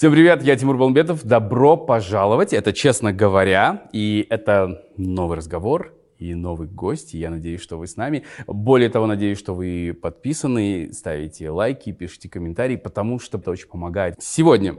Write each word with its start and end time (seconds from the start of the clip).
Всем 0.00 0.12
привет, 0.12 0.42
я 0.42 0.56
Тимур 0.56 0.78
Балмбетов. 0.78 1.24
Добро 1.24 1.76
пожаловать. 1.76 2.54
Это 2.54 2.72
«Честно 2.72 3.12
говоря», 3.12 3.82
и 3.92 4.26
это 4.30 4.86
новый 4.96 5.36
разговор 5.36 5.92
и 6.16 6.34
новый 6.34 6.68
гость. 6.68 7.12
И 7.14 7.18
я 7.18 7.28
надеюсь, 7.28 7.60
что 7.60 7.76
вы 7.76 7.86
с 7.86 7.98
нами. 7.98 8.24
Более 8.46 8.88
того, 8.88 9.06
надеюсь, 9.06 9.38
что 9.38 9.54
вы 9.54 9.92
подписаны, 9.92 10.90
ставите 10.94 11.50
лайки, 11.50 11.92
пишите 11.92 12.30
комментарии, 12.30 12.76
потому 12.76 13.18
что 13.18 13.36
это 13.36 13.50
очень 13.50 13.68
помогает. 13.68 14.16
Сегодня 14.20 14.76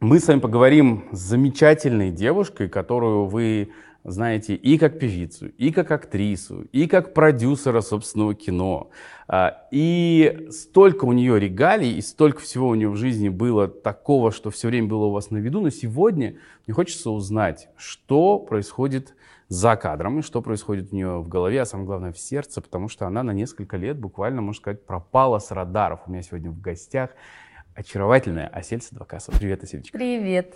мы 0.00 0.18
с 0.18 0.26
вами 0.26 0.40
поговорим 0.40 1.04
с 1.12 1.20
замечательной 1.20 2.10
девушкой, 2.10 2.68
которую 2.68 3.26
вы 3.26 3.70
знаете 4.04 4.54
и 4.54 4.78
как 4.78 4.98
певицу, 4.98 5.48
и 5.48 5.70
как 5.70 5.90
актрису, 5.90 6.62
и 6.72 6.86
как 6.86 7.14
продюсера 7.14 7.80
собственного 7.80 8.34
кино. 8.34 8.90
А, 9.28 9.66
и 9.70 10.48
столько 10.50 11.04
у 11.04 11.12
нее 11.12 11.38
регалий, 11.38 11.92
и 11.92 12.00
столько 12.00 12.40
всего 12.40 12.68
у 12.68 12.74
нее 12.74 12.88
в 12.88 12.96
жизни 12.96 13.28
было 13.28 13.68
такого, 13.68 14.32
что 14.32 14.50
все 14.50 14.68
время 14.68 14.88
было 14.88 15.06
у 15.06 15.10
вас 15.10 15.30
на 15.30 15.38
виду. 15.38 15.60
Но 15.60 15.70
сегодня 15.70 16.36
мне 16.66 16.74
хочется 16.74 17.10
узнать, 17.10 17.68
что 17.76 18.38
происходит 18.38 19.14
за 19.48 19.76
кадром, 19.76 20.18
и 20.18 20.22
что 20.22 20.40
происходит 20.40 20.92
у 20.92 20.96
нее 20.96 21.20
в 21.20 21.28
голове, 21.28 21.60
а 21.60 21.66
самое 21.66 21.86
главное 21.86 22.12
в 22.12 22.18
сердце, 22.18 22.60
потому 22.60 22.88
что 22.88 23.06
она 23.06 23.22
на 23.22 23.32
несколько 23.32 23.76
лет 23.76 23.98
буквально, 23.98 24.40
можно 24.40 24.58
сказать, 24.58 24.84
пропала 24.86 25.38
с 25.38 25.50
радаров. 25.50 26.00
У 26.06 26.10
меня 26.10 26.22
сегодня 26.22 26.50
в 26.50 26.60
гостях 26.60 27.10
очаровательная 27.74 28.48
Асельса 28.48 28.94
Двакасова. 28.94 29.36
Привет, 29.36 29.62
Асельчик. 29.62 29.92
Привет. 29.92 30.54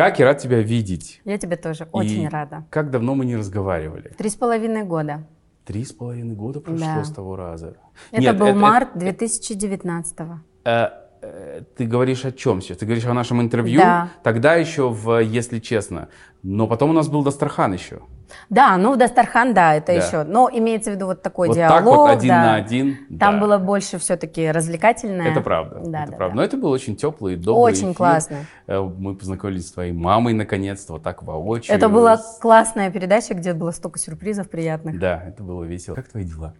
Как 0.00 0.18
я 0.18 0.24
рад 0.24 0.38
тебя 0.38 0.60
видеть. 0.62 1.20
Я 1.26 1.36
тебе 1.36 1.56
тоже 1.56 1.86
очень 1.92 2.22
И 2.22 2.28
рада. 2.28 2.64
Как 2.70 2.90
давно 2.90 3.14
мы 3.14 3.26
не 3.26 3.36
разговаривали? 3.36 4.14
Три 4.16 4.30
с 4.30 4.34
половиной 4.34 4.84
года. 4.84 5.26
Три 5.66 5.84
с 5.84 5.92
половиной 5.92 6.34
года 6.34 6.60
прошло 6.60 6.86
Да. 6.86 7.04
с 7.04 7.12
того 7.12 7.36
раза. 7.36 7.76
Это 8.10 8.22
Нет, 8.22 8.38
был 8.38 8.54
март 8.54 8.88
2019 8.94 10.20
э, 10.64 10.88
э, 11.20 11.62
ты 11.76 11.84
говоришь 11.84 12.24
о 12.24 12.32
чем 12.32 12.62
сейчас? 12.62 12.78
Ты 12.78 12.86
говоришь 12.86 13.04
о 13.04 13.12
нашем 13.12 13.42
интервью? 13.42 13.78
Да. 13.78 14.08
Тогда 14.22 14.54
еще 14.54 14.88
в 14.88 15.18
«Если 15.18 15.58
честно». 15.58 16.08
Но 16.42 16.66
потом 16.66 16.88
у 16.88 16.92
нас 16.94 17.08
был 17.08 17.22
Дастархан 17.22 17.74
еще. 17.74 18.00
Да, 18.48 18.76
ну 18.76 18.92
в 18.94 18.96
Дастархан, 18.96 19.54
да, 19.54 19.74
это 19.74 19.86
Да. 19.86 19.92
еще. 19.92 20.22
Но 20.24 20.48
имеется 20.52 20.90
в 20.90 20.94
виду 20.94 21.06
вот 21.06 21.22
такой 21.22 21.48
вот 21.48 21.56
диалог. 21.56 21.76
так 21.78 21.84
вот 21.84 22.10
один 22.10 22.28
да. 22.28 22.42
на 22.42 22.54
один. 22.56 22.96
Там 23.18 23.34
да. 23.34 23.40
было 23.40 23.58
больше 23.58 23.98
все-таки 23.98 24.50
развлекательное. 24.50 25.30
Это 25.30 25.40
правда. 25.40 25.80
Да, 25.84 26.02
это 26.02 26.12
да, 26.12 26.16
правда. 26.16 26.34
да. 26.34 26.36
Но 26.36 26.42
это 26.44 26.56
был 26.56 26.70
очень 26.70 26.96
теплый, 26.96 27.36
добрый 27.36 27.72
Очень 27.72 27.86
эфир. 27.88 27.96
классно. 27.96 28.36
Э, 28.66 28.80
Мы 28.80 29.14
познакомились 29.14 29.68
с 29.68 29.72
твоей 29.72 29.92
мамой 29.92 30.34
наконец-то, 30.34 30.94
вот 30.94 31.02
так 31.02 31.22
воочию. 31.22 31.76
Это 31.76 31.88
была 31.88 32.20
классная 32.40 32.90
передача, 32.90 33.34
где 33.34 33.52
было 33.52 33.70
столько 33.70 33.98
сюрпризов 33.98 34.48
приятных. 34.48 34.98
Да, 34.98 35.22
это 35.26 35.42
было 35.42 35.64
весело. 35.64 35.94
Как 35.94 36.08
твои 36.08 36.24
дела? 36.24 36.54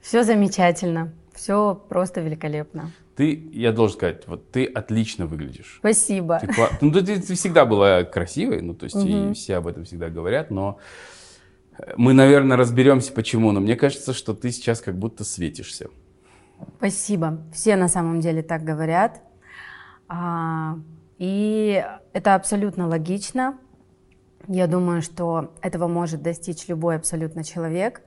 Все 0.00 0.22
замечательно. 0.22 1.12
Все 1.34 1.74
просто 1.88 2.20
великолепно. 2.20 2.90
Ты, 3.20 3.50
я 3.52 3.70
должен 3.70 3.98
сказать, 3.98 4.26
вот 4.28 4.50
ты 4.50 4.64
отлично 4.64 5.26
выглядишь. 5.26 5.76
Спасибо. 5.80 6.38
Ты, 6.40 6.48
ну, 6.80 6.90
ты, 6.90 7.20
ты 7.20 7.34
всегда 7.34 7.66
была 7.66 8.02
красивой, 8.02 8.62
ну, 8.62 8.72
то 8.72 8.84
есть 8.84 8.96
и 8.96 9.14
Мгм. 9.14 9.34
все 9.34 9.56
об 9.56 9.66
этом 9.66 9.84
всегда 9.84 10.08
говорят, 10.08 10.50
но 10.50 10.78
мы, 11.98 12.14
наверное, 12.14 12.56
разберемся, 12.56 13.12
почему. 13.12 13.52
Но 13.52 13.60
мне 13.60 13.76
кажется, 13.76 14.14
что 14.14 14.32
ты 14.32 14.50
сейчас 14.50 14.80
как 14.80 14.96
будто 14.98 15.24
светишься. 15.24 15.88
Спасибо. 16.78 17.42
Все 17.52 17.76
на 17.76 17.88
самом 17.88 18.20
деле 18.20 18.42
так 18.42 18.64
говорят. 18.64 19.20
А, 20.08 20.78
и 21.18 21.84
это 22.14 22.34
абсолютно 22.36 22.88
логично. 22.88 23.58
Я 24.48 24.66
думаю, 24.66 25.02
что 25.02 25.52
этого 25.60 25.88
может 25.88 26.22
достичь 26.22 26.68
любой 26.68 26.96
абсолютно 26.96 27.44
человек, 27.44 28.00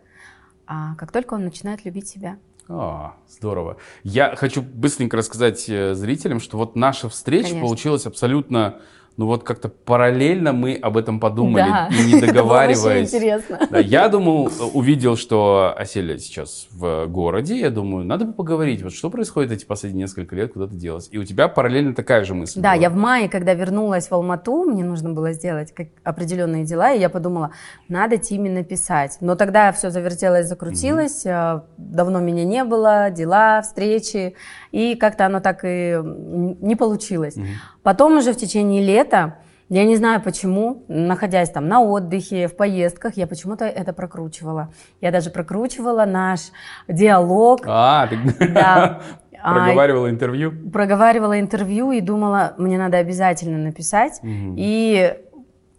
а, 0.65 0.95
как 0.95 1.11
только 1.11 1.35
он 1.35 1.43
начинает 1.43 1.85
любить 1.85 2.07
себя. 2.07 2.39
А, 2.69 3.15
здорово. 3.29 3.77
Я 4.03 4.35
хочу 4.35 4.61
быстренько 4.61 5.17
рассказать 5.17 5.65
э, 5.67 5.93
зрителям, 5.95 6.39
что 6.39 6.57
вот 6.57 6.75
наша 6.75 7.09
встреча 7.09 7.49
Конечно. 7.49 7.61
получилась 7.67 8.05
абсолютно, 8.05 8.79
ну 9.17 9.27
вот 9.27 9.43
как-то 9.43 9.69
параллельно 9.69 10.53
мы 10.53 10.73
об 10.75 10.97
этом 10.97 11.19
подумали 11.19 11.63
Да, 11.63 11.89
и 11.91 12.13
не 12.13 12.19
договариваясь. 12.27 13.13
интересно. 13.13 13.59
Да, 13.69 13.79
я 13.79 14.09
думал, 14.09 14.51
увидел, 14.73 15.15
что 15.17 15.73
Оселя 15.77 16.17
сейчас 16.17 16.67
в 16.71 17.05
городе, 17.07 17.59
я 17.59 17.69
думаю, 17.69 18.05
надо 18.05 18.25
бы 18.25 18.33
поговорить, 18.33 18.81
вот 18.81 18.93
что 18.93 19.09
происходит 19.09 19.51
эти 19.51 19.65
последние 19.65 20.03
несколько 20.03 20.35
лет, 20.35 20.53
куда 20.53 20.67
ты 20.67 20.75
делась. 20.75 21.09
И 21.11 21.17
у 21.17 21.23
тебя 21.25 21.47
параллельно 21.47 21.93
такая 21.93 22.23
же 22.23 22.33
мысль 22.33 22.59
Да, 22.59 22.71
была. 22.73 22.81
я 22.81 22.89
в 22.89 22.95
мае, 22.95 23.29
когда 23.29 23.53
вернулась 23.53 24.07
в 24.07 24.13
Алмату, 24.13 24.63
мне 24.63 24.83
нужно 24.83 25.11
было 25.13 25.31
сделать 25.33 25.73
определенные 26.03 26.63
дела, 26.65 26.91
и 26.93 26.99
я 26.99 27.09
подумала, 27.09 27.51
надо 27.87 28.17
Тиме 28.17 28.49
написать. 28.49 29.17
Но 29.21 29.35
тогда 29.35 29.71
все 29.73 29.89
завертелось, 29.91 30.47
закрутилось, 30.47 31.25
э, 31.25 31.61
давно 31.77 32.19
меня 32.19 32.45
не 32.45 32.63
было, 32.63 33.09
дела, 33.11 33.61
встречи, 33.61 34.35
и 34.71 34.95
как-то 34.95 35.25
оно 35.27 35.39
так 35.39 35.59
и 35.63 35.99
не 36.03 36.75
получилось. 36.75 37.35
Мгм. 37.35 37.47
Потом 37.83 38.17
уже 38.17 38.33
в 38.33 38.37
течение 38.37 38.81
лета, 38.81 39.35
я 39.69 39.83
не 39.85 39.95
знаю 39.95 40.21
почему, 40.21 40.83
находясь 40.87 41.49
там 41.49 41.67
на 41.67 41.81
отдыхе, 41.81 42.47
в 42.47 42.55
поездках, 42.55 43.17
я 43.17 43.27
почему-то 43.27 43.65
это 43.65 43.93
прокручивала. 43.93 44.69
Я 45.01 45.11
даже 45.11 45.29
прокручивала 45.29 46.05
наш 46.05 46.51
диалог. 46.87 47.61
А, 47.65 48.07
ты 48.07 48.17
Да. 48.53 49.01
А, 49.45 49.55
проговаривала 49.55 50.09
интервью? 50.09 50.53
проговаривала 50.71 51.37
интервью 51.37 51.91
и 51.91 51.99
думала, 51.99 52.53
мне 52.57 52.77
надо 52.77 52.97
обязательно 52.99 53.57
написать. 53.57 54.19
Мгм. 54.23 54.55
И, 54.57 55.17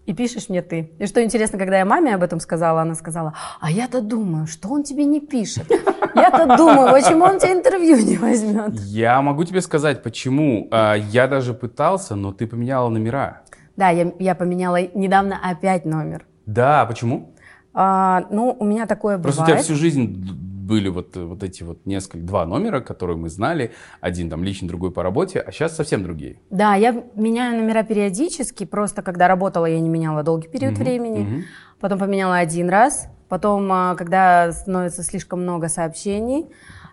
и 0.06 0.12
пишешь 0.12 0.48
мне 0.48 0.62
ты. 0.62 0.90
И 0.98 1.06
что 1.06 1.22
интересно, 1.22 1.58
когда 1.58 1.78
я 1.78 1.84
маме 1.84 2.14
об 2.14 2.22
этом 2.22 2.40
сказала, 2.40 2.82
она 2.82 2.94
сказала, 2.94 3.34
а 3.60 3.70
я-то 3.70 4.00
думаю, 4.00 4.46
что 4.46 4.68
он 4.68 4.82
тебе 4.82 5.04
не 5.04 5.20
пишет. 5.20 5.70
Я-то 6.14 6.56
думаю, 6.56 6.92
почему 6.92 7.24
он 7.24 7.38
тебе 7.40 7.54
интервью 7.54 7.96
не 7.96 8.16
возьмет. 8.16 8.72
Я 8.80 9.20
могу 9.20 9.42
тебе 9.44 9.60
сказать, 9.60 10.02
почему. 10.04 10.68
А, 10.70 10.94
Я 10.94 11.26
даже 11.26 11.54
пытался, 11.54 12.14
но 12.14 12.32
ты 12.32 12.46
поменяла 12.46 12.88
номера. 12.88 13.40
Да, 13.76 13.88
я, 13.90 14.12
я 14.20 14.34
поменяла 14.36 14.80
недавно 14.94 15.38
опять 15.42 15.84
номер. 15.84 16.24
Да, 16.46 16.86
почему? 16.86 17.34
А, 17.72 18.26
ну, 18.30 18.56
у 18.56 18.64
меня 18.64 18.86
такое 18.86 19.18
Просто 19.18 19.42
у 19.42 19.44
тебя 19.46 19.54
бывает. 19.56 19.64
всю 19.64 19.74
жизнь 19.74 20.43
были 20.64 20.88
вот, 20.88 21.16
вот 21.16 21.42
эти 21.42 21.62
вот 21.62 21.84
несколько, 21.86 22.18
два 22.24 22.46
номера, 22.46 22.80
которые 22.80 23.16
мы 23.16 23.28
знали. 23.28 23.72
Один 24.00 24.30
там 24.30 24.42
личный, 24.42 24.68
другой 24.68 24.90
по 24.90 25.02
работе, 25.02 25.40
а 25.40 25.52
сейчас 25.52 25.76
совсем 25.76 26.02
другие. 26.02 26.40
Да, 26.50 26.74
я 26.74 26.92
меняю 27.14 27.56
номера 27.60 27.82
периодически, 27.82 28.64
просто 28.64 29.02
когда 29.02 29.28
работала, 29.28 29.66
я 29.66 29.80
не 29.80 29.88
меняла 29.88 30.22
долгий 30.22 30.48
период 30.48 30.74
Мгм, 30.74 30.82
времени. 30.82 31.18
мгм. 31.20 31.42
Потом 31.80 31.98
поменяла 31.98 32.36
один 32.36 32.68
раз. 32.68 33.08
Потом, 33.28 33.70
а, 33.72 33.94
когда 33.96 34.52
становится 34.52 35.02
слишком 35.02 35.42
много 35.42 35.68
сообщений, 35.68 36.46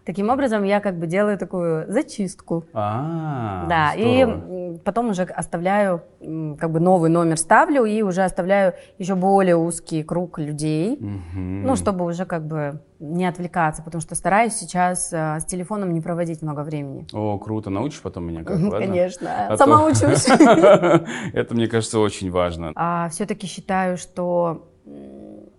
таким 0.05 0.29
образом 0.29 0.63
я 0.63 0.79
как 0.79 0.97
бы 0.97 1.05
делаю 1.07 1.37
такую 1.37 1.89
зачистку. 1.91 2.65
А, 2.73 3.67
да, 3.69 3.93
и 3.95 4.23
здорово. 4.23 4.45
м, 4.73 4.79
потом 4.79 5.09
уже 5.09 5.23
оставляю, 5.23 6.01
как 6.59 6.71
бы 6.71 6.79
новый 6.79 7.09
номер 7.09 7.37
ставлю 7.37 7.85
и 7.85 8.01
уже 8.01 8.23
оставляю 8.23 8.73
еще 8.97 9.15
более 9.15 9.55
узкий 9.55 10.03
круг 10.03 10.39
людей. 10.39 10.97
Мгм. 10.99 11.63
Ну, 11.63 11.75
чтобы 11.75 12.05
уже 12.05 12.25
как 12.25 12.45
бы 12.47 12.81
не 13.01 13.25
отвлекаться, 13.25 13.81
потому 13.81 13.99
что 14.01 14.13
стараюсь 14.13 14.53
сейчас 14.53 15.11
а, 15.11 15.39
с 15.39 15.45
телефоном 15.45 15.91
не 15.91 16.01
проводить 16.01 16.41
много 16.43 16.61
времени. 16.61 17.07
О, 17.13 17.39
круто, 17.39 17.71
научишь 17.71 18.01
потом 18.01 18.27
меня 18.27 18.43
как, 18.43 18.59
ладно? 18.61 18.79
Конечно, 18.79 19.47
А 19.49 19.57
сама 19.57 19.79
то- 19.79 19.85
учусь. 19.87 20.27
Это, 21.33 21.55
мне 21.55 21.67
кажется, 21.67 21.99
очень 21.99 22.29
важно. 22.29 22.71
А 22.75 23.09
все-таки 23.09 23.47
считаю, 23.47 23.97
что 23.97 24.67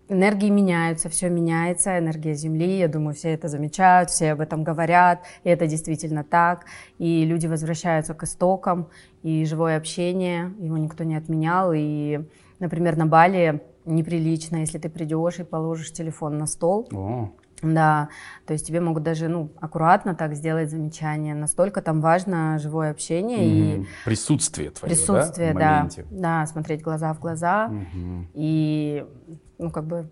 энергии 0.09 0.51
меняются, 0.51 1.09
все 1.09 1.29
меняется, 1.31 1.99
энергия 1.99 2.35
Земли, 2.35 2.79
я 2.79 2.89
думаю, 2.89 3.15
все 3.15 3.31
это 3.31 3.49
замечают, 3.49 4.11
все 4.11 4.33
об 4.33 4.41
этом 4.41 4.63
говорят, 4.63 5.25
и 5.43 5.49
это 5.49 5.67
действительно 5.67 6.23
так, 6.23 6.67
и 6.99 7.25
люди 7.25 7.47
возвращаются 7.47 8.15
к 8.15 8.23
истокам, 8.23 8.89
и 9.23 9.45
живое 9.47 9.77
общение, 9.79 10.53
его 10.61 10.77
никто 10.77 11.05
не 11.05 11.17
отменял, 11.17 11.73
и, 11.75 12.21
например, 12.59 12.97
на 12.97 13.07
Бали 13.07 13.63
неприлично, 13.85 14.57
если 14.57 14.79
ты 14.79 14.89
придешь 14.89 15.39
и 15.41 15.45
положишь 15.45 15.93
телефон 15.93 16.39
на 16.39 16.47
стол, 16.47 16.89
О, 16.93 17.31
да, 17.63 18.09
то 18.47 18.53
есть 18.55 18.67
тебе 18.67 18.81
могут 18.81 19.03
даже, 19.05 19.29
ну, 19.29 19.53
аккуратно 19.61 20.15
так 20.15 20.35
сделать 20.35 20.71
замечание, 20.71 21.35
настолько 21.35 21.81
там 21.81 22.01
важно 22.01 22.59
живое 22.59 22.91
общение 22.91 23.47
и 23.47 23.79
мгм. 23.79 23.87
Присутствие 24.05 24.71
твое, 24.71 24.95
присутствие, 24.95 25.55
да, 25.55 25.89
да, 25.95 26.05
да, 26.11 26.47
смотреть 26.47 26.83
глаза 26.83 27.15
в 27.15 27.21
глаза, 27.21 27.69
Мгм. 27.69 28.29
и, 28.35 29.07
ну, 29.59 29.71
как 29.71 29.87
бы 29.87 30.11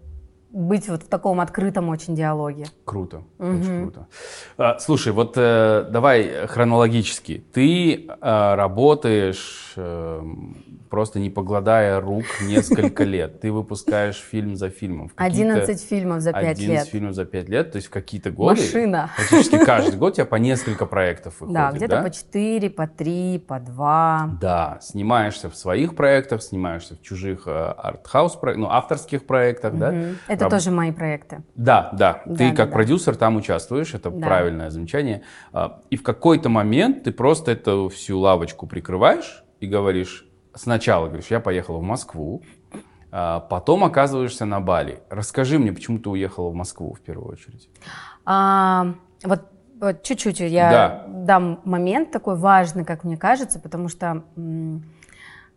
быть 0.52 0.88
вот 0.88 1.04
в 1.04 1.08
таком 1.08 1.40
открытом 1.40 1.88
очень 1.88 2.14
диалоге. 2.16 2.66
Круто, 2.84 3.22
Мгм. 3.38 3.60
очень 3.60 3.82
круто. 3.82 4.08
А, 4.56 4.78
слушай, 4.80 5.12
вот 5.12 5.34
э, 5.36 5.88
давай 5.90 6.46
хронологически. 6.48 7.44
Ты 7.52 8.06
э, 8.06 8.54
работаешь 8.54 9.74
эм, 9.76 10.69
просто 10.90 11.20
не 11.20 11.30
погладая 11.30 12.00
рук 12.00 12.24
несколько 12.42 13.04
лет. 13.04 13.40
Ты 13.40 13.52
выпускаешь 13.52 14.16
фильм 14.16 14.56
за 14.56 14.68
фильмом. 14.68 15.08
В 15.08 15.14
какие-то- 15.14 15.52
11 15.54 15.82
фильмов 15.88 16.20
за 16.20 16.32
5 16.32 16.42
11 16.58 16.68
лет. 16.68 16.86
фильмов 16.88 17.14
за 17.14 17.24
5 17.24 17.48
лет, 17.48 17.72
то 17.72 17.76
есть 17.76 17.88
в 17.88 17.90
какие-то 17.90 18.30
годы. 18.30 18.60
Машина. 18.60 19.10
Практически 19.16 19.64
каждый 19.64 19.96
год 19.96 20.12
у 20.12 20.16
тебя 20.16 20.24
по 20.26 20.34
несколько 20.36 20.86
проектов 20.86 21.40
выходит, 21.40 21.54
Да, 21.54 21.70
где-то 21.72 21.96
да? 21.96 22.02
по 22.02 22.10
4, 22.10 22.70
по 22.70 22.86
3, 22.88 23.38
по 23.38 23.60
2. 23.60 24.38
Да, 24.40 24.78
снимаешься 24.82 25.48
в 25.48 25.56
своих 25.56 25.94
проектах, 25.94 26.42
снимаешься 26.42 26.96
в 26.96 27.02
чужих 27.02 27.44
э, 27.46 27.50
артхаус 27.50 28.38
ну, 28.56 28.66
авторских 28.68 29.26
проектах, 29.26 29.74
да? 29.76 29.94
Это 30.26 30.44
раб- 30.44 30.50
тоже 30.50 30.70
мои 30.70 30.90
проекты. 30.92 31.42
Да, 31.54 31.90
да. 31.92 32.22
Да, 32.26 32.34
Ты 32.34 32.50
да, 32.50 32.56
как 32.56 32.68
да. 32.70 32.72
продюсер 32.72 33.14
там 33.14 33.36
участвуешь, 33.36 33.94
это 33.94 34.10
Да. 34.10 34.26
правильное 34.26 34.70
замечание. 34.70 35.22
А, 35.52 35.80
И 35.90 35.96
в 35.96 36.02
какой-то 36.02 36.48
момент 36.48 37.04
ты 37.04 37.12
просто 37.12 37.52
эту 37.52 37.88
всю 37.90 38.18
лавочку 38.18 38.66
прикрываешь 38.66 39.44
и 39.60 39.66
говоришь, 39.66 40.26
сначала 40.54 41.06
говоришь, 41.06 41.28
я 41.28 41.40
поехала 41.40 41.78
в 41.78 41.82
Москву, 41.82 42.42
а 43.12 43.40
потом 43.40 43.84
оказываешься 43.84 44.44
на 44.44 44.60
Бали. 44.60 45.02
Расскажи 45.10 45.58
мне, 45.58 45.72
почему 45.72 45.98
ты 45.98 46.10
уехала 46.10 46.50
в 46.50 46.54
Москву 46.54 46.94
в 46.94 47.00
первую 47.00 47.28
очередь? 47.32 47.68
А, 48.24 48.94
вот, 49.24 49.42
вот 49.80 50.02
чуть-чуть 50.02 50.40
я 50.40 50.70
Да. 50.70 51.04
дам 51.08 51.60
момент 51.64 52.10
такой 52.12 52.36
важный, 52.36 52.84
как 52.84 53.04
мне 53.04 53.16
кажется, 53.16 53.58
потому 53.58 53.88
что 53.88 54.24
м, 54.36 54.84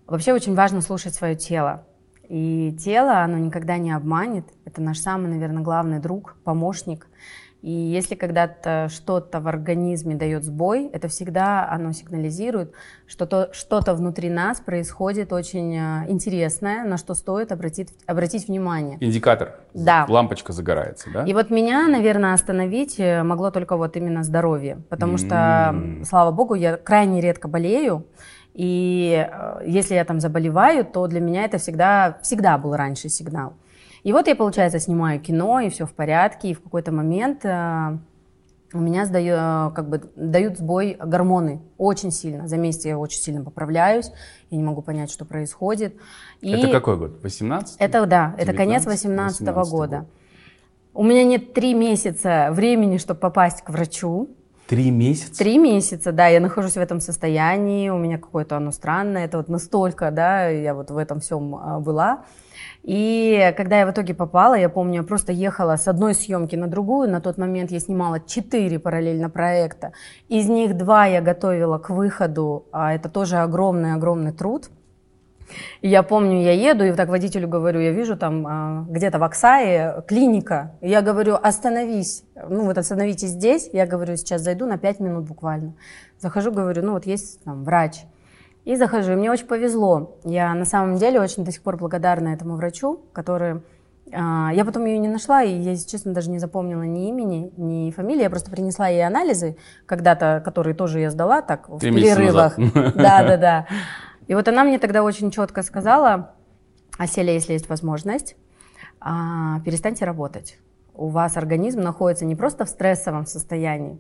вообще 0.08 0.34
очень 0.34 0.56
важно 0.56 0.82
слушать 0.82 1.14
свое 1.14 1.36
тело. 1.36 1.86
И 2.30 2.76
тело, 2.80 3.20
оно 3.20 3.38
никогда 3.38 3.78
не 3.78 3.92
обманет. 3.92 4.46
Это 4.66 4.82
наш 4.82 4.98
самый, 5.00 5.30
наверное, 5.30 5.62
главный 5.62 6.00
друг, 6.00 6.38
помощник. 6.44 7.08
И 7.64 7.72
если 7.72 8.16
когда-то 8.16 8.90
что-то 8.92 9.40
в 9.40 9.48
организме 9.48 10.16
дает 10.16 10.44
сбой, 10.44 10.90
это 10.92 11.08
всегда 11.08 11.66
оно 11.72 11.94
сигнализирует, 11.94 12.74
что 13.08 13.26
то, 13.26 13.50
что-то 13.54 13.94
внутри 13.94 14.30
нас 14.30 14.60
происходит 14.60 15.32
очень 15.32 15.74
э, 15.74 16.06
интересное, 16.10 16.84
на 16.84 16.98
что 16.98 17.14
стоит 17.14 17.54
обратить, 17.54 17.88
обратить 18.06 18.50
внимание. 18.50 18.98
Индикатор. 19.00 19.62
Да. 19.74 20.06
Лампочка 20.10 20.52
загорается, 20.52 21.10
да? 21.14 21.24
И 21.24 21.34
вот 21.34 21.52
меня, 21.52 21.88
наверное, 21.88 22.34
остановить 22.34 23.00
э, 23.00 23.24
могло 23.24 23.50
только 23.50 23.78
вот 23.78 23.96
именно 23.96 24.24
здоровье, 24.24 24.82
потому 24.90 25.18
что, 25.18 25.70
М. 25.74 26.04
слава 26.04 26.32
богу, 26.32 26.56
я 26.56 26.76
крайне 26.76 27.22
редко 27.22 27.48
болею, 27.48 28.06
и 28.54 29.26
э, 29.26 29.62
если 29.66 29.96
я 29.96 30.04
там 30.04 30.20
заболеваю, 30.20 30.84
то 30.84 31.08
для 31.08 31.22
меня 31.22 31.46
это 31.46 31.60
всегда, 31.60 32.18
всегда 32.24 32.58
был 32.58 32.76
раньше 32.76 33.08
сигнал. 33.08 33.54
И 34.04 34.12
вот 34.12 34.28
я, 34.28 34.36
получается, 34.36 34.80
снимаю 34.80 35.20
кино, 35.20 35.62
и 35.62 35.70
все 35.70 35.86
в 35.86 35.94
порядке, 35.94 36.50
и 36.50 36.54
в 36.54 36.62
какой-то 36.62 36.92
момент 36.92 37.46
э, 37.46 37.98
у 38.74 38.80
меня 38.80 39.06
сдаю, 39.06 39.36
э, 39.36 39.72
как 39.74 39.88
бы 39.88 40.02
дают 40.16 40.58
сбой 40.58 40.98
гормоны 41.00 41.62
очень 41.78 42.12
сильно. 42.12 42.48
За 42.48 42.58
месяц 42.58 42.86
я 42.86 42.98
очень 42.98 43.22
сильно 43.22 43.44
поправляюсь, 43.44 44.12
я 44.50 44.58
не 44.58 44.64
могу 44.64 44.82
понять, 44.82 45.10
что 45.10 45.24
происходит. 45.24 45.96
И 46.42 46.52
Это 46.52 46.70
какой 46.70 46.98
год? 46.98 47.24
18? 47.24 47.78
это 47.80 48.06
да, 48.06 48.36
это 48.38 48.54
конец 48.54 48.84
19, 48.84 48.88
18 48.88 49.40
18 49.40 49.72
года. 49.72 49.98
год. 50.00 50.08
У 50.96 51.04
меня 51.04 51.24
нет 51.24 51.54
три 51.54 51.74
месяца 51.74 52.50
времени, 52.52 52.98
чтобы 52.98 53.22
попасть 53.22 53.62
к 53.62 53.70
врачу. 53.70 54.30
Три 54.68 54.92
месяца? 54.92 55.38
Три 55.38 55.58
месяца, 55.58 56.12
да, 56.12 56.28
я 56.28 56.40
нахожусь 56.40 56.74
в 56.74 56.78
этом 56.78 57.00
состоянии, 57.00 57.90
у 57.90 57.98
меня 57.98 58.18
какое-то 58.18 58.58
оно 58.58 58.72
странное, 58.72 59.26
это 59.26 59.38
вот 59.38 59.48
настолько, 59.50 60.12
да, 60.12 60.50
я 60.50 60.74
вот 60.74 60.92
в 60.92 60.98
этом 60.98 61.20
всем 61.20 61.56
а, 61.56 61.80
была. 61.80 62.26
И 62.84 63.54
когда 63.56 63.80
я 63.80 63.88
в 63.88 63.92
итоге 63.92 64.14
попала, 64.14 64.56
я 64.56 64.68
помню, 64.68 64.98
я 64.98 65.04
просто 65.04 65.32
ехала 65.32 65.78
с 65.78 65.88
одной 65.88 66.14
съемки 66.14 66.58
на 66.58 66.68
другую. 66.68 67.10
На 67.10 67.22
тот 67.22 67.38
момент 67.38 67.72
я 67.72 67.80
снимала 67.80 68.20
четыре 68.20 68.78
параллельно 68.78 69.30
проекта. 69.30 69.94
Из 70.28 70.50
них 70.50 70.76
два 70.76 71.06
я 71.06 71.22
готовила 71.22 71.78
к 71.78 71.90
выходу, 71.90 72.66
а 72.74 72.94
это 72.94 73.08
тоже 73.08 73.38
огромный-огромный 73.38 74.34
труд. 74.34 74.70
И 75.82 75.88
я 75.88 76.04
помню, 76.04 76.42
я 76.42 76.52
еду, 76.52 76.84
и 76.84 76.92
так 76.94 77.10
водителю 77.10 77.48
говорю, 77.48 77.80
я 77.80 77.92
вижу 77.92 78.18
там 78.18 78.48
а, 78.48 78.86
где-то 78.90 79.20
в 79.20 79.24
Оксае 79.24 80.04
клиника. 80.08 80.76
И 80.82 80.90
я 80.90 81.02
говорю, 81.02 81.38
остановись, 81.42 82.24
ну 82.36 82.66
вот 82.66 82.78
остановитесь 82.78 83.30
здесь. 83.30 83.70
Я 83.72 83.86
говорю, 83.86 84.16
сейчас 84.18 84.42
зайду 84.42 84.66
на 84.66 84.78
пять 84.78 85.00
минут 85.00 85.26
буквально. 85.26 85.74
Захожу, 86.20 86.52
говорю, 86.52 86.84
ну 86.84 86.94
вот 86.94 87.06
есть 87.06 87.44
там 87.44 87.64
врач. 87.64 88.04
И 88.66 88.76
захожу, 88.76 89.12
и 89.12 89.16
мне 89.16 89.30
очень 89.30 89.48
повезло. 89.48 90.18
Я 90.24 90.54
на 90.54 90.66
самом 90.66 90.96
деле 90.98 91.20
очень 91.20 91.44
до 91.44 91.52
сих 91.52 91.62
пор 91.62 91.78
благодарна 91.78 92.30
этому 92.30 92.56
врачу, 92.56 93.02
который... 93.12 93.62
а, 94.14 94.52
я 94.54 94.64
потом 94.64 94.86
ее 94.86 94.98
не 95.00 95.10
нашла, 95.10 95.44
и 95.44 95.52
я, 95.52 95.72
если 95.72 95.90
честно, 95.90 96.14
даже 96.14 96.30
не 96.30 96.40
запомнила 96.40 96.84
ни 96.84 97.10
имени, 97.10 97.52
ни 97.58 97.92
фамилии. 97.92 98.22
Я 98.24 98.30
просто 98.30 98.52
принесла 98.52 98.88
ей 98.88 99.06
анализы 99.06 99.58
когда-то, 99.86 100.42
которые 100.46 100.76
тоже 100.76 101.02
я 101.02 101.12
сдала 101.12 101.42
так 101.42 101.68
в 101.68 101.80
Три 101.80 101.92
перерывах. 101.94 102.58
назад. 102.58 102.94
Да, 102.96 103.24
да, 103.24 103.38
да. 103.38 103.68
И 104.28 104.36
вот 104.36 104.48
она 104.48 104.64
мне 104.64 104.80
тогда 104.80 105.04
очень 105.04 105.30
четко 105.30 105.62
сказала, 105.64 106.34
Аселя, 106.98 107.34
если 107.34 107.54
есть 107.54 107.68
возможность, 107.68 108.38
а, 109.02 109.60
перестаньте 109.66 110.06
работать. 110.06 110.58
У 110.96 111.08
вас 111.08 111.36
организм 111.38 111.82
находится 111.82 112.24
не 112.24 112.36
просто 112.36 112.64
в 112.66 112.70
стрессовом 112.70 113.26
состоянии, 113.26 114.00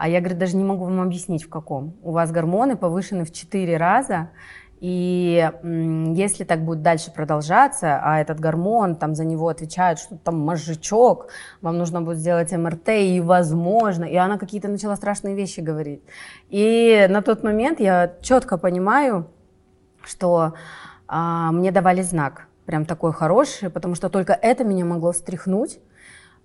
а 0.00 0.08
я, 0.08 0.20
говорит, 0.20 0.38
даже 0.38 0.56
не 0.56 0.64
могу 0.64 0.84
вам 0.86 1.02
объяснить, 1.02 1.44
в 1.44 1.50
каком. 1.50 1.94
У 2.02 2.12
вас 2.12 2.32
гормоны 2.32 2.74
повышены 2.74 3.26
в 3.26 3.32
4 3.32 3.76
раза, 3.76 4.30
и 4.80 5.46
если 5.62 6.44
так 6.44 6.64
будет 6.64 6.80
дальше 6.80 7.12
продолжаться, 7.12 8.00
а 8.02 8.18
этот 8.18 8.40
гормон, 8.40 8.96
там 8.96 9.14
за 9.14 9.26
него 9.26 9.48
отвечает 9.48 9.98
что-то 9.98 10.22
там 10.24 10.40
мозжечок, 10.40 11.26
вам 11.60 11.76
нужно 11.76 12.00
будет 12.00 12.16
сделать 12.16 12.50
МРТ, 12.50 12.88
и 12.88 13.20
возможно, 13.20 14.04
и 14.04 14.16
она 14.16 14.38
какие-то 14.38 14.68
начала 14.68 14.96
страшные 14.96 15.34
вещи 15.34 15.60
говорить. 15.60 16.02
И 16.48 17.06
на 17.10 17.20
тот 17.20 17.42
момент 17.42 17.78
я 17.78 18.14
четко 18.22 18.56
понимаю, 18.56 19.26
что 20.02 20.54
а, 21.08 21.52
мне 21.52 21.72
давали 21.72 22.00
знак, 22.00 22.46
прям 22.64 22.86
такой 22.86 23.12
хороший, 23.12 23.68
потому 23.68 23.94
что 23.94 24.08
только 24.08 24.32
это 24.32 24.64
меня 24.64 24.86
могло 24.86 25.12
встряхнуть, 25.12 25.78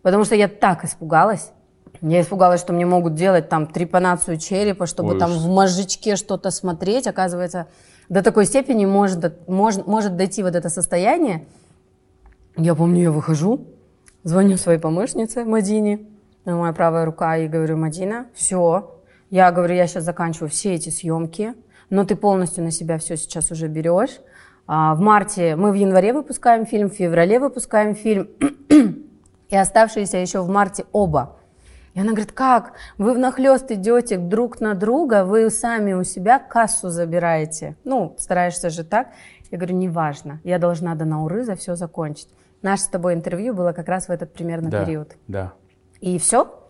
потому 0.01 0.25
что 0.25 0.36
я 0.36 0.50
так 0.50 0.84
испугалась. 0.84 1.54
Я 2.01 2.21
испугалась, 2.21 2.62
что 2.62 2.74
мне 2.74 2.86
могут 2.86 3.15
делать 3.15 3.50
там 3.50 3.68
трепанацию 3.68 4.38
черепа, 4.38 4.86
чтобы 4.86 5.13
Ой, 5.13 5.19
там 5.19 5.31
в 5.31 5.47
мозжечке 5.47 6.15
что-то 6.15 6.51
смотреть. 6.51 7.07
Оказывается, 7.07 7.68
до 8.09 8.21
такой 8.21 8.45
степени 8.45 8.86
может, 8.86 9.47
может, 9.47 9.88
может 9.88 10.15
дойти 10.15 10.44
вот 10.44 10.56
это 10.56 10.69
состояние. 10.69 11.45
Я 12.57 12.75
помню, 12.75 13.03
я 13.03 13.12
выхожу, 13.12 13.68
звоню 14.24 14.57
своей 14.57 14.80
помощнице 14.80 15.44
Мадине, 15.44 16.00
моя 16.45 16.71
правая 16.74 17.06
рука, 17.06 17.38
и 17.38 17.47
говорю, 17.47 17.75
Мадина, 17.77 18.27
все, 18.33 18.95
я 19.30 19.51
говорю, 19.51 19.75
я 19.75 19.88
сейчас 19.88 20.03
заканчиваю 20.03 20.50
все 20.50 20.74
эти 20.75 20.89
съемки, 20.89 21.53
но 21.89 22.06
ты 22.06 22.15
полностью 22.15 22.63
на 22.63 22.71
себя 22.71 22.98
все 22.98 23.18
сейчас 23.18 23.51
уже 23.51 23.68
берешь. 23.68 24.19
А, 24.68 24.95
В 24.95 25.01
марте 25.01 25.56
мы 25.56 25.71
в 25.71 25.75
январе 25.75 26.13
выпускаем 26.13 26.65
фильм, 26.65 26.89
в 26.89 26.94
феврале 26.94 27.39
выпускаем 27.39 27.95
фильм, 27.95 28.30
и 29.50 29.56
оставшиеся 29.56 30.18
еще 30.18 30.41
в 30.41 30.50
марте 30.50 30.86
оба. 30.91 31.38
И 31.95 32.00
она 32.01 32.09
говорит, 32.09 32.33
как? 32.33 32.74
Вы 32.97 33.13
внахлёст 33.13 33.71
идете 33.71 34.18
друг 34.18 34.59
на 34.59 34.74
друга, 34.75 35.24
вы 35.24 35.50
сами 35.50 35.94
у 35.94 36.03
себя 36.03 36.39
кассу 36.39 36.89
забираете. 36.89 37.77
Ну, 37.86 38.15
стараешься 38.19 38.69
же 38.69 38.83
так. 38.83 39.07
Я 39.50 39.57
говорю, 39.57 39.75
неважно, 39.77 40.42
я 40.44 40.59
должна 40.59 40.94
до 40.95 41.06
Науры 41.06 41.45
за 41.45 41.56
все 41.56 41.75
закончить. 41.75 42.27
Наше 42.62 42.83
с 42.83 42.88
тобой 42.88 43.13
интервью 43.13 43.53
было 43.53 43.71
как 43.71 43.88
раз 43.88 44.07
в 44.07 44.12
этот 44.12 44.33
примерно 44.33 44.69
Да, 44.69 44.83
период. 44.83 45.15
да. 45.27 45.53
И 46.01 46.19
все. 46.19 46.62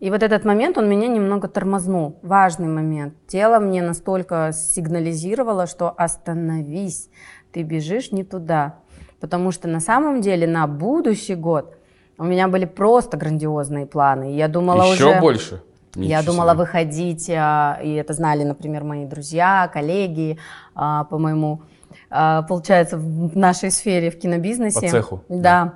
И 0.00 0.10
вот 0.10 0.24
этот 0.24 0.44
момент, 0.44 0.76
он 0.76 0.88
меня 0.88 1.06
немного 1.06 1.46
тормознул. 1.46 2.18
Важный 2.22 2.66
момент. 2.66 3.14
Тело 3.28 3.60
мне 3.60 3.82
настолько 3.82 4.50
сигнализировало, 4.52 5.68
что 5.68 5.90
остановись, 5.90 7.08
ты 7.52 7.62
бежишь 7.62 8.10
не 8.10 8.24
туда. 8.24 8.80
Потому 9.20 9.52
что 9.52 9.68
на 9.68 9.78
самом 9.78 10.20
деле 10.20 10.48
на 10.48 10.66
будущий 10.66 11.36
год 11.36 11.76
у 12.18 12.24
меня 12.24 12.48
были 12.48 12.64
просто 12.66 13.16
грандиозные 13.16 13.86
планы. 13.86 14.34
Я 14.36 14.48
думала 14.48 14.82
Еще 14.92 15.10
уже... 15.10 15.20
больше? 15.20 15.62
Я 15.94 16.20
Ничего 16.20 16.32
думала 16.32 16.52
себе. 16.52 16.58
выходить, 16.60 17.30
а, 17.30 17.78
и 17.82 17.92
это 17.94 18.14
знали, 18.14 18.44
например, 18.44 18.82
мои 18.84 19.04
друзья, 19.04 19.70
коллеги, 19.72 20.38
а, 20.74 21.04
по 21.04 21.18
моему, 21.18 21.62
а, 22.08 22.42
получается, 22.42 22.96
в 22.96 23.36
нашей 23.36 23.70
сфере, 23.70 24.10
в 24.10 24.18
кинобизнесе. 24.18 24.80
По 24.80 24.88
цеху, 24.88 25.24
Да. 25.28 25.74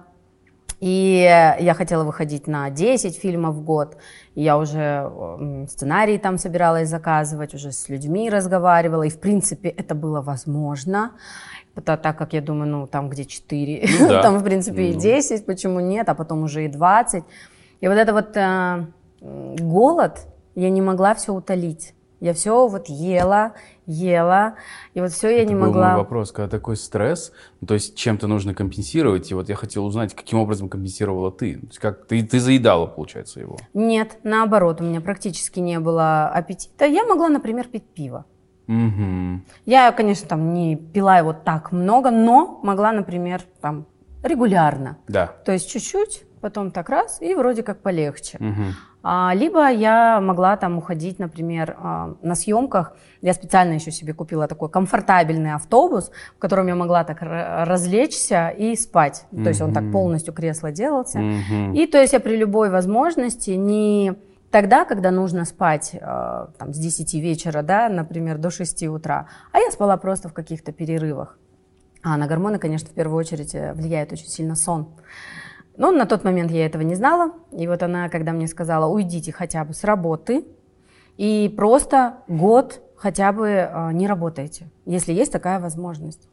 И 0.79 1.23
я 1.61 1.73
хотела 1.75 2.05
выходить 2.05 2.47
на 2.47 2.69
10 2.69 3.17
фильмов 3.17 3.55
в 3.55 3.63
год. 3.65 3.97
Я 4.35 4.59
уже 4.59 4.79
м, 4.79 5.67
сценарий 5.69 6.19
там 6.19 6.37
собиралась 6.37 6.91
заказывать, 6.91 7.55
уже 7.55 7.73
с 7.73 7.89
людьми 7.89 8.29
разговаривала. 8.29 9.05
И, 9.05 9.09
в 9.09 9.19
принципе, 9.19 9.71
это 9.71 9.95
было 9.95 10.21
возможно. 10.21 11.13
Так 11.85 12.17
как 12.17 12.33
я 12.33 12.41
думаю, 12.41 12.69
ну, 12.71 12.87
там, 12.87 13.09
где 13.11 13.25
4, 13.25 13.89
Ну 14.01 14.09
да. 14.09 14.23
там, 14.23 14.39
в 14.39 14.45
принципе, 14.45 14.91
и 14.91 14.95
Ну. 14.95 15.01
10, 15.01 15.47
почему 15.47 15.81
нет, 15.81 16.09
а 16.09 16.15
потом 16.15 16.43
уже 16.43 16.65
и 16.65 16.69
20. 16.69 17.25
И 17.81 17.89
вот 17.89 17.95
это 17.95 18.13
вот 18.13 18.37
э, 18.37 18.87
голод, 19.61 20.27
я 20.55 20.71
не 20.71 20.81
могла 20.81 21.15
все 21.15 21.33
утолить. 21.35 21.93
Я 22.19 22.33
все 22.33 22.67
вот 22.67 22.89
ела, 22.89 23.53
ела, 23.85 24.55
и 24.95 25.03
вот 25.03 25.13
все 25.13 25.29
я 25.29 25.43
Это 25.43 25.49
не 25.51 25.55
был 25.55 25.67
могла. 25.67 25.89
мой 25.91 25.99
вопрос, 25.99 26.33
когда 26.33 26.49
такой 26.49 26.77
стресс, 26.79 27.31
ну, 27.61 27.67
то 27.67 27.75
есть 27.75 27.95
чем-то 27.95 28.27
нужно 28.27 28.55
компенсировать, 28.55 29.31
и 29.31 29.35
вот 29.35 29.51
я 29.51 29.55
хотел 29.55 29.85
узнать, 29.85 30.15
каким 30.15 30.39
образом 30.39 30.71
компенсировала 30.71 31.31
ты? 31.31 31.57
То 31.57 31.67
есть 31.67 31.79
как 31.79 32.07
ты, 32.07 32.23
ты 32.25 32.41
заедала, 32.41 32.87
получается, 32.87 33.41
его? 33.41 33.59
Нет, 33.75 34.17
наоборот, 34.23 34.81
у 34.81 34.85
меня 34.85 35.03
практически 35.03 35.61
не 35.61 35.79
было 35.79 36.29
аппетита. 36.29 36.87
Я 36.87 37.05
могла, 37.05 37.29
например, 37.29 37.69
пить 37.69 37.85
пиво. 37.85 38.25
Мгм. 38.67 39.45
Я, 39.65 39.93
конечно, 39.93 40.29
там 40.29 40.55
не 40.55 40.77
пила 40.77 41.19
его 41.19 41.33
так 41.33 41.73
много, 41.73 42.11
но 42.11 42.61
могла, 42.63 42.93
например, 42.93 43.43
там 43.61 43.87
регулярно. 44.23 44.99
Да. 45.09 45.29
То 45.45 45.53
есть 45.53 45.71
чуть-чуть, 45.71 46.25
потом 46.41 46.71
так 46.71 46.89
раз, 46.89 47.21
и 47.21 47.35
вроде 47.35 47.63
как 47.63 47.81
полегче. 47.81 48.39
Мгм. 48.41 48.75
А, 49.09 49.33
либо 49.35 49.71
я 49.71 50.21
могла 50.21 50.57
там 50.57 50.79
уходить, 50.79 51.21
например, 51.21 51.77
а, 51.79 52.15
на 52.23 52.35
съемках. 52.35 52.97
Я 53.23 53.35
специально 53.35 53.75
еще 53.75 53.93
себе 53.93 54.15
купила 54.15 54.49
такой 54.49 54.69
комфортабельный 54.69 55.53
автобус, 55.53 56.11
в 56.35 56.41
котором 56.41 56.67
я 56.67 56.75
могла 56.75 57.05
так 57.05 57.19
развлечься 57.21 58.49
и 58.49 58.75
спать. 58.75 59.27
Mm-hmm. 59.31 59.43
То 59.45 59.49
есть 59.49 59.61
он 59.61 59.73
так 59.73 59.93
полностью 59.93 60.35
кресло 60.35 60.73
делался. 60.73 61.21
Mm-hmm. 61.21 61.77
И 61.77 61.87
то 61.87 62.01
есть 62.01 62.15
я 62.15 62.21
при 62.21 62.37
любой 62.37 62.69
возможности 62.69 63.51
не 63.51 64.17
тогда, 64.57 64.87
когда 64.87 65.11
нужно 65.11 65.45
спать 65.45 65.95
а, 66.01 66.49
там, 66.57 66.73
с 66.73 66.79
10 66.79 67.13
вечера, 67.21 67.61
да, 67.61 67.91
например, 67.91 68.39
до 68.39 68.51
6 68.51 68.85
утра, 68.85 69.29
а 69.53 69.59
я 69.59 69.71
спала 69.71 69.99
просто 69.99 70.31
в 70.31 70.33
каких-то 70.33 70.73
перерывах. 70.73 71.39
А 72.03 72.17
на 72.17 72.27
гормоны, 72.27 72.59
конечно, 72.59 72.89
в 72.89 72.95
первую 72.95 73.19
очередь 73.19 73.55
э, 73.55 73.75
влияет 73.75 74.13
очень 74.13 74.29
сильно 74.29 74.57
сон. 74.57 74.95
Но 75.77 75.91
на 75.91 76.07
тот 76.07 76.25
момент 76.25 76.51
я 76.51 76.65
этого 76.65 76.81
не 76.81 76.95
знала. 76.95 77.33
И 77.53 77.67
вот 77.67 77.83
она, 77.83 78.09
когда 78.09 78.33
мне 78.33 78.49
сказала, 78.49 78.87
уйдите 78.87 79.31
хотя 79.31 79.63
бы 79.63 79.75
с 79.75 79.85
работы 79.85 80.47
и 81.19 81.53
просто 81.55 82.21
год 82.27 82.81
хотя 82.97 83.33
бы 83.33 83.49
э, 83.49 83.93
не 83.93 84.07
работайте, 84.07 84.71
если 84.87 85.13
есть 85.13 85.33
такая 85.33 85.61
возможность. 85.61 86.31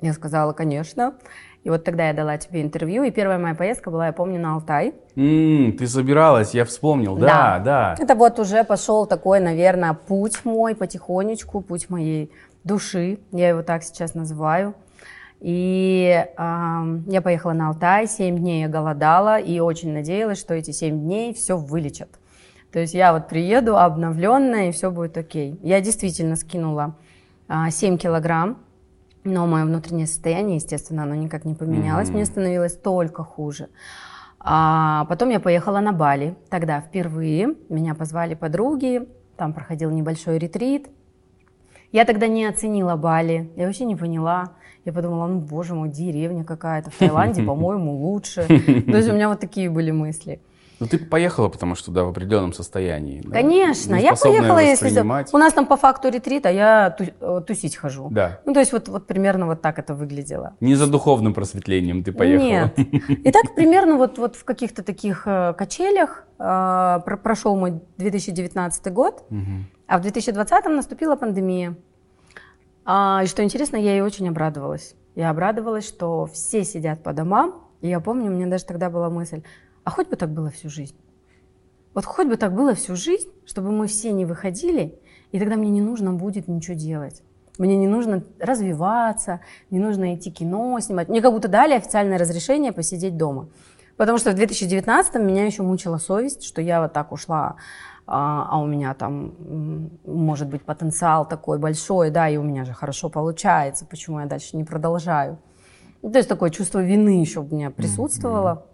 Я 0.00 0.14
сказала, 0.14 0.54
конечно. 0.54 1.16
И 1.64 1.70
вот 1.70 1.84
тогда 1.84 2.08
я 2.08 2.12
дала 2.12 2.38
тебе 2.38 2.60
интервью, 2.60 3.04
и 3.04 3.10
первая 3.12 3.38
моя 3.38 3.54
поездка 3.54 3.90
была, 3.90 4.06
я 4.06 4.12
помню, 4.12 4.40
на 4.40 4.54
Алтай. 4.54 4.94
Mm, 5.14 5.72
ты 5.72 5.86
собиралась, 5.86 6.54
я 6.54 6.64
вспомнил, 6.64 7.16
да, 7.16 7.60
да, 7.60 7.94
да. 7.96 8.02
Это 8.02 8.16
вот 8.16 8.40
уже 8.40 8.64
пошел 8.64 9.06
такой, 9.06 9.38
наверное, 9.38 9.94
путь 9.94 10.44
мой 10.44 10.74
потихонечку, 10.74 11.60
путь 11.60 11.88
моей 11.88 12.32
души, 12.64 13.20
я 13.30 13.50
его 13.50 13.62
так 13.62 13.84
сейчас 13.84 14.14
называю. 14.14 14.74
И 15.40 16.24
э, 16.36 16.98
я 17.06 17.20
поехала 17.20 17.52
на 17.52 17.68
Алтай, 17.68 18.06
7 18.06 18.38
дней 18.38 18.62
я 18.62 18.68
голодала 18.68 19.40
и 19.40 19.58
очень 19.58 19.92
надеялась, 19.92 20.38
что 20.38 20.54
эти 20.54 20.70
7 20.70 21.00
дней 21.00 21.34
все 21.34 21.56
вылечат. 21.56 22.08
То 22.72 22.78
есть 22.78 22.94
я 22.94 23.12
вот 23.12 23.28
приеду 23.28 23.76
обновленная, 23.76 24.68
и 24.68 24.72
все 24.72 24.90
будет 24.90 25.18
окей. 25.18 25.58
Я 25.62 25.80
действительно 25.80 26.36
скинула 26.36 26.94
э, 27.48 27.52
а, 27.54 27.70
7 27.70 27.98
килограмм, 27.98 28.58
но 29.24 29.46
мое 29.46 29.64
внутреннее 29.64 30.06
состояние, 30.06 30.56
естественно, 30.56 31.04
оно 31.04 31.14
никак 31.14 31.44
не 31.44 31.54
поменялось. 31.54 32.08
Mm-hmm. 32.08 32.14
Мне 32.14 32.24
становилось 32.24 32.76
только 32.76 33.22
хуже. 33.22 33.68
А 34.40 35.04
потом 35.08 35.30
я 35.30 35.38
поехала 35.38 35.80
на 35.80 35.92
Бали. 35.92 36.36
Тогда 36.50 36.80
впервые 36.80 37.54
меня 37.68 37.94
позвали 37.94 38.34
подруги, 38.34 39.08
там 39.36 39.52
проходил 39.52 39.90
небольшой 39.90 40.38
ретрит. 40.38 40.88
Я 41.92 42.04
тогда 42.04 42.26
не 42.26 42.46
оценила 42.46 42.96
Бали, 42.96 43.52
я 43.56 43.66
вообще 43.66 43.84
не 43.84 43.96
поняла. 43.96 44.52
Я 44.84 44.92
подумала, 44.92 45.28
ну, 45.28 45.38
боже 45.38 45.74
мой, 45.74 45.90
деревня 45.90 46.42
какая-то 46.42 46.90
в 46.90 46.96
Таиланде, 46.96 47.42
по-моему, 47.46 47.92
лучше. 47.92 48.42
То 48.46 48.96
есть 48.96 49.08
у 49.08 49.12
меня 49.12 49.28
вот 49.28 49.38
такие 49.38 49.70
были 49.70 49.92
мысли. 49.92 50.40
Ну, 50.82 50.88
ты 50.88 50.98
поехала, 50.98 51.48
потому 51.48 51.76
что, 51.76 51.92
да, 51.92 52.02
в 52.02 52.08
определенном 52.08 52.52
состоянии. 52.52 53.22
Да? 53.24 53.30
Конечно, 53.30 53.94
я 53.94 54.14
поехала, 54.14 54.58
если... 54.58 55.00
У 55.32 55.38
нас 55.38 55.52
там 55.52 55.66
по 55.66 55.76
факту 55.76 56.08
ретрит, 56.08 56.44
а 56.44 56.50
я. 56.50 56.96
Э, 57.20 57.40
тусить 57.46 57.76
хожу. 57.76 58.08
Да. 58.10 58.40
Ну, 58.44 58.52
то 58.52 58.60
есть 58.60 58.72
вот, 58.72 58.88
вот 58.88 59.06
примерно 59.06 59.46
вот 59.46 59.62
так 59.62 59.78
это 59.78 59.94
выглядело. 59.94 60.54
Не 60.60 60.74
за 60.74 60.88
духовным 60.88 61.34
просветлением 61.34 62.02
ты 62.02 62.12
поехала. 62.12 62.72
Нет. 62.76 62.78
И 63.26 63.30
так 63.30 63.54
примерно 63.54 63.96
вот, 63.96 64.18
вот 64.18 64.34
в 64.34 64.44
каких-то 64.44 64.82
таких 64.82 65.22
э, 65.26 65.54
качелях 65.56 66.24
э, 66.40 66.98
прошел 67.22 67.56
мой 67.56 67.80
2019 67.98 68.92
год, 68.92 69.24
угу. 69.30 69.40
а 69.86 69.98
в 69.98 70.02
2020 70.02 70.64
наступила 70.66 71.14
пандемия. 71.14 71.76
А, 72.84 73.20
и 73.22 73.26
что 73.26 73.44
интересно, 73.44 73.76
я 73.76 73.92
ей 73.92 74.00
очень 74.00 74.28
обрадовалась. 74.28 74.96
Я 75.14 75.30
обрадовалась, 75.30 75.86
что 75.86 76.26
все 76.26 76.64
сидят 76.64 77.02
по 77.02 77.12
домам. 77.12 77.68
И 77.80 77.88
я 77.88 78.00
помню, 78.00 78.30
у 78.30 78.34
меня 78.34 78.46
даже 78.46 78.64
тогда 78.64 78.90
была 78.90 79.10
мысль, 79.10 79.42
а 79.84 79.90
хоть 79.90 80.08
бы 80.08 80.16
так 80.16 80.30
было 80.30 80.50
всю 80.50 80.68
жизнь. 80.68 80.96
Вот 81.94 82.04
хоть 82.04 82.26
бы 82.26 82.36
так 82.36 82.54
было 82.54 82.74
всю 82.74 82.96
жизнь, 82.96 83.28
чтобы 83.44 83.70
мы 83.70 83.86
все 83.86 84.12
не 84.12 84.24
выходили, 84.24 84.98
и 85.30 85.38
тогда 85.38 85.56
мне 85.56 85.70
не 85.70 85.80
нужно 85.80 86.12
будет 86.12 86.48
ничего 86.48 86.76
делать. 86.76 87.22
Мне 87.58 87.76
не 87.76 87.86
нужно 87.86 88.22
развиваться, 88.40 89.40
не 89.70 89.78
нужно 89.78 90.14
идти 90.14 90.30
кино 90.30 90.78
снимать. 90.80 91.08
Мне 91.08 91.20
как 91.20 91.32
будто 91.32 91.48
дали 91.48 91.74
официальное 91.74 92.18
разрешение 92.18 92.72
посидеть 92.72 93.16
дома. 93.16 93.48
Потому 93.98 94.16
что 94.16 94.30
в 94.30 94.34
2019 94.34 95.14
меня 95.16 95.44
еще 95.44 95.62
мучила 95.62 95.98
совесть, 95.98 96.44
что 96.44 96.62
я 96.62 96.80
вот 96.80 96.94
так 96.94 97.12
ушла 97.12 97.56
а, 98.06 98.48
а 98.50 98.58
у 98.58 98.66
меня 98.66 98.94
там 98.94 99.32
может 100.04 100.48
быть 100.48 100.62
потенциал 100.62 101.26
такой 101.26 101.58
большой, 101.58 102.10
да, 102.10 102.28
и 102.28 102.36
у 102.36 102.42
меня 102.42 102.64
же 102.64 102.72
хорошо 102.72 103.08
получается, 103.08 103.86
почему 103.86 104.20
я 104.20 104.26
дальше 104.26 104.56
не 104.56 104.64
продолжаю. 104.64 105.38
То 106.00 106.16
есть 106.16 106.28
такое 106.28 106.50
чувство 106.50 106.82
вины 106.82 107.20
еще 107.20 107.40
у 107.40 107.44
меня 107.44 107.70
присутствовало. 107.70 108.66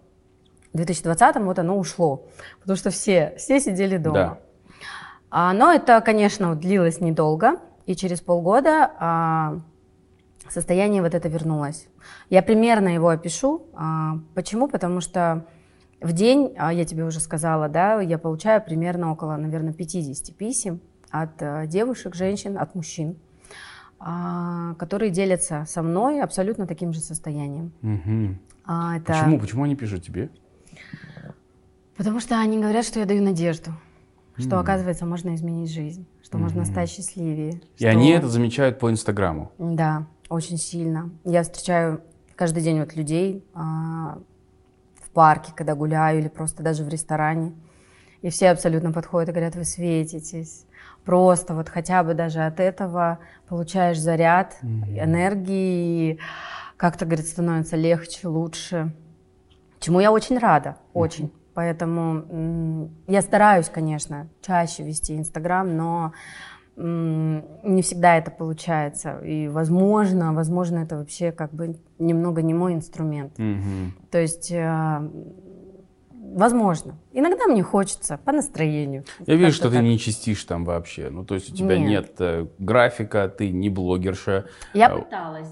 В 0.73 0.77
2020-м 0.77 1.45
вот 1.45 1.59
оно 1.59 1.77
ушло, 1.77 2.27
потому 2.59 2.77
что 2.77 2.89
все, 2.91 3.33
все 3.37 3.59
сидели 3.59 3.97
дома. 3.97 4.13
Да. 4.13 4.39
А, 5.31 5.53
но 5.53 5.71
это, 5.71 6.01
конечно, 6.01 6.55
длилось 6.55 7.01
недолго, 7.01 7.59
и 7.85 7.95
через 7.95 8.21
полгода 8.21 8.91
а, 8.99 9.59
состояние 10.47 11.01
вот 11.01 11.13
это 11.13 11.27
вернулось. 11.27 11.87
Я 12.29 12.41
примерно 12.41 12.89
его 12.89 13.09
опишу. 13.09 13.67
А, 13.73 14.19
почему? 14.35 14.67
Потому 14.67 15.01
что 15.01 15.45
в 16.01 16.13
день, 16.13 16.53
а, 16.57 16.73
я 16.73 16.85
тебе 16.85 17.03
уже 17.03 17.19
сказала, 17.19 17.69
да, 17.69 18.01
я 18.01 18.17
получаю 18.17 18.63
примерно 18.63 19.11
около, 19.11 19.35
наверное, 19.37 19.73
50 19.73 20.35
писем 20.35 20.81
от 21.11 21.41
э, 21.41 21.65
девушек, 21.65 22.13
женщин, 22.13 22.57
от 22.57 22.75
мужчин, 22.75 23.17
а, 23.99 24.75
которые 24.75 25.09
делятся 25.09 25.65
со 25.67 25.81
мной 25.81 26.21
абсолютно 26.21 26.67
таким 26.67 26.93
же 26.93 26.99
состоянием. 26.99 27.71
Угу. 27.81 28.35
Это... 28.95 29.13
Почему? 29.13 29.39
Почему 29.39 29.63
они 29.63 29.75
пишут 29.75 30.03
тебе? 30.03 30.29
Потому 31.99 32.21
что 32.21 32.39
они 32.39 32.57
говорят, 32.57 32.85
что 32.85 33.01
я 33.01 33.05
даю 33.05 33.21
надежду, 33.21 33.71
что, 34.37 34.55
mm. 34.55 34.59
оказывается, 34.61 35.05
можно 35.05 35.35
изменить 35.35 35.69
жизнь, 35.69 36.07
что 36.23 36.37
mm-hmm. 36.37 36.41
можно 36.41 36.63
стать 36.63 36.89
счастливее. 36.89 37.61
И 37.75 37.79
что... 37.79 37.89
они 37.89 38.11
это 38.11 38.29
замечают 38.29 38.79
по 38.79 38.89
Инстаграму? 38.89 39.51
Да, 39.57 40.07
очень 40.29 40.57
сильно. 40.57 41.09
Я 41.25 41.43
встречаю 41.43 41.99
каждый 42.37 42.63
день 42.63 42.79
вот 42.79 42.95
людей, 42.95 43.43
в 43.53 45.09
парке, 45.13 45.51
когда 45.53 45.75
гуляю, 45.75 46.19
или 46.19 46.29
просто 46.29 46.63
даже 46.63 46.85
в 46.85 46.87
ресторане. 46.87 47.51
И 48.21 48.29
все 48.29 48.51
абсолютно 48.51 48.93
подходят 48.93 49.27
и 49.27 49.31
говорят, 49.33 49.57
вы 49.57 49.65
светитесь. 49.65 50.65
Просто 51.03 51.53
вот 51.53 51.67
хотя 51.67 52.01
бы 52.05 52.13
даже 52.13 52.45
от 52.45 52.61
этого 52.61 53.19
получаешь 53.49 53.99
заряд 53.99 54.55
mm-hmm. 54.61 55.03
энергии, 55.03 56.11
и 56.13 56.19
как-то, 56.77 57.03
говорит, 57.05 57.27
становится 57.27 57.75
легче, 57.75 58.29
лучше. 58.29 58.95
Чему 59.81 59.99
я 59.99 60.13
очень 60.13 60.37
рада, 60.37 60.77
очень. 60.93 61.25
Mm-hmm. 61.25 61.38
Поэтому 61.59 62.89
я 63.07 63.21
стараюсь, 63.21 63.67
конечно, 63.67 64.29
чаще 64.41 64.81
вести 64.81 65.17
Инстаграм, 65.17 65.75
но 65.75 66.13
не 66.77 67.81
всегда 67.81 68.15
это 68.15 68.31
получается. 68.31 69.19
И 69.25 69.49
возможно, 69.49 70.33
возможно, 70.33 70.77
это 70.77 70.95
вообще 70.95 71.33
как 71.33 71.53
бы 71.53 71.75
немного 71.97 72.41
не 72.43 72.53
мой 72.53 72.75
инструмент. 72.75 73.37
Mm-hmm. 73.37 73.91
То 74.09 74.19
есть, 74.19 74.49
э, 74.53 75.09
возможно. 76.13 76.95
Иногда 77.11 77.47
мне 77.47 77.61
хочется 77.61 78.17
по 78.23 78.31
настроению. 78.31 79.03
Я 79.25 79.35
вижу, 79.35 79.51
что 79.51 79.63
так. 79.63 79.73
ты 79.73 79.83
не 79.83 79.99
чистишь 79.99 80.41
там 80.45 80.63
вообще. 80.63 81.09
Ну, 81.09 81.25
то 81.25 81.35
есть 81.35 81.51
у 81.51 81.53
тебя 81.53 81.77
нет, 81.77 81.89
нет 81.89 82.15
э, 82.19 82.47
графика, 82.57 83.27
ты 83.27 83.51
не 83.51 83.69
блогерша. 83.69 84.45
Я 84.73 84.87
а... 84.87 84.99
пыталась. 84.99 85.49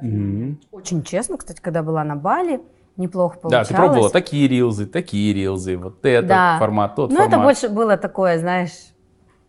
Mm-hmm. 0.00 0.58
Очень 0.70 1.02
честно, 1.02 1.38
кстати, 1.38 1.60
когда 1.60 1.82
была 1.82 2.04
на 2.04 2.14
Бали, 2.14 2.60
неплохо 2.96 3.38
получалось. 3.38 3.68
Да, 3.68 3.74
ты 3.74 3.80
пробовала 3.80 4.10
такие 4.10 4.48
рилзы, 4.48 4.86
такие 4.86 5.32
рилзы, 5.32 5.76
вот 5.76 6.04
этот 6.04 6.28
да. 6.28 6.58
формат, 6.58 6.94
тот 6.96 7.10
ну, 7.10 7.16
формат. 7.16 7.30
Ну, 7.30 7.36
это 7.36 7.44
больше 7.44 7.68
было 7.68 7.96
такое, 7.96 8.38
знаешь, 8.38 8.72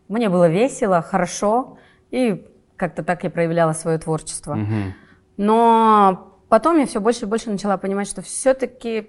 мне 0.08 0.28
было 0.28 0.48
весело, 0.48 1.02
хорошо, 1.02 1.78
и 2.10 2.46
как-то 2.76 3.02
так 3.02 3.24
я 3.24 3.30
проявляла 3.30 3.72
свое 3.72 3.98
творчество. 3.98 4.54
Угу. 4.54 4.94
Но 5.36 6.36
потом 6.48 6.78
я 6.78 6.86
все 6.86 7.00
больше 7.00 7.24
и 7.24 7.28
больше 7.28 7.50
начала 7.50 7.76
понимать, 7.76 8.08
что 8.08 8.22
все-таки, 8.22 9.08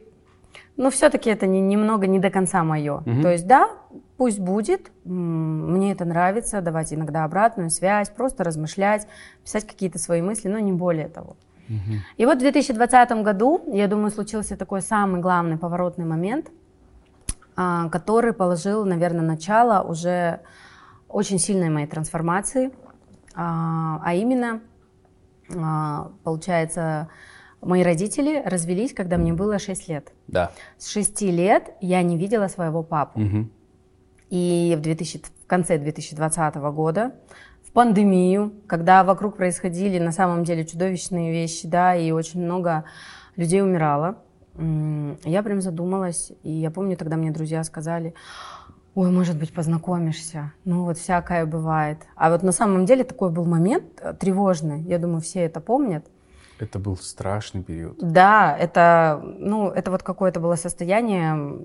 ну, 0.77 0.89
все-таки 0.89 1.29
это 1.29 1.47
не, 1.47 1.59
немного 1.59 2.07
не 2.07 2.19
до 2.19 2.29
конца 2.29 2.63
мое. 2.63 2.97
Угу. 2.97 3.21
То 3.21 3.31
есть, 3.31 3.47
да, 3.47 3.69
пусть 4.17 4.39
будет, 4.39 4.91
мне 5.03 5.91
это 5.91 6.05
нравится, 6.05 6.61
давать 6.61 6.93
иногда 6.93 7.25
обратную 7.25 7.69
связь, 7.69 8.09
просто 8.09 8.43
размышлять, 8.43 9.07
писать 9.43 9.67
какие-то 9.67 9.99
свои 9.99 10.21
мысли, 10.21 10.47
но 10.47 10.59
не 10.59 10.71
более 10.71 11.07
того. 11.07 11.35
Угу. 11.69 11.93
И 12.17 12.25
вот 12.25 12.37
в 12.37 12.39
2020 12.39 13.11
году, 13.23 13.63
я 13.67 13.87
думаю, 13.87 14.11
случился 14.11 14.57
такой 14.57 14.81
самый 14.81 15.21
главный 15.21 15.57
поворотный 15.57 16.05
момент, 16.05 16.51
а, 17.55 17.89
который 17.89 18.33
положил, 18.33 18.85
наверное, 18.85 19.25
начало 19.25 19.81
уже 19.81 20.41
очень 21.07 21.39
сильной 21.39 21.69
моей 21.69 21.87
трансформации, 21.87 22.71
а, 23.35 24.01
а 24.03 24.13
именно, 24.13 24.61
а, 25.55 26.11
получается, 26.23 27.09
мои 27.61 27.83
родители 27.83 28.41
развелись, 28.45 28.93
когда 28.93 29.17
мне 29.17 29.33
было 29.33 29.59
6 29.59 29.87
лет. 29.87 30.11
Да. 30.27 30.51
С 30.77 30.89
6 30.89 31.21
лет 31.21 31.75
я 31.81 32.01
не 32.01 32.17
видела 32.17 32.47
своего 32.47 32.83
папу. 32.83 33.21
Угу. 33.21 33.49
И 34.29 34.75
в, 34.77 34.81
2000, 34.81 35.19
в 35.43 35.47
конце 35.47 35.77
2020 35.77 36.55
года, 36.55 37.13
пандемию, 37.73 38.53
когда 38.67 39.03
вокруг 39.03 39.37
происходили 39.37 39.99
на 39.99 40.11
самом 40.11 40.43
деле 40.43 40.65
чудовищные 40.65 41.31
вещи, 41.31 41.67
да, 41.67 41.95
и 41.95 42.11
очень 42.11 42.43
много 42.43 42.85
людей 43.35 43.61
умирало, 43.61 44.17
я 44.55 45.43
прям 45.43 45.61
задумалась, 45.61 46.31
и 46.43 46.51
я 46.51 46.69
помню, 46.69 46.95
тогда 46.95 47.17
мне 47.17 47.31
друзья 47.31 47.63
сказали, 47.63 48.13
ой, 48.95 49.09
может 49.09 49.37
быть, 49.37 49.53
познакомишься. 49.53 50.53
Ну, 50.65 50.83
вот 50.83 50.97
всякое 50.97 51.45
бывает. 51.45 51.99
А 52.15 52.29
вот 52.29 52.43
на 52.43 52.51
самом 52.51 52.85
деле 52.85 53.03
такой 53.03 53.31
был 53.31 53.45
момент 53.45 53.85
э, 53.99 54.13
тревожный. 54.13 54.81
Я 54.81 54.99
думаю, 54.99 55.21
все 55.21 55.41
это 55.41 55.59
помнят. 55.59 56.05
Это 56.59 56.79
был 56.79 56.97
страшный 56.97 57.63
период. 57.63 57.97
Да, 57.99 58.55
это, 58.57 59.21
ну, 59.39 59.69
это 59.69 59.91
вот 59.91 60.03
какое-то 60.03 60.39
было 60.39 60.55
состояние, 60.55 61.59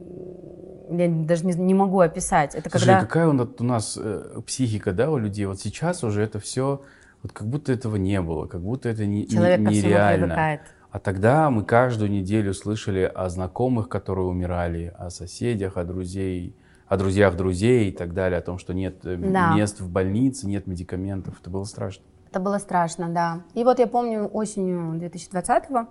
я 0.91 1.09
даже 1.09 1.47
не, 1.47 1.53
не 1.55 1.75
могу 1.75 2.01
описать. 2.01 2.55
Это 2.55 2.71
Слушай, 2.71 2.87
когда... 2.87 3.01
какая 3.01 3.29
у 3.29 3.63
нас 3.65 3.99
э, 4.01 4.41
психика, 4.47 4.93
да, 4.93 5.11
у 5.11 5.19
людей? 5.19 5.47
Вот 5.47 5.61
сейчас 5.61 6.03
уже 6.03 6.23
это 6.23 6.41
все, 6.41 6.83
вот 7.23 7.33
как 7.33 7.47
будто 7.47 7.73
этого 7.73 7.97
не 7.97 8.21
было, 8.21 8.47
как 8.47 8.63
будто 8.63 8.89
это 8.89 9.05
не, 9.07 9.27
Человек 9.27 9.61
не, 9.61 9.77
нереально. 9.77 10.61
А 10.91 10.99
тогда 11.01 11.51
мы 11.51 11.65
каждую 11.65 12.11
неделю 12.11 12.55
слышали 12.55 13.01
о 13.03 13.29
знакомых, 13.29 13.91
которые 13.91 14.27
умирали, 14.27 14.95
о 14.99 15.11
соседях, 15.11 15.77
о 15.77 15.85
друзей, 15.85 16.57
о 16.87 16.97
друзьях 16.97 17.37
друзей 17.37 17.91
и 17.91 17.93
так 17.93 18.15
далее, 18.15 18.39
о 18.39 18.43
том, 18.43 18.59
что 18.59 18.73
нет 18.73 19.05
э, 19.05 19.17
да. 19.17 19.55
мест 19.55 19.81
в 19.81 19.91
больнице, 19.91 20.47
нет 20.47 20.67
медикаментов. 20.67 21.39
Это 21.41 21.51
было 21.51 21.65
страшно. 21.65 22.05
Это 22.31 22.41
было 22.41 22.59
страшно, 22.59 23.09
да. 23.09 23.41
И 23.55 23.65
вот 23.65 23.79
я 23.79 23.87
помню 23.87 24.27
осенью 24.27 24.99
2020-го 25.01 25.89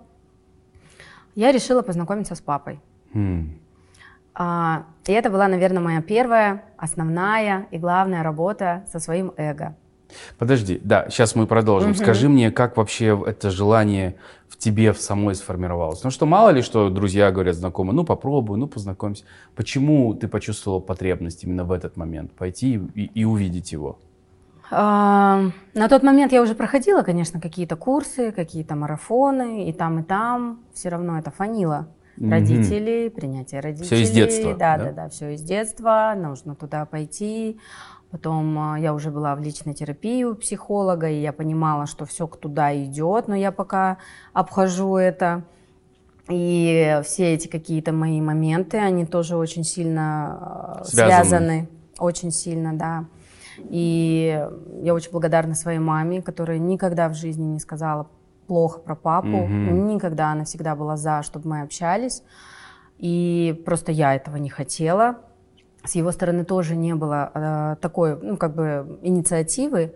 я 1.34 1.52
решила 1.52 1.82
познакомиться 1.82 2.34
с 2.34 2.40
папой. 2.40 2.80
Хм. 3.14 3.58
А, 4.34 4.86
и 5.06 5.12
это 5.12 5.30
была, 5.30 5.46
наверное, 5.46 5.80
моя 5.80 6.02
первая, 6.02 6.64
основная 6.76 7.66
и 7.70 7.78
главная 7.78 8.22
работа 8.22 8.84
со 8.90 8.98
своим 8.98 9.32
эго. 9.36 9.76
Подожди, 10.38 10.80
да, 10.82 11.08
сейчас 11.10 11.34
мы 11.34 11.46
продолжим. 11.46 11.90
Угу. 11.90 11.98
Скажи 11.98 12.28
мне, 12.28 12.50
как 12.50 12.76
вообще 12.76 13.20
это 13.26 13.50
желание 13.50 14.16
в 14.48 14.56
тебе 14.56 14.92
в 14.92 15.00
самой 15.00 15.34
сформировалось? 15.34 16.02
Ну 16.02 16.10
что, 16.10 16.26
мало 16.26 16.50
ли, 16.50 16.62
что 16.62 16.88
друзья 16.88 17.30
говорят, 17.30 17.54
знакомые, 17.54 17.94
ну 17.94 18.04
попробуй, 18.04 18.58
ну 18.58 18.66
познакомься. 18.66 19.24
Почему 19.54 20.14
ты 20.14 20.26
почувствовал 20.26 20.80
потребность 20.80 21.44
именно 21.44 21.64
в 21.64 21.72
этот 21.72 21.96
момент 21.96 22.32
пойти 22.32 22.80
и, 22.94 23.04
и 23.14 23.24
увидеть 23.24 23.70
его? 23.70 23.98
А, 24.70 25.50
на 25.74 25.88
тот 25.88 26.02
момент 26.02 26.32
я 26.32 26.42
уже 26.42 26.54
проходила, 26.54 27.02
конечно, 27.02 27.40
какие-то 27.40 27.76
курсы, 27.76 28.32
какие-то 28.32 28.74
марафоны, 28.74 29.68
и 29.68 29.72
там, 29.72 30.00
и 30.00 30.02
там 30.02 30.60
все 30.74 30.88
равно 30.88 31.18
это 31.18 31.30
фанило. 31.30 31.88
Родители, 32.20 33.06
mm 33.06 33.10
принятие 33.10 33.60
родителей. 33.60 33.86
Все 33.86 34.02
из 34.02 34.10
детства. 34.10 34.54
Да, 34.54 34.76
да, 34.76 34.84
да, 34.84 34.92
да, 34.92 35.08
все 35.08 35.34
из 35.34 35.42
детства. 35.42 36.14
Нужно 36.16 36.56
туда 36.56 36.84
пойти. 36.84 37.60
Потом 38.10 38.58
а, 38.58 38.78
я 38.78 38.92
уже 38.92 39.10
была 39.10 39.36
в 39.36 39.40
личной 39.40 39.74
терапии 39.74 40.24
у 40.24 40.34
психолога, 40.34 41.08
и 41.08 41.20
я 41.20 41.32
понимала, 41.32 41.86
что 41.86 42.06
все 42.06 42.26
туда 42.26 42.74
идет, 42.84 43.28
но 43.28 43.36
я 43.36 43.52
пока 43.52 43.98
обхожу 44.32 44.96
это. 44.96 45.44
И 46.28 47.00
все 47.04 47.34
эти 47.34 47.48
какие-то 47.48 47.92
мои 47.92 48.20
моменты, 48.20 48.78
они 48.78 49.06
тоже 49.06 49.36
очень 49.36 49.64
сильно 49.64 50.82
связаны. 50.84 51.24
связаны. 51.24 51.68
Очень 51.98 52.30
сильно, 52.32 52.72
да. 52.74 53.04
И 53.70 54.46
я 54.82 54.94
очень 54.94 55.10
благодарна 55.10 55.54
своей 55.54 55.78
маме, 55.78 56.22
которая 56.22 56.58
никогда 56.58 57.08
в 57.08 57.14
жизни 57.14 57.44
не 57.44 57.60
сказала 57.60 58.08
плохо 58.46 58.80
про 58.80 58.96
папу. 58.96 59.28
Mm-hmm. 59.28 59.94
Никогда 59.94 60.32
она 60.32 60.44
всегда 60.44 60.74
была 60.74 60.96
за, 60.96 61.22
чтобы 61.22 61.48
мы 61.48 61.60
общались. 61.62 62.22
И 62.98 63.62
просто 63.64 63.92
я 63.92 64.14
этого 64.14 64.36
не 64.36 64.48
хотела. 64.48 65.18
С 65.84 65.94
его 65.94 66.10
стороны 66.10 66.44
тоже 66.44 66.74
не 66.74 66.94
было 66.94 67.30
э, 67.32 67.76
такой, 67.80 68.18
ну, 68.20 68.36
как 68.36 68.54
бы, 68.54 68.98
инициативы. 69.02 69.94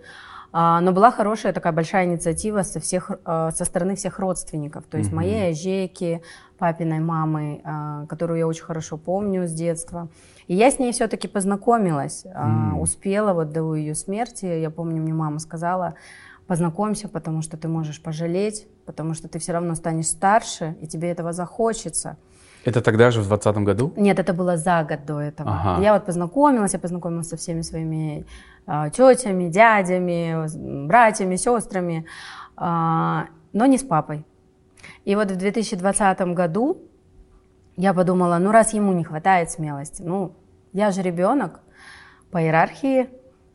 А, 0.53 0.81
но 0.81 0.93
была 0.93 1.11
хорошая 1.11 1.53
такая 1.53 1.73
большая 1.73 2.05
инициатива 2.05 2.63
со, 2.63 2.79
всех, 2.79 3.11
э, 3.11 3.51
со 3.53 3.65
стороны 3.65 3.97
всех 3.97 4.19
родственников. 4.19 4.85
То 4.85 4.99
есть 4.99 5.11
mm-hmm. 5.11 5.15
моей 5.15 5.51
Ажеки, 5.51 6.23
папиной 6.63 7.01
мамы, 7.01 7.61
э, 7.65 8.07
которую 8.09 8.39
я 8.39 8.47
очень 8.47 8.63
хорошо 8.63 8.97
помню 8.97 9.49
с 9.49 9.53
детства. 9.53 10.09
И 10.47 10.55
я 10.55 10.71
с 10.71 10.79
ней 10.79 10.93
все-таки 10.93 11.27
познакомилась. 11.27 12.25
Mm-hmm. 12.25 12.79
Успела 12.79 13.33
вот 13.33 13.51
до 13.51 13.75
ее 13.75 13.97
смерти. 13.97 14.45
Я 14.47 14.71
помню, 14.71 15.03
мне 15.03 15.13
мама 15.13 15.41
сказала, 15.41 15.95
познакомься, 16.47 17.09
потому 17.09 17.43
что 17.43 17.57
ты 17.57 17.67
можешь 17.67 18.01
пожалеть, 18.01 18.69
потому 18.87 19.15
что 19.15 19.27
ты 19.27 19.41
все 19.41 19.53
равно 19.53 19.75
станешь 19.75 20.07
старше, 20.07 20.77
и 20.81 20.87
тебе 20.87 21.11
этого 21.11 21.33
захочется. 21.33 22.17
Это 22.65 22.81
тогда 22.81 23.11
же 23.11 23.23
в 23.23 23.27
20 23.27 23.57
году? 23.57 23.93
Нет, 23.97 24.21
это 24.21 24.33
было 24.33 24.57
за 24.57 24.85
год 24.85 25.05
до 25.05 25.19
этого. 25.19 25.51
Ага. 25.51 25.83
Я 25.83 25.95
вот 25.95 26.07
познакомилась, 26.07 26.75
я 26.75 26.79
познакомилась 26.79 27.29
со 27.29 27.37
всеми 27.37 27.63
своими 27.63 28.25
э, 28.69 28.91
тетями, 28.93 29.49
дядями, 29.51 30.47
братьями, 30.87 31.35
сестрами, 31.35 32.07
э, 32.57 33.21
но 33.53 33.67
не 33.67 33.79
с 33.79 33.83
папой. 33.83 34.25
И 35.05 35.15
вот 35.15 35.31
в 35.31 35.37
2020 35.37 36.21
году 36.35 36.83
я 37.77 37.95
подумала, 37.95 38.39
ну 38.39 38.53
раз 38.53 38.73
ему 38.73 38.93
не 38.93 39.05
хватает 39.05 39.51
смелости, 39.51 40.03
ну 40.03 40.35
я 40.73 40.91
же 40.91 41.03
ребенок, 41.03 41.61
по 42.31 42.43
иерархии 42.43 43.09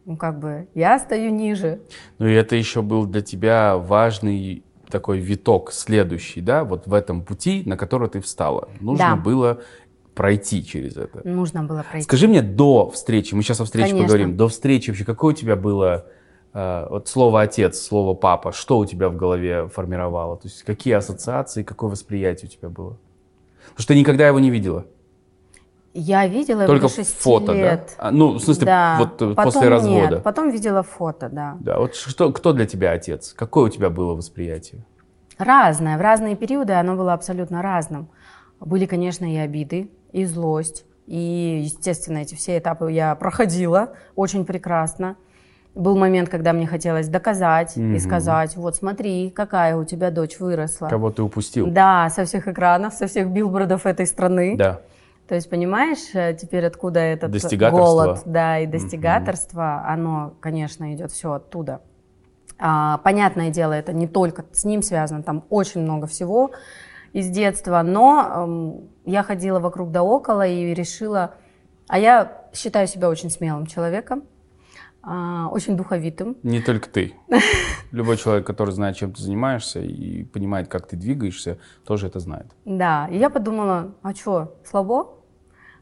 ну, 0.07 0.15
как 0.15 0.39
бы 0.39 0.69
я 0.73 0.97
стою 0.99 1.31
ниже. 1.31 1.81
Ну, 2.17 2.27
и 2.27 2.33
это 2.33 2.55
еще 2.55 2.81
был 2.81 3.05
для 3.05 3.21
тебя 3.21 3.77
важный 3.77 4.63
такой 4.89 5.19
виток 5.19 5.73
следующий, 5.73 6.39
да, 6.39 6.63
вот 6.63 6.87
в 6.87 6.93
этом 6.93 7.21
пути, 7.21 7.63
на 7.65 7.75
который 7.75 8.07
ты 8.07 8.21
встала. 8.21 8.69
Нужно 8.79 9.15
да. 9.15 9.15
было 9.17 9.61
пройти 10.15 10.65
через 10.65 10.95
это. 10.95 11.27
Нужно 11.27 11.63
было 11.63 11.83
пройти. 11.83 12.05
Скажи 12.05 12.29
мне 12.29 12.41
до 12.41 12.89
встречи, 12.89 13.35
мы 13.35 13.43
сейчас 13.43 13.59
о 13.59 13.65
встрече 13.65 13.89
Конечно. 13.89 14.07
поговорим, 14.07 14.37
до 14.37 14.47
встречи 14.47 14.89
вообще 14.89 15.03
какое 15.03 15.33
у 15.33 15.37
тебя 15.37 15.57
было 15.57 16.05
вот 16.89 17.07
слово 17.07 17.41
отец, 17.41 17.79
слово 17.79 18.13
папа, 18.15 18.51
что 18.51 18.79
у 18.79 18.85
тебя 18.85 19.09
в 19.09 19.15
голове 19.15 19.67
формировало? 19.67 20.37
То 20.37 20.47
есть 20.47 20.63
какие 20.63 20.93
ассоциации, 20.95 21.63
какое 21.63 21.91
восприятие 21.91 22.49
у 22.49 22.51
тебя 22.51 22.69
было? 22.69 22.97
Потому 23.69 23.79
что 23.83 23.93
ты 23.93 23.99
никогда 23.99 24.27
его 24.27 24.39
не 24.39 24.49
видела. 24.49 24.85
Я 25.93 26.27
видела 26.27 26.67
Только 26.67 26.85
его 26.85 26.89
до 26.89 26.95
6 26.95 27.17
фото, 27.17 27.53
лет. 27.53 27.95
да? 27.97 28.07
А, 28.07 28.11
ну, 28.11 28.33
в 28.33 28.39
смысле, 28.39 28.65
да. 28.65 28.97
вот 28.99 29.17
потом 29.17 29.35
после 29.35 29.67
развода. 29.67 30.15
Нет, 30.15 30.23
потом 30.23 30.51
видела 30.51 30.83
фото, 30.83 31.27
да. 31.29 31.57
Да, 31.59 31.79
вот 31.79 31.95
что, 31.95 32.31
кто 32.31 32.53
для 32.53 32.67
тебя 32.67 32.91
отец? 32.91 33.33
Какое 33.33 33.65
у 33.65 33.69
тебя 33.69 33.89
было 33.89 34.13
восприятие? 34.13 34.85
Разное. 35.39 35.97
В 35.97 36.01
разные 36.01 36.35
периоды 36.35 36.73
оно 36.73 36.95
было 36.95 37.13
абсолютно 37.13 37.63
разным. 37.63 38.09
Были, 38.59 38.85
конечно, 38.85 39.25
и 39.25 39.37
обиды, 39.37 39.89
и 40.11 40.25
злость. 40.25 40.85
И, 41.07 41.61
естественно, 41.63 42.19
эти 42.19 42.35
все 42.35 42.59
этапы 42.59 42.91
я 42.91 43.15
проходила 43.15 43.93
очень 44.15 44.45
прекрасно. 44.45 45.15
Был 45.77 45.95
момент, 45.95 46.29
когда 46.29 46.53
мне 46.53 46.65
хотелось 46.65 47.07
доказать 47.07 47.77
угу. 47.77 47.85
и 47.85 47.99
сказать, 47.99 48.55
вот 48.55 48.75
смотри, 48.75 49.29
какая 49.29 49.77
у 49.77 49.83
тебя 49.83 50.11
дочь 50.11 50.39
выросла. 50.39 50.87
Кого 50.87 51.11
ты 51.11 51.21
упустил. 51.21 51.67
Да, 51.67 52.09
со 52.09 52.25
всех 52.25 52.47
экранов, 52.47 52.93
со 52.93 53.07
всех 53.07 53.29
билбордов 53.29 53.85
этой 53.85 54.07
страны. 54.07 54.55
Да. 54.57 54.81
То 55.27 55.35
есть, 55.35 55.49
понимаешь, 55.49 56.13
э, 56.13 56.35
теперь 56.39 56.65
откуда 56.65 57.01
этот 57.01 57.31
голод, 57.69 58.21
да, 58.25 58.59
и 58.59 58.65
достигаторство, 58.65 59.59
mm-hmm. 59.61 59.93
оно, 59.93 60.33
конечно, 60.39 60.93
идет 60.93 61.11
все 61.11 61.33
оттуда. 61.33 61.81
А, 62.59 62.97
понятное 62.99 63.49
дело, 63.49 63.73
это 63.73 63.93
не 63.93 64.07
только 64.07 64.45
с 64.51 64.63
ним 64.63 64.81
связано, 64.81 65.21
там 65.21 65.43
очень 65.49 65.81
много 65.81 66.07
всего 66.07 66.51
из 67.13 67.29
детства, 67.29 67.81
но 67.83 68.31
эм, 68.35 68.89
я 69.05 69.21
ходила 69.21 69.59
вокруг 69.59 69.91
да 69.91 70.01
около 70.01 70.47
и 70.47 70.73
решила, 70.73 71.35
а 71.87 71.99
я 71.99 72.47
считаю 72.53 72.87
себя 72.87 73.09
очень 73.09 73.29
смелым 73.29 73.65
человеком, 73.65 74.23
очень 75.51 75.77
духовитым. 75.77 76.37
Не 76.43 76.61
только 76.61 76.89
ты. 76.89 77.13
Любой 77.91 78.17
человек, 78.17 78.45
который 78.45 78.71
знает, 78.71 78.97
чем 78.97 79.13
ты 79.13 79.21
занимаешься 79.21 79.79
и 79.79 80.23
понимает, 80.23 80.67
как 80.67 80.87
ты 80.87 80.97
двигаешься, 80.97 81.57
тоже 81.85 82.07
это 82.07 82.19
знает. 82.19 82.47
Да, 82.65 83.07
и 83.09 83.17
я 83.17 83.29
подумала, 83.29 83.95
а 84.01 84.13
что, 84.13 84.55
слабо? 84.65 85.17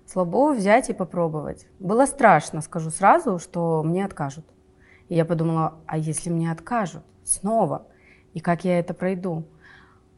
слабо 0.06 0.54
взять 0.54 0.90
и 0.90 0.94
попробовать. 0.94 1.68
Было 1.80 2.06
страшно, 2.06 2.62
скажу 2.62 2.90
сразу, 2.90 3.40
что 3.40 3.84
мне 3.84 4.06
откажут. 4.06 4.46
И 5.10 5.16
я 5.16 5.26
подумала, 5.26 5.76
а 5.86 5.98
если 5.98 6.30
мне 6.30 6.52
откажут 6.52 7.04
снова? 7.24 7.88
И 8.34 8.40
как 8.40 8.66
я 8.66 8.80
это 8.80 8.94
пройду? 8.94 9.46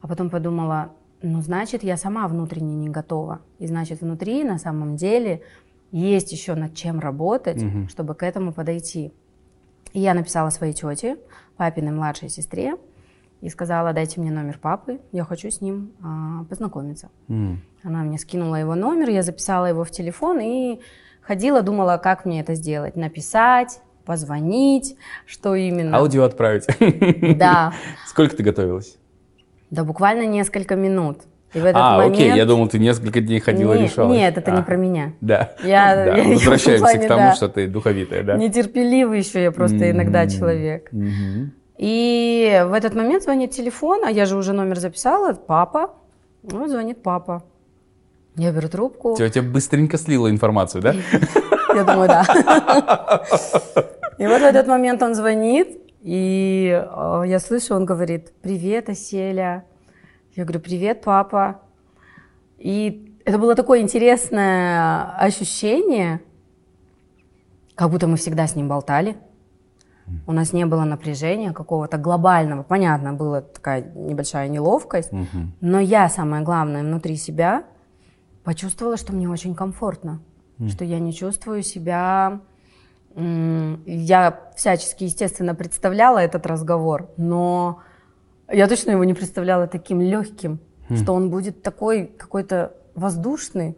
А 0.01 0.07
потом 0.07 0.29
подумала, 0.29 0.93
ну, 1.21 1.41
значит, 1.41 1.83
я 1.83 1.97
сама 1.97 2.27
внутренне 2.27 2.75
не 2.75 2.89
готова. 2.89 3.41
И 3.59 3.67
значит, 3.67 4.01
внутри 4.01 4.43
на 4.43 4.57
самом 4.57 4.95
деле 4.95 5.41
есть 5.91 6.31
еще 6.31 6.55
над 6.55 6.75
чем 6.75 6.99
работать, 6.99 7.61
угу. 7.61 7.87
чтобы 7.87 8.15
к 8.15 8.23
этому 8.23 8.53
подойти. 8.53 9.13
И 9.93 9.99
я 9.99 10.13
написала 10.13 10.49
своей 10.49 10.73
тете, 10.73 11.17
папиной 11.55 11.91
младшей 11.91 12.29
сестре, 12.29 12.75
и 13.41 13.49
сказала, 13.49 13.93
дайте 13.93 14.19
мне 14.19 14.31
номер 14.31 14.59
папы, 14.59 14.99
я 15.11 15.23
хочу 15.23 15.49
с 15.49 15.61
ним 15.61 15.91
а, 16.03 16.43
познакомиться. 16.45 17.09
Mm. 17.27 17.57
Она 17.83 17.99
мне 18.01 18.17
скинула 18.17 18.55
его 18.55 18.73
номер, 18.73 19.09
я 19.09 19.21
записала 19.21 19.67
его 19.67 19.83
в 19.83 19.91
телефон 19.91 20.39
и 20.39 20.79
ходила, 21.21 21.61
думала, 21.61 21.97
как 21.97 22.25
мне 22.25 22.41
это 22.41 22.55
сделать. 22.55 22.95
Написать, 22.95 23.81
позвонить, 24.05 24.95
что 25.25 25.53
именно. 25.53 25.97
Аудио 25.97 26.23
отправить. 26.23 26.65
Да. 27.37 27.73
Сколько 28.07 28.35
ты 28.35 28.43
готовилась? 28.43 28.97
Да 29.69 29.83
буквально 29.83 30.25
несколько 30.25 30.75
минут. 30.75 31.21
И 31.53 31.59
в 31.59 31.65
этот 31.65 31.81
а, 31.81 31.97
момент... 31.97 32.15
окей, 32.15 32.35
я 32.35 32.45
думал, 32.45 32.67
ты 32.67 32.77
несколько 32.77 33.21
дней 33.21 33.39
ходила 33.39 33.73
нет, 33.73 33.81
и 33.81 33.83
решалась. 33.85 34.17
Нет, 34.17 34.37
это 34.37 34.51
а, 34.51 34.55
не 34.57 34.63
про 34.63 34.75
меня. 34.75 35.13
Да, 35.21 35.51
я, 35.63 35.95
да. 35.95 36.17
Я, 36.17 36.23
возвращаемся 36.23 36.83
плане, 36.83 37.05
к 37.05 37.07
тому, 37.07 37.21
да. 37.21 37.35
что 37.35 37.47
ты 37.47 37.67
духовитая, 37.67 38.23
да? 38.23 38.35
Нетерпеливый 38.37 39.19
еще 39.19 39.41
я 39.41 39.51
просто 39.51 39.77
mm-hmm. 39.77 39.91
иногда 39.91 40.27
человек. 40.27 40.91
Mm-hmm. 40.91 41.47
И 41.77 42.63
в 42.67 42.73
этот 42.73 42.95
момент 42.95 43.23
звонит 43.23 43.51
телефон, 43.51 44.03
а 44.03 44.11
я 44.11 44.25
же 44.25 44.35
уже 44.35 44.51
номер 44.51 44.79
записала, 44.79 45.33
папа. 45.33 45.91
Ну, 46.43 46.67
звонит 46.67 47.01
папа. 47.01 47.43
Я 48.35 48.51
беру 48.51 48.67
трубку. 48.67 49.15
Тетя 49.17 49.41
быстренько 49.41 49.97
слила 49.97 50.29
информацию, 50.29 50.81
да? 50.81 50.95
Я 51.75 51.83
думаю, 51.83 52.07
да. 52.07 52.23
И 54.17 54.25
вот 54.25 54.41
в 54.41 54.45
этот 54.45 54.67
момент 54.67 55.01
он 55.03 55.13
звонит, 55.13 55.67
и 56.01 56.71
э, 56.71 57.23
я 57.27 57.39
слышу, 57.39 57.75
он 57.75 57.85
говорит, 57.85 58.31
привет, 58.41 58.89
Оселя. 58.89 59.65
Я 60.37 60.43
говорю, 60.43 60.59
привет, 60.59 61.01
папа. 61.01 61.61
И 62.59 63.11
это 63.25 63.39
было 63.39 63.55
такое 63.55 63.81
интересное 63.81 65.17
ощущение, 65.17 66.21
как 67.73 67.89
будто 67.89 68.05
мы 68.05 68.17
всегда 68.17 68.45
с 68.45 68.55
ним 68.55 68.67
болтали. 68.67 69.17
У 70.27 70.31
нас 70.33 70.53
не 70.53 70.67
было 70.67 70.83
напряжения 70.83 71.53
какого-то 71.53 71.97
глобального. 71.97 72.61
Понятно, 72.61 73.13
была 73.13 73.41
такая 73.41 73.81
небольшая 73.95 74.47
неловкость. 74.47 75.11
Мгм. 75.11 75.53
Но 75.59 75.79
я, 75.79 76.07
самое 76.07 76.43
главное, 76.43 76.83
внутри 76.83 77.15
себя 77.15 77.63
почувствовала, 78.43 78.95
что 78.95 79.13
мне 79.13 79.27
очень 79.27 79.55
комфортно. 79.55 80.19
Что 80.69 80.85
я 80.85 80.99
не 80.99 81.13
чувствую 81.13 81.63
себя... 81.63 82.41
Я 83.15 84.39
всячески, 84.55 85.05
естественно, 85.05 85.55
представляла 85.55 86.19
этот 86.19 86.45
разговор, 86.45 87.09
но 87.17 87.81
я 88.49 88.67
точно 88.67 88.91
его 88.91 89.03
не 89.03 89.13
представляла 89.13 89.67
таким 89.67 90.01
легким, 90.01 90.59
что 90.95 91.13
он 91.13 91.29
будет 91.29 91.61
такой 91.61 92.05
какой-то 92.05 92.73
воздушный. 92.95 93.77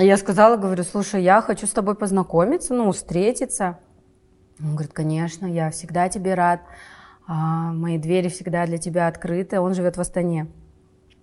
И 0.00 0.04
Я 0.04 0.16
сказала, 0.16 0.56
говорю, 0.56 0.82
слушай, 0.82 1.22
я 1.22 1.40
хочу 1.40 1.66
с 1.66 1.70
тобой 1.70 1.94
познакомиться, 1.94 2.74
ну, 2.74 2.90
встретиться. 2.90 3.78
Он 4.60 4.72
говорит, 4.74 4.92
конечно, 4.92 5.46
я 5.46 5.70
всегда 5.70 6.08
тебе 6.08 6.34
рад, 6.34 6.62
а, 7.26 7.72
мои 7.72 7.98
двери 7.98 8.28
всегда 8.28 8.66
для 8.66 8.78
тебя 8.78 9.06
открыты. 9.06 9.60
Он 9.60 9.74
живет 9.74 9.96
в 9.96 10.00
Астане. 10.00 10.48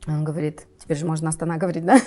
Он 0.08 0.24
говорит, 0.24 0.68
теперь 0.92 0.98
же 1.00 1.06
можно 1.06 1.30
Астана 1.30 1.58
говорить, 1.58 1.86
да? 1.86 1.98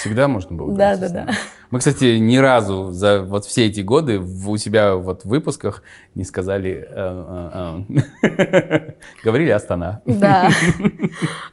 Всегда 0.00 0.26
можно 0.26 0.56
было 0.56 0.74
Да, 0.76 0.96
говорить 0.96 1.12
да, 1.14 1.20
нами. 1.20 1.30
да. 1.30 1.36
Мы, 1.70 1.78
кстати, 1.78 2.18
ни 2.18 2.36
разу 2.38 2.90
за 2.90 3.22
вот 3.22 3.44
все 3.44 3.66
эти 3.66 3.82
годы 3.82 4.18
у 4.18 4.56
себя 4.56 4.96
вот 4.96 5.22
в 5.22 5.28
выпусках 5.28 5.82
не 6.16 6.24
сказали... 6.24 6.86
э, 6.90 7.84
э, 8.22 8.26
э. 8.26 8.92
Говорили 9.24 9.50
Астана. 9.50 10.00
Да. 10.06 10.48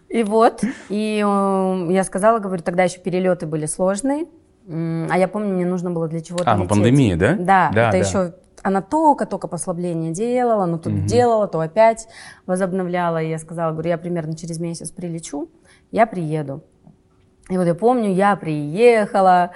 И 0.09 0.23
вот, 0.23 0.63
и 0.89 1.17
я 1.19 2.03
сказала, 2.03 2.39
говорю, 2.39 2.63
тогда 2.63 2.83
еще 2.83 2.99
перелеты 2.99 3.45
были 3.45 3.67
сложные, 3.67 4.25
а 4.67 5.17
я 5.17 5.27
помню, 5.27 5.53
мне 5.53 5.65
нужно 5.65 5.91
было 5.91 6.07
для 6.07 6.21
чего-то 6.21 6.51
А, 6.51 6.57
ну 6.57 6.67
пандемия, 6.67 7.15
да? 7.17 7.35
Да, 7.35 7.71
Да, 7.73 7.89
это 7.89 7.91
да. 7.91 7.97
еще 7.97 8.33
она 8.63 8.81
только-только 8.81 9.47
послабление 9.47 10.11
делала, 10.11 10.65
но 10.65 10.77
тут 10.77 11.05
делала, 11.05 11.47
то 11.47 11.59
опять 11.59 12.07
возобновляла. 12.45 13.21
И 13.21 13.29
я 13.29 13.39
сказала, 13.39 13.71
говорю, 13.71 13.89
я 13.89 13.97
примерно 13.97 14.35
через 14.35 14.59
месяц 14.59 14.91
прилечу, 14.91 15.49
я 15.91 16.05
приеду. 16.05 16.63
И 17.49 17.57
вот 17.57 17.65
я 17.65 17.75
помню, 17.75 18.13
я 18.13 18.35
приехала, 18.35 19.51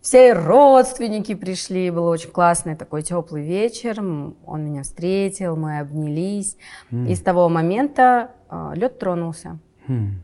все 0.00 0.32
родственники 0.32 1.34
пришли, 1.34 1.90
был 1.90 2.06
очень 2.06 2.30
классный 2.30 2.76
такой 2.76 3.02
теплый 3.02 3.42
вечер, 3.42 4.00
он 4.00 4.64
меня 4.64 4.84
встретил, 4.84 5.56
мы 5.56 5.80
обнялись. 5.80 6.56
И 6.92 7.14
с 7.14 7.20
того 7.20 7.48
момента 7.48 8.30
лед 8.74 8.98
тронулся. 9.00 9.58
Хм. 9.88 10.22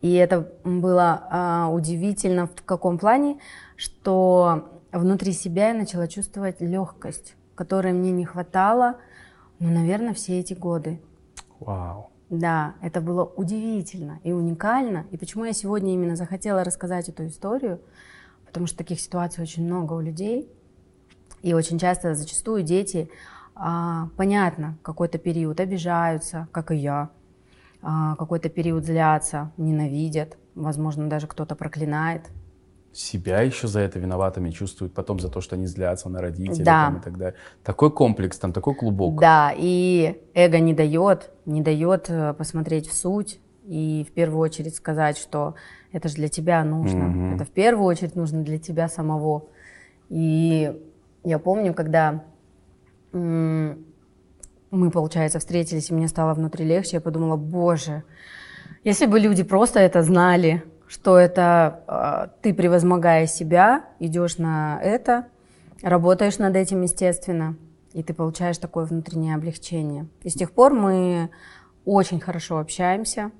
И 0.00 0.14
это 0.14 0.52
было 0.64 1.28
а, 1.30 1.68
удивительно 1.68 2.48
в 2.48 2.62
каком 2.64 2.98
плане, 2.98 3.38
что 3.76 4.80
внутри 4.90 5.32
себя 5.32 5.68
я 5.68 5.74
начала 5.74 6.08
чувствовать 6.08 6.60
легкость, 6.60 7.36
которой 7.54 7.92
мне 7.92 8.10
не 8.10 8.24
хватало, 8.24 8.96
ну, 9.60 9.70
наверное, 9.70 10.12
все 10.12 10.40
эти 10.40 10.54
годы. 10.54 11.00
Вау. 11.60 12.11
Да, 12.32 12.76
это 12.80 13.02
было 13.02 13.24
удивительно 13.24 14.18
и 14.24 14.32
уникально. 14.32 15.04
И 15.10 15.18
почему 15.18 15.44
я 15.44 15.52
сегодня 15.52 15.92
именно 15.92 16.16
захотела 16.16 16.64
рассказать 16.64 17.10
эту 17.10 17.26
историю? 17.26 17.78
Потому 18.46 18.66
что 18.66 18.78
таких 18.78 19.00
ситуаций 19.00 19.42
очень 19.42 19.66
много 19.66 19.92
у 19.92 20.00
людей. 20.00 20.50
И 21.42 21.52
очень 21.52 21.78
часто, 21.78 22.14
зачастую 22.14 22.62
дети, 22.62 23.10
а, 23.54 24.08
понятно, 24.16 24.78
какой-то 24.80 25.18
период 25.18 25.60
обижаются, 25.60 26.48
как 26.52 26.70
и 26.70 26.76
я, 26.76 27.10
а, 27.82 28.16
какой-то 28.16 28.48
период 28.48 28.86
злятся, 28.86 29.52
ненавидят, 29.58 30.38
возможно, 30.54 31.10
даже 31.10 31.26
кто-то 31.26 31.54
проклинает. 31.54 32.30
Себя 32.92 33.40
еще 33.40 33.68
за 33.68 33.80
это 33.80 33.98
виноватыми 33.98 34.50
чувствуют, 34.50 34.92
потом 34.92 35.18
за 35.18 35.28
то, 35.30 35.40
что 35.40 35.56
они 35.56 35.66
злятся 35.66 36.08
на 36.10 36.20
родителей 36.20 36.64
Да. 36.64 36.86
там, 36.86 36.96
и 36.98 37.00
так 37.00 37.16
далее. 37.16 37.34
Такой 37.64 37.90
комплекс, 37.90 38.38
там 38.38 38.52
такой 38.52 38.74
клубок. 38.74 39.18
Да, 39.18 39.52
и 39.56 40.20
эго 40.34 40.58
не 40.60 40.74
дает, 40.74 41.30
не 41.46 41.62
дает 41.62 42.10
э, 42.10 42.34
посмотреть 42.34 42.88
в 42.88 42.92
суть 42.94 43.40
и 43.66 44.04
в 44.08 44.12
первую 44.12 44.40
очередь 44.40 44.74
сказать, 44.76 45.16
что 45.16 45.54
это 45.92 46.08
же 46.08 46.16
для 46.16 46.28
тебя 46.28 46.64
нужно, 46.64 47.04
Мгм. 47.04 47.34
это 47.36 47.44
в 47.44 47.50
первую 47.50 47.86
очередь 47.86 48.14
нужно 48.16 48.42
для 48.42 48.58
тебя 48.58 48.88
самого. 48.88 49.44
И 50.10 50.78
я 51.24 51.38
помню, 51.38 51.72
когда 51.72 52.24
мы, 53.12 53.76
получается, 54.90 55.38
встретились, 55.38 55.90
и 55.90 55.94
мне 55.94 56.08
стало 56.08 56.34
внутри 56.34 56.64
легче, 56.64 56.96
я 56.96 57.00
подумала, 57.00 57.36
боже, 57.36 58.02
если 58.84 59.06
бы 59.06 59.20
люди 59.20 59.42
просто 59.42 59.80
это 59.80 60.02
знали, 60.02 60.62
что 60.92 61.18
это 61.18 61.80
э, 61.88 62.42
ты, 62.42 62.52
превозмогая 62.52 63.26
себя, 63.26 63.86
идешь 63.98 64.36
на 64.36 64.78
это, 64.82 65.26
работаешь 65.82 66.36
над 66.36 66.54
этим, 66.54 66.82
естественно, 66.82 67.56
и 67.94 68.02
ты 68.02 68.12
получаешь 68.12 68.58
такое 68.58 68.84
внутреннее 68.84 69.34
облегчение. 69.34 70.06
И 70.22 70.28
с 70.28 70.34
тех 70.34 70.52
пор 70.52 70.74
мы 70.74 71.30
очень 71.86 72.20
хорошо 72.20 72.58
общаемся, 72.58 73.30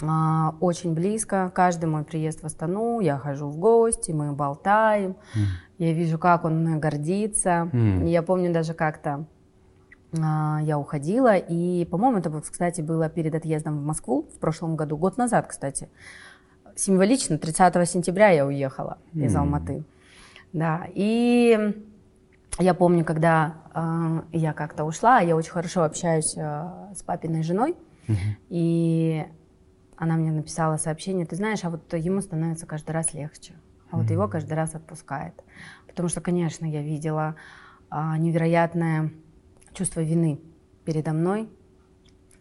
а, 0.00 0.54
очень 0.60 0.94
близко. 0.94 1.50
Каждый 1.52 1.86
мой 1.86 2.04
приезд 2.04 2.42
в 2.42 2.46
Астану, 2.46 3.00
я 3.00 3.18
хожу 3.18 3.48
в 3.48 3.58
гости, 3.58 4.12
мы 4.12 4.32
болтаем. 4.32 5.16
Я 5.78 5.92
вижу, 5.92 6.20
как 6.20 6.44
он 6.44 6.60
мной 6.60 6.78
гордится. 6.78 7.68
И 7.72 8.08
Я 8.08 8.22
помню 8.22 8.52
даже 8.52 8.74
как-то 8.74 9.26
а, 10.22 10.60
я 10.62 10.78
уходила, 10.78 11.36
и, 11.36 11.84
по-моему, 11.84 12.18
это, 12.18 12.30
кстати, 12.40 12.80
было 12.80 13.08
перед 13.08 13.34
отъездом 13.34 13.78
в 13.78 13.84
Москву 13.84 14.28
в 14.34 14.38
прошлом 14.38 14.76
году, 14.76 14.96
год 14.96 15.16
назад, 15.16 15.48
кстати. 15.48 15.88
Символично, 16.80 17.36
30 17.36 17.86
сентября 17.86 18.30
я 18.30 18.46
уехала 18.46 18.96
из 19.12 19.34
М. 19.34 19.42
Алматы. 19.42 19.84
Да, 20.54 20.86
и 20.94 21.74
я 22.58 22.72
помню, 22.72 23.04
когда 23.04 23.56
а, 23.74 24.24
я 24.32 24.54
как-то 24.54 24.84
ушла, 24.84 25.20
я 25.20 25.36
очень 25.36 25.50
хорошо 25.50 25.82
общаюсь 25.82 26.34
а, 26.38 26.90
с 26.96 27.02
папиной 27.02 27.42
женой, 27.42 27.76
и 28.48 29.26
она 29.96 30.16
мне 30.16 30.32
написала 30.32 30.78
сообщение, 30.78 31.26
ты 31.26 31.36
знаешь, 31.36 31.62
а 31.64 31.68
вот 31.70 31.92
ему 31.92 32.22
становится 32.22 32.64
каждый 32.64 32.92
раз 32.92 33.12
легче, 33.12 33.52
а 33.90 33.98
вот 33.98 34.10
его 34.10 34.26
каждый 34.26 34.54
раз 34.54 34.74
отпускает. 34.74 35.34
Потому 35.86 36.08
что, 36.08 36.22
конечно, 36.22 36.64
я 36.64 36.80
видела 36.80 37.36
а, 37.90 38.16
невероятное 38.16 39.12
чувство 39.74 40.00
вины 40.00 40.40
передо 40.86 41.12
мной, 41.12 41.50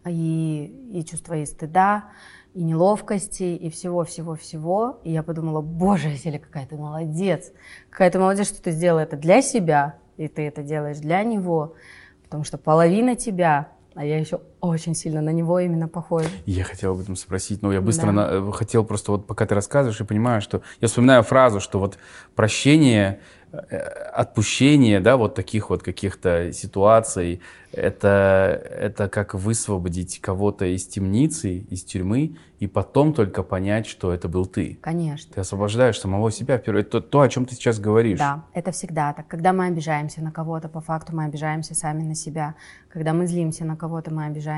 и, 0.06 0.92
и 0.94 1.04
чувство 1.04 1.34
и 1.34 1.46
стыда, 1.46 2.06
и 2.54 2.64
неловкости, 2.64 3.44
и 3.44 3.70
всего-всего-всего. 3.70 5.00
И 5.04 5.12
я 5.12 5.24
подумала, 5.24 5.62
боже, 5.62 6.16
Селя, 6.16 6.40
какая 6.40 6.66
ты 6.66 6.76
молодец. 6.76 7.52
Какая 7.90 8.12
ты 8.12 8.20
молодец, 8.20 8.48
что 8.48 8.62
ты 8.62 8.72
сделала 8.72 9.00
это 9.00 9.18
для 9.18 9.42
себя, 9.42 9.96
и 10.18 10.28
ты 10.28 10.48
это 10.48 10.64
делаешь 10.64 10.98
для 10.98 11.24
него. 11.24 11.76
Потому 12.24 12.44
что 12.44 12.58
половина 12.58 13.16
тебя, 13.16 13.70
а 13.96 14.06
я 14.06 14.20
еще 14.20 14.42
очень 14.62 14.96
сильно 14.96 15.22
на 15.22 15.30
него 15.32 15.60
именно 15.60 15.88
похожа. 15.88 16.30
Я 16.46 16.64
хотел 16.64 16.94
об 16.94 17.00
этом 17.02 17.16
спросить, 17.16 17.62
но 17.62 17.72
я 17.74 17.82
быстро 17.82 18.08
Да. 18.08 18.12
на- 18.12 18.28
э, 18.32 18.52
хотел 18.52 18.84
просто 18.84 19.12
вот 19.14 19.28
пока 19.28 19.46
ты 19.46 19.56
рассказываешь, 19.56 20.00
я 20.00 20.06
понимаю, 20.06 20.42
что 20.42 20.62
я 20.82 20.88
вспоминаю 20.88 21.24
фразу, 21.24 21.60
что 21.60 21.80
вот 21.80 21.98
прощение, 22.36 23.20
э, 23.52 23.78
отпущение, 23.78 25.00
да, 25.00 25.18
вот 25.18 25.36
таких 25.36 25.70
вот 25.70 25.82
каких-то 25.84 26.52
ситуаций, 26.54 27.42
это, 27.72 28.62
это 28.80 29.10
как 29.10 29.34
высвободить 29.34 30.20
кого-то 30.22 30.66
из 30.66 30.88
темницы, 30.88 31.58
из 31.70 31.84
тюрьмы, 31.84 32.36
и 32.60 32.68
потом 32.68 33.14
только 33.14 33.42
понять, 33.44 33.86
что 33.88 34.12
это 34.12 34.28
был 34.28 34.46
ты. 34.46 34.78
Конечно. 34.82 35.32
Ты 35.34 35.42
освобождаешь 35.42 36.00
самого 36.00 36.32
себя. 36.32 36.58
в 36.58 36.64
первую- 36.64 36.82
Это 36.84 37.00
то, 37.00 37.22
о 37.22 37.30
чем 37.30 37.46
ты 37.46 37.56
сейчас 37.56 37.80
говоришь. 37.80 38.20
Да, 38.20 38.44
это 38.54 38.72
всегда 38.72 39.14
так. 39.14 39.28
Когда 39.28 39.54
мы 39.54 39.66
обижаемся 39.68 40.22
на 40.22 40.32
кого-то, 40.32 40.68
по 40.68 40.82
факту 40.82 41.16
мы 41.16 41.26
обижаемся 41.26 41.74
сами 41.76 42.04
на 42.04 42.16
себя. 42.16 42.56
Когда 42.90 43.14
мы 43.14 43.28
злимся 43.28 43.66
на 43.66 43.76
кого-то, 43.78 44.12
мы 44.14 44.26
обижаемся, 44.26 44.49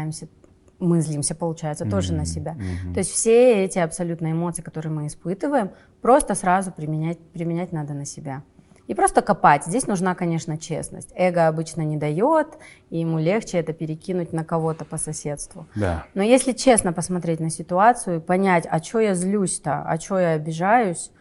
мы 0.79 1.01
злимся, 1.01 1.35
получается, 1.35 1.85
тоже 1.85 2.13
на 2.13 2.25
себя. 2.25 2.55
То 2.93 2.99
есть 2.99 3.11
все 3.11 3.63
эти 3.63 3.79
абсолютно 3.79 4.31
эмоции, 4.31 4.61
которые 4.61 4.91
мы 4.91 5.07
испытываем, 5.07 5.71
просто 6.01 6.35
сразу 6.35 6.71
применять, 6.71 7.19
применять 7.19 7.71
надо 7.71 7.93
на 7.93 8.05
себя. 8.05 8.43
И 8.87 8.93
просто 8.93 9.21
копать. 9.21 9.63
Здесь 9.65 9.87
нужна, 9.87 10.15
конечно, 10.15 10.57
честность. 10.57 11.13
Эго 11.15 11.47
обычно 11.47 11.81
не 11.83 11.95
дает, 11.95 12.47
и 12.89 12.99
ему 12.99 13.19
легче 13.19 13.59
это 13.59 13.71
перекинуть 13.71 14.33
на 14.33 14.43
кого-то 14.43 14.83
по 14.83 14.97
соседству. 14.97 15.65
Да. 15.75 16.05
Но 16.13 16.23
если 16.23 16.51
честно 16.51 16.91
посмотреть 16.91 17.39
на 17.39 17.49
ситуацию 17.49 18.17
и 18.17 18.19
понять, 18.19 18.67
а 18.69 18.83
что 18.83 18.99
я 18.99 19.13
злюсь-то, 19.13 19.83
а 19.83 19.97
что 19.97 20.19
я 20.19 20.31
обижаюсь, 20.31 21.11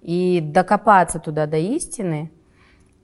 и 0.00 0.40
докопаться 0.40 1.18
туда 1.18 1.46
до 1.46 1.56
истины, 1.56 2.30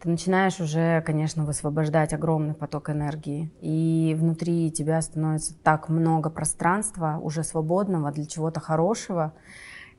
ты 0.05 0.11
начинаешь 0.11 0.61
уже, 0.61 1.01
конечно, 1.01 1.47
высвобождать 1.47 2.12
огромный 2.12 2.53
поток 2.53 2.90
энергии. 2.90 3.51
И 3.62 4.14
внутри 4.19 4.71
тебя 4.71 5.01
становится 5.01 5.55
так 5.62 5.88
много 5.88 6.29
пространства 6.29 7.19
уже 7.23 7.43
свободного 7.43 8.12
для 8.12 8.27
чего-то 8.27 8.61
хорошего. 8.61 9.33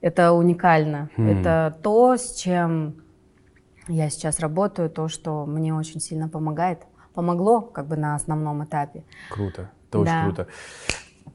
Это 0.01 0.33
уникально. 0.33 1.09
Mm. 1.17 1.27
Это 1.27 1.79
то, 1.81 2.17
с 2.17 2.35
чем 2.35 3.01
я 3.87 4.11
сейчас 4.11 4.39
работаю, 4.39 4.91
то, 4.91 5.07
что 5.07 5.47
мне 5.47 5.73
очень 5.73 5.99
сильно 5.99 6.29
помогает. 6.29 6.83
Помогло 7.15 7.61
как 7.61 7.87
бы 7.87 7.97
на 7.97 8.13
основном 8.13 8.63
этапе. 8.63 9.05
Круто. 9.31 9.71
Это 9.89 9.99
очень 9.99 10.23
круто. 10.23 10.47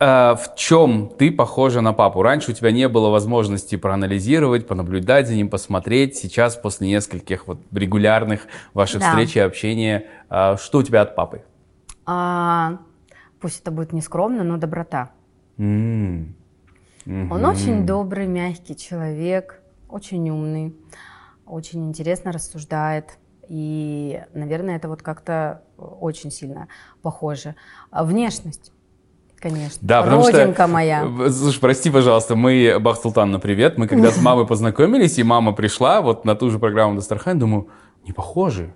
А, 0.03 0.35
в 0.35 0.55
чем 0.57 1.11
ты 1.11 1.31
похожа 1.31 1.83
на 1.83 1.93
папу? 1.93 2.23
Раньше 2.23 2.53
у 2.53 2.55
тебя 2.55 2.73
не 2.73 2.89
было 2.89 3.11
возможности 3.11 3.77
проанализировать, 3.77 4.67
понаблюдать 4.67 5.29
за 5.29 5.35
ним, 5.35 5.51
посмотреть. 5.51 6.17
Сейчас, 6.17 6.57
после 6.57 6.89
нескольких 6.89 7.47
вот 7.47 7.61
регулярных 7.71 8.47
ваших 8.73 9.01
да. 9.01 9.11
встреч 9.11 9.37
и 9.37 9.41
общения, 9.41 10.07
а, 10.31 10.57
что 10.57 10.79
у 10.79 10.83
тебя 10.83 11.03
от 11.03 11.15
папы? 11.15 11.43
А, 12.07 12.79
пусть 13.41 13.61
это 13.61 13.71
будет 13.71 13.93
нескромно, 13.93 14.43
но 14.43 14.57
доброта. 14.57 15.11
Mm. 15.59 16.33
Mm-hmm. 17.05 17.29
Он 17.31 17.45
очень 17.45 17.85
добрый, 17.85 18.27
мягкий 18.27 18.77
человек, 18.77 19.61
очень 19.87 20.31
умный, 20.31 20.75
очень 21.45 21.87
интересно 21.87 22.33
рассуждает. 22.33 23.19
И, 23.49 24.23
наверное, 24.33 24.77
это 24.77 24.89
вот 24.89 25.03
как-то 25.03 25.63
очень 25.77 26.31
сильно 26.31 26.69
похоже. 27.03 27.55
А 27.91 28.03
внешность. 28.03 28.73
Конечно. 29.41 29.79
Да, 29.81 30.03
потому 30.03 30.27
Родинка 30.27 30.65
что, 30.65 30.73
моя. 30.73 31.09
Слушай, 31.31 31.61
прости, 31.61 31.91
пожалуйста, 31.91 32.37
мы, 32.37 32.77
Бах 32.79 33.01
Султан, 33.01 33.31
на 33.31 33.41
привет. 33.41 33.79
Мы 33.79 33.89
когда 33.89 34.11
с 34.11 34.21
мамой 34.21 34.47
познакомились, 34.47 35.19
и 35.19 35.23
мама 35.23 35.53
пришла 35.53 36.03
вот 36.03 36.25
на 36.27 36.35
ту 36.35 36.51
же 36.51 36.59
программу 36.59 36.95
Дастархан, 36.97 37.39
думаю, 37.39 37.69
не 38.05 38.13
похожи. 38.13 38.73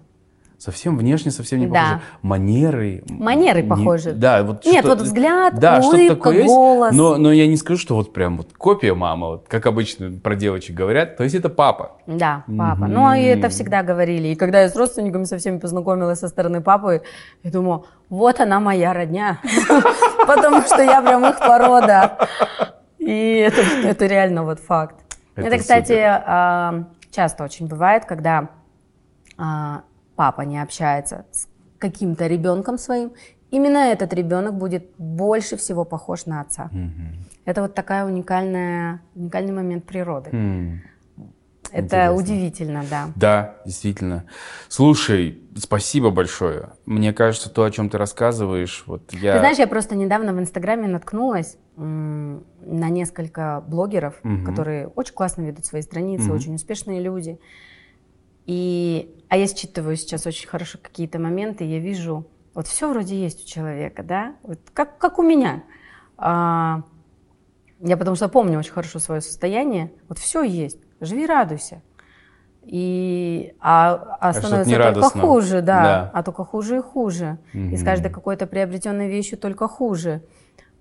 Совсем 0.64 0.96
внешне 0.96 1.30
совсем 1.30 1.60
не 1.60 1.66
похожи. 1.66 1.92
Да. 1.92 2.00
Манеры. 2.22 3.02
Манеры 3.10 3.60
не, 3.60 3.68
похожи. 3.68 4.12
Да, 4.12 4.42
вот 4.42 4.64
Нет, 4.64 4.86
вот 4.86 5.02
взгляд, 5.02 5.58
да, 5.58 5.78
улыбка, 5.78 6.14
такое 6.14 6.46
голос. 6.46 6.86
Есть, 6.92 6.98
но, 6.98 7.18
но 7.18 7.32
я 7.32 7.46
не 7.46 7.58
скажу, 7.58 7.78
что 7.78 7.96
вот 7.96 8.14
прям 8.14 8.38
вот 8.38 8.54
копия 8.56 8.94
мама, 8.94 9.26
вот, 9.26 9.46
как 9.46 9.66
обычно 9.66 10.12
про 10.12 10.36
девочек 10.36 10.74
говорят. 10.74 11.18
То 11.18 11.24
есть 11.24 11.36
это 11.36 11.50
папа. 11.50 11.98
Да, 12.06 12.44
папа. 12.46 12.84
Mm-hmm. 12.84 12.88
Ну 12.88 13.12
и 13.12 13.24
это 13.24 13.50
всегда 13.50 13.82
говорили. 13.82 14.28
И 14.28 14.36
когда 14.36 14.62
я 14.62 14.70
с 14.70 14.74
родственниками 14.74 15.24
со 15.24 15.36
всеми 15.36 15.58
познакомилась 15.58 16.20
со 16.20 16.28
стороны 16.28 16.62
папы, 16.62 17.02
я 17.42 17.50
думаю, 17.50 17.84
вот 18.08 18.40
она 18.40 18.58
моя 18.58 18.94
родня. 18.94 19.40
Потому 20.26 20.62
что 20.62 20.82
я 20.82 21.02
прям 21.02 21.26
их 21.26 21.40
порода. 21.40 22.26
И 22.96 23.50
это, 23.84 24.06
реально 24.06 24.44
вот 24.44 24.60
факт. 24.60 24.96
Это, 25.36 25.48
это 25.48 25.58
кстати, 25.58 26.00
а, 26.00 26.84
часто 27.10 27.44
очень 27.44 27.66
бывает, 27.66 28.06
когда 28.06 28.48
а, 29.36 29.82
папа 30.16 30.42
не 30.42 30.60
общается 30.62 31.26
с 31.30 31.48
каким-то 31.78 32.26
ребенком 32.26 32.78
своим, 32.78 33.12
именно 33.50 33.78
этот 33.78 34.12
ребенок 34.14 34.54
будет 34.54 34.90
больше 34.98 35.56
всего 35.56 35.84
похож 35.84 36.26
на 36.26 36.40
отца. 36.40 36.70
Mm-hmm. 36.72 37.24
Это 37.44 37.62
вот 37.62 37.74
такая 37.74 38.06
уникальная, 38.06 39.00
уникальный 39.14 39.52
момент 39.52 39.84
природы. 39.84 40.30
Mm. 40.30 40.78
Это 41.74 41.86
Интересно. 41.86 42.14
удивительно, 42.14 42.84
да. 42.88 43.08
Да, 43.16 43.56
действительно. 43.64 44.24
Слушай, 44.68 45.42
спасибо 45.56 46.10
большое. 46.10 46.70
Мне 46.86 47.12
кажется, 47.12 47.50
то, 47.50 47.64
о 47.64 47.70
чем 47.70 47.90
ты 47.90 47.98
рассказываешь, 47.98 48.84
вот 48.86 49.12
я. 49.12 49.32
Ты 49.32 49.38
знаешь, 49.40 49.58
я 49.58 49.66
просто 49.66 49.96
недавно 49.96 50.32
в 50.32 50.38
Инстаграме 50.38 50.86
наткнулась 50.86 51.56
на 51.76 52.40
несколько 52.90 53.64
блогеров, 53.66 54.14
угу. 54.22 54.44
которые 54.44 54.86
очень 54.86 55.14
классно 55.14 55.42
ведут 55.42 55.66
свои 55.66 55.82
страницы, 55.82 56.28
угу. 56.28 56.36
очень 56.36 56.54
успешные 56.54 57.00
люди. 57.00 57.40
И, 58.46 59.14
а 59.28 59.36
я 59.36 59.46
считываю 59.46 59.96
сейчас 59.96 60.26
очень 60.26 60.48
хорошо 60.48 60.78
какие-то 60.80 61.18
моменты, 61.18 61.64
я 61.64 61.78
вижу, 61.78 62.26
вот 62.54 62.66
все 62.66 62.90
вроде 62.90 63.18
есть 63.18 63.44
у 63.44 63.48
человека, 63.48 64.02
да, 64.02 64.34
вот 64.42 64.58
как, 64.72 64.98
как 64.98 65.18
у 65.18 65.22
меня. 65.22 65.62
А, 66.16 66.82
я 67.80 67.96
потому 67.96 68.16
что 68.16 68.28
помню 68.28 68.58
очень 68.58 68.72
хорошо 68.72 68.98
свое 68.98 69.20
состояние, 69.20 69.92
вот 70.08 70.18
все 70.18 70.42
есть, 70.42 70.78
живи, 71.00 71.26
радуйся. 71.26 71.82
И, 72.62 73.54
а, 73.60 74.16
а, 74.20 74.28
а 74.28 74.32
становится 74.32 74.70
только 74.70 74.88
радостно. 74.88 75.20
хуже, 75.20 75.60
да, 75.60 75.82
да, 75.82 76.10
а 76.14 76.22
только 76.22 76.44
хуже 76.44 76.78
и 76.78 76.80
хуже. 76.80 77.38
Угу. 77.52 77.62
И 77.62 77.76
с 77.76 77.84
каждой 77.84 78.10
какой-то 78.10 78.46
приобретенной 78.46 79.08
вещью 79.08 79.36
только 79.36 79.68
хуже 79.68 80.22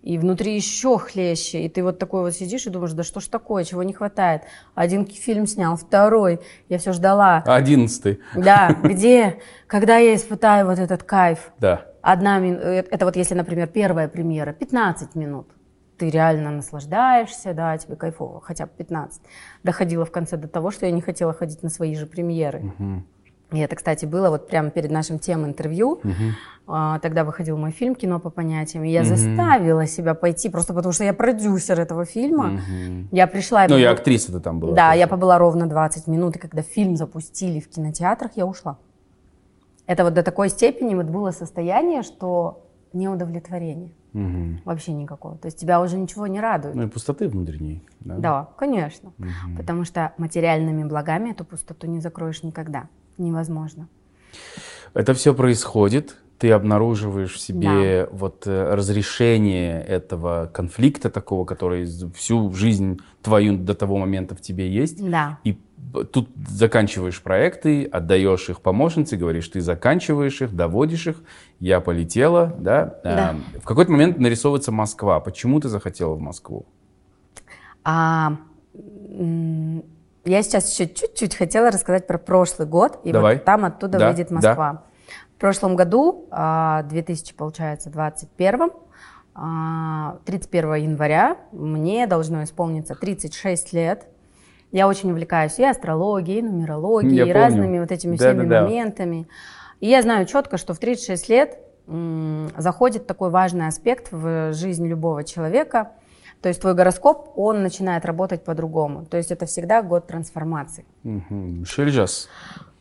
и 0.04 0.18
внутри 0.18 0.54
еще 0.56 1.00
хлеще, 1.00 1.66
и 1.66 1.70
ты 1.70 1.82
вот 1.82 1.98
такой 1.98 2.22
вот 2.22 2.34
сидишь 2.34 2.68
и 2.68 2.70
думаешь, 2.70 2.92
да 2.92 3.04
что 3.04 3.22
ж 3.22 3.28
такое, 3.28 3.64
чего 3.64 3.84
не 3.84 3.94
хватает. 3.94 4.44
Один 4.76 5.08
фильм 5.08 5.48
снял, 5.48 5.78
второй, 5.78 6.42
я 6.68 6.78
все 6.78 6.92
ждала. 6.92 7.42
Одиннадцатый. 7.46 8.20
Да, 8.36 8.78
где, 8.84 9.40
когда 9.66 9.98
я 9.98 10.16
испытаю 10.16 10.68
вот 10.68 10.78
этот 10.78 11.04
кайф. 11.04 11.54
Да. 11.58 11.86
Одна 12.02 12.40
минута, 12.40 12.68
э, 12.68 12.84
это 12.92 13.06
вот 13.06 13.16
если, 13.16 13.34
например, 13.34 13.68
первая 13.68 14.10
премьера, 14.10 14.52
15 14.52 15.16
минут, 15.16 15.48
ты 15.98 16.10
реально 16.10 16.52
наслаждаешься, 16.52 17.54
да, 17.54 17.78
тебе 17.78 17.96
кайфово, 17.96 18.42
хотя 18.42 18.66
бы 18.66 18.72
15. 18.76 19.22
Доходила 19.64 20.04
в 20.04 20.12
конце 20.12 20.36
до 20.36 20.50
того, 20.50 20.70
что 20.72 20.86
я 20.86 20.92
не 20.92 21.02
хотела 21.02 21.34
ходить 21.34 21.64
на 21.64 21.70
свои 21.70 21.96
же 21.96 22.08
премьеры. 22.08 22.74
Угу. 22.78 23.04
И 23.54 23.60
это, 23.60 23.76
кстати, 23.76 24.06
было 24.06 24.30
вот 24.30 24.48
прямо 24.48 24.72
перед 24.72 24.92
нашим 24.92 25.20
тем 25.20 25.46
интервью. 25.46 26.02
Uh-huh. 26.04 27.00
Тогда 27.02 27.24
выходил 27.24 27.58
мой 27.58 27.72
фильм 27.72 27.94
«Кино 27.94 28.20
по 28.20 28.30
понятиям». 28.30 28.84
И 28.84 28.90
я 28.90 29.02
uh-huh. 29.02 29.16
заставила 29.16 29.86
себя 29.86 30.16
пойти, 30.16 30.50
просто 30.50 30.74
потому 30.74 30.92
что 30.92 31.04
я 31.04 31.14
продюсер 31.14 31.80
этого 31.80 32.06
фильма. 32.06 32.54
Uh-huh. 32.54 33.08
Я 33.12 33.28
пришла... 33.28 33.68
Ну, 33.68 33.78
и 33.78 33.84
актриса-то 33.84 34.40
там 34.40 34.60
была. 34.60 34.74
Да, 34.74 34.90
тоже. 34.90 35.00
я 35.00 35.08
побыла 35.08 35.38
ровно 35.38 35.68
20 35.68 36.08
минут, 36.08 36.36
и 36.36 36.40
когда 36.40 36.64
фильм 36.64 36.96
запустили 36.96 37.60
в 37.60 37.70
кинотеатрах, 37.70 38.32
я 38.36 38.46
ушла. 38.46 38.80
Это 39.86 40.04
вот 40.04 40.14
до 40.14 40.24
такой 40.24 40.50
степени 40.50 40.96
вот 40.96 41.06
было 41.06 41.32
состояние, 41.32 42.02
что 42.02 42.66
неудовлетворение. 42.94 43.92
Угу. 44.14 44.62
Вообще 44.66 44.94
никакого. 44.94 45.38
То 45.38 45.48
есть 45.48 45.60
тебя 45.60 45.82
уже 45.82 45.98
ничего 45.98 46.28
не 46.28 46.40
радует. 46.40 46.76
Ну 46.76 46.84
и 46.84 46.88
пустоты 46.88 47.28
внутренней. 47.28 47.84
Да, 48.00 48.18
да 48.18 48.50
конечно. 48.58 49.12
Угу. 49.20 49.58
Потому 49.58 49.84
что 49.84 50.14
материальными 50.18 50.84
благами 50.84 51.32
эту 51.32 51.44
пустоту 51.44 51.88
не 51.88 52.00
закроешь 52.00 52.44
никогда 52.44 52.88
невозможно. 53.18 53.88
Это 54.94 55.14
все 55.14 55.34
происходит, 55.34 56.18
ты 56.38 56.52
обнаруживаешь 56.52 57.34
в 57.34 57.40
себе 57.40 58.04
да. 58.04 58.10
вот 58.12 58.48
э, 58.48 58.74
разрешение 58.74 59.82
этого 59.82 60.52
конфликта 60.54 61.10
такого, 61.10 61.46
который 61.46 61.88
всю 62.16 62.52
жизнь 62.54 63.00
твою 63.22 63.58
до 63.58 63.74
того 63.76 63.98
момента 63.98 64.36
в 64.36 64.42
тебе 64.42 64.70
есть. 64.70 65.10
Да. 65.10 65.40
И 65.46 65.58
тут 66.12 66.30
заканчиваешь 66.50 67.22
проекты, 67.22 67.86
отдаешь 67.86 68.50
их 68.50 68.62
помощнице, 68.62 69.16
говоришь, 69.16 69.48
ты 69.48 69.62
заканчиваешь 69.62 70.42
их, 70.42 70.54
доводишь 70.54 71.08
их, 71.08 71.24
я 71.60 71.80
полетела, 71.80 72.54
да. 72.60 73.00
да. 73.04 73.30
А, 73.30 73.60
в 73.60 73.64
какой-то 73.64 73.92
момент 73.92 74.18
нарисовывается 74.18 74.72
Москва. 74.72 75.20
Почему 75.20 75.60
ты 75.60 75.70
захотела 75.70 76.14
в 76.16 76.20
Москву? 76.20 76.66
А, 77.86 78.38
я 80.26 80.42
сейчас 80.42 80.72
еще 80.72 80.92
чуть-чуть 80.92 81.36
хотела 81.36 81.70
рассказать 81.70 82.08
про 82.08 82.18
прошлый 82.18 82.68
год, 82.68 83.00
и 83.04 83.12
Давай. 83.12 83.36
вот 83.36 83.46
там 83.46 83.66
оттуда 83.66 84.00
да, 84.00 84.08
выйдет 84.10 84.32
Москва. 84.32 84.74
Да. 84.74 84.84
В 85.36 85.40
прошлом 85.40 85.76
году, 85.76 86.28
2000, 86.32 86.32
а, 86.32 87.38
получается, 87.38 87.90
21 87.90 88.72
31 90.26 90.72
а, 90.72 90.78
января 90.78 91.38
мне 91.52 92.08
должно 92.08 92.44
исполниться 92.44 92.96
36 92.96 93.74
лет. 93.74 94.08
Я 94.72 94.88
очень 94.88 95.12
увлекаюсь 95.12 95.60
и 95.60 95.66
астрологией, 95.66 96.40
и 96.40 96.42
нумерологией, 96.42 97.16
я 97.16 97.24
и 97.24 97.26
помню. 97.28 97.44
разными 97.44 97.80
вот 97.80 97.92
этими 97.92 98.16
да, 98.16 98.30
всеми 98.30 98.48
да, 98.48 98.62
моментами. 98.62 99.28
И 99.82 99.88
я 99.90 100.02
знаю 100.02 100.26
четко, 100.26 100.58
что 100.58 100.74
в 100.74 100.80
36 100.80 101.30
лет 101.30 101.60
заходит 102.58 103.06
такой 103.08 103.30
важный 103.30 103.68
аспект 103.68 104.08
в 104.12 104.54
жизнь 104.54 104.88
любого 104.88 105.26
человека– 105.26 105.92
то 106.44 106.50
есть 106.50 106.60
твой 106.60 106.74
гороскоп, 106.74 107.32
он 107.38 107.64
начинает 107.64 108.06
работать 108.06 108.44
по-другому. 108.44 109.06
То 109.06 109.16
есть 109.16 109.32
это 109.32 109.46
всегда 109.46 109.82
год 109.82 110.08
трансформации. 110.08 110.86
Мишель 111.04 111.90
Жас. 111.90 112.28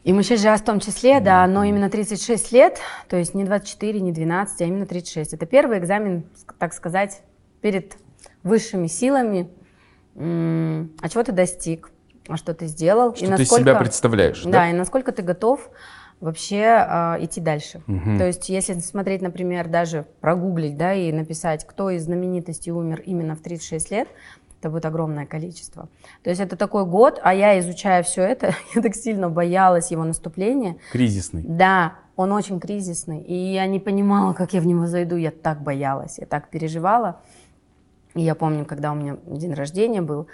И 0.03 0.11
Мишель 0.11 0.37
Жас 0.37 0.63
в 0.63 0.65
том 0.65 0.81
числе, 0.81 1.21
да, 1.21 1.47
но 1.47 1.63
именно 1.63 1.89
36 1.89 2.51
лет, 2.51 2.81
то 3.09 3.17
есть 3.17 3.35
не 3.35 3.45
24, 3.45 4.01
не 4.01 4.11
12, 4.11 4.61
а 4.63 4.65
именно 4.65 4.85
36. 4.85 5.35
Это 5.35 5.47
первый 5.47 5.79
экзамен, 5.79 6.25
так 6.59 6.75
сказать, 6.75 7.23
перед 7.61 7.97
высшими 8.43 8.89
силами. 8.89 9.49
А 10.17 11.09
чего 11.09 11.23
ты 11.23 11.31
достиг? 11.31 11.93
А 12.27 12.37
что 12.37 12.55
ты 12.55 12.67
сделал? 12.67 13.15
Что 13.15 13.27
и 13.27 13.29
насколько, 13.29 13.55
ты 13.55 13.61
себя 13.63 13.75
представляешь, 13.77 14.43
да? 14.43 14.51
Да, 14.51 14.71
и 14.71 14.73
насколько 14.73 15.13
ты 15.13 15.23
готов 15.23 15.71
вообще 16.23 16.87
э, 16.89 17.25
идти 17.25 17.41
дальше. 17.41 17.83
Угу. 17.89 18.17
То 18.17 18.27
есть, 18.27 18.49
если 18.49 18.75
смотреть, 18.79 19.23
например, 19.23 19.69
даже 19.69 20.07
прогуглить, 20.21 20.77
да, 20.77 20.95
и 20.95 21.13
написать, 21.13 21.67
кто 21.67 21.91
из 21.91 22.05
знаменитостей 22.05 22.71
умер 22.71 23.03
именно 23.05 23.35
в 23.35 23.41
36 23.41 23.91
лет, 23.91 24.09
это 24.61 24.71
будет 24.71 24.87
огромное 24.87 25.27
количество. 25.27 25.89
То 26.23 26.31
есть 26.31 26.41
это 26.41 26.57
такой 26.57 26.87
год, 26.87 27.19
а 27.23 27.35
я, 27.35 27.59
изучая 27.59 28.05
все 28.05 28.23
это, 28.23 28.55
я 28.75 28.81
так 28.81 28.95
сильно 28.95 29.29
боялась 29.29 29.91
его 29.91 30.05
наступления. 30.05 30.77
Кризисный. 30.93 31.43
Да, 31.45 31.95
он 32.15 32.31
очень 32.31 32.61
кризисный. 32.61 33.21
И 33.21 33.35
я 33.35 33.67
не 33.67 33.81
понимала, 33.81 34.33
как 34.33 34.53
я 34.55 34.61
в 34.61 34.67
него 34.67 34.87
зайду. 34.87 35.17
Я 35.17 35.33
так 35.33 35.61
боялась, 35.61 36.19
я 36.19 36.27
так 36.27 36.51
переживала. 36.51 37.21
И 38.15 38.23
я 38.23 38.37
помню, 38.37 38.65
когда 38.65 38.93
у 38.93 38.95
меня 38.95 39.17
день 39.27 39.55
рождения 39.55 40.03
был, 40.03 40.29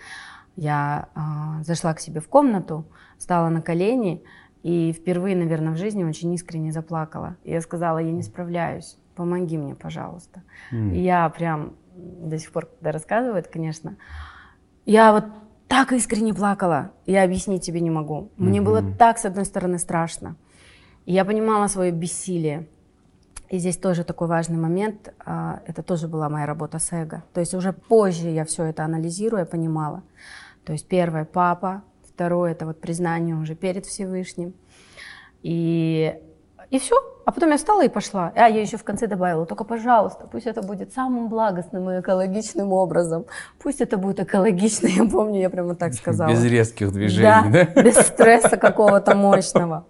я 0.57 1.09
э, 1.14 1.64
зашла 1.64 1.94
к 1.94 2.01
себе 2.01 2.20
в 2.20 2.29
комнату, 2.29 2.85
стала 3.16 3.48
на 3.48 3.62
колени, 3.62 4.22
И 4.62 4.92
впервые, 4.92 5.37
наверное, 5.37 5.73
в 5.73 5.77
жизни 5.77 6.05
очень 6.05 6.33
искренне 6.35 6.73
заплакала. 6.73 7.37
И 7.44 7.53
я 7.53 7.61
сказала, 7.61 7.99
я 7.99 8.11
не 8.11 8.23
справляюсь, 8.23 8.99
помоги 9.14 9.57
мне, 9.57 9.75
пожалуйста. 9.75 10.42
Mm. 10.73 10.94
И 10.94 11.01
я 11.01 11.29
прям 11.29 11.75
до 11.97 12.38
сих 12.38 12.53
пор, 12.53 12.66
когда 12.66 12.92
рассказываю 12.92 13.38
это, 13.38 13.49
конечно, 13.49 13.97
я 14.85 15.12
вот 15.12 15.25
так 15.68 15.92
искренне 15.92 16.33
плакала, 16.33 16.92
я 17.07 17.23
объяснить 17.23 17.62
тебе 17.62 17.81
не 17.81 17.90
могу. 17.90 18.31
Мне 18.37 18.61
mm-hmm. 18.61 18.64
было 18.64 18.83
так, 18.99 19.18
с 19.18 19.27
одной 19.27 19.44
стороны, 19.44 19.79
страшно. 19.79 20.37
И 21.05 21.12
я 21.12 21.25
понимала 21.25 21.66
свое 21.66 21.92
бессилие. 21.92 22.66
И 23.51 23.59
здесь 23.59 23.77
тоже 23.77 24.05
такой 24.05 24.29
важный 24.29 24.59
момент, 24.59 25.12
а, 25.25 25.61
это 25.66 25.83
тоже 25.83 26.07
была 26.09 26.29
моя 26.29 26.47
работа 26.47 26.79
с 26.79 26.92
эго. 26.92 27.25
То 27.33 27.40
есть 27.40 27.55
уже 27.55 27.73
позже 27.73 28.29
я 28.29 28.44
все 28.44 28.64
это 28.64 28.85
анализируя 28.85 29.44
понимала. 29.44 30.03
То 30.64 30.73
есть 30.73 30.87
первое– 30.87 31.25
папа, 31.33 31.83
второе– 32.18 32.50
это 32.52 32.66
вот 32.66 32.81
признание 32.81 33.37
уже 33.37 33.54
перед 33.54 33.87
Всевышним. 33.87 34.52
И, 35.44 36.12
и 36.68 36.78
все, 36.81 36.96
а 37.24 37.31
потом 37.31 37.50
я 37.50 37.57
встала 37.57 37.85
и 37.85 37.88
пошла. 37.88 38.33
А 38.35 38.48
я 38.48 38.61
еще 38.61 38.76
в 38.76 38.83
конце 38.83 39.07
добавила, 39.07 39.46
только, 39.46 39.62
пожалуйста, 39.62 40.26
пусть 40.26 40.46
это 40.46 40.61
будет 40.62 40.92
самым 40.92 41.28
благостным 41.28 41.88
и 41.90 42.00
экологичным 42.00 42.72
образом. 42.72 43.26
Пусть 43.61 43.81
это 43.81 43.98
будет 43.98 44.18
экологично, 44.18 44.88
я 45.02 45.04
помню, 45.04 45.40
я 45.40 45.48
прямо 45.48 45.76
так 45.76 45.94
сказала. 45.94 46.28
Без 46.28 46.44
резких 46.44 46.92
движений, 46.92 47.52
да? 47.52 47.68
да? 47.72 47.83
без 47.83 47.94
стресса 47.94 48.57
какого-то 48.57 49.14
мощного. 49.14 49.87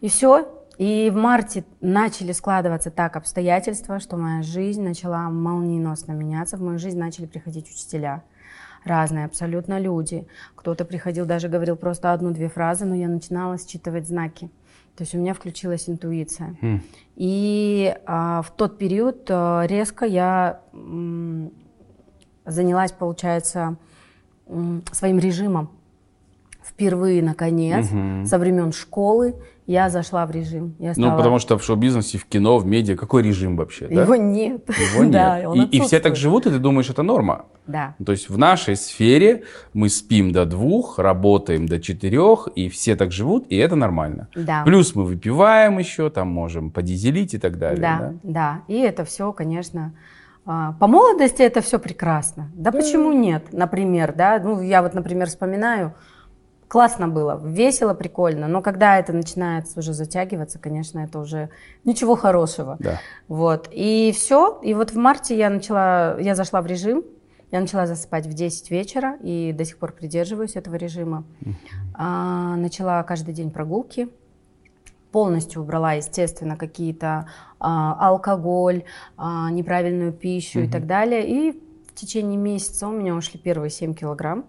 И 0.00 0.08
все. 0.08 0.46
И 0.78 1.10
в 1.12 1.16
марте 1.16 1.64
начали 1.80 2.30
складываться 2.30 2.92
так 2.92 3.16
обстоятельства, 3.16 3.98
что 3.98 4.16
моя 4.16 4.42
жизнь 4.42 4.84
начала 4.84 5.28
молниеносно 5.28 6.12
меняться. 6.12 6.56
В 6.56 6.60
мою 6.60 6.78
жизнь 6.78 7.00
начали 7.00 7.26
приходить 7.26 7.68
учителя 7.68 8.22
разные 8.84 9.24
абсолютно 9.24 9.78
люди. 9.78 10.26
Кто-то 10.54 10.84
приходил, 10.84 11.26
даже 11.26 11.48
говорил 11.48 11.76
просто 11.76 12.12
одну-две 12.12 12.48
фразы, 12.48 12.84
но 12.84 12.94
я 12.94 13.08
начинала 13.08 13.58
считывать 13.58 14.06
знаки. 14.06 14.50
То 14.96 15.04
есть 15.04 15.14
у 15.14 15.18
меня 15.18 15.32
включилась 15.32 15.88
интуиция. 15.88 16.56
Mm. 16.60 16.80
И 17.14 17.94
а, 18.06 18.42
в 18.42 18.50
тот 18.50 18.78
период 18.78 19.26
а, 19.30 19.64
резко 19.64 20.04
я 20.04 20.60
м, 20.72 21.52
занялась, 22.44 22.90
получается, 22.90 23.76
м, 24.48 24.82
своим 24.90 25.18
режимом. 25.20 25.70
Впервые, 26.78 27.24
наконец, 27.24 27.90
mm-hmm. 27.90 28.26
со 28.26 28.38
времен 28.38 28.70
школы 28.70 29.34
я 29.66 29.90
зашла 29.90 30.24
в 30.26 30.30
режим. 30.30 30.76
Я 30.78 30.90
ну, 30.90 30.94
стала... 30.94 31.10
Ну, 31.10 31.16
потому 31.16 31.40
что 31.40 31.58
в 31.58 31.64
шоу-бизнесе, 31.64 32.18
в 32.18 32.24
кино, 32.24 32.56
в 32.58 32.66
медиа, 32.66 32.94
какой 32.94 33.24
режим 33.24 33.56
вообще? 33.56 33.88
Да? 33.88 34.02
Его 34.02 34.14
нет. 34.14 34.62
Его 34.68 35.02
нет. 35.02 35.10
да, 35.10 35.40
и, 35.40 35.76
и 35.76 35.80
все 35.80 35.98
так 35.98 36.14
живут, 36.14 36.46
и 36.46 36.50
ты 36.50 36.60
думаешь, 36.60 36.88
это 36.88 37.02
норма. 37.02 37.46
Да. 37.66 37.96
То 38.06 38.12
есть 38.12 38.30
в 38.30 38.38
нашей 38.38 38.76
сфере 38.76 39.42
мы 39.72 39.88
спим 39.88 40.30
до 40.30 40.46
двух, 40.46 41.00
работаем 41.00 41.66
до 41.66 41.80
четырех, 41.80 42.46
и 42.54 42.68
все 42.68 42.94
так 42.94 43.10
живут, 43.10 43.46
и 43.48 43.56
это 43.56 43.74
нормально. 43.74 44.28
Да. 44.36 44.62
Плюс 44.64 44.94
мы 44.94 45.04
выпиваем 45.04 45.80
еще, 45.80 46.10
там 46.10 46.28
можем 46.28 46.70
подизелить 46.70 47.34
и 47.34 47.38
так 47.38 47.58
далее. 47.58 47.80
Да, 47.80 47.98
да, 47.98 48.14
да. 48.22 48.62
И 48.68 48.78
это 48.78 49.04
все, 49.04 49.32
конечно, 49.32 49.94
а, 50.46 50.74
по 50.80 50.86
молодости 50.86 51.42
это 51.42 51.60
все 51.60 51.80
прекрасно. 51.80 52.50
Да, 52.54 52.70
да 52.70 52.78
почему 52.78 53.12
нет? 53.12 53.52
Например, 53.52 54.14
да, 54.16 54.40
ну 54.42 54.62
я 54.62 54.80
вот, 54.80 54.94
например, 54.94 55.26
вспоминаю, 55.26 55.92
классно 56.68 57.08
было, 57.08 57.40
весело, 57.42 57.94
прикольно. 57.94 58.46
Но 58.46 58.62
когда 58.62 58.98
это 58.98 59.12
начинает 59.12 59.66
уже 59.76 59.94
затягиваться, 59.94 60.58
конечно, 60.58 61.00
это 61.00 61.18
уже 61.18 61.48
ничего 61.84 62.14
хорошего. 62.14 62.76
Да. 62.78 63.00
Вот. 63.26 63.68
И 63.72 64.12
все. 64.14 64.60
И 64.62 64.74
вот 64.74 64.92
в 64.92 64.96
марте 64.96 65.36
я 65.36 65.50
начала, 65.50 66.18
я 66.20 66.34
зашла 66.34 66.60
в 66.62 66.66
режим, 66.66 67.04
я 67.50 67.60
начала 67.60 67.86
засыпать 67.86 68.26
в 68.26 68.34
10 68.34 68.70
вечера 68.70 69.16
и 69.22 69.52
до 69.52 69.64
сих 69.64 69.78
пор 69.78 69.92
придерживаюсь 69.92 70.54
этого 70.54 70.76
режима. 70.76 71.24
А, 71.94 72.56
начала 72.56 73.02
каждый 73.02 73.32
день 73.34 73.50
прогулки. 73.50 74.08
Полностью 75.10 75.62
убрала, 75.62 75.94
естественно, 75.94 76.58
какие-то 76.58 77.30
а, 77.58 77.96
алкоголь, 78.08 78.84
а, 79.16 79.50
неправильную 79.50 80.12
пищу 80.12 80.60
и 80.60 80.68
так 80.68 80.86
далее. 80.86 81.26
И 81.26 81.62
в 81.88 81.94
течение 81.94 82.36
месяца 82.36 82.86
у 82.86 82.92
меня 82.92 83.14
ушли 83.14 83.40
первые 83.40 83.70
7 83.70 83.94
килограмм 83.94 84.44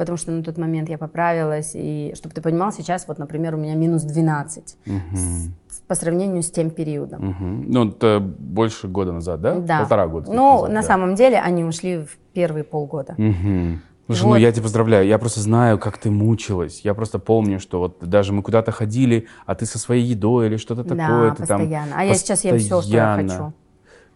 потому 0.00 0.16
что 0.16 0.30
на 0.30 0.42
тот 0.42 0.56
момент 0.56 0.88
я 0.88 0.96
поправилась, 0.96 1.72
и 1.74 2.14
чтобы 2.16 2.34
ты 2.34 2.40
понимал, 2.40 2.72
сейчас 2.72 3.06
вот, 3.06 3.18
например, 3.18 3.54
у 3.54 3.58
меня 3.58 3.74
минус 3.74 4.02
12 4.02 4.76
угу. 4.86 4.96
с, 5.68 5.80
по 5.86 5.94
сравнению 5.94 6.42
с 6.42 6.50
тем 6.50 6.70
периодом. 6.70 7.28
Угу. 7.28 7.64
Ну, 7.68 7.88
это 7.88 8.18
больше 8.18 8.88
года 8.88 9.12
назад, 9.12 9.42
да? 9.42 9.56
Да. 9.56 9.80
Полтора 9.80 10.06
года. 10.06 10.32
Ну, 10.32 10.54
назад, 10.54 10.68
на 10.70 10.80
да. 10.80 10.86
самом 10.86 11.14
деле 11.16 11.38
они 11.38 11.64
ушли 11.64 11.98
в 11.98 12.16
первые 12.32 12.64
полгода. 12.64 13.12
Угу. 13.18 13.78
Слушай, 14.06 14.22
ну, 14.22 14.28
вот. 14.28 14.34
ну 14.34 14.36
я 14.36 14.52
тебя 14.52 14.62
поздравляю, 14.62 15.06
я 15.06 15.18
просто 15.18 15.40
знаю, 15.40 15.78
как 15.78 15.98
ты 15.98 16.10
мучилась. 16.10 16.80
Я 16.82 16.94
просто 16.94 17.18
помню, 17.18 17.60
что 17.60 17.78
вот 17.78 17.98
даже 18.00 18.32
мы 18.32 18.42
куда-то 18.42 18.72
ходили, 18.72 19.26
а 19.44 19.54
ты 19.54 19.66
со 19.66 19.78
своей 19.78 20.02
едой 20.02 20.46
или 20.46 20.56
что-то 20.56 20.82
такое. 20.82 21.28
Да, 21.28 21.34
постоянно. 21.34 21.90
Там 21.90 22.00
а 22.00 22.04
я 22.04 22.14
сейчас 22.14 22.42
ем 22.42 22.58
все, 22.58 22.80
что 22.80 22.90
я 22.90 23.16
хочу. 23.16 23.52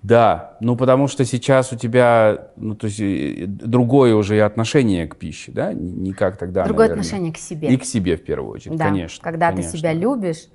Да, 0.05 0.59
ну 0.61 0.77
потому 0.77 1.09
что 1.09 1.25
сейчас 1.25 1.73
у 1.73 1.77
тебя, 1.77 2.51
ну 2.57 2.75
то 2.75 2.89
есть 2.89 3.57
другое 3.57 4.15
уже 4.15 4.37
и 4.37 4.39
отношение 4.39 5.07
к 5.07 5.17
пище, 5.17 5.51
да, 5.51 5.73
не 5.73 6.13
как 6.13 6.37
тогда. 6.37 6.65
Другое 6.65 6.89
наверное. 6.89 7.01
отношение 7.01 7.33
к 7.33 7.39
себе. 7.39 7.69
И 7.69 7.79
к 7.79 7.87
себе 7.87 8.19
в 8.19 8.23
первую 8.23 8.53
очередь, 8.53 8.77
да. 8.77 8.85
конечно. 8.85 9.25
Когда 9.25 9.49
конечно. 9.49 9.73
ты 9.73 9.79
себя 9.79 9.95
любишь, 9.95 10.49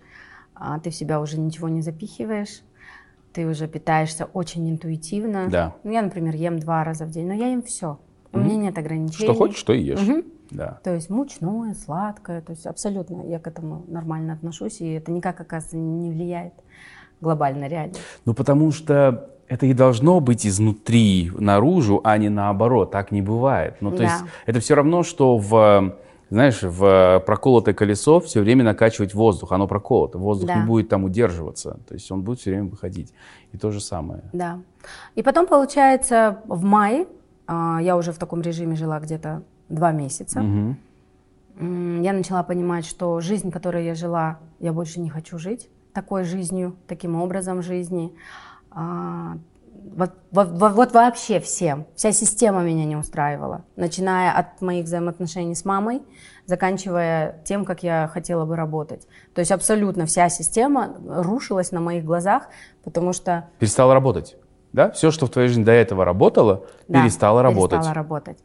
а, 0.54 0.80
ты 0.80 0.92
в 0.92 0.96
себя 0.96 1.20
уже 1.20 1.40
ничего 1.40 1.68
не 1.68 1.82
запихиваешь, 1.82 2.62
ты 3.34 3.48
уже 3.48 3.68
питаешься 3.68 4.26
очень 4.26 4.70
интуитивно. 4.70 5.48
Да. 5.50 5.76
Ну 5.84 5.94
я, 5.94 6.04
например, 6.04 6.36
ем 6.36 6.60
два 6.60 6.84
раза 6.84 7.06
в 7.06 7.10
день, 7.10 7.26
но 7.26 7.34
я 7.34 7.48
ем 7.48 7.64
все. 7.64 7.98
У 8.32 8.38
угу. 8.38 8.46
меня 8.46 8.56
нет 8.58 8.78
ограничений. 8.78 9.26
Что 9.26 9.34
хочешь, 9.34 9.58
что 9.58 9.74
и 9.74 9.82
ешь. 9.82 10.00
Угу. 10.00 10.24
Да. 10.52 10.80
То 10.84 10.94
есть 10.94 11.10
мучное, 11.10 11.74
сладкое, 11.74 12.42
то 12.42 12.52
есть 12.52 12.68
абсолютно 12.68 13.24
я 13.28 13.40
к 13.40 13.48
этому 13.48 13.84
нормально 13.88 14.34
отношусь, 14.34 14.80
и 14.82 14.94
это 14.94 15.12
никак, 15.12 15.42
оказывается, 15.42 15.78
не 15.78 16.12
влияет 16.12 16.54
глобально, 17.22 17.68
реально. 17.68 17.96
Ну 18.26 18.36
потому 18.36 18.72
что 18.72 19.32
это 19.50 19.66
и 19.66 19.74
должно 19.74 20.20
быть 20.20 20.46
изнутри 20.46 21.32
наружу, 21.38 22.00
а 22.04 22.18
не 22.18 22.30
наоборот. 22.30 22.92
Так 22.92 23.12
не 23.12 23.22
бывает. 23.22 23.78
Ну, 23.82 23.92
то 23.92 23.98
да. 23.98 24.04
есть 24.04 24.24
это 24.46 24.60
все 24.60 24.76
равно, 24.76 25.04
что 25.04 25.38
в 25.38 25.96
знаешь, 26.30 26.62
в 26.62 27.24
проколотое 27.26 27.74
колесо 27.74 28.20
все 28.20 28.42
время 28.42 28.64
накачивать 28.64 29.16
воздух, 29.16 29.52
оно 29.52 29.68
проколото, 29.68 30.20
воздух 30.20 30.48
да. 30.48 30.60
не 30.60 30.68
будет 30.68 30.88
там 30.88 31.04
удерживаться, 31.04 31.80
то 31.88 31.96
есть 31.96 32.12
он 32.12 32.22
будет 32.22 32.40
все 32.40 32.52
время 32.52 32.70
выходить. 32.70 33.12
И 33.52 33.58
то 33.58 33.72
же 33.72 33.82
самое. 33.82 34.22
Да. 34.32 34.60
И 35.16 35.24
потом, 35.24 35.48
получается, 35.48 36.40
в 36.46 36.64
мае, 36.64 37.08
а, 37.48 37.80
я 37.82 37.98
уже 37.98 38.12
в 38.12 38.20
таком 38.20 38.42
режиме 38.42 38.76
жила 38.76 39.00
где-то 39.00 39.42
два 39.70 39.92
месяца, 39.92 40.42
угу. 40.42 40.76
я 41.60 42.14
начала 42.14 42.44
понимать, 42.44 42.86
что 42.86 43.20
жизнь, 43.22 43.50
которой 43.50 43.84
я 43.84 43.96
жила, 43.96 44.38
я 44.60 44.72
больше 44.72 45.00
не 45.00 45.10
хочу 45.10 45.40
жить 45.40 45.68
такой 45.94 46.24
жизнью, 46.24 46.76
таким 46.88 47.16
образом 47.16 47.62
жизни. 47.62 48.14
А, 48.72 49.38
вот, 49.96 50.12
вот, 50.32 50.50
вот 50.52 50.94
вообще 50.94 51.40
всем. 51.40 51.86
Вся 51.96 52.12
система 52.12 52.62
меня 52.62 52.86
не 52.86 52.96
устраивала. 52.96 53.66
Начиная 53.76 54.32
от 54.32 54.62
моих 54.62 54.86
взаимоотношений 54.86 55.56
с 55.56 55.66
мамой, 55.66 56.02
заканчивая 56.46 57.42
тем, 57.46 57.66
как 57.66 57.84
я 57.84 58.10
хотела 58.12 58.46
бы 58.46 58.56
работать. 58.56 59.08
То 59.34 59.40
есть 59.40 59.52
абсолютно 59.52 60.06
вся 60.06 60.30
система 60.30 60.96
рушилась 61.08 61.72
на 61.72 61.80
моих 61.80 62.06
глазах, 62.06 62.48
потому 62.84 63.14
что... 63.14 63.50
Перестала 63.60 63.94
работать, 63.94 64.38
да? 64.74 64.92
Все, 64.92 65.12
что 65.12 65.26
в 65.26 65.30
твоей 65.30 65.48
жизни 65.48 65.64
до 65.64 65.72
этого 65.72 66.06
работало, 66.06 66.66
да, 66.88 67.02
перестало 67.02 67.42
работать. 67.42 67.72
перестала 67.72 67.94
работать. 67.94 68.40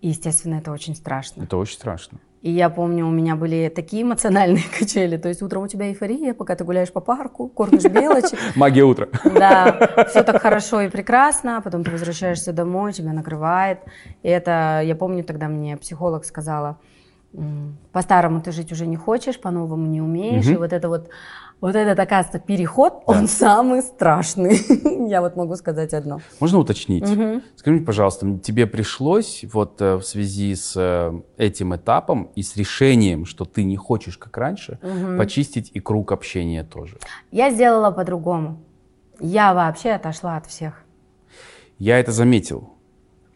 И, 0.00 0.08
естественно, 0.08 0.56
это 0.56 0.72
очень 0.72 0.94
страшно. 0.94 1.42
Это 1.42 1.56
очень 1.56 1.74
страшно. 1.74 2.18
И 2.42 2.50
я 2.50 2.70
помню, 2.70 3.06
у 3.06 3.10
меня 3.10 3.36
были 3.36 3.70
такие 3.74 4.02
эмоциональные 4.02 4.64
качели. 4.78 5.18
То 5.18 5.28
есть 5.28 5.42
утром 5.42 5.64
у 5.64 5.68
тебя 5.68 5.88
эйфория, 5.88 6.32
пока 6.32 6.56
ты 6.56 6.64
гуляешь 6.64 6.90
по 6.90 7.00
парку, 7.00 7.48
кормишь 7.48 7.84
белочек. 7.84 8.38
Магия 8.56 8.84
утра. 8.84 9.08
Да, 9.24 10.06
все 10.08 10.22
так 10.22 10.40
хорошо 10.40 10.80
и 10.80 10.88
прекрасно. 10.88 11.60
Потом 11.62 11.84
ты 11.84 11.90
возвращаешься 11.90 12.52
домой, 12.52 12.92
тебя 12.92 13.12
накрывает. 13.12 13.80
И 14.22 14.28
это, 14.28 14.80
я 14.82 14.94
помню, 14.94 15.22
тогда 15.22 15.48
мне 15.48 15.76
психолог 15.76 16.24
сказала, 16.24 16.78
по-старому 17.92 18.40
ты 18.40 18.52
жить 18.52 18.72
уже 18.72 18.86
не 18.86 18.96
хочешь, 18.96 19.38
по-новому 19.38 19.86
не 19.86 20.00
умеешь. 20.00 20.46
И 20.46 20.56
вот 20.56 20.72
это 20.72 20.88
вот 20.88 21.10
вот 21.60 21.76
этот, 21.76 21.98
оказывается, 21.98 22.38
переход, 22.38 23.02
да. 23.06 23.12
он 23.12 23.28
самый 23.28 23.82
страшный. 23.82 24.60
Я 25.08 25.20
вот 25.20 25.36
могу 25.36 25.56
сказать 25.56 25.92
одно. 25.92 26.20
Можно 26.40 26.58
уточнить? 26.58 27.08
Угу. 27.10 27.42
Скажи 27.56 27.76
мне, 27.76 27.84
пожалуйста, 27.84 28.38
тебе 28.38 28.66
пришлось 28.66 29.44
вот 29.52 29.80
э, 29.80 29.96
в 29.96 30.02
связи 30.02 30.54
с 30.54 30.74
э, 30.76 31.20
этим 31.36 31.74
этапом 31.76 32.30
и 32.34 32.42
с 32.42 32.56
решением, 32.56 33.26
что 33.26 33.44
ты 33.44 33.64
не 33.64 33.76
хочешь, 33.76 34.16
как 34.16 34.36
раньше, 34.36 34.78
угу. 34.82 35.18
почистить 35.18 35.70
и 35.74 35.80
круг 35.80 36.12
общения 36.12 36.64
тоже? 36.64 36.96
Я 37.30 37.50
сделала 37.50 37.90
по-другому. 37.90 38.58
Я 39.20 39.52
вообще 39.52 39.90
отошла 39.90 40.36
от 40.36 40.46
всех. 40.46 40.82
Я 41.78 41.98
это 41.98 42.12
заметил. 42.12 42.70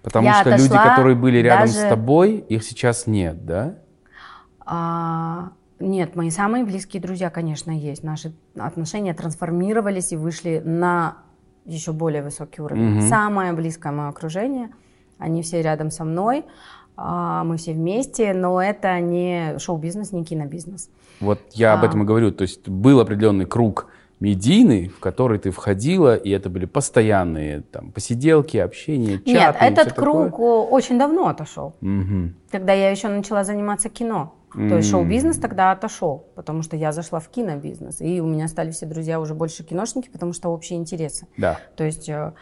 Потому 0.02 0.26
Я 0.26 0.42
что 0.42 0.50
люди, 0.50 0.68
которые 0.68 1.16
были 1.16 1.38
рядом 1.38 1.66
даже... 1.66 1.78
с 1.78 1.88
тобой, 1.88 2.36
их 2.36 2.62
сейчас 2.62 3.06
нет, 3.06 3.46
да? 3.46 3.76
А, 4.66 5.52
нет, 5.80 6.16
мои 6.16 6.30
самые 6.30 6.64
близкие 6.64 7.02
друзья, 7.02 7.30
конечно, 7.30 7.70
есть. 7.70 8.02
Наши 8.04 8.32
отношения 8.56 9.14
трансформировались 9.14 10.12
и 10.12 10.16
вышли 10.16 10.62
на 10.64 11.18
еще 11.64 11.92
более 11.92 12.22
высокий 12.22 12.62
уровень. 12.62 12.98
Угу. 12.98 13.06
Самое 13.08 13.52
близкое 13.52 13.92
мое 13.92 14.08
окружение, 14.08 14.70
они 15.18 15.42
все 15.42 15.62
рядом 15.62 15.90
со 15.90 16.04
мной. 16.04 16.44
а, 16.96 17.42
мы 17.42 17.56
все 17.56 17.72
вместе, 17.72 18.32
но 18.34 18.62
это 18.62 19.00
не 19.00 19.58
шоу-бизнес, 19.58 20.12
не 20.12 20.24
кинобизнес. 20.24 20.90
Вот 21.18 21.40
я 21.50 21.72
об 21.72 21.82
А. 21.82 21.86
этом 21.88 22.04
и 22.04 22.06
говорю. 22.06 22.30
То 22.30 22.42
есть 22.42 22.68
был 22.68 23.00
определенный 23.00 23.46
круг 23.46 23.88
медийный, 24.20 24.88
в 24.88 25.00
который 25.00 25.40
ты 25.40 25.50
входила, 25.50 26.14
и 26.14 26.30
это 26.30 26.48
были 26.50 26.66
постоянные 26.66 27.62
там 27.62 27.90
посиделки, 27.90 28.58
общения, 28.58 29.18
чаты. 29.18 29.30
Нет, 29.32 29.56
этот 29.58 29.92
круг 29.94 30.26
такое. 30.26 30.46
о, 30.46 30.66
очень 30.66 30.96
давно 30.96 31.26
отошел. 31.26 31.74
Мгм. 31.80 32.36
Когда 32.52 32.72
я 32.72 32.90
еще 32.92 33.08
начала 33.08 33.42
заниматься 33.42 33.88
кино. 33.88 34.32
То 34.54 34.76
есть 34.76 34.90
шоу-бизнес 34.90 35.38
тогда 35.38 35.72
отошел, 35.72 36.28
потому 36.34 36.62
что 36.62 36.76
я 36.76 36.92
зашла 36.92 37.20
в 37.20 37.28
кинобизнес. 37.28 38.00
И 38.00 38.20
у 38.20 38.26
меня 38.26 38.48
стали 38.48 38.70
все 38.70 38.86
друзья 38.86 39.20
уже 39.20 39.34
больше 39.34 39.64
киношники, 39.64 40.08
потому 40.08 40.32
что 40.32 40.50
общие 40.50 40.78
интересы. 40.78 41.26
Да. 41.36 41.58
То 41.76 41.84
есть, 41.84 42.08
э, 42.08 42.32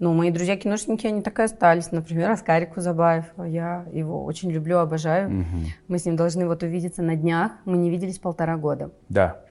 ну, 0.00 0.12
мои 0.12 0.30
друзья-киношники, 0.30 1.06
они 1.06 1.22
так 1.22 1.38
и 1.38 1.42
остались. 1.42 1.92
Например, 1.92 2.30
Аскарик 2.30 2.74
Кузабаев. 2.74 3.26
Я 3.38 3.86
его 3.92 4.24
очень 4.24 4.50
люблю, 4.50 4.78
обожаю. 4.78 5.30
Мгм. 5.30 5.66
Мы 5.88 5.98
с 5.98 6.04
ним 6.04 6.16
должны 6.16 6.46
вот 6.46 6.62
увидеться 6.62 7.02
на 7.02 7.14
днях. 7.14 7.52
Мы 7.64 7.76
не 7.76 7.90
виделись 7.90 8.18
полтора 8.18 8.56
года. 8.56 8.90
Да. 9.08 9.42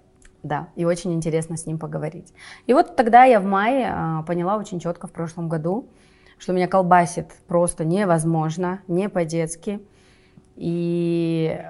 Да, 0.43 0.70
и 0.76 0.86
очень 0.86 1.13
интересно 1.13 1.57
с 1.57 1.65
ним 1.65 1.78
поговорить. 1.78 2.34
И 2.65 2.74
вот 2.74 2.95
тогда 2.95 3.26
я 3.26 3.39
в 3.39 3.45
мае 3.45 3.91
а, 3.91 4.24
поняла 4.24 4.57
очень 4.57 4.80
четко 4.80 5.07
в 5.07 5.11
прошлом 5.11 5.49
году, 5.49 5.89
что 6.38 6.53
меня 6.53 6.67
колбасит 6.67 7.28
просто 7.47 7.84
невозможно, 7.84 8.80
не 8.88 9.09
по-детски. 9.09 9.82
И 10.55 11.61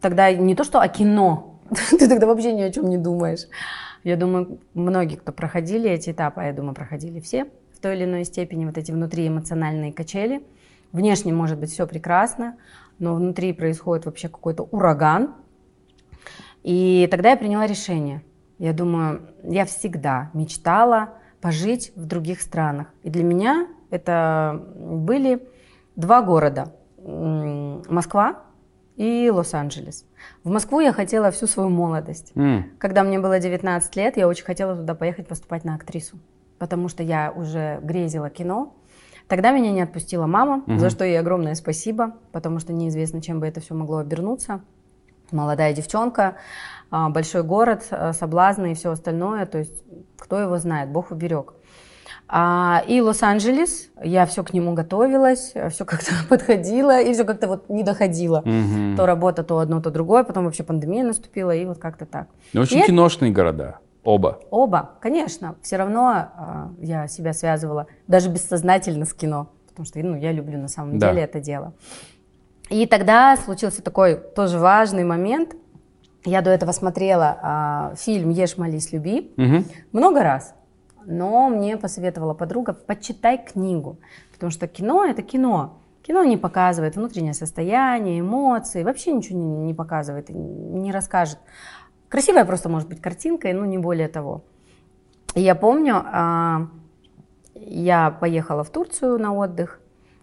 тогда 0.00 0.32
не 0.32 0.54
то, 0.54 0.64
что 0.64 0.80
о 0.80 0.88
кино, 0.88 1.60
ты 1.90 2.08
тогда 2.08 2.26
вообще 2.26 2.52
ни 2.52 2.62
о 2.62 2.70
чем 2.70 2.88
не 2.88 2.98
думаешь. 2.98 3.46
Я 4.02 4.16
думаю, 4.16 4.58
многие, 4.74 5.16
кто 5.16 5.32
проходили 5.32 5.90
эти 5.90 6.10
этапы, 6.10 6.40
а 6.40 6.46
я 6.46 6.52
думаю, 6.52 6.74
проходили 6.74 7.20
все 7.20 7.46
в 7.72 7.80
той 7.80 7.96
или 7.96 8.04
иной 8.04 8.24
степени 8.24 8.64
вот 8.64 8.78
эти 8.78 8.92
внутриэмоциональные 8.92 9.92
качели. 9.92 10.42
Внешне 10.92 11.32
может 11.32 11.58
быть 11.58 11.70
все 11.70 11.86
прекрасно, 11.86 12.56
но 12.98 13.14
внутри 13.14 13.52
происходит 13.52 14.06
вообще 14.06 14.28
какой-то 14.28 14.64
ураган, 14.64 15.34
и 16.62 17.08
тогда 17.10 17.30
я 17.30 17.36
приняла 17.36 17.66
решение. 17.66 18.22
Я 18.58 18.72
думаю, 18.72 19.22
я 19.42 19.64
всегда 19.64 20.30
мечтала 20.34 21.14
пожить 21.40 21.92
в 21.96 22.04
других 22.04 22.42
странах. 22.42 22.88
И 23.02 23.10
для 23.10 23.24
меня 23.24 23.66
это 23.90 24.62
были 24.76 25.48
два 25.96 26.20
города. 26.22 26.74
Москва 26.98 28.42
и 29.00 29.30
Лос-Анджелес. 29.30 30.04
В 30.44 30.50
Москву 30.50 30.80
я 30.80 30.92
хотела 30.92 31.30
всю 31.30 31.46
свою 31.46 31.70
молодость. 31.70 32.32
М. 32.34 32.70
Когда 32.78 33.02
мне 33.02 33.18
было 33.18 33.38
19 33.40 33.96
лет, 33.96 34.18
я 34.18 34.28
очень 34.28 34.44
хотела 34.44 34.76
туда 34.76 34.94
поехать 34.94 35.26
поступать 35.26 35.64
на 35.64 35.74
актрису, 35.74 36.18
потому 36.58 36.88
что 36.88 37.02
я 37.02 37.32
уже 37.34 37.78
грезила 37.82 38.28
кино. 38.28 38.74
Тогда 39.26 39.52
меня 39.52 39.70
не 39.72 39.80
отпустила 39.80 40.26
мама, 40.26 40.62
Мгм. 40.66 40.78
за 40.78 40.90
что 40.90 41.06
ей 41.06 41.18
огромное 41.18 41.54
спасибо, 41.54 42.12
потому 42.32 42.58
что 42.58 42.74
неизвестно, 42.74 43.22
чем 43.22 43.40
бы 43.40 43.46
это 43.46 43.60
все 43.60 43.72
могло 43.74 43.98
обернуться. 43.98 44.60
Молодая 45.32 45.72
девчонка, 45.72 46.36
а, 46.90 47.08
большой 47.08 47.42
город, 47.42 47.86
а, 47.90 48.12
соблазны 48.12 48.72
и 48.72 48.74
все 48.74 48.90
остальное, 48.90 49.46
то 49.46 49.56
есть 49.56 49.82
кто 50.18 50.38
его 50.38 50.58
знает, 50.58 50.90
Бог 50.90 51.10
уберег. 51.10 51.54
А, 52.32 52.84
и 52.86 53.00
Лос-Анджелес, 53.00 53.88
я 54.04 54.24
все 54.24 54.44
к 54.44 54.52
нему 54.52 54.72
готовилась, 54.74 55.52
все 55.70 55.84
как-то 55.84 56.12
подходило, 56.28 57.00
и 57.00 57.12
все 57.12 57.24
как-то 57.24 57.48
вот 57.48 57.68
не 57.68 57.82
доходило. 57.82 58.42
Мгм. 58.44 58.94
То 58.96 59.04
работа, 59.04 59.42
то 59.42 59.58
одно, 59.58 59.80
то 59.80 59.90
другое, 59.90 60.22
потом 60.22 60.44
вообще 60.44 60.62
пандемия 60.62 61.02
наступила, 61.04 61.50
и 61.50 61.64
вот 61.64 61.78
как-то 61.78 62.06
так. 62.06 62.28
Ну, 62.52 62.60
очень 62.60 62.78
И- 62.78 62.86
киношные 62.86 63.32
города. 63.32 63.78
Оба. 64.04 64.38
Оба, 64.50 64.92
конечно. 65.00 65.56
Все 65.60 65.76
равно 65.76 66.06
а, 66.08 66.70
я 66.78 67.08
себя 67.08 67.32
связывала 67.32 67.86
даже 68.06 68.28
бессознательно 68.30 69.06
с 69.06 69.12
кино, 69.12 69.50
потому 69.68 69.84
что 69.86 69.98
ну, 69.98 70.16
я 70.16 70.30
люблю 70.32 70.56
на 70.58 70.68
самом 70.68 70.98
Да. 70.98 71.08
деле 71.10 71.22
это 71.24 71.40
дело. 71.40 71.72
И 72.70 72.86
тогда 72.86 73.36
случился 73.36 73.82
такой 73.82 74.14
тоже 74.16 74.58
важный 74.60 75.02
момент. 75.02 75.56
Я 76.24 76.42
до 76.42 76.50
этого 76.50 76.70
смотрела 76.72 77.38
а, 77.42 77.94
фильм 77.96 78.30
«Ешь, 78.30 78.56
молись, 78.56 78.92
люби» 78.92 79.32
Мгм. 79.36 79.64
много 79.92 80.22
раз. 80.22 80.54
Но 81.10 81.48
мне 81.48 81.76
посоветовала 81.76 82.34
подруга, 82.34 82.72
почитай 82.72 83.36
книгу, 83.44 83.98
потому 84.32 84.50
что 84.50 84.68
кино– 84.68 85.04
это 85.06 85.22
кино. 85.22 85.80
Кино 86.02 86.22
не 86.22 86.36
показывает 86.36 86.94
внутреннее 86.94 87.34
состояние, 87.34 88.20
эмоции, 88.20 88.84
вообще 88.84 89.12
ничего 89.12 89.38
не, 89.38 89.44
не 89.44 89.74
показывает, 89.74 90.28
не 90.30 90.92
расскажет. 90.92 91.38
Красивая 92.08 92.44
просто 92.44 92.68
может 92.68 92.88
быть 92.88 93.00
картинкой, 93.00 93.52
но 93.54 93.64
не 93.64 93.76
более 93.76 94.08
того. 94.08 94.44
И 95.34 95.40
я 95.40 95.56
помню, 95.56 96.02
а, 96.06 96.68
я 97.54 98.12
поехала 98.12 98.62
в 98.62 98.70
Турцию 98.70 99.18
на 99.18 99.34
отдых, 99.34 99.80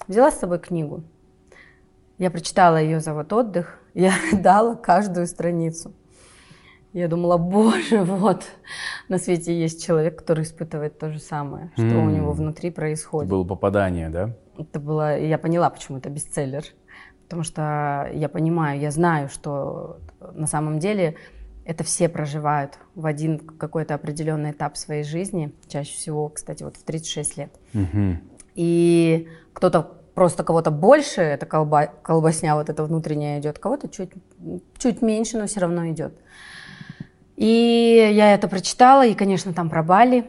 взяла 0.08 0.32
с 0.32 0.40
собой 0.40 0.60
книгу. 0.60 1.04
Я 2.18 2.32
прочитала 2.32 2.78
ее 2.78 3.02
за 3.02 3.14
вот 3.14 3.32
отдых, 3.34 3.80
я 3.94 4.14
рыдала 4.32 4.76
каждую 4.76 5.28
страницу. 5.28 5.92
Я 6.98 7.08
думала, 7.08 7.38
боже, 7.38 8.02
вот, 8.04 8.44
на 9.08 9.20
свете 9.20 9.54
есть 9.54 9.86
человек, 9.86 10.18
который 10.18 10.44
испытывает 10.44 10.98
то 10.98 11.12
же 11.12 11.20
самое, 11.20 11.70
что 11.76 11.86
у 11.86 12.10
М. 12.10 12.14
него 12.14 12.32
внутри 12.32 12.72
происходит. 12.72 13.30
Было 13.30 13.44
попадание, 13.44 14.10
да? 14.10 14.36
Это 14.58 14.80
было, 14.80 15.20
я 15.20 15.38
поняла, 15.38 15.70
почему 15.70 16.00
это 16.00 16.10
бестселлер. 16.10 16.64
Потому 17.26 17.44
что 17.44 18.10
я 18.14 18.30
понимаю, 18.30 18.80
я 18.80 18.90
знаю, 18.90 19.30
что 19.30 19.98
на 20.34 20.48
самом 20.48 20.80
деле 20.80 21.18
это 21.66 21.84
все 21.84 22.10
проживают 22.10 22.80
в 22.96 23.06
один 23.06 23.38
какой-то 23.38 23.94
определенный 23.94 24.52
этап 24.52 24.76
своей 24.76 25.04
жизни, 25.04 25.54
чаще 25.68 25.94
всего, 25.94 26.30
кстати, 26.30 26.64
вот 26.64 26.78
в 26.78 26.84
36 26.84 27.38
лет. 27.38 27.52
Мгм. 27.74 28.22
И 28.56 29.28
кто-то 29.54 29.84
просто 30.16 30.44
кого-то 30.44 30.72
больше, 30.72 31.22
это 31.22 31.46
колба, 31.46 31.92
колбасня 32.02 32.56
вот 32.56 32.72
эта 32.72 32.84
внутренняя 32.84 33.40
идет, 33.40 33.60
кого-то 33.60 33.88
чуть, 33.88 34.14
чуть 34.80 35.04
меньше, 35.04 35.38
но 35.38 35.46
все 35.46 35.60
равно 35.60 35.88
идет. 35.92 36.14
И 37.38 38.12
я 38.14 38.34
это 38.34 38.48
прочитала, 38.48 39.06
и, 39.06 39.14
конечно, 39.14 39.54
там 39.54 39.70
про 39.70 39.84
Бали. 39.84 40.26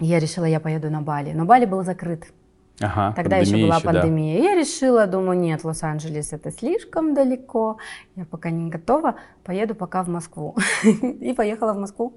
Я 0.00 0.18
решила, 0.18 0.44
я 0.44 0.60
поеду 0.60 0.90
на 0.90 1.00
Бали. 1.00 1.32
Но 1.32 1.44
Бали 1.44 1.64
был 1.64 1.82
закрыт. 1.84 2.24
Ага, 2.80 3.12
Тогда 3.14 3.36
еще 3.36 3.56
была 3.56 3.78
да. 3.78 3.92
пандемия. 3.92 4.38
И 4.38 4.42
Я 4.42 4.54
решила, 4.54 5.06
думаю, 5.06 5.38
нет, 5.38 5.64
Лос-Анджелес 5.64 6.32
это 6.32 6.50
слишком 6.50 7.14
далеко, 7.14 7.76
я 8.16 8.24
пока 8.24 8.50
не 8.50 8.70
готова, 8.70 9.16
поеду 9.44 9.74
пока 9.74 10.02
в 10.02 10.08
Москву. 10.08 10.56
И 11.20 11.34
поехала 11.34 11.74
в 11.74 11.78
Москву. 11.78 12.14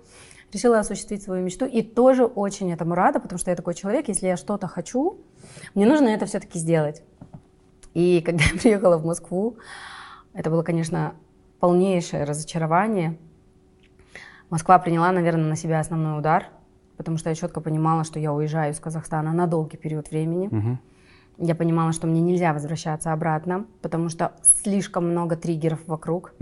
Решила 0.53 0.79
осуществить 0.79 1.21
свою 1.23 1.43
мечту 1.43 1.65
и 1.65 1.81
тоже 1.81 2.25
очень 2.25 2.71
этому 2.71 2.93
рада, 2.93 3.19
потому 3.19 3.39
что 3.39 3.49
я 3.49 3.57
такой 3.57 3.73
человек, 3.73 4.07
если 4.07 4.27
я 4.27 4.37
что-то 4.37 4.67
хочу, 4.67 5.17
мне 5.73 5.87
нужно 5.87 6.09
это 6.09 6.27
все-таки 6.27 6.59
сделать. 6.59 7.01
И 7.95 8.21
когда 8.21 8.43
я 8.53 8.59
приехала 8.59 8.97
в 8.97 9.05
Москву, 9.05 9.57
это 10.33 10.49
было, 10.49 10.63
конечно, 10.63 11.15
полнейшее 11.59 12.23
разочарование. 12.23 13.17
Москва 14.53 14.77
приняла, 14.77 15.11
наверное, 15.11 15.49
на 15.49 15.55
себя 15.55 15.79
основной 15.79 16.19
удар, 16.19 16.45
потому 16.95 17.17
что 17.17 17.29
я 17.29 17.33
четко 17.33 17.59
понимала, 17.59 18.03
что 18.03 18.19
я 18.19 18.31
уезжаю 18.31 18.71
из 18.71 18.79
Казахстана 18.79 19.33
на 19.33 19.47
долгий 19.47 19.77
период 19.77 20.11
времени. 20.11 20.47
Мгм. 20.51 20.79
Я 21.39 21.55
понимала, 21.55 21.91
что 21.91 22.05
мне 22.05 22.21
нельзя 22.21 22.53
возвращаться 22.53 23.11
обратно, 23.13 23.65
потому 23.81 24.09
что 24.09 24.33
слишком 24.43 25.09
много 25.09 25.35
триггеров 25.37 25.79
вокруг. 25.87 26.35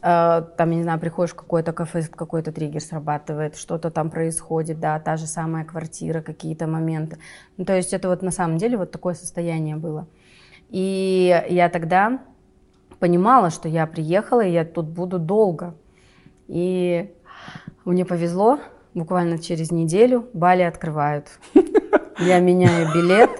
Э, 0.00 0.42
Там, 0.56 0.70
я 0.70 0.76
не 0.76 0.84
знаю, 0.84 1.00
приходишь 1.00 1.32
в 1.32 1.34
какое-то 1.34 1.72
кафе, 1.72 2.02
какой-то 2.02 2.52
триггер 2.52 2.80
срабатывает, 2.80 3.56
что-то 3.56 3.90
там 3.90 4.08
происходит, 4.08 4.78
да, 4.78 5.00
та 5.00 5.16
же 5.16 5.26
самая 5.26 5.64
квартира, 5.64 6.20
какие-то 6.20 6.68
моменты. 6.68 7.18
Ну, 7.56 7.64
то 7.64 7.74
есть 7.74 7.92
это 7.94 8.08
вот 8.08 8.22
на 8.22 8.30
самом 8.30 8.58
деле 8.58 8.76
вот 8.76 8.92
такое 8.92 9.14
состояние 9.14 9.74
было. 9.74 10.06
И 10.68 11.44
я 11.50 11.68
тогда 11.68 12.20
понимала, 13.00 13.50
что 13.50 13.68
я 13.68 13.88
приехала, 13.88 14.42
и 14.42 14.52
я 14.52 14.64
тут 14.64 14.86
буду 14.86 15.18
долго. 15.18 15.74
И 16.48 17.10
мне 17.84 18.04
повезло, 18.04 18.58
буквально 18.94 19.38
через 19.38 19.70
неделю 19.70 20.26
Бали 20.32 20.62
открывают. 20.62 21.26
Я 22.18 22.38
меняю 22.40 22.92
билет 22.94 23.30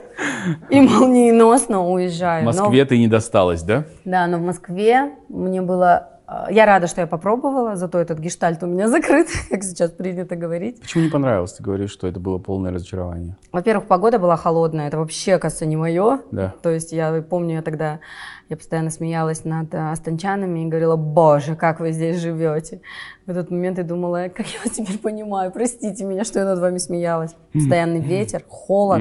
и 0.70 0.80
молниеносно 0.80 1.88
уезжаю. 1.88 2.42
В 2.42 2.54
Но- 2.54 2.62
Москве 2.62 2.84
ты 2.84 2.98
не 2.98 3.08
досталась, 3.08 3.62
да? 3.62 3.84
да, 4.04 4.26
но 4.26 4.38
в 4.38 4.42
Москве 4.42 5.12
мне 5.28 5.62
было... 5.62 6.15
э, 6.28 6.46
Я 6.50 6.66
рада, 6.66 6.86
что 6.86 7.00
я 7.00 7.06
попробовала, 7.06 7.76
зато 7.76 7.98
этот 7.98 8.18
гештальт 8.18 8.62
у 8.62 8.66
меня 8.66 8.88
закрыт, 8.96 9.28
как 9.50 9.62
сейчас 9.62 9.90
принято 9.90 10.36
говорить. 10.36 10.80
Почему 10.80 11.04
не 11.04 11.10
понравилось? 11.10 11.52
Ты 11.52 11.62
говоришь, 11.62 11.90
что 11.90 12.06
это 12.06 12.20
было 12.20 12.38
полное 12.38 12.72
разочарование. 12.72 13.36
Во-первых, 13.52 13.86
погода 13.86 14.18
была 14.18 14.36
холодная, 14.36 14.88
это 14.88 14.98
вообще, 14.98 15.38
кажется, 15.38 15.66
не 15.66 15.76
мое. 15.76 16.20
Да. 16.30 16.54
То 16.62 16.70
есть 16.70 16.92
я 16.92 17.22
помню, 17.22 17.56
я 17.56 17.62
тогда, 17.62 18.00
я 18.48 18.56
постоянно 18.56 18.90
смеялась 18.90 19.44
над 19.44 19.74
астанчанами 19.74 20.60
и 20.60 20.66
говорила, 20.66 20.96
боже, 20.96 21.56
как 21.56 21.80
вы 21.80 21.92
здесь 21.92 22.20
живете. 22.20 22.80
В 23.26 23.30
этот 23.30 23.50
момент 23.50 23.78
я 23.78 23.84
думала, 23.84 24.28
как 24.28 24.46
я 24.46 24.58
вас 24.64 24.72
теперь 24.74 24.98
понимаю, 24.98 25.50
простите 25.50 26.04
меня, 26.04 26.24
что 26.24 26.38
я 26.38 26.44
над 26.44 26.60
вами 26.60 26.78
смеялась. 26.78 27.34
Постоянный 27.52 28.00
ветер, 28.00 28.44
холод. 28.48 29.00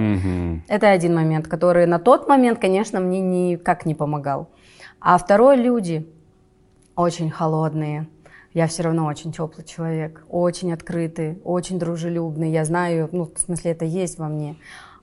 Это 0.67 0.89
один 0.89 1.15
момент, 1.15 1.47
который 1.47 1.85
на 1.85 1.99
тот 1.99 2.27
момент, 2.27 2.59
конечно, 2.59 2.99
мне 2.99 3.21
никак 3.21 3.85
не 3.85 3.93
помогал. 3.93 4.49
А 4.99 5.17
второй, 5.19 5.57
люди 5.57 6.07
очень 6.95 7.29
холодные. 7.29 8.07
Я 8.53 8.67
все 8.67 8.83
равно 8.83 9.05
очень 9.05 9.33
теплый 9.33 9.65
человек, 9.65 10.25
очень 10.29 10.71
открытый, 10.71 11.39
очень 11.43 11.77
дружелюбный. 11.77 12.51
Я 12.51 12.63
знаю, 12.63 13.09
ну, 13.11 13.29
в 13.33 13.37
смысле, 13.37 13.71
это 13.71 13.83
есть 13.83 14.17
во 14.17 14.29
мне. 14.29 14.55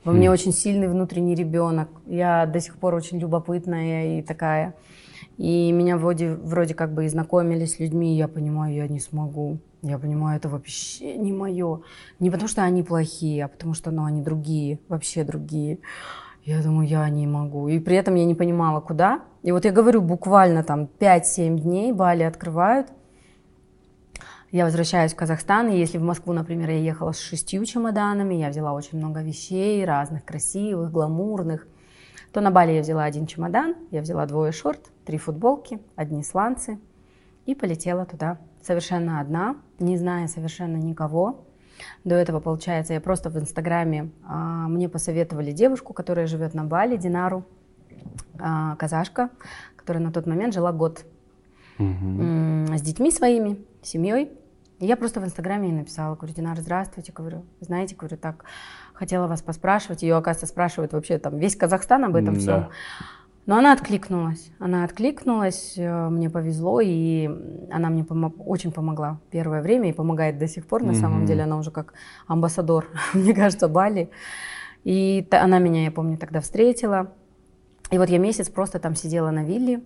Во 0.05 0.13
мне 0.13 0.31
очень 0.31 0.53
сильный 0.53 0.89
внутренний 0.89 1.35
ребенок. 1.35 1.89
Я 2.07 2.47
до 2.47 2.61
сих 2.61 2.77
пор 2.77 2.95
очень 2.95 3.19
любопытная 3.19 4.19
и 4.19 4.23
такая. 4.23 4.75
И 5.37 5.71
меня 5.71 5.97
вроде, 5.97 6.35
вроде 6.35 6.75
как 6.75 6.93
бы 6.93 7.05
и 7.05 7.09
знакомили 7.09 7.67
с 7.67 7.79
людьми, 7.79 8.15
и 8.15 8.19
я 8.19 8.27
понимаю, 8.27 8.75
я 8.75 8.89
не 8.89 9.01
смогу. 9.01 9.59
Я 9.83 9.99
понимаю, 9.99 10.39
это 10.39 10.49
вообще 10.49 11.17
не 11.17 11.33
мое. 11.33 11.83
Не 12.21 12.31
потому 12.31 12.49
что 12.49 12.63
они 12.63 12.83
плохие, 12.83 13.45
а 13.45 13.49
потому 13.49 13.75
что 13.75 13.91
ну, 13.91 14.05
они 14.05 14.23
другие, 14.23 14.79
вообще 14.89 15.25
другие. 15.25 15.79
Я 16.45 16.61
думаю, 16.61 16.89
я 16.89 17.09
не 17.09 17.27
могу. 17.27 17.69
И 17.69 17.79
при 17.79 17.97
этом 17.97 18.17
я 18.17 18.25
не 18.25 18.35
понимала, 18.35 18.81
куда. 18.81 19.23
И 19.43 19.53
вот 19.53 19.65
я 19.65 19.71
говорю, 19.71 20.03
буквально 20.03 20.65
там 20.65 20.89
5-7 20.99 21.59
дней 21.59 21.93
Бали 21.93 22.25
открывают. 22.25 22.89
Я 24.51 24.65
возвращаюсь 24.65 25.15
в 25.15 25.17
Казахстан, 25.17 25.69
и 25.69 25.79
если 25.79 25.99
в 25.99 26.03
Москву, 26.03 26.33
например, 26.33 26.69
я 26.71 26.79
ехала 26.79 27.13
с 27.13 27.19
шестью 27.19 27.65
чемоданами, 27.65 28.35
я 28.35 28.51
взяла 28.51 28.75
очень 28.75 28.99
много 28.99 29.23
вещей, 29.23 29.83
разных 29.85 30.25
красивых, 30.25 30.91
гламурных, 30.91 31.67
то 32.33 32.41
на 32.41 32.51
Бали 32.51 32.73
я 32.73 32.83
взяла 32.83 33.05
один 33.05 33.27
чемодан, 33.27 33.77
я 33.91 34.03
взяла 34.03 34.27
двое 34.27 34.53
шорт, 34.53 34.91
три 35.07 35.17
футболки, 35.17 35.81
одни 35.97 36.23
сланцы 36.23 36.79
и 37.47 37.55
полетела 37.55 38.05
туда 38.05 38.39
совершенно 38.63 39.21
одна, 39.21 39.57
не 39.79 39.97
зная 39.97 40.29
совершенно 40.29 40.77
никого. 40.77 41.47
До 42.05 42.15
этого, 42.15 42.41
получается, 42.41 42.95
я 42.95 43.01
просто 43.01 43.31
в 43.31 43.39
Инстаграме, 43.39 44.11
а, 44.27 44.69
мне 44.69 44.89
посоветовали 44.89 45.53
девушку, 45.53 45.93
которая 45.93 46.27
живет 46.27 46.55
на 46.55 46.65
Бали, 46.65 46.97
Динару, 46.97 47.45
а, 48.39 48.77
казашка, 48.77 49.31
которая 49.77 50.03
на 50.03 50.13
тот 50.13 50.27
момент 50.27 50.55
жила 50.55 50.73
год 50.73 51.05
угу. 51.79 52.67
с 52.77 52.83
детьми 52.83 53.11
своими, 53.11 53.59
семьей. 53.83 54.31
И 54.79 54.87
я 54.87 54.97
просто 54.97 55.21
в 55.21 55.25
Инстаграме 55.25 55.69
ей 55.69 55.75
написала, 55.75 56.17
говорю, 56.17 56.35
Динар, 56.35 56.59
здравствуйте, 56.59 57.13
говорю, 57.13 57.45
знаете, 57.61 57.95
говорю, 57.95 58.17
так, 58.17 58.45
хотела 58.95 59.29
вас 59.29 59.41
поспрашивать, 59.41 60.03
ее, 60.03 60.17
оказывается, 60.17 60.47
спрашивают 60.47 60.93
вообще 60.93 61.19
там 61.19 61.39
весь 61.39 61.55
Казахстан 61.55 62.05
об 62.05 62.17
этом 62.17 62.35
да. 62.35 62.41
всем. 62.41 62.69
Но 63.45 63.59
она 63.59 63.73
откликнулась. 63.73 64.51
Она 64.61 64.85
откликнулась, 64.85 65.75
э, 65.77 66.09
мне 66.09 66.31
повезло, 66.31 66.81
и 66.81 67.29
она 67.73 67.91
мне 67.91 68.03
помо- 68.05 68.33
очень 68.39 68.71
помогла 68.71 69.21
первое 69.31 69.63
время 69.63 69.91
и 69.91 69.93
помогает 69.93 70.39
до 70.39 70.47
сих 70.47 70.67
пор. 70.67 70.83
На 70.83 70.93
mm-hmm. 70.93 71.01
самом 71.01 71.27
деле 71.27 71.43
она 71.43 71.57
уже 71.57 71.73
как 71.73 71.95
амбассадор, 72.29 72.87
мне 73.15 73.35
кажется, 73.35 73.69
Бали. 73.69 74.11
И 74.85 75.27
та, 75.29 75.43
она 75.43 75.59
меня, 75.59 75.85
я 75.85 75.91
помню, 75.91 76.19
тогда 76.19 76.41
встретила. 76.41 77.13
И 77.91 77.99
вот 77.99 78.09
я 78.09 78.19
месяц 78.19 78.49
просто 78.49 78.79
там 78.79 78.95
сидела 78.95 79.31
на 79.31 79.45
вилле, 79.45 79.83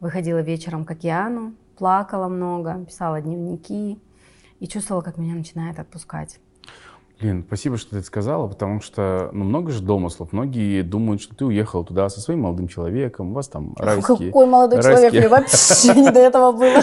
выходила 0.00 0.40
вечером 0.40 0.84
к 0.84 0.90
океану, 0.90 1.54
плакала 1.76 2.28
много, 2.28 2.84
писала 2.86 3.20
дневники 3.20 3.98
и 4.60 4.66
чувствовала, 4.66 5.02
как 5.02 5.18
меня 5.18 5.34
начинает 5.34 5.78
отпускать. 5.78 6.40
Блин, 7.24 7.42
спасибо, 7.46 7.78
что 7.78 7.92
ты 7.92 7.96
это 7.96 8.06
сказала, 8.06 8.48
потому 8.48 8.82
что 8.82 9.30
ну, 9.32 9.44
много 9.44 9.72
же 9.72 9.80
домыслов. 9.80 10.34
Многие 10.34 10.82
думают, 10.82 11.22
что 11.22 11.34
ты 11.34 11.46
уехал 11.46 11.82
туда 11.82 12.10
со 12.10 12.20
своим 12.20 12.40
молодым 12.40 12.68
человеком, 12.68 13.30
у 13.30 13.32
вас 13.32 13.48
там 13.48 13.74
райские... 13.78 14.26
Какой 14.26 14.44
молодой 14.44 14.82
райские... 14.82 14.94
человек? 14.94 15.12
Мне 15.14 15.28
вообще 15.28 15.94
не 16.02 16.10
до 16.10 16.20
этого 16.20 16.52
было. 16.52 16.82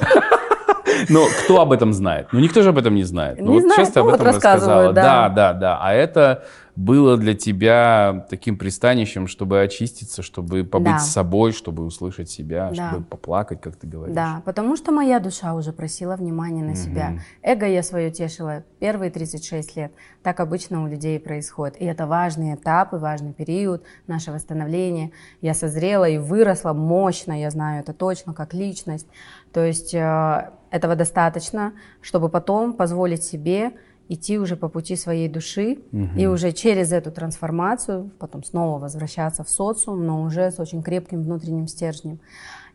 Но 1.10 1.28
кто 1.44 1.62
об 1.62 1.72
этом 1.72 1.94
знает? 1.94 2.30
Ну, 2.32 2.40
никто 2.40 2.64
же 2.64 2.70
об 2.70 2.80
этом 2.80 2.96
не 2.96 3.04
знает. 3.04 3.40
Ну, 3.40 3.52
не 3.52 3.60
вот 3.60 3.62
знает, 3.66 3.86
честно 3.86 4.02
об 4.02 4.08
этом 4.08 4.20
вот 4.20 4.34
рассказывала. 4.34 4.94
Да. 4.94 5.04
да, 5.04 5.30
да, 5.30 5.54
да. 5.54 5.80
А 5.80 5.94
это 5.94 6.44
было 6.76 7.18
для 7.18 7.34
тебя 7.34 8.26
таким 8.30 8.58
пристанищем, 8.58 9.28
чтобы 9.28 9.62
очиститься, 9.62 10.22
чтобы 10.22 10.64
побыть 10.64 10.94
да. 10.94 11.00
с 11.00 11.12
собой, 11.12 11.52
чтобы 11.52 11.84
услышать 11.86 12.30
себя, 12.30 12.72
да. 12.74 12.90
чтобы 12.90 13.04
поплакать, 13.06 13.62
как 13.62 13.76
ты 13.76 13.88
говоришь. 13.88 14.16
Да, 14.16 14.42
потому 14.46 14.76
что 14.76 14.92
моя 14.92 15.20
душа 15.20 15.54
уже 15.54 15.74
просила 15.74 16.16
внимания 16.16 16.64
на 16.64 16.72
угу. 16.72 16.78
себя. 16.78 17.20
Эго 17.42 17.66
я 17.68 17.84
свое 17.84 18.12
тешила 18.12 18.64
первые 18.80 19.12
36 19.12 19.76
лет. 19.76 19.92
Так 20.24 20.40
обычно 20.40 20.84
у 20.84 20.88
людей 20.88 21.20
происходит. 21.20 21.82
И 21.82 21.86
это 21.86 22.08
важный 22.08 22.56
этап 22.56 22.94
и 22.94 22.98
важный 22.98 23.34
период 23.34 23.84
нашего 24.08 24.38
становления. 24.38 25.12
Я 25.42 25.54
созрела 25.54 26.08
и 26.08 26.18
выросла 26.18 26.74
мощно, 26.74 27.40
я 27.40 27.50
знаю 27.50 27.82
это 27.82 27.94
точно, 27.94 28.34
как 28.34 28.54
личность. 28.54 29.08
То 29.52 29.66
есть 29.66 29.94
э, 29.94 30.52
этого 30.70 30.96
достаточно, 30.96 31.74
чтобы 32.02 32.30
потом 32.30 32.74
позволить 32.74 33.24
себе 33.24 33.74
идти 34.14 34.38
уже 34.38 34.58
по 34.58 34.68
пути 34.68 34.98
своей 34.98 35.30
души 35.30 35.80
угу. 35.92 36.10
и 36.18 36.26
уже 36.26 36.52
через 36.52 36.92
эту 36.92 37.12
трансформацию 37.12 38.12
потом 38.20 38.44
снова 38.44 38.78
возвращаться 38.78 39.46
в 39.46 39.50
социум, 39.50 40.06
но 40.06 40.22
уже 40.22 40.52
с 40.52 40.60
очень 40.60 40.84
крепким 40.84 41.22
внутренним 41.22 41.68
стержнем. 41.68 42.20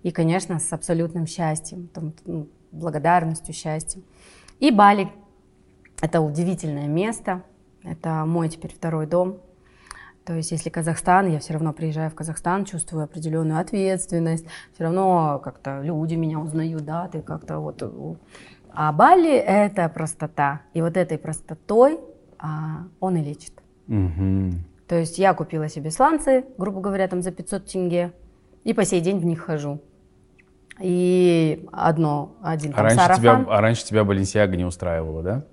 И, 0.03 0.11
конечно, 0.13 0.59
с 0.59 0.73
абсолютным 0.73 1.27
счастьем, 1.27 1.89
там, 1.93 2.15
ну, 2.25 2.49
благодарностью, 2.73 3.55
счастьем. 3.55 4.03
И 4.61 4.71
Бали— 4.71 5.13
это 6.01 6.23
удивительное 6.23 6.87
место, 6.87 7.43
это 7.83 8.25
мой 8.25 8.49
теперь 8.49 8.73
второй 8.73 9.07
дом. 9.07 9.39
То 10.25 10.35
есть, 10.35 10.51
если 10.51 10.71
Казахстан, 10.71 11.31
я 11.31 11.39
все 11.39 11.53
равно 11.53 11.73
приезжаю 11.73 12.11
в 12.11 12.15
Казахстан, 12.15 12.65
чувствую 12.65 13.05
определенную 13.05 13.61
ответственность, 13.61 14.47
все 14.73 14.85
равно 14.85 15.41
как-то 15.45 15.83
люди 15.83 16.15
меня 16.15 16.41
узнают, 16.41 16.85
да, 16.85 17.09
ты 17.09 17.21
как-то 17.21 17.59
вот 17.59 17.83
а 18.77 18.93
Бали– 18.93 19.33
это 19.35 19.89
простота. 19.89 20.61
И 20.75 20.83
вот 20.83 20.97
этой 20.97 21.17
простотой 21.17 21.99
а, 22.39 22.85
он 23.01 23.17
и 23.17 23.23
лечит. 23.23 23.53
Угу. 23.89 24.53
То 24.87 24.97
есть 24.97 25.19
я 25.19 25.33
купила 25.35 25.69
себе 25.69 25.91
сланцы, 25.91 26.45
грубо 26.59 26.81
говоря, 26.81 27.09
там 27.09 27.23
за 27.23 27.33
500 27.33 27.65
тенге, 27.67 28.13
и 28.65 28.75
по 28.75 28.85
сей 28.85 29.01
день 29.01 29.19
в 29.19 29.25
них 29.25 29.41
хожу. 29.41 29.81
И 30.79 31.67
одно, 31.73 32.37
один 32.43 32.73
а 32.73 32.75
там 32.75 32.85
раньше 32.85 33.01
сарафан. 33.01 33.45
Тебя, 33.45 33.55
а 33.57 33.61
раньше 33.61 33.85
тебя 33.87 34.05
Баленсиага 34.05 34.57
не 34.57 34.65
устраивала, 34.65 35.23
да? 35.23 35.45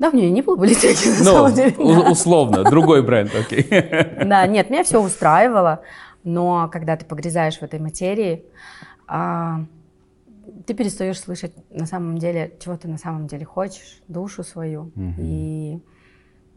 Да, 0.00 0.10
в 0.10 0.14
нее 0.14 0.30
не 0.30 0.42
было 0.42 0.56
Баленсиаги, 0.56 1.20
на 1.20 1.24
ну, 1.24 1.36
самом 1.36 1.54
деле. 1.54 1.74
Да. 1.78 2.10
условно, 2.10 2.64
другой 2.64 3.02
бренд, 3.02 3.32
окей. 3.34 3.66
Да, 4.24 4.46
нет, 4.48 4.68
меня 4.68 4.82
все 4.82 5.00
устраивало, 5.00 5.82
но 6.24 6.68
когда 6.72 6.96
ты 6.96 7.04
погрязаешь 7.04 7.58
в 7.58 7.62
этой 7.62 7.78
материи, 7.78 8.44
а, 9.06 9.60
ты 10.66 10.74
перестаешь 10.74 11.20
слышать 11.20 11.52
на 11.70 11.86
самом 11.86 12.18
деле, 12.18 12.56
чего 12.60 12.76
ты 12.76 12.88
на 12.88 12.98
самом 12.98 13.26
деле 13.26 13.44
хочешь, 13.44 14.02
душу 14.08 14.42
свою. 14.42 14.92
Угу. 14.94 15.14
И 15.18 15.80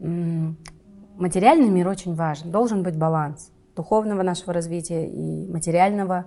м- 0.00 0.56
материальный 1.16 1.68
мир 1.68 1.88
очень 1.88 2.14
важен. 2.14 2.50
Должен 2.50 2.82
быть 2.82 2.96
баланс 2.96 3.52
духовного 3.74 4.22
нашего 4.22 4.52
развития 4.52 5.06
и 5.06 5.46
материального 5.48 6.26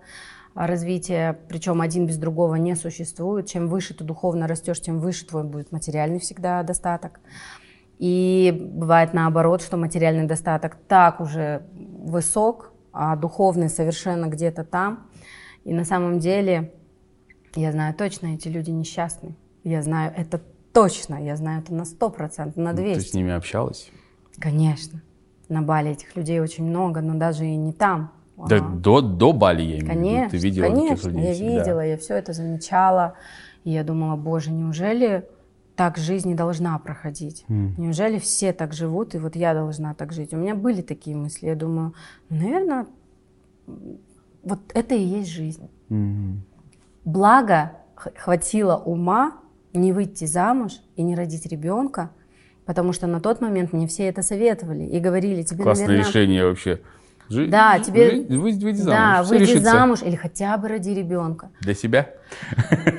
развития, 0.56 1.40
причем 1.48 1.82
один 1.82 2.06
без 2.06 2.18
другого 2.18 2.56
не 2.56 2.76
существует. 2.76 3.48
Чем 3.48 3.68
выше 3.68 3.94
ты 3.94 4.04
духовно 4.04 4.48
растешь, 4.48 4.82
тем 4.82 5.00
выше 5.00 5.26
твой 5.26 5.44
будет 5.44 5.72
материальный 5.72 6.20
всегда 6.20 6.64
достаток. 6.64 7.20
И 7.98 8.70
бывает 8.74 9.14
наоборот, 9.14 9.62
что 9.62 9.78
материальный 9.78 10.26
достаток 10.26 10.78
так 10.88 11.20
уже 11.20 11.64
высок, 11.74 12.72
а 12.94 13.16
духовный 13.16 13.70
совершенно 13.70 14.28
где-то 14.28 14.64
там. 14.64 15.08
И 15.66 15.74
на 15.74 15.86
самом 15.86 16.20
деле 16.20 16.74
я 17.56 17.72
знаю 17.72 17.94
точно, 17.94 18.36
эти 18.36 18.48
люди 18.48 18.72
несчастны. 18.72 19.36
Я 19.64 19.82
знаю 19.82 20.14
это 20.16 20.42
точно. 20.74 21.16
Я 21.16 21.36
знаю 21.36 21.62
это 21.62 21.74
на 21.74 21.86
сто 21.86 22.10
процентов, 22.10 22.58
на 22.58 22.74
200. 22.74 22.90
Ну, 22.90 23.04
ты 23.04 23.10
с 23.10 23.14
ними 23.14 23.32
общалась? 23.32 23.92
Конечно. 24.38 25.02
На 25.48 25.62
Бали 25.62 25.92
этих 25.92 26.16
людей 26.16 26.40
очень 26.40 26.66
много, 26.66 27.02
но 27.02 27.16
даже 27.16 27.46
и 27.46 27.56
не 27.56 27.74
там. 27.74 28.12
Да, 28.48 28.58
а. 28.58 28.62
до, 28.62 29.02
до 29.02 29.34
Бали, 29.34 29.64
я 29.64 29.80
имею 29.80 29.88
конечно, 29.88 30.12
в 30.12 30.16
виду. 30.16 30.30
Ты 30.32 30.38
видела 30.38 30.66
конечно, 30.66 30.96
таких 30.96 31.06
людей 31.06 31.28
я 31.28 31.34
всегда. 31.34 31.60
видела, 31.60 31.86
я 31.86 31.98
все 31.98 32.16
это 32.16 32.34
замечала. 32.34 33.16
И 33.64 33.72
я 33.72 33.84
думала, 33.84 34.16
боже, 34.16 34.52
неужели 34.52 35.28
так 35.76 35.98
жизнь 35.98 36.30
не 36.30 36.36
должна 36.36 36.78
проходить? 36.80 37.46
Mm. 37.50 37.74
Неужели 37.78 38.20
все 38.20 38.54
так 38.54 38.74
живут, 38.74 39.16
и 39.16 39.18
вот 39.18 39.36
я 39.36 39.54
должна 39.54 39.94
так 39.94 40.14
жить? 40.14 40.34
У 40.34 40.38
меня 40.38 40.56
были 40.56 40.82
такие 40.82 41.16
мысли. 41.16 41.48
Я 41.48 41.56
думаю, 41.56 41.94
наверное, 42.30 42.86
вот 44.44 44.60
это 44.74 44.96
и 44.96 45.02
есть 45.02 45.30
жизнь. 45.30 45.70
Mm-hmm. 45.90 46.38
Благо 47.06 47.74
хватило 47.96 48.76
ума 48.76 49.34
не 49.74 49.94
выйти 49.94 50.26
замуж 50.26 50.82
и 50.96 51.04
не 51.04 51.16
родить 51.16 51.46
ребенка, 51.46 52.12
потому 52.66 52.94
что 52.94 53.08
на 53.08 53.20
тот 53.20 53.42
момент 53.42 53.74
мне 53.74 53.88
все 53.88 54.08
это 54.08 54.22
советовали 54.22 54.84
и 54.84 55.00
говорили 55.00 55.44
тебе, 55.44 55.64
Классное 55.64 55.88
наверное... 55.88 56.08
решение 56.08 56.46
вообще. 56.46 56.82
Жи... 57.30 57.48
Да, 57.48 57.80
тебе... 57.80 58.12
Жи... 58.28 58.40
Выйди, 58.40 58.64
выйди 58.64 58.78
замуж. 58.78 58.98
Да, 58.98 59.24
выйди 59.24 59.42
решится. 59.44 59.72
замуж 59.72 60.02
или 60.02 60.16
хотя 60.16 60.58
бы 60.58 60.68
роди 60.68 60.94
ребенка. 60.96 61.50
Для 61.62 61.76
себя? 61.76 62.10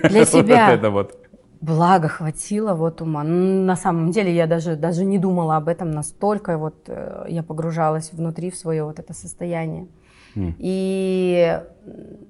Для 0.04 0.24
себя. 0.26 0.66
вот 0.66 0.78
это 0.78 0.90
вот. 0.90 1.16
Благо 1.60 2.08
хватило 2.08 2.74
вот 2.74 3.02
ума. 3.02 3.22
На 3.22 3.76
самом 3.76 4.12
деле 4.12 4.34
я 4.34 4.46
даже, 4.46 4.76
даже 4.76 5.04
не 5.04 5.18
думала 5.18 5.56
об 5.56 5.68
этом 5.68 5.90
настолько. 5.90 6.56
Вот 6.56 6.84
э, 6.86 7.26
я 7.28 7.42
погружалась 7.42 8.12
внутри 8.12 8.50
в 8.50 8.56
свое 8.56 8.84
вот 8.84 8.98
это 8.98 9.12
состояние. 9.12 9.88
И 10.36 11.60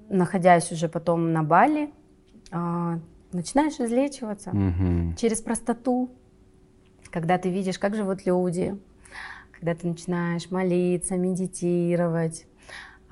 находясь 0.08 0.72
уже 0.72 0.88
потом 0.88 1.32
на 1.32 1.42
Бали, 1.42 1.90
а, 2.50 2.98
начинаешь 3.32 3.78
излечиваться 3.78 4.50
mm 4.50 5.16
через 5.16 5.40
простоту, 5.40 6.10
когда 7.10 7.38
ты 7.38 7.50
видишь, 7.50 7.78
как 7.78 7.94
живут 7.94 8.26
люди, 8.26 8.78
когда 9.52 9.74
ты 9.74 9.86
начинаешь 9.86 10.50
молиться, 10.50 11.16
медитировать, 11.16 12.46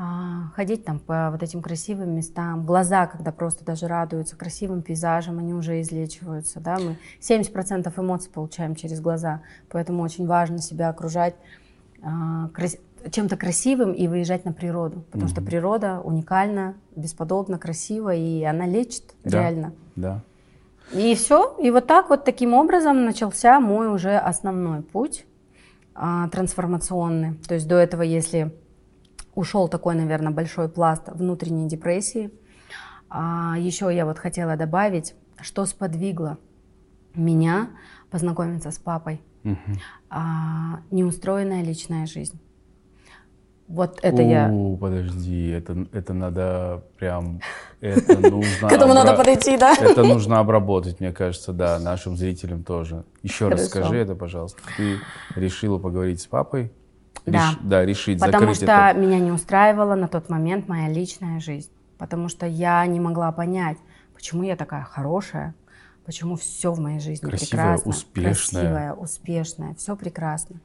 а, 0.00 0.52
ходить 0.54 0.84
там 0.84 1.00
по 1.00 1.30
вот 1.32 1.42
этим 1.42 1.60
красивым 1.60 2.14
местам. 2.14 2.64
Глаза, 2.64 3.06
когда 3.06 3.32
просто 3.32 3.64
даже 3.64 3.88
радуются 3.88 4.36
красивым 4.36 4.82
пейзажем, 4.82 5.38
они 5.38 5.52
уже 5.52 5.80
излечиваются. 5.80 6.60
Да? 6.60 6.78
Мы 6.78 6.96
70% 7.20 7.92
эмоций 7.96 8.30
получаем 8.30 8.76
через 8.76 9.00
глаза, 9.00 9.42
поэтому 9.68 10.02
очень 10.04 10.26
важно 10.26 10.58
себя 10.58 10.88
окружать 10.88 11.34
а, 12.00 12.48
чем-то 13.10 13.36
красивым 13.36 13.92
и 13.92 14.08
выезжать 14.08 14.44
на 14.44 14.52
природу. 14.52 15.02
Потому 15.02 15.24
угу. 15.24 15.32
что 15.32 15.42
природа 15.42 16.00
уникальна, 16.00 16.74
бесподобна, 16.96 17.58
красива, 17.58 18.14
и 18.14 18.42
она 18.44 18.66
лечит 18.66 19.14
да, 19.24 19.40
реально. 19.40 19.72
Да. 19.96 20.22
И 20.92 21.14
все. 21.14 21.56
И 21.60 21.70
вот 21.70 21.86
так 21.86 22.10
вот 22.10 22.24
таким 22.24 22.54
образом 22.54 23.04
начался 23.04 23.60
мой 23.60 23.92
уже 23.92 24.16
основной 24.16 24.82
путь 24.82 25.26
а, 25.94 26.28
трансформационный. 26.28 27.34
То 27.46 27.54
есть 27.54 27.68
до 27.68 27.76
этого, 27.76 28.02
если 28.02 28.54
ушел 29.34 29.68
такой, 29.68 29.94
наверное, 29.94 30.32
большой 30.32 30.68
пласт 30.68 31.02
внутренней 31.08 31.68
депрессии, 31.68 32.30
а, 33.10 33.56
еще 33.58 33.94
я 33.94 34.04
вот 34.06 34.18
хотела 34.18 34.56
добавить, 34.56 35.14
что 35.40 35.66
сподвигло 35.66 36.38
меня 37.14 37.70
познакомиться 38.10 38.70
с 38.70 38.78
папой. 38.78 39.20
Угу. 39.44 39.56
А, 40.10 40.80
неустроенная 40.90 41.62
личная 41.62 42.06
жизнь. 42.06 42.40
Вот 43.68 43.98
это 44.00 44.22
О, 44.22 44.26
я. 44.26 44.76
подожди, 44.80 45.48
это, 45.50 45.86
это 45.92 46.14
надо 46.14 46.84
прям, 46.98 47.40
это 47.80 48.18
нужно... 48.30 48.68
К 48.68 48.72
этому 48.72 48.94
надо 48.94 49.14
подойти, 49.14 49.58
да? 49.58 49.74
Это 49.78 50.02
нужно 50.04 50.38
обработать, 50.38 51.00
мне 51.00 51.12
кажется, 51.12 51.52
да, 51.52 51.78
нашим 51.78 52.16
зрителям 52.16 52.64
тоже. 52.64 53.04
Еще 53.22 53.48
раз 53.48 53.66
скажи 53.66 53.96
это, 53.96 54.14
пожалуйста. 54.14 54.58
Ты 54.78 54.96
решила 55.36 55.78
поговорить 55.78 56.22
с 56.22 56.26
папой? 56.26 56.72
Да. 57.26 57.50
да, 57.62 57.84
решить 57.84 58.20
Потому 58.20 58.54
закрыть 58.54 58.56
что 58.56 58.90
это. 58.90 58.98
меня 58.98 59.18
не 59.18 59.30
устраивала 59.30 59.94
на 59.96 60.08
тот 60.08 60.30
момент 60.30 60.66
моя 60.66 60.88
личная 60.88 61.38
жизнь. 61.38 61.70
Потому 61.98 62.28
что 62.28 62.46
я 62.46 62.86
не 62.86 63.00
могла 63.00 63.32
понять, 63.32 63.76
почему 64.14 64.44
я 64.44 64.56
такая 64.56 64.84
хорошая, 64.84 65.54
почему 66.06 66.36
все 66.36 66.72
в 66.72 66.78
моей 66.78 67.00
жизни 67.00 67.28
Красивая, 67.28 67.74
прекрасно. 67.74 67.90
успешная. 67.90 68.62
Красивая, 68.62 68.92
успешная, 68.94 69.74
все 69.74 69.94
прекрасно. 69.94 70.56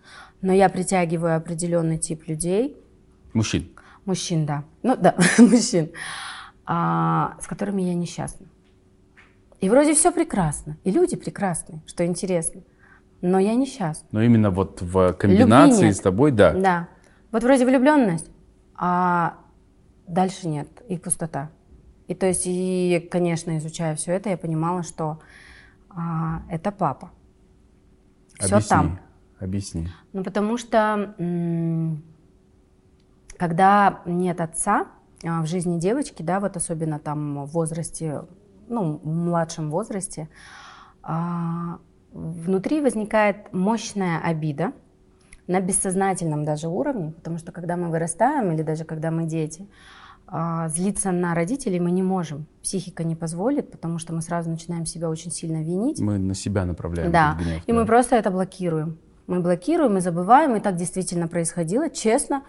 Но 0.42 0.54
я 0.54 0.70
притягиваю 0.70 1.36
определенный 1.36 1.98
тип 1.98 2.28
людей, 2.28 2.78
Мужчин. 3.34 3.70
Мужчин, 4.06 4.46
да. 4.46 4.64
Ну 4.84 4.96
да, 4.96 5.16
мужчин, 5.38 5.92
а, 6.66 7.38
с 7.42 7.48
которыми 7.48 7.82
я 7.82 7.94
несчастна. 7.94 8.48
И 9.62 9.70
вроде 9.70 9.94
все 9.94 10.12
прекрасно, 10.12 10.78
и 10.84 10.92
люди 10.92 11.16
прекрасны, 11.16 11.82
что 11.86 12.06
интересно. 12.06 12.62
Но 13.22 13.40
я 13.40 13.56
несчастна. 13.56 14.06
Но 14.12 14.22
именно 14.22 14.50
вот 14.52 14.82
в 14.82 15.14
комбинации 15.14 15.92
с 15.92 16.00
тобой, 16.02 16.32
да. 16.32 16.52
Да. 16.54 16.88
Вот 17.32 17.44
вроде 17.44 17.66
влюбленность, 17.66 18.30
а 18.76 19.38
дальше 20.08 20.50
нет, 20.50 20.68
и 20.90 20.98
пустота. 20.98 21.50
И 22.10 22.16
то 22.16 22.26
есть, 22.26 22.44
и, 22.46 23.08
конечно, 23.10 23.58
изучая 23.58 23.96
все 23.96 24.12
это, 24.12 24.30
я 24.30 24.38
понимала, 24.38 24.84
что 24.84 25.20
а, 25.90 26.42
это 26.50 26.72
папа. 26.72 27.12
Все 28.40 28.56
Объясни. 28.56 28.70
там. 28.70 29.00
Объясни. 29.40 29.88
Ну, 30.12 30.24
потому 30.24 30.58
что 30.58 31.16
м- 31.18 32.04
когда 33.44 34.00
нет 34.06 34.40
отца 34.40 34.88
а, 35.22 35.42
в 35.42 35.48
жизни 35.48 35.78
девочки, 35.78 36.24
да, 36.24 36.40
вот 36.40 36.56
особенно 36.56 36.98
там 36.98 37.44
в 37.44 37.50
возрасте, 37.52 38.22
ну, 38.70 39.02
в 39.04 39.06
младшем 39.06 39.70
возрасте, 39.70 40.30
а, 41.02 41.80
внутри 42.14 42.80
возникает 42.80 43.52
мощная 43.52 44.22
обида 44.22 44.72
на 45.48 45.60
бессознательном 45.60 46.46
даже 46.46 46.70
уровне, 46.70 47.12
потому 47.12 47.38
что 47.38 47.52
когда 47.52 47.76
мы 47.76 47.90
вырастаем 47.90 48.54
или 48.54 48.62
даже 48.62 48.86
когда 48.86 49.12
мы 49.12 49.26
дети, 49.26 49.68
а, 50.26 50.70
злиться 50.70 51.12
на 51.12 51.36
родителей 51.36 51.82
мы 51.82 51.92
не 51.92 52.02
можем. 52.02 52.46
Психика 52.62 53.04
не 53.04 53.18
позволит, 53.18 53.70
потому 53.72 54.00
что 54.00 54.14
мы 54.14 54.22
сразу 54.22 54.50
начинаем 54.50 54.86
себя 54.86 55.10
очень 55.10 55.32
сильно 55.32 55.62
винить. 55.62 56.00
Мы 56.00 56.18
на 56.18 56.34
себя 56.34 56.64
направляем 56.64 57.12
да. 57.12 57.38
гнев. 57.42 57.62
И 57.68 57.74
да. 57.74 57.78
мы 57.78 57.86
просто 57.86 58.16
это 58.16 58.32
блокируем. 58.32 59.00
Мы 59.28 59.42
блокируем 59.42 59.98
и 59.98 60.00
забываем, 60.00 60.56
и 60.56 60.62
так 60.62 60.78
действительно 60.78 61.28
происходило. 61.28 61.90
Честно, 61.90 62.44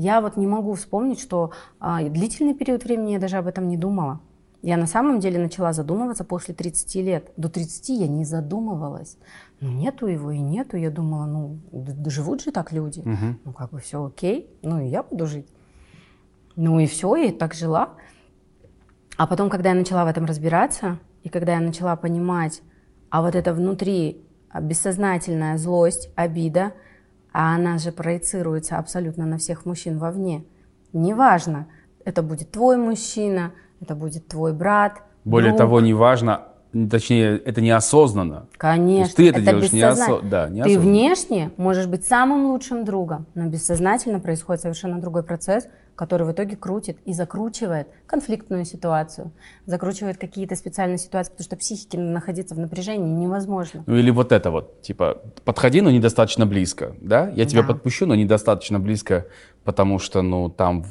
я 0.00 0.22
вот 0.22 0.38
не 0.38 0.46
могу 0.46 0.72
вспомнить, 0.74 1.20
что 1.20 1.52
а, 1.78 2.02
длительный 2.02 2.54
период 2.54 2.84
времени 2.84 3.12
я 3.12 3.18
даже 3.18 3.36
об 3.36 3.46
этом 3.46 3.68
не 3.68 3.76
думала. 3.76 4.20
Я 4.62 4.78
на 4.78 4.86
самом 4.86 5.20
деле 5.20 5.38
начала 5.38 5.74
задумываться 5.74 6.24
после 6.24 6.54
30 6.54 6.94
лет. 6.96 7.32
До 7.36 7.50
30 7.50 7.88
я 7.90 8.08
не 8.08 8.24
задумывалась. 8.24 9.18
Ну, 9.60 9.70
нету 9.70 10.06
его 10.06 10.30
и 10.30 10.38
нету. 10.38 10.78
Я 10.78 10.90
думала, 10.90 11.26
ну, 11.26 11.58
живут 12.06 12.42
же 12.42 12.50
так 12.50 12.72
люди. 12.72 13.00
Угу. 13.00 13.36
Ну, 13.44 13.52
как 13.52 13.70
бы 13.70 13.78
все 13.78 14.02
окей. 14.02 14.50
Ну, 14.62 14.80
и 14.80 14.88
я 14.88 15.02
буду 15.02 15.26
жить. 15.26 15.48
Ну, 16.56 16.80
и 16.80 16.86
все, 16.86 17.16
я 17.16 17.32
так 17.32 17.52
жила. 17.52 17.90
А 19.18 19.26
потом, 19.26 19.50
когда 19.50 19.70
я 19.70 19.74
начала 19.74 20.06
в 20.06 20.08
этом 20.08 20.24
разбираться, 20.24 20.98
и 21.24 21.28
когда 21.28 21.52
я 21.52 21.60
начала 21.60 21.94
понимать, 21.96 22.62
а 23.10 23.20
вот 23.20 23.34
это 23.34 23.52
внутри 23.52 24.24
бессознательная 24.58 25.58
злость, 25.58 26.10
обида– 26.16 26.72
а 27.32 27.54
она 27.54 27.78
же 27.78 27.92
проецируется 27.92 28.78
абсолютно 28.78 29.26
на 29.26 29.38
всех 29.38 29.66
мужчин 29.66 29.98
вовне. 29.98 30.44
Неважно, 30.92 31.66
это 32.04 32.22
будет 32.22 32.50
твой 32.50 32.76
мужчина, 32.76 33.52
это 33.80 33.94
будет 33.94 34.28
твой 34.28 34.52
брат. 34.52 35.02
Более 35.24 35.50
друг. 35.50 35.58
того, 35.58 35.80
неважно, 35.80 36.48
точнее, 36.90 37.38
это 37.38 37.60
неосознанно. 37.60 38.46
Конечно, 38.56 39.14
ты 39.14 39.28
это, 39.28 39.40
это 39.40 39.50
делаешь 39.50 39.72
неосо... 39.72 40.20
да, 40.22 40.48
неосознанно. 40.48 40.64
Ты 40.64 40.78
внешне 40.78 41.50
можешь 41.56 41.86
быть 41.86 42.06
самым 42.06 42.46
лучшим 42.46 42.84
другом, 42.84 43.26
но 43.34 43.46
бессознательно 43.46 44.20
происходит 44.20 44.62
совершенно 44.62 45.00
другой 45.00 45.22
процесс, 45.22 45.66
который 45.96 46.26
в 46.26 46.32
итоге 46.32 46.56
крутит 46.56 46.96
и 47.04 47.12
закручивает 47.12 47.88
конфликтную 48.06 48.64
ситуацию, 48.64 49.32
закручивает 49.66 50.16
какие-то 50.16 50.56
специальные 50.56 50.96
ситуации, 50.96 51.30
потому 51.32 51.44
что 51.44 51.56
психике 51.56 51.98
находиться 51.98 52.54
в 52.54 52.58
напряжении 52.58 53.12
невозможно. 53.12 53.84
Ну 53.86 53.96
или 53.96 54.10
вот 54.10 54.32
это 54.32 54.50
вот, 54.50 54.80
типа, 54.80 55.20
подходи, 55.44 55.82
но 55.82 55.90
недостаточно 55.90 56.46
близко, 56.46 56.94
да? 57.02 57.28
Я 57.36 57.44
тебя 57.44 57.62
Да. 57.62 57.68
подпущу, 57.68 58.06
но 58.06 58.14
недостаточно 58.14 58.80
близко, 58.80 59.26
потому 59.62 59.98
что, 59.98 60.22
ну, 60.22 60.48
там, 60.48 60.86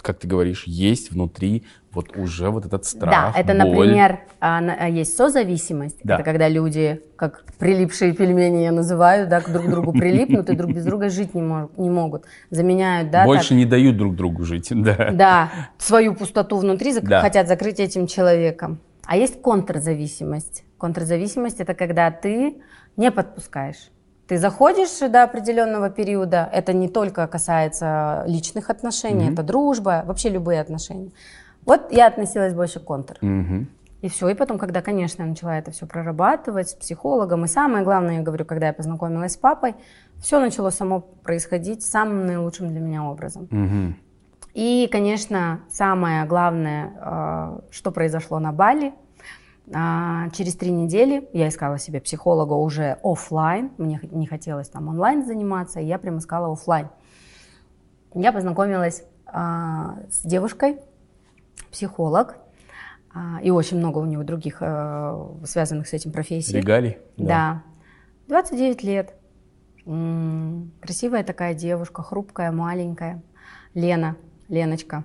как 0.00 0.18
ты 0.20 0.28
говоришь, 0.28 0.64
есть 0.68 1.10
внутри 1.10 1.64
вот 1.94 2.16
уже 2.16 2.48
вот 2.50 2.64
этот 2.66 2.84
страх, 2.84 3.34
Да, 3.34 3.40
это, 3.40 3.52
боль. 3.54 3.88
например, 3.88 4.20
а, 4.40 4.58
а, 4.58 4.88
есть 4.88 5.16
созависимость. 5.16 5.98
Да. 6.04 6.14
Это 6.14 6.22
когда 6.24 6.48
люди, 6.48 7.02
как 7.16 7.44
прилипшие 7.58 8.12
пельмени 8.14 8.62
я 8.62 8.72
называю, 8.72 9.26
да, 9.28 9.40
к 9.40 9.50
друг 9.52 9.68
другу 9.68 9.92
прилипнут 10.00 10.48
и 10.50 10.56
друг 10.56 10.72
без 10.72 10.84
друга 10.84 11.10
жить 11.10 11.34
не, 11.34 11.42
мог- 11.42 11.76
не 11.76 11.90
могут. 11.90 12.24
Заменяют, 12.50 13.10
да, 13.10 13.24
Больше 13.24 13.50
так, 13.50 13.58
не 13.58 13.64
дают 13.66 13.96
друг 13.96 14.16
другу 14.16 14.44
жить, 14.44 14.68
да. 14.70 15.10
да, 15.12 15.50
свою 15.78 16.14
пустоту 16.14 16.56
внутри 16.58 16.92
зак- 16.92 17.06
Да. 17.08 17.20
хотят 17.20 17.48
закрыть 17.48 17.78
этим 17.80 18.06
человеком. 18.06 18.78
А 19.04 19.16
есть 19.16 19.42
контрзависимость. 19.42 20.64
Контрзависимость 20.78 21.60
это 21.60 21.74
когда 21.74 22.10
ты 22.10 22.56
не 22.96 23.10
подпускаешь. 23.10 23.90
Ты 24.28 24.38
заходишь 24.38 24.98
до 25.10 25.24
определенного 25.24 25.90
периода, 25.90 26.48
это 26.52 26.72
не 26.72 26.88
только 26.88 27.26
касается 27.26 28.24
личных 28.26 28.70
отношений, 28.70 29.24
Мгм. 29.24 29.32
это 29.34 29.42
дружба, 29.42 30.04
вообще 30.06 30.30
любые 30.30 30.60
отношения. 30.60 31.10
Вот 31.64 31.92
я 31.92 32.06
относилась 32.06 32.54
больше 32.54 32.80
к 32.80 32.84
контр. 32.84 33.18
Мгм. 33.20 33.68
И 34.00 34.08
все. 34.08 34.28
И 34.28 34.34
потом, 34.34 34.58
когда, 34.58 34.82
конечно, 34.82 35.22
я 35.22 35.28
начала 35.28 35.56
это 35.56 35.70
все 35.70 35.86
прорабатывать 35.86 36.70
с 36.70 36.74
психологом, 36.74 37.44
и 37.44 37.48
самое 37.48 37.84
главное, 37.84 38.16
я 38.16 38.22
говорю, 38.22 38.44
когда 38.44 38.66
я 38.66 38.72
познакомилась 38.72 39.34
с 39.34 39.36
папой, 39.36 39.76
все 40.20 40.40
начало 40.40 40.70
само 40.70 41.00
происходить 41.00 41.84
самым 41.84 42.26
наилучшим 42.26 42.68
для 42.68 42.80
меня 42.80 43.04
образом. 43.04 43.46
Мгм. 43.50 43.96
И, 44.54 44.88
конечно, 44.90 45.60
самое 45.70 46.24
главное, 46.26 46.92
э, 47.00 47.60
что 47.70 47.90
произошло 47.90 48.38
на 48.38 48.52
Бали, 48.52 48.92
а, 49.72 50.28
через 50.30 50.56
три 50.56 50.70
недели 50.72 51.28
я 51.32 51.48
искала 51.48 51.78
себе 51.78 52.00
психолога 52.00 52.54
уже 52.54 52.98
офлайн, 53.02 53.70
мне 53.78 54.00
не 54.10 54.26
хотелось 54.26 54.68
там 54.68 54.88
онлайн 54.88 55.24
заниматься, 55.24 55.80
и 55.80 55.86
я 55.86 55.98
прям 55.98 56.18
искала 56.18 56.52
офлайн. 56.52 56.88
Я 58.14 58.32
познакомилась 58.32 59.04
а, 59.26 59.98
с 60.10 60.22
девушкой, 60.26 60.80
психолог, 61.70 62.36
а, 63.14 63.40
и 63.42 63.50
очень 63.50 63.78
много 63.78 63.98
у 63.98 64.04
него 64.04 64.22
других 64.22 64.58
э, 64.60 65.26
связанных 65.44 65.88
с 65.88 65.92
этим 65.92 66.12
профессий. 66.12 66.56
Регалий? 66.56 66.98
Да. 67.16 67.62
29 68.28 68.82
лет. 68.82 69.14
Красивая 69.84 71.24
такая 71.24 71.54
девушка, 71.54 72.02
хрупкая, 72.02 72.52
маленькая. 72.52 73.22
Лена, 73.74 74.16
Леночка. 74.48 75.04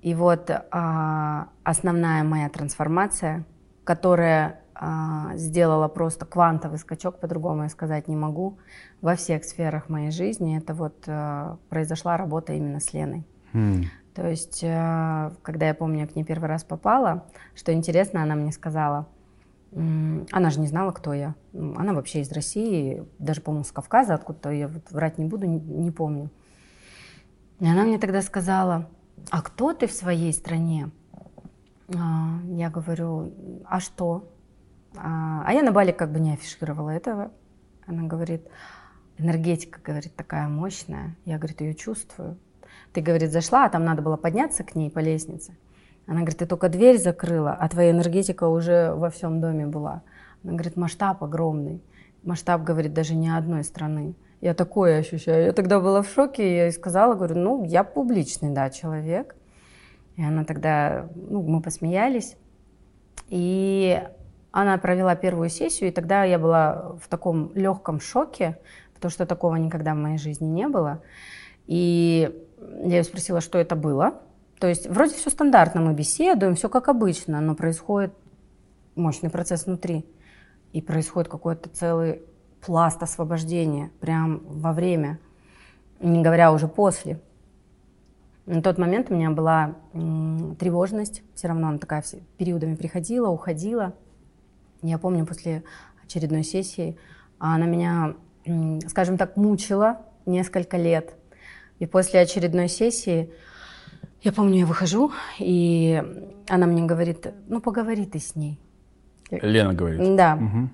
И 0.00 0.14
вот 0.14 0.50
а, 0.50 1.48
основная 1.62 2.24
моя 2.24 2.48
трансформация, 2.48 3.44
которая 3.84 4.60
а, 4.74 5.36
сделала 5.36 5.86
просто 5.86 6.26
квантовый 6.26 6.78
скачок, 6.78 7.20
по-другому 7.20 7.64
я 7.64 7.68
сказать 7.68 8.08
не 8.08 8.16
могу, 8.16 8.58
во 9.00 9.14
всех 9.14 9.44
сферах 9.44 9.88
моей 9.88 10.10
жизни, 10.10 10.58
это 10.58 10.74
вот 10.74 11.04
а, 11.06 11.58
произошла 11.68 12.16
работа 12.16 12.52
именно 12.52 12.80
с 12.80 12.92
Леной. 12.92 13.24
М. 13.52 13.84
То 14.14 14.28
есть, 14.28 14.62
э, 14.62 15.30
когда 15.42 15.68
я 15.68 15.74
помню, 15.74 16.00
я 16.00 16.06
к 16.06 16.14
ней 16.14 16.24
первый 16.24 16.48
раз 16.48 16.64
попала, 16.64 17.26
что 17.54 17.72
интересно, 17.72 18.22
она 18.22 18.34
мне 18.34 18.52
сказала, 18.52 19.08
она 19.74 20.50
же 20.50 20.60
не 20.60 20.66
знала, 20.66 20.92
кто 20.92 21.14
я. 21.14 21.34
Она 21.54 21.94
вообще 21.94 22.20
из 22.20 22.30
России, 22.30 23.04
даже, 23.18 23.40
по-моему, 23.40 23.64
с 23.64 23.72
Кавказа, 23.72 24.14
откуда-то, 24.14 24.50
я 24.50 24.68
вот 24.68 24.90
врать 24.90 25.16
не 25.16 25.24
буду, 25.24 25.46
не, 25.46 25.58
не 25.58 25.90
помню. 25.90 26.30
И 27.58 27.66
она 27.66 27.84
мне 27.84 27.98
тогда 27.98 28.20
сказала, 28.20 28.90
а 29.30 29.40
кто 29.40 29.72
ты 29.72 29.86
в 29.86 29.92
своей 29.92 30.32
стране? 30.34 30.90
А, 31.96 32.38
Я 32.50 32.68
говорю, 32.68 33.32
а 33.64 33.80
что? 33.80 34.28
А 34.94 35.42
а 35.44 35.52
я 35.52 35.62
на 35.62 35.72
Бали 35.72 35.92
как 35.92 36.12
бы 36.12 36.20
не 36.20 36.34
афишировала 36.34 36.90
этого. 36.90 37.32
Она 37.86 38.02
говорит, 38.04 38.46
энергетика, 39.18 39.80
говорит, 39.82 40.14
такая 40.14 40.48
мощная. 40.48 41.16
Я, 41.24 41.38
говорит, 41.38 41.60
ее 41.60 41.74
чувствую. 41.74 42.38
Ты, 42.92 43.00
говорит, 43.00 43.32
зашла, 43.32 43.64
а 43.64 43.68
там 43.70 43.84
надо 43.84 44.02
было 44.02 44.16
подняться 44.16 44.64
к 44.64 44.74
ней 44.74 44.90
по 44.90 44.98
лестнице. 44.98 45.56
Она 46.06 46.20
говорит, 46.20 46.38
ты 46.38 46.46
только 46.46 46.68
дверь 46.68 46.98
закрыла, 46.98 47.52
а 47.52 47.68
твоя 47.68 47.90
энергетика 47.90 48.48
уже 48.48 48.92
во 48.94 49.08
всем 49.10 49.40
доме 49.40 49.66
была. 49.66 50.02
Она 50.42 50.54
говорит, 50.54 50.76
масштаб 50.76 51.22
огромный. 51.22 51.80
Масштаб, 52.22 52.62
говорит, 52.62 52.92
даже 52.92 53.14
не 53.14 53.28
одной 53.28 53.64
страны. 53.64 54.14
Я 54.40 54.54
такое 54.54 54.98
ощущаю. 54.98 55.46
Я 55.46 55.52
тогда 55.52 55.80
была 55.80 56.02
в 56.02 56.08
шоке, 56.08 56.42
и 56.42 56.56
я 56.56 56.64
ей 56.64 56.72
сказала, 56.72 57.14
говорю, 57.14 57.36
ну, 57.36 57.64
я 57.64 57.84
публичный, 57.84 58.50
да, 58.50 58.70
человек. 58.70 59.36
И 60.16 60.22
она 60.22 60.44
тогда, 60.44 61.08
ну, 61.14 61.42
мы 61.42 61.62
посмеялись. 61.62 62.36
И 63.28 64.02
она 64.50 64.76
провела 64.78 65.14
первую 65.14 65.48
сессию, 65.48 65.88
и 65.88 65.92
тогда 65.92 66.24
я 66.24 66.38
была 66.38 66.96
в 67.00 67.08
таком 67.08 67.52
легком 67.54 68.00
шоке, 68.00 68.58
потому 68.94 69.10
что 69.10 69.26
такого 69.26 69.56
никогда 69.56 69.94
в 69.94 69.98
моей 69.98 70.18
жизни 70.18 70.46
не 70.46 70.68
было. 70.68 71.02
И 71.66 72.46
я 72.84 72.98
ее 72.98 73.04
спросила, 73.04 73.40
что 73.40 73.58
это 73.58 73.76
было. 73.76 74.20
То 74.58 74.68
есть 74.68 74.88
вроде 74.88 75.14
все 75.14 75.30
стандартно, 75.30 75.80
мы 75.80 75.92
беседуем, 75.92 76.54
все 76.54 76.68
как 76.68 76.88
обычно, 76.88 77.40
но 77.40 77.54
происходит 77.54 78.14
мощный 78.94 79.30
процесс 79.30 79.66
внутри. 79.66 80.06
И 80.72 80.80
происходит 80.80 81.28
какой-то 81.30 81.68
целый 81.68 82.22
пласт 82.64 83.02
освобождения 83.02 83.90
прям 84.00 84.40
во 84.46 84.72
время, 84.72 85.18
не 86.00 86.22
говоря 86.22 86.52
уже 86.52 86.68
после. 86.68 87.20
На 88.46 88.62
тот 88.62 88.78
момент 88.78 89.10
у 89.10 89.14
меня 89.14 89.30
была 89.30 89.76
тревожность, 89.92 91.22
все 91.34 91.48
равно 91.48 91.68
она 91.68 91.78
такая 91.78 92.02
все, 92.02 92.20
периодами 92.38 92.74
приходила, 92.74 93.28
уходила. 93.28 93.94
Я 94.82 94.98
помню, 94.98 95.26
после 95.26 95.62
очередной 96.04 96.42
сессии 96.42 96.96
она 97.38 97.66
меня, 97.66 98.14
скажем 98.88 99.16
так, 99.18 99.36
мучила 99.36 100.02
несколько 100.26 100.76
лет. 100.76 101.14
И 101.82 101.86
после 101.86 102.20
очередной 102.20 102.68
сессии, 102.68 103.28
я 104.20 104.30
помню, 104.30 104.60
я 104.60 104.66
выхожу, 104.66 105.10
и 105.40 106.00
она 106.48 106.68
мне 106.68 106.84
говорит, 106.84 107.26
ну 107.48 107.60
поговори 107.60 108.06
ты 108.06 108.20
с 108.20 108.36
ней. 108.36 108.60
Лена 109.32 109.74
говорит. 109.74 109.98
Да. 110.14 110.36
Мгм. 110.36 110.72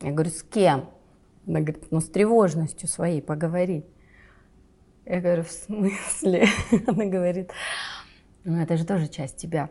Я 0.00 0.10
говорю, 0.10 0.30
с 0.30 0.42
кем? 0.42 0.90
Она 1.46 1.60
говорит, 1.60 1.92
ну 1.92 2.00
с 2.00 2.08
тревожностью 2.08 2.88
своей 2.88 3.22
поговори. 3.22 3.84
Я 5.06 5.20
говорю, 5.20 5.44
в 5.44 5.52
смысле? 5.52 6.48
Она 6.88 7.04
говорит, 7.04 7.52
ну 8.42 8.60
это 8.60 8.76
же 8.76 8.84
тоже 8.84 9.06
часть 9.06 9.36
тебя. 9.36 9.70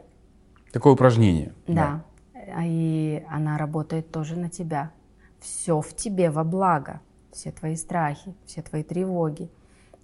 Такое 0.71 0.93
упражнение. 0.93 1.53
Да. 1.67 2.05
А 2.33 2.63
И 2.65 3.25
она 3.29 3.57
работает 3.57 4.09
тоже 4.09 4.37
на 4.37 4.49
тебя. 4.49 4.93
Все 5.41 5.81
в 5.81 5.93
тебе 5.93 6.29
во 6.29 6.45
благо. 6.45 7.01
Все 7.33 7.51
твои 7.51 7.75
страхи, 7.75 8.33
все 8.45 8.61
твои 8.61 8.83
тревоги. 8.83 9.49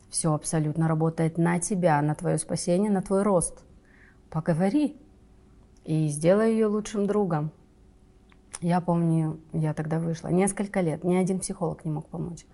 Все 0.10 0.34
абсолютно 0.34 0.88
работает 0.88 1.38
на 1.38 1.60
тебя, 1.60 2.02
на 2.02 2.16
твое 2.16 2.38
спасение, 2.38 2.90
на 2.90 3.02
твой 3.02 3.24
рост. 3.24 3.64
Поговори 4.30 4.96
и 5.86 6.08
сделай 6.08 6.52
ее 6.52 6.68
лучшим 6.68 7.08
другом. 7.08 7.52
Я 8.62 8.82
помню, 8.82 9.40
я 9.54 9.74
тогда 9.74 10.00
вышла. 10.00 10.30
Несколько 10.30 10.82
лет. 10.82 11.04
Ни 11.04 11.16
один 11.16 11.40
психолог 11.40 11.86
не 11.86 11.92
мог 11.92 12.08
помочь. 12.08 12.46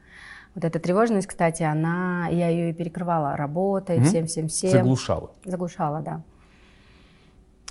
Вот 0.55 0.63
эта 0.65 0.79
тревожность, 0.79 1.27
кстати, 1.27 1.63
она, 1.63 2.27
я 2.29 2.49
ее 2.49 2.69
и 2.69 2.73
перекрывала 2.73 3.35
работой, 3.35 3.97
Мгм. 3.97 4.05
всем-всем-всем. 4.05 4.71
Заглушала. 4.71 5.31
Заглушала, 5.45 6.01
да. 6.01 6.21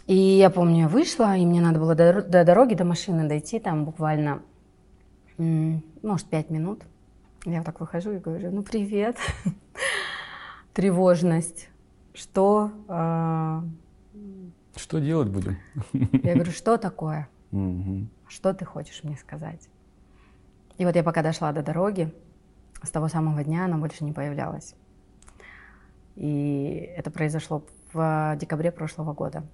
И 0.09 0.17
я 0.17 0.51
помню, 0.51 0.81
я 0.83 0.89
вышла, 0.89 1.37
и 1.37 1.47
мне 1.47 1.61
надо 1.61 1.79
было 1.79 1.95
до, 1.95 2.23
до 2.23 2.45
дороги, 2.45 2.75
до 2.75 2.85
машины 2.85 3.29
дойти, 3.29 3.61
там 3.61 3.85
буквально, 3.85 4.43
может, 5.39 6.27
пять 6.29 6.51
минут. 6.51 6.83
Я 7.45 7.59
вот 7.59 7.67
так 7.67 7.79
выхожу 7.81 8.13
и 8.13 8.19
говорю, 8.19 8.51
ну, 8.51 8.63
привет, 8.63 9.17
тревожность, 10.73 11.69
что? 12.15 12.71
А, 12.89 13.65
Что 14.77 14.99
делать 14.99 15.29
будем? 15.29 15.59
Я 15.93 16.35
говорю, 16.35 16.53
что 16.53 16.77
такое? 16.77 17.29
Мгм. 17.51 18.09
Что 18.29 18.55
ты 18.55 18.65
хочешь 18.65 19.05
мне 19.05 19.17
сказать? 19.17 19.69
И 20.79 20.85
вот 20.85 20.97
я 20.97 21.03
пока 21.03 21.23
дошла 21.23 21.53
до 21.53 21.63
дороги, 21.63 22.13
с 22.83 22.91
того 22.91 23.09
самого 23.09 23.45
дня 23.45 23.67
она 23.67 23.77
больше 23.77 24.05
не 24.05 24.13
появлялась. 24.13 24.75
И 26.17 26.93
это 26.97 27.11
произошло 27.11 27.65
в 27.93 28.37
декабре 28.41 28.73
прошлого 28.73 29.13
года. 29.13 29.45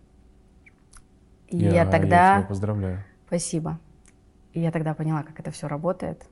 И 1.49 1.59
я, 1.59 1.85
Я 1.85 1.87
тогда... 1.91 2.39
тебя 2.39 2.49
поздравляю. 2.49 3.05
Спасибо. 3.27 3.79
И 4.53 4.61
я 4.61 4.71
тогда 4.71 4.95
поняла, 4.95 5.23
как 5.23 5.39
это 5.41 5.51
все 5.51 5.67
работает. 5.69 6.27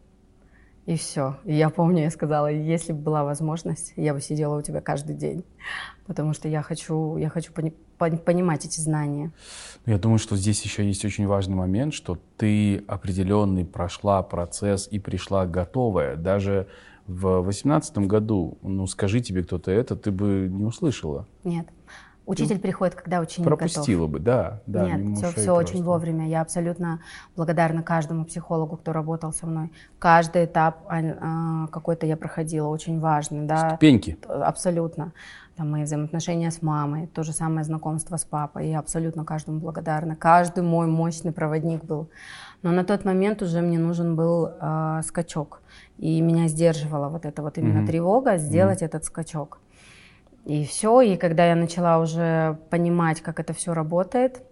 И 0.86 0.96
все. 0.96 1.36
И 1.44 1.54
я 1.54 1.68
помню, 1.68 2.04
я 2.04 2.10
сказала, 2.10 2.46
если 2.46 2.92
бы 2.92 3.00
была 3.00 3.24
возможность, 3.24 3.92
я 3.96 4.14
бы 4.14 4.20
сидела 4.20 4.56
у 4.56 4.62
тебя 4.62 4.80
каждый 4.80 5.16
день. 5.16 5.44
Потому 6.06 6.32
что 6.32 6.46
я 6.48 6.62
хочу, 6.62 7.16
я 7.16 7.28
хочу 7.28 7.52
пони- 7.52 7.74
пон- 7.98 8.18
понимать 8.18 8.64
эти 8.64 8.78
знания. 8.80 9.32
Ну, 9.84 9.92
Я 9.92 9.98
думаю, 9.98 10.18
что 10.18 10.36
здесь 10.36 10.62
еще 10.62 10.86
есть 10.86 11.04
очень 11.04 11.26
важный 11.26 11.56
момент, 11.56 11.92
что 11.92 12.18
ты 12.36 12.84
определенный 12.86 13.64
прошла 13.64 14.22
процесс 14.22 14.86
и 14.88 15.00
пришла 15.00 15.44
готовая. 15.44 16.14
Даже 16.14 16.68
в 17.08 17.40
восемнадцатом 17.40 18.06
году, 18.06 18.58
ну 18.62 18.86
скажи 18.86 19.20
тебе 19.20 19.42
кто-то 19.42 19.72
это, 19.72 19.96
ты 19.96 20.12
бы 20.12 20.48
не 20.48 20.64
услышала. 20.64 21.26
Нет. 21.42 21.66
Учитель 22.26 22.58
приходит, 22.58 22.96
когда 22.96 23.20
ученик 23.20 23.48
готов. 23.48 23.58
Пропустила 23.58 24.06
бы, 24.08 24.18
да. 24.18 24.60
да 24.66 24.84
Нет, 24.84 25.16
все, 25.16 25.30
все 25.30 25.52
очень 25.52 25.82
вовремя. 25.84 26.28
Я 26.28 26.40
абсолютно 26.40 27.00
благодарна 27.36 27.82
каждому 27.84 28.24
психологу, 28.24 28.76
кто 28.76 28.92
работал 28.92 29.32
со 29.32 29.46
мной. 29.46 29.72
Каждый 30.00 30.46
этап 30.46 30.84
а, 30.88 30.98
а, 30.98 31.66
какой-то 31.68 32.04
я 32.04 32.16
проходила, 32.16 32.66
очень 32.66 32.98
важный, 32.98 33.46
да. 33.46 33.70
Ступеньки. 33.70 34.18
Абсолютно. 34.28 35.12
Там 35.56 35.70
мои 35.70 35.84
взаимоотношения 35.84 36.50
с 36.50 36.60
мамой, 36.60 37.06
то 37.06 37.22
же 37.22 37.32
самое 37.32 37.64
знакомство 37.64 38.16
с 38.16 38.24
папой. 38.24 38.68
Я 38.70 38.80
абсолютно 38.80 39.24
каждому 39.24 39.60
благодарна. 39.60 40.16
Каждый 40.16 40.62
мой 40.62 40.86
мощный 40.86 41.32
проводник 41.32 41.84
был. 41.84 42.10
Но 42.62 42.72
на 42.72 42.84
тот 42.84 43.04
момент 43.04 43.40
уже 43.40 43.60
мне 43.62 43.78
нужен 43.78 44.16
был 44.16 44.50
э, 44.60 45.00
скачок. 45.06 45.62
И 45.98 46.20
меня 46.20 46.48
сдерживала 46.48 47.08
вот 47.08 47.24
эта 47.24 47.40
вот 47.40 47.56
именно 47.56 47.78
Мгм. 47.78 47.86
тревога 47.86 48.36
сделать 48.36 48.82
этот 48.82 49.04
скачок. 49.04 49.58
И 50.46 50.64
все. 50.64 51.00
И 51.00 51.16
когда 51.16 51.44
я 51.44 51.56
начала 51.56 51.98
уже 51.98 52.58
понимать, 52.70 53.20
как 53.20 53.40
это 53.40 53.52
все 53.52 53.74
работает, 53.74 54.42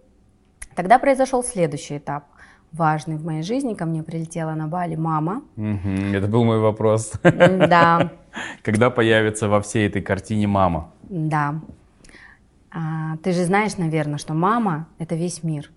тогда 0.75 0.99
произошел 0.99 1.43
следующий 1.43 1.97
этап. 1.97 2.25
Важный 2.73 3.15
в 3.15 3.23
моей 3.25 3.43
жизни. 3.43 3.73
Ко 3.75 3.85
мне 3.85 4.03
прилетела 4.03 4.53
на 4.55 4.67
Бали 4.67 4.95
мама. 4.95 5.41
Это 5.55 6.27
был 6.27 6.43
мой 6.43 6.59
вопрос. 6.59 7.13
Да. 7.23 8.11
Когда 8.63 8.89
появится 8.89 9.47
во 9.47 9.61
всей 9.61 9.87
этой 9.87 10.01
картине 10.01 10.47
мама? 10.47 10.91
Да. 11.03 11.61
А, 12.71 13.15
ты 13.23 13.31
же 13.31 13.45
знаешь, 13.45 13.77
наверное, 13.77 14.17
что 14.17 14.33
мама— 14.33 14.87
это 14.99 15.15
весь 15.15 15.43
мир. 15.43 15.71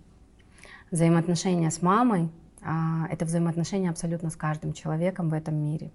Взаимоотношения 0.90 1.70
с 1.70 1.80
мамой 1.80 2.28
а,— 2.60 3.06
это 3.10 3.24
взаимоотношения 3.24 3.90
абсолютно 3.90 4.30
с 4.30 4.36
каждым 4.36 4.72
человеком 4.72 5.28
в 5.28 5.34
этом 5.34 5.54
мире. 5.54 5.92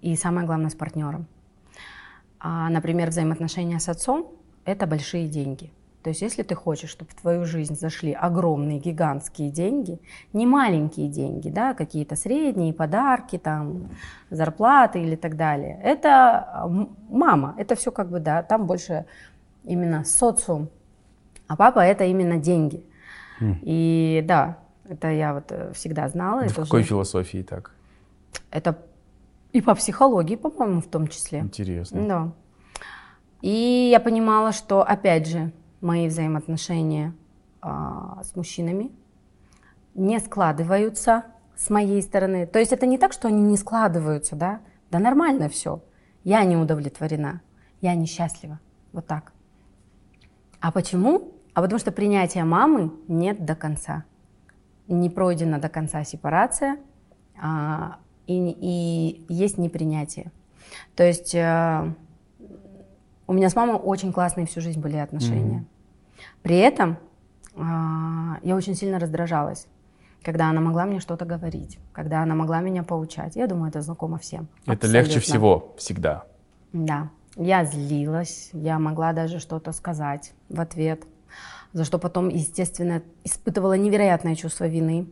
И 0.00 0.16
самое 0.16 0.46
главное— 0.46 0.70
с 0.70 0.74
партнером. 0.74 1.26
А, 2.40 2.68
например, 2.70 3.10
взаимоотношения 3.10 3.78
с 3.78 3.88
отцом— 3.88 4.32
это 4.64 4.86
большие 4.86 5.28
деньги. 5.28 5.70
То 6.02 6.08
есть 6.08 6.22
если 6.22 6.42
ты 6.42 6.54
хочешь, 6.54 6.88
чтобы 6.88 7.10
в 7.10 7.14
твою 7.14 7.44
жизнь 7.44 7.74
зашли 7.78 8.12
огромные, 8.14 8.78
гигантские 8.78 9.50
деньги, 9.50 10.00
не 10.32 10.46
маленькие 10.46 11.08
деньги, 11.08 11.50
да, 11.50 11.74
какие-то 11.74 12.16
средние, 12.16 12.72
подарки, 12.72 13.36
там, 13.36 13.90
зарплаты 14.30 15.02
или 15.02 15.14
так 15.16 15.36
далее, 15.36 15.78
это 15.82 16.38
а, 16.38 16.86
мама, 17.10 17.54
это 17.58 17.74
все 17.74 17.92
как 17.92 18.08
бы, 18.08 18.18
да, 18.18 18.42
там 18.42 18.66
больше 18.66 19.04
именно 19.64 20.04
социум, 20.04 20.70
а 21.46 21.56
папа 21.56 21.80
это 21.80 22.04
именно 22.04 22.38
деньги. 22.38 22.82
И 23.62 24.22
да, 24.26 24.58
это 24.86 25.08
я 25.08 25.32
вот 25.32 25.50
э, 25.50 25.72
всегда 25.72 26.08
знала. 26.08 26.40
В 26.42 26.44
это 26.52 26.62
какой 26.62 26.80
уже- 26.80 26.88
философии 26.90 27.42
так? 27.42 27.70
это 28.50 28.76
и 29.52 29.60
по 29.60 29.74
психологии, 29.74 30.36
по-моему, 30.36 30.80
в 30.80 30.86
том 30.86 31.08
числе. 31.08 31.40
Интересно. 31.40 32.06
Да. 32.06 32.32
И 33.42 33.88
я 33.90 34.00
понимала, 34.00 34.52
что, 34.52 34.82
опять 34.82 35.26
же, 35.26 35.52
мои 35.80 36.08
взаимоотношения 36.08 37.14
а, 37.62 38.22
с 38.22 38.36
мужчинами 38.36 38.90
не 39.94 40.18
складываются 40.20 41.24
с 41.56 41.70
моей 41.70 42.02
стороны. 42.02 42.46
То 42.46 42.58
есть 42.58 42.72
это 42.72 42.86
не 42.86 42.98
так, 42.98 43.12
что 43.12 43.28
они 43.28 43.42
не 43.42 43.56
складываются, 43.56 44.36
да? 44.36 44.60
Да 44.90 44.98
нормально 44.98 45.48
все. 45.48 45.82
Я 46.24 46.44
не 46.44 46.56
удовлетворена, 46.56 47.40
я 47.80 47.94
несчастлива. 47.94 48.60
Вот 48.92 49.06
так. 49.06 49.32
А 50.60 50.70
почему? 50.70 51.32
А 51.54 51.62
потому 51.62 51.78
что 51.78 51.92
принятия 51.92 52.44
мамы 52.44 52.92
нет 53.08 53.44
до 53.44 53.54
конца. 53.54 54.04
Не 54.86 55.08
пройдена 55.08 55.58
до 55.58 55.68
конца 55.68 56.04
сепарация, 56.04 56.78
а, 57.40 57.98
и, 58.38 58.56
и 58.60 59.26
есть 59.28 59.58
непринятие. 59.58 60.30
То 60.94 61.02
есть 61.02 61.34
э, 61.34 61.92
у 63.26 63.32
меня 63.32 63.48
с 63.48 63.56
мамой 63.56 63.76
очень 63.76 64.12
классные 64.12 64.46
всю 64.46 64.60
жизнь 64.60 64.80
были 64.80 64.96
отношения. 64.96 65.64
При 66.42 66.56
этом 66.56 66.98
а, 67.56 68.38
я 68.42 68.56
очень 68.56 68.74
сильно 68.74 68.98
раздражалась. 68.98 69.66
когда 70.22 70.50
она 70.50 70.60
могла 70.60 70.84
мне 70.84 71.00
что-то 71.00 71.24
говорить, 71.24 71.78
когда 71.92 72.22
она 72.22 72.34
могла 72.34 72.60
меня 72.60 72.82
поучать. 72.82 73.36
Я 73.36 73.46
думаю, 73.46 73.70
это 73.70 73.80
знакомо 73.80 74.18
всем. 74.18 74.48
Это 74.66 74.72
Абсолютно. 74.72 74.98
легче 74.98 75.20
всего 75.20 75.74
всегда. 75.78 76.24
Да. 76.72 77.08
Я 77.36 77.64
злилась, 77.64 78.50
я 78.52 78.78
могла 78.78 79.12
даже 79.12 79.38
что-то 79.38 79.72
сказать 79.72 80.32
в 80.48 80.60
ответ, 80.60 81.04
за 81.72 81.84
что 81.84 81.98
потом, 81.98 82.28
естественно, 82.28 83.02
испытывала 83.24 83.76
невероятное 83.78 84.34
чувство 84.34 84.66
вины. 84.66 85.06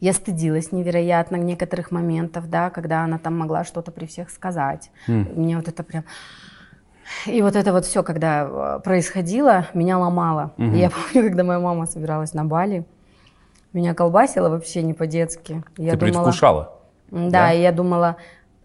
Я 0.00 0.14
стыдилась 0.14 0.72
невероятно 0.72 1.36
некоторых 1.36 1.90
моментов, 1.90 2.48
да, 2.48 2.70
когда 2.70 3.04
она 3.04 3.18
там 3.18 3.38
могла 3.38 3.64
что-то 3.64 3.92
при 3.92 4.06
всех 4.06 4.30
сказать. 4.30 4.90
Mm. 5.06 5.38
Мне 5.38 5.56
вот 5.56 5.68
это 5.68 5.82
прям... 5.82 6.04
И 7.26 7.42
вот 7.42 7.56
это 7.56 7.72
вот 7.72 7.84
все, 7.84 8.02
когда 8.02 8.76
э, 8.78 8.80
происходило, 8.82 9.66
меня 9.74 9.98
ломало. 9.98 10.52
Mm-hmm. 10.56 10.74
И 10.74 10.78
я 10.78 10.90
помню, 11.12 11.28
когда 11.28 11.44
моя 11.44 11.58
мама 11.58 11.86
собиралась 11.86 12.32
на 12.32 12.44
Бали, 12.44 12.86
меня 13.72 13.94
колбасило 13.94 14.48
вообще 14.48 14.82
не 14.82 14.94
по-детски. 14.94 15.62
Я 15.76 15.92
Ты 15.92 16.06
думала, 16.06 16.24
предвкушала? 16.24 16.78
Да, 17.10 17.30
да, 17.30 17.52
и 17.52 17.60
я 17.60 17.72
думала, 17.72 18.16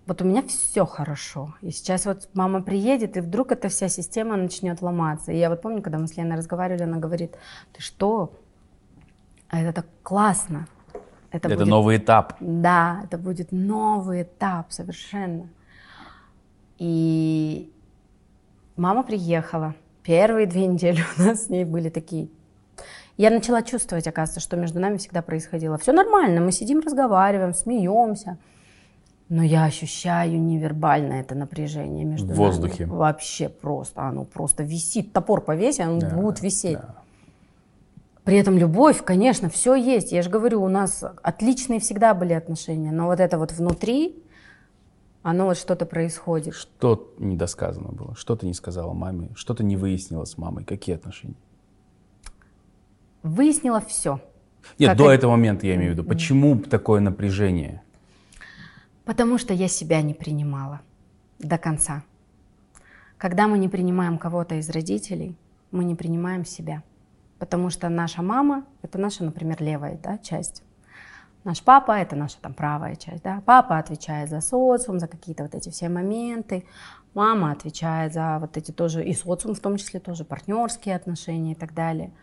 вот 0.05 0.21
у 0.21 0.25
меня 0.25 0.43
все 0.43 0.85
хорошо. 0.85 1.55
И 1.61 1.71
сейчас 1.71 2.05
вот 2.05 2.29
мама 2.33 2.61
приедет, 2.61 3.17
и 3.17 3.21
вдруг 3.21 3.51
эта 3.51 3.69
вся 3.69 3.89
система 3.89 4.37
начнет 4.37 4.81
ломаться. 4.81 5.31
И 5.31 5.37
я 5.37 5.49
вот 5.49 5.61
помню, 5.61 5.81
когда 5.81 5.97
мы 5.97 6.07
с 6.07 6.15
Леной 6.15 6.37
разговаривали, 6.37 6.83
она 6.83 6.97
говорит, 6.97 7.35
ты 7.73 7.81
что? 7.81 8.33
А 9.49 9.61
это 9.61 9.73
так 9.73 9.85
классно. 10.03 10.67
Это, 11.35 11.47
это 11.47 11.57
будет, 11.57 11.67
новый 11.67 11.97
этап. 11.97 12.33
Да, 12.39 13.01
это 13.03 13.17
будет 13.17 13.51
новый 13.51 14.23
этап 14.23 14.71
совершенно. 14.71 15.49
И 16.77 17.71
мама 18.77 19.03
приехала. 19.03 19.75
Первые 20.03 20.47
две 20.47 20.67
недели 20.67 21.01
у 21.17 21.21
нас 21.21 21.45
с 21.45 21.49
ней 21.49 21.65
были 21.65 21.89
такие 21.89 22.29
я 23.17 23.29
начала 23.29 23.61
чувствовать, 23.61 24.07
оказывается, 24.07 24.41
что 24.41 24.57
между 24.57 24.79
нами 24.79 24.97
всегда 24.97 25.21
происходило. 25.21 25.77
Все 25.77 25.93
нормально, 25.93 26.41
мы 26.41 26.51
сидим, 26.51 26.81
разговариваем, 26.81 27.53
смеемся. 27.53 28.37
Но 29.29 29.41
я 29.41 29.63
ощущаю 29.65 30.39
невербальное 30.39 31.21
это 31.21 31.33
напряжение 31.33 32.05
между 32.05 32.33
В 32.33 32.35
воздухе. 32.35 32.85
Нами. 32.85 32.97
Вообще 32.97 33.49
просто, 33.49 34.01
оно 34.01 34.23
просто 34.23 34.63
висит. 34.63 35.13
Топор 35.13 35.41
повесь, 35.41 35.79
оно 35.79 35.99
да, 35.99 36.09
будет 36.09 36.41
висеть. 36.41 36.77
Да. 36.77 36.95
При 38.25 38.37
этом 38.37 38.57
любовь, 38.57 39.03
конечно, 39.03 39.49
все 39.49 39.75
есть. 39.75 40.11
Я 40.11 40.23
же 40.23 40.31
говорю, 40.31 40.63
у 40.63 40.67
нас 40.67 41.03
отличные 41.21 41.79
всегда 41.79 42.15
были 42.15 42.33
отношения. 42.33 42.91
Но 42.91 43.05
вот 43.05 43.19
это 43.19 43.37
вот 43.37 43.51
внутри, 43.51 44.15
оно 45.21 45.45
вот 45.45 45.57
что-то 45.57 45.85
происходит. 45.85 46.55
Что 46.55 47.13
недосказано 47.19 47.89
было? 47.89 48.15
Что 48.15 48.35
ты 48.35 48.47
не 48.47 48.55
сказала 48.55 48.93
маме? 48.93 49.29
Что 49.35 49.53
ты 49.53 49.63
не 49.63 49.77
выяснила 49.77 50.25
с 50.25 50.39
мамой? 50.39 50.65
Какие 50.65 50.95
отношения? 50.95 51.35
Выяснила 53.21 53.79
все. 53.79 54.19
Нет, 54.79 54.89
как 54.89 54.97
до 54.97 55.03
это... 55.05 55.13
этого 55.13 55.31
момента 55.31 55.67
я 55.67 55.75
имею 55.75 55.91
в 55.91 55.93
виду. 55.93 56.03
Почему 56.03 56.57
такое 56.57 57.01
напряжение? 57.01 57.83
Потому 59.05 59.37
что 59.37 59.53
я 59.53 59.67
себя 59.67 60.01
не 60.01 60.15
принимала 60.15 60.81
до 61.37 61.59
конца. 61.59 62.03
Когда 63.19 63.47
мы 63.47 63.59
не 63.59 63.69
принимаем 63.69 64.17
кого-то 64.17 64.55
из 64.55 64.67
родителей, 64.71 65.35
мы 65.69 65.83
не 65.83 65.93
принимаем 65.93 66.43
себя. 66.43 66.81
Потому 67.45 67.69
что 67.69 67.89
наша 67.89 68.21
мама— 68.21 68.65
это 68.81 68.97
наша, 68.97 69.23
например, 69.23 69.61
левая 69.61 69.97
да, 70.01 70.17
часть. 70.17 70.63
Наш 71.43 71.61
папа— 71.61 71.91
это 71.99 72.15
наша 72.15 72.37
там 72.41 72.53
правая 72.53 72.95
часть. 72.95 73.23
Да? 73.23 73.41
Папа 73.45 73.77
отвечает 73.77 74.29
за 74.29 74.41
социум, 74.41 74.99
за 74.99 75.07
какие-то 75.07 75.43
вот 75.43 75.55
эти 75.55 75.69
все 75.69 75.89
моменты. 75.89 76.65
Мама 77.13 77.51
отвечает 77.51 78.13
за 78.13 78.39
вот 78.39 78.57
эти 78.57 78.71
тоже, 78.71 79.03
и 79.05 79.13
социум 79.13 79.55
в 79.55 79.59
том 79.59 79.77
числе 79.77 79.99
тоже, 79.99 80.25
партнерские 80.25 80.95
отношения 80.95 81.53
и 81.53 81.55
так 81.55 81.73
далее— 81.73 82.11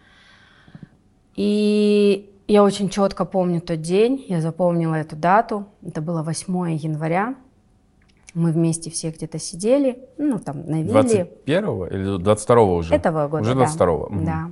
и 1.37 2.31
я 2.47 2.63
очень 2.63 2.89
четко 2.89 3.25
помню 3.25 3.61
тот 3.61 3.81
день, 3.81 4.25
я 4.29 4.41
запомнила 4.41 4.95
эту 4.95 5.17
дату. 5.17 5.67
Это 5.85 6.01
было 6.01 6.23
8 6.23 6.73
января. 6.77 7.35
Мы 8.35 8.51
вместе 8.53 8.91
все 8.91 9.11
где-то 9.11 9.39
сидели, 9.39 10.09
ну, 10.17 10.39
там, 10.39 10.65
на 10.67 10.83
вилле. 10.83 10.93
21 10.93 11.65
или 11.87 12.19
22 12.19 12.63
уже? 12.63 12.95
Этого 12.95 13.29
года, 13.29 13.43
Уже 13.43 13.55
22 13.55 13.87
да. 13.87 13.93
Угу. 13.93 14.25
Да. 14.25 14.51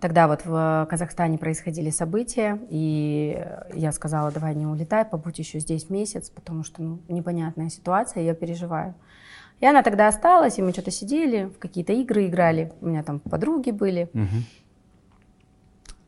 Тогда 0.00 0.28
вот 0.28 0.44
в 0.44 0.86
Казахстане 0.88 1.38
происходили 1.38 1.90
события, 1.90 2.60
и 2.70 3.44
я 3.74 3.90
сказала, 3.90 4.30
давай 4.30 4.54
не 4.54 4.64
улетай, 4.64 5.04
побудь 5.04 5.38
еще 5.40 5.58
здесь 5.58 5.90
месяц, 5.90 6.30
потому 6.30 6.62
что 6.62 6.82
ну, 6.82 7.00
непонятная 7.08 7.68
ситуация, 7.68 8.22
я 8.22 8.34
переживаю. 8.34 8.94
И 9.58 9.66
она 9.66 9.82
тогда 9.82 10.06
осталась, 10.06 10.58
и 10.58 10.62
мы 10.62 10.70
что-то 10.70 10.92
сидели, 10.92 11.46
в 11.46 11.58
какие-то 11.58 11.92
игры 11.92 12.26
играли, 12.26 12.72
у 12.80 12.86
меня 12.86 13.02
там 13.02 13.18
подруги 13.18 13.72
были. 13.72 14.08
Угу. 14.14 14.36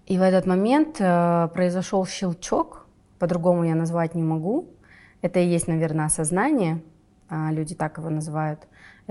И 0.06 0.18
в 0.18 0.22
этот 0.22 0.46
момент 0.46 1.00
э, 1.00 1.48
произошел 1.52 2.06
щелчок, 2.06 2.86
по-другому 3.18 3.64
я 3.64 3.74
назвать 3.74 4.14
не 4.14 4.22
могу. 4.22 4.68
Это 5.20 5.40
и 5.40 5.46
есть, 5.46 5.66
наверное, 5.66 6.06
осознание, 6.06 6.80
а 7.28 7.50
люди 7.52 7.74
так 7.74 7.98
его 7.98 8.08
называют. 8.08 8.60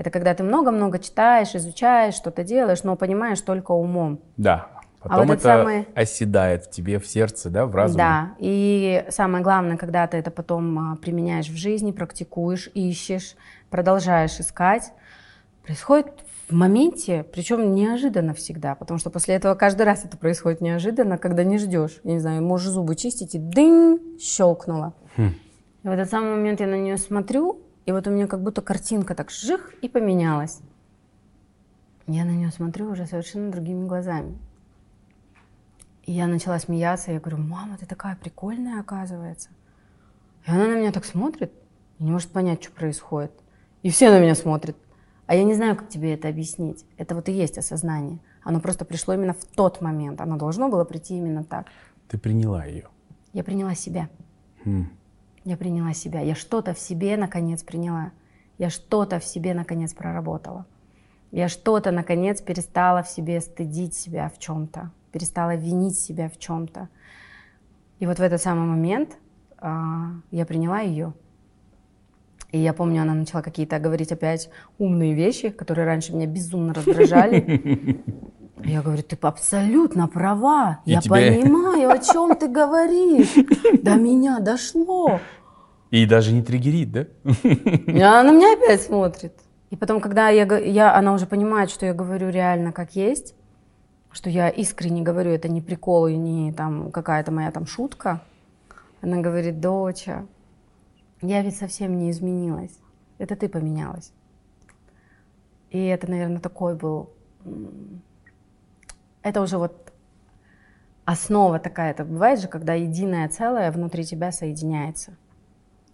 Это 0.00 0.08
когда 0.08 0.32
ты 0.32 0.42
много-много 0.42 0.98
читаешь, 0.98 1.54
изучаешь, 1.54 2.14
что-то 2.14 2.42
делаешь, 2.42 2.84
но 2.84 2.96
понимаешь 2.96 3.42
только 3.42 3.72
умом. 3.72 4.18
Да. 4.38 4.68
А 5.00 5.10
потом 5.10 5.18
а 5.18 5.24
вот 5.26 5.32
это 5.34 5.42
самый... 5.42 5.88
оседает 5.94 6.64
в 6.64 6.70
тебе, 6.70 6.98
в 6.98 7.06
сердце, 7.06 7.50
да, 7.50 7.66
в 7.66 7.74
разуме. 7.74 7.98
Да. 7.98 8.30
И 8.38 9.04
самое 9.10 9.44
главное, 9.44 9.76
когда 9.76 10.06
ты 10.06 10.16
это 10.16 10.30
потом 10.30 10.78
а, 10.78 10.96
применяешь 10.96 11.50
в 11.50 11.54
жизни, 11.54 11.92
практикуешь, 11.92 12.70
ищешь, 12.72 13.36
продолжаешь 13.68 14.40
искать, 14.40 14.90
происходит 15.66 16.06
в 16.48 16.54
моменте, 16.54 17.22
причем 17.30 17.74
неожиданно 17.74 18.32
всегда, 18.32 18.76
потому 18.76 18.98
что 18.98 19.10
после 19.10 19.34
этого 19.34 19.54
каждый 19.54 19.82
раз 19.82 20.06
это 20.06 20.16
происходит 20.16 20.62
неожиданно, 20.62 21.18
когда 21.18 21.44
не 21.44 21.58
ждешь. 21.58 22.00
Я 22.04 22.12
не 22.12 22.20
знаю, 22.20 22.42
можешь 22.42 22.70
зубы 22.70 22.96
чистить, 22.96 23.34
и 23.34 23.38
дынь, 23.38 24.18
щелкнуло. 24.18 24.94
Хм. 25.18 25.34
И 25.82 25.88
в 25.88 25.90
этот 25.90 26.08
самый 26.08 26.30
момент 26.30 26.60
я 26.60 26.66
на 26.68 26.78
нее 26.78 26.96
смотрю, 26.96 27.66
и 27.86 27.92
вот 27.92 28.06
у 28.06 28.10
меня 28.10 28.26
как 28.26 28.42
будто 28.42 28.62
картинка 28.62 29.14
так 29.14 29.30
жих 29.30 29.74
и 29.82 29.88
поменялась. 29.88 30.60
Я 32.06 32.24
на 32.24 32.30
нее 32.30 32.50
смотрю 32.50 32.90
уже 32.90 33.06
совершенно 33.06 33.50
другими 33.50 33.86
глазами. 33.86 34.36
И 36.04 36.12
я 36.12 36.26
начала 36.26 36.58
смеяться, 36.58 37.12
я 37.12 37.20
говорю, 37.20 37.38
мама, 37.38 37.78
ты 37.78 37.86
такая 37.86 38.16
прикольная, 38.16 38.80
оказывается. 38.80 39.50
И 40.46 40.50
она 40.50 40.66
на 40.66 40.78
меня 40.78 40.92
так 40.92 41.04
смотрит, 41.04 41.52
и 41.98 42.04
не 42.04 42.10
может 42.10 42.30
понять, 42.30 42.62
что 42.62 42.72
происходит. 42.72 43.32
И 43.82 43.90
все 43.90 44.10
на 44.10 44.20
меня 44.20 44.34
смотрят. 44.34 44.76
А 45.26 45.34
я 45.34 45.44
не 45.44 45.54
знаю, 45.54 45.76
как 45.76 45.88
тебе 45.88 46.14
это 46.14 46.28
объяснить. 46.28 46.84
Это 46.96 47.14
вот 47.14 47.28
и 47.28 47.32
есть 47.32 47.58
осознание. 47.58 48.18
Оно 48.42 48.60
просто 48.60 48.84
пришло 48.84 49.14
именно 49.14 49.34
в 49.34 49.44
тот 49.44 49.80
момент. 49.80 50.20
Оно 50.20 50.36
должно 50.36 50.68
было 50.68 50.84
прийти 50.84 51.16
именно 51.16 51.44
так. 51.44 51.66
Ты 52.08 52.18
приняла 52.18 52.64
ее? 52.64 52.88
Я 53.32 53.44
приняла 53.44 53.74
себя. 53.74 54.08
Хм. 54.64 54.90
Я 55.44 55.56
приняла 55.56 55.94
себя. 55.94 56.20
Я 56.20 56.34
что-то 56.34 56.74
в 56.74 56.78
себе 56.78 57.16
наконец 57.16 57.62
приняла. 57.62 58.12
Я 58.58 58.68
что-то 58.68 59.18
в 59.18 59.24
себе 59.24 59.54
наконец 59.54 59.94
проработала. 59.94 60.66
Я 61.30 61.48
что-то 61.48 61.92
наконец 61.92 62.42
перестала 62.42 63.02
в 63.02 63.08
себе 63.08 63.40
стыдить 63.40 63.94
себя 63.94 64.28
в 64.28 64.38
чем-то, 64.38 64.90
перестала 65.12 65.54
винить 65.54 65.98
себя 65.98 66.28
в 66.28 66.38
чем-то. 66.38 66.88
И 68.00 68.06
вот 68.06 68.18
в 68.18 68.22
этот 68.22 68.42
самый 68.42 68.66
момент 68.66 69.16
а, 69.58 70.10
я 70.30 70.44
приняла 70.44 70.80
ее. 70.80 71.14
И 72.50 72.58
я 72.58 72.72
помню, 72.72 73.02
она 73.02 73.14
начала 73.14 73.42
какие-то 73.42 73.78
говорить 73.78 74.10
опять 74.10 74.50
умные 74.78 75.14
вещи, 75.14 75.50
которые 75.50 75.86
раньше 75.86 76.12
меня 76.12 76.26
безумно 76.26 76.74
раздражали. 76.74 78.02
Я 78.64 78.82
говорю, 78.82 79.02
ты 79.02 79.16
абсолютно 79.20 80.08
права. 80.08 80.80
И 80.84 80.92
я 80.92 81.00
тебе... 81.00 81.42
понимаю, 81.42 81.90
о 81.90 81.98
чем 81.98 82.36
ты 82.36 82.48
говоришь. 82.48 83.34
До 83.82 83.94
меня 83.94 84.40
дошло. 84.40 85.20
И 85.90 86.06
даже 86.06 86.32
не 86.32 86.42
триггерит, 86.42 86.92
да? 86.92 87.06
И 87.42 88.00
она 88.00 88.22
на 88.22 88.32
меня 88.32 88.54
опять 88.54 88.82
смотрит. 88.82 89.34
И 89.70 89.76
потом, 89.76 90.00
когда 90.00 90.28
я, 90.28 90.44
я, 90.58 90.94
она 90.94 91.12
уже 91.12 91.26
понимает, 91.26 91.70
что 91.70 91.86
я 91.86 91.94
говорю 91.94 92.28
реально 92.28 92.72
как 92.72 92.96
есть, 92.96 93.34
что 94.10 94.28
я 94.30 94.48
искренне 94.48 95.02
говорю, 95.02 95.30
это 95.30 95.48
не 95.48 95.60
прикол 95.60 96.08
и 96.08 96.16
не 96.16 96.52
там 96.52 96.90
какая-то 96.90 97.30
моя 97.30 97.50
там 97.52 97.66
шутка, 97.66 98.22
она 99.00 99.18
говорит, 99.18 99.60
доча, 99.60 100.26
я 101.22 101.42
ведь 101.42 101.56
совсем 101.56 101.98
не 101.98 102.10
изменилась. 102.10 102.76
Это 103.18 103.36
ты 103.36 103.48
поменялась. 103.48 104.12
И 105.70 105.84
это, 105.84 106.10
наверное, 106.10 106.40
такой 106.40 106.74
был... 106.74 107.10
Это 109.22 109.40
уже 109.40 109.58
вот 109.58 109.92
основа 111.04 111.58
такая. 111.58 111.90
Это 111.90 112.04
бывает 112.04 112.40
же, 112.40 112.48
когда 112.48 112.74
единое 112.74 113.28
целое 113.28 113.70
внутри 113.70 114.04
тебя 114.04 114.32
соединяется. 114.32 115.16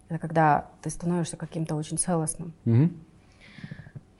Это 0.08 0.18
когда 0.18 0.70
ты 0.82 0.90
становишься 0.90 1.36
каким-то 1.36 1.74
очень 1.74 1.98
целостным. 1.98 2.52
Угу. 2.64 2.90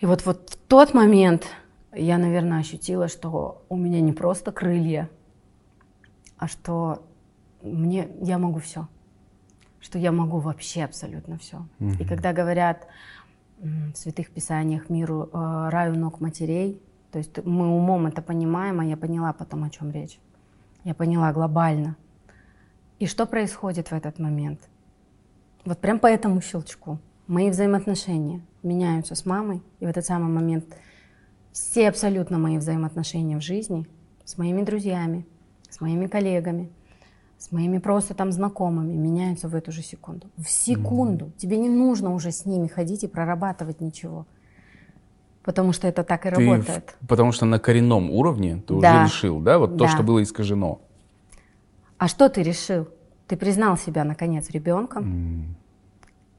И 0.01 0.07
вот, 0.07 0.27
вот 0.27 0.51
в 0.51 0.57
тот 0.69 0.95
момент 0.95 1.47
я, 1.93 2.19
наверное, 2.19 2.61
ощутила, 2.61 3.09
что 3.09 3.65
у 3.69 3.77
меня 3.77 4.01
не 4.01 4.13
просто 4.13 4.53
крылья, 4.53 5.09
а 6.39 6.49
что 6.49 7.07
мне, 7.63 8.09
я 8.21 8.39
могу 8.39 8.59
все 8.59 8.89
что 9.87 9.99
я 10.01 10.11
могу 10.11 10.39
вообще 10.39 10.83
абсолютно 10.83 11.39
все. 11.39 11.65
Угу. 11.79 11.91
И 12.01 12.05
когда 12.05 12.33
говорят 12.33 12.89
в 13.59 13.95
святых 13.95 14.31
писаниях 14.31 14.91
миру 14.91 15.31
э, 15.33 15.69
раю 15.71 15.95
ног 15.95 16.21
матерей, 16.21 16.83
то 17.17 17.21
есть 17.21 17.43
мы 17.47 17.75
умом 17.75 18.07
это 18.07 18.21
понимаем, 18.21 18.79
а 18.79 18.85
я 18.85 18.95
поняла 18.95 19.33
потом, 19.33 19.65
о 19.65 19.71
чем 19.71 19.91
речь. 19.91 20.21
Я 20.85 20.93
поняла 20.93 21.33
глобально, 21.33 21.97
И 22.99 23.07
что 23.07 23.25
происходит 23.25 23.89
в 23.89 23.95
этот 23.95 24.19
момент? 24.19 24.69
Вот 25.65 25.79
прям 25.79 25.99
по 25.99 26.09
этому 26.09 26.43
щелчку 26.43 26.99
мои 27.27 27.49
взаимоотношения 27.49 28.43
меняются 28.63 29.15
с 29.15 29.25
мамой, 29.25 29.63
и 29.81 29.87
в 29.87 29.89
этот 29.89 30.05
самый 30.05 30.31
момент 30.31 30.67
все 31.53 31.89
абсолютно 31.89 32.37
мои 32.37 32.59
взаимоотношения 32.59 33.39
в 33.39 33.43
жизни 33.43 33.87
с 34.27 34.37
моими 34.37 34.61
друзьями, 34.61 35.27
с 35.71 35.81
моими 35.81 36.09
коллегами, 36.09 36.71
с 37.39 37.51
моими 37.51 37.79
просто 37.79 38.13
там 38.13 38.31
знакомыми 38.31 38.93
меняются 38.93 39.49
в 39.49 39.55
эту 39.55 39.73
же 39.73 39.81
секунду. 39.81 40.27
В 40.37 40.51
секунду. 40.51 41.25
Mm-hmm. 41.25 41.39
Тебе 41.39 41.57
не 41.57 41.71
нужно 41.71 42.13
уже 42.13 42.31
с 42.31 42.45
ними 42.45 42.67
ходить 42.67 43.05
и 43.05 43.09
прорабатывать 43.09 43.81
ничего. 43.81 44.27
Потому 45.47 45.73
что 45.73 45.87
это 45.87 46.03
так 46.03 46.27
и 46.27 46.31
ты 46.31 46.35
работает. 46.35 46.97
В, 47.01 47.07
потому 47.07 47.31
что 47.31 47.47
на 47.47 47.61
коренном 47.61 48.11
уровне 48.11 48.63
ты 48.67 48.79
да. 48.81 49.05
уже 49.05 49.05
решил, 49.05 49.39
да? 49.39 49.59
Вот 49.61 49.77
да. 49.77 49.85
то, 49.85 49.91
что 49.91 50.03
было 50.03 50.21
искажено. 50.21 50.81
А 51.99 52.09
что 52.09 52.29
ты 52.29 52.43
решил? 52.43 52.89
Ты 53.29 53.37
признал 53.37 53.79
себя, 53.79 54.03
наконец, 54.03 54.51
ребенком. 54.51 55.05
Mm. 55.05 55.45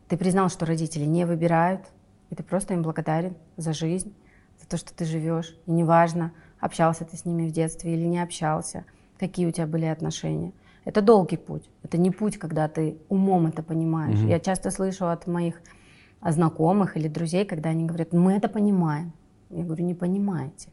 Ты 0.09 0.17
признал, 0.17 0.49
что 0.49 0.65
родители 0.65 1.05
не 1.05 1.25
выбирают. 1.25 1.83
И 2.29 2.35
ты 2.35 2.43
просто 2.43 2.73
им 2.73 2.81
благодарен 2.81 3.35
за 3.55 3.71
жизнь, 3.71 4.13
за 4.61 4.67
то, 4.67 4.75
что 4.75 4.93
ты 4.93 5.05
живешь. 5.05 5.55
И 5.65 5.71
неважно, 5.71 6.33
общался 6.59 7.05
ты 7.05 7.15
с 7.15 7.23
ними 7.23 7.47
в 7.47 7.53
детстве 7.53 7.93
или 7.93 8.05
не 8.05 8.21
общался, 8.21 8.83
какие 9.17 9.45
у 9.47 9.51
тебя 9.51 9.67
были 9.67 9.85
отношения. 9.85 10.51
Это 10.83 11.01
долгий 11.01 11.37
путь. 11.37 11.69
Это 11.81 11.97
не 11.97 12.11
путь, 12.11 12.37
когда 12.37 12.67
ты 12.67 12.97
умом 13.07 13.47
это 13.47 13.63
понимаешь. 13.63 14.19
Угу. 14.19 14.27
Я 14.27 14.41
часто 14.41 14.69
слышу 14.69 15.07
от 15.07 15.27
моих 15.27 15.61
знакомых 16.26 16.97
или 16.97 17.07
друзей, 17.07 17.45
когда 17.45 17.70
они 17.70 17.86
говорят, 17.86 18.13
мы 18.13 18.34
это 18.34 18.47
понимаем. 18.47 19.13
Я 19.49 19.63
говорю, 19.63 19.86
не 19.86 19.93
понимаете. 19.93 20.70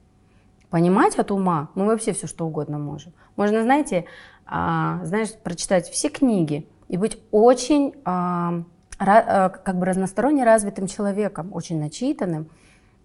Понимать 0.71 1.17
от 1.17 1.31
ума 1.31 1.71
мы 1.75 1.87
вообще 1.87 2.13
все 2.13 2.27
что 2.27 2.47
угодно 2.47 2.79
можем. 2.79 3.13
Можно, 3.37 3.63
знаете, 3.63 4.07
а, 4.47 5.05
знаешь, 5.05 5.33
прочитать 5.43 5.89
все 5.89 6.09
книги 6.09 6.67
и 6.89 6.97
быть 6.97 7.19
очень 7.31 7.95
а, 8.05 8.65
а, 8.99 9.49
как 9.51 9.79
бы 9.79 9.87
разносторонне 9.87 10.45
развитым 10.45 10.87
человеком, 10.87 11.51
очень 11.53 11.79
начитанным, 11.79 12.49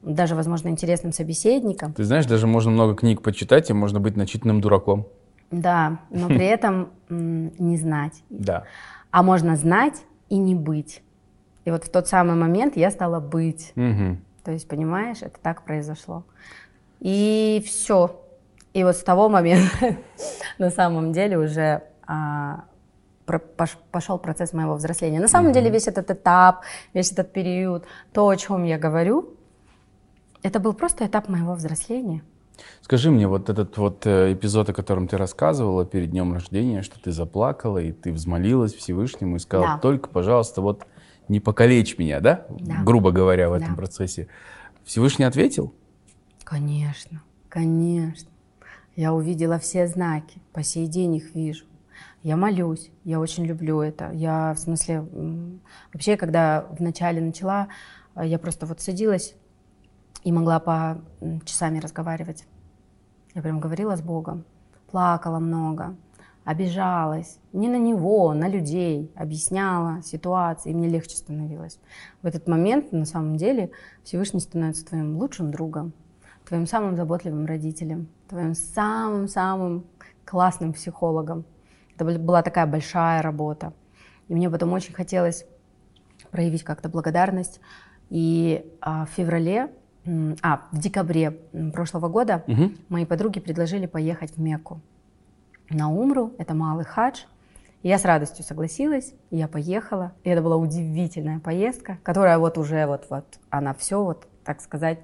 даже, 0.01 0.35
возможно, 0.35 0.69
интересным 0.69 1.11
собеседником. 1.11 1.93
Ты 1.93 2.05
знаешь, 2.05 2.25
даже 2.25 2.47
можно 2.47 2.71
много 2.71 2.95
книг 2.95 3.21
почитать, 3.21 3.69
и 3.69 3.73
можно 3.73 3.99
быть 3.99 4.15
начитанным 4.15 4.61
дураком. 4.61 5.07
Да, 5.51 5.99
но 6.09 6.27
при 6.27 6.45
этом 6.45 6.89
не 7.09 7.77
знать. 7.77 8.23
Да. 8.29 8.63
А 9.11 9.23
можно 9.23 9.55
знать 9.55 10.01
и 10.29 10.37
не 10.37 10.55
быть. 10.55 11.01
И 11.69 11.71
вот 11.71 11.83
в 11.83 11.89
тот 11.91 12.07
самый 12.07 12.35
момент 12.35 12.75
я 12.77 12.89
стала 12.89 13.19
быть. 13.19 13.73
Угу. 13.75 14.17
То 14.43 14.51
есть, 14.51 14.67
понимаешь, 14.67 15.17
это 15.21 15.37
так 15.39 15.65
произошло. 15.65 16.23
И 16.99 17.63
все. 17.63 18.19
И 18.73 18.83
вот 18.83 18.95
с 18.95 19.03
того 19.03 19.29
момента 19.29 19.97
на 20.57 20.71
самом 20.71 21.13
деле 21.13 21.37
уже 21.37 21.83
а, 22.07 22.63
пошел 23.91 24.17
процесс 24.17 24.51
моего 24.51 24.73
взросления. 24.73 25.19
На 25.19 25.27
самом 25.27 25.49
угу. 25.49 25.53
деле 25.53 25.69
весь 25.69 25.87
этот 25.87 26.09
этап, 26.09 26.61
весь 26.95 27.11
этот 27.11 27.31
период, 27.33 27.85
то, 28.13 28.27
о 28.27 28.35
чем 28.35 28.63
я 28.63 28.79
говорю, 28.79 29.35
это 30.41 30.59
был 30.59 30.73
просто 30.73 31.05
этап 31.05 31.29
моего 31.29 31.53
взросления. 31.53 32.23
Скажи 32.81 33.11
мне, 33.11 33.27
вот 33.27 33.47
этот 33.47 33.77
вот 33.77 34.07
э, 34.07 34.33
эпизод, 34.33 34.69
о 34.69 34.73
котором 34.73 35.07
ты 35.07 35.17
рассказывала 35.17 35.85
перед 35.85 36.09
днем 36.09 36.33
рождения, 36.33 36.81
что 36.81 36.99
ты 36.99 37.11
заплакала 37.11 37.77
и 37.77 37.91
ты 37.91 38.11
взмолилась 38.11 38.73
Всевышнему 38.73 39.35
и 39.35 39.39
сказала, 39.39 39.75
да. 39.75 39.77
только, 39.77 40.09
пожалуйста, 40.09 40.61
вот 40.61 40.87
не 41.29 41.39
покалечь 41.39 41.97
меня, 41.97 42.19
да? 42.19 42.45
да. 42.49 42.83
Грубо 42.83 43.11
говоря, 43.11 43.49
в 43.49 43.53
этом 43.53 43.69
да. 43.69 43.75
процессе. 43.75 44.27
Всевышний 44.83 45.25
ответил? 45.25 45.73
Конечно, 46.43 47.21
конечно. 47.47 48.29
Я 48.95 49.13
увидела 49.13 49.59
все 49.59 49.87
знаки, 49.87 50.39
по 50.51 50.63
сей 50.63 50.87
день 50.87 51.15
их 51.15 51.33
вижу. 51.35 51.65
Я 52.23 52.35
молюсь, 52.35 52.91
я 53.05 53.19
очень 53.19 53.45
люблю 53.45 53.79
это. 53.79 54.11
Я, 54.11 54.53
в 54.53 54.59
смысле, 54.59 55.05
вообще, 55.93 56.17
когда 56.17 56.65
вначале 56.77 57.21
начала, 57.21 57.69
э, 58.15 58.27
я 58.27 58.37
просто 58.39 58.65
вот 58.65 58.81
садилась 58.81 59.35
и 60.23 60.31
могла 60.31 60.59
по 60.59 61.01
часами 61.45 61.79
разговаривать. 61.79 62.45
Я 63.35 63.41
прям 63.41 63.59
говорила 63.59 63.95
с 63.95 64.01
Богом, 64.01 64.43
плакала 64.91 65.39
много, 65.39 65.95
обижалась. 66.49 67.37
Не 67.53 67.67
на 67.67 67.77
него, 67.77 68.33
на 68.33 68.47
людей, 68.47 69.11
объясняла 69.15 70.01
ситуации, 70.01 70.71
и 70.71 70.73
мне 70.73 70.89
легче 70.89 71.15
становилось. 71.15 71.79
В 72.23 72.25
этот 72.25 72.47
момент, 72.47 72.91
на 72.91 73.05
самом 73.05 73.35
деле, 73.35 73.69
Всевышний 74.03 74.39
становится 74.39 74.83
твоим 74.83 75.15
лучшим 75.17 75.51
другом, 75.51 75.93
твоим 76.47 76.65
самым 76.65 76.95
заботливым 76.95 77.45
родителем, 77.45 78.07
твоим 78.27 78.55
самым-самым 78.55 79.85
классным 80.25 80.73
психологом. 80.73 81.45
Это 81.95 82.17
была 82.17 82.41
такая 82.41 82.65
большая 82.65 83.21
работа. 83.21 83.71
И 84.27 84.33
мне 84.33 84.49
потом 84.49 84.73
очень 84.73 84.95
хотелось 84.95 85.45
проявить 86.31 86.63
как-то 86.63 86.89
благодарность. 86.89 87.61
И 88.09 88.65
а, 88.81 89.05
в 89.05 89.09
феврале 89.09 89.71
а, 90.41 90.67
в 90.71 90.79
декабре 90.79 91.29
прошлого 91.73 92.07
года 92.09 92.43
угу. 92.47 92.71
мои 92.89 93.05
подруги 93.05 93.39
предложили 93.39 93.85
поехать 93.85 94.31
в 94.35 94.41
Мекку 94.41 94.81
на 95.69 95.91
Умру, 95.91 96.33
это 96.37 96.53
малый 96.53 96.85
хадж. 96.85 97.21
Я 97.81 97.97
с 97.97 98.03
радостью 98.03 98.43
согласилась, 98.43 99.13
я 99.31 99.47
поехала. 99.47 100.11
И 100.23 100.29
это 100.29 100.41
была 100.41 100.57
удивительная 100.57 101.39
поездка, 101.39 101.97
которая 102.03 102.37
вот 102.37 102.57
уже 102.57 102.85
вот, 102.85 103.05
вот 103.09 103.25
она 103.49 103.73
все, 103.73 104.03
вот, 104.03 104.27
так 104.43 104.59
сказать, 104.61 104.99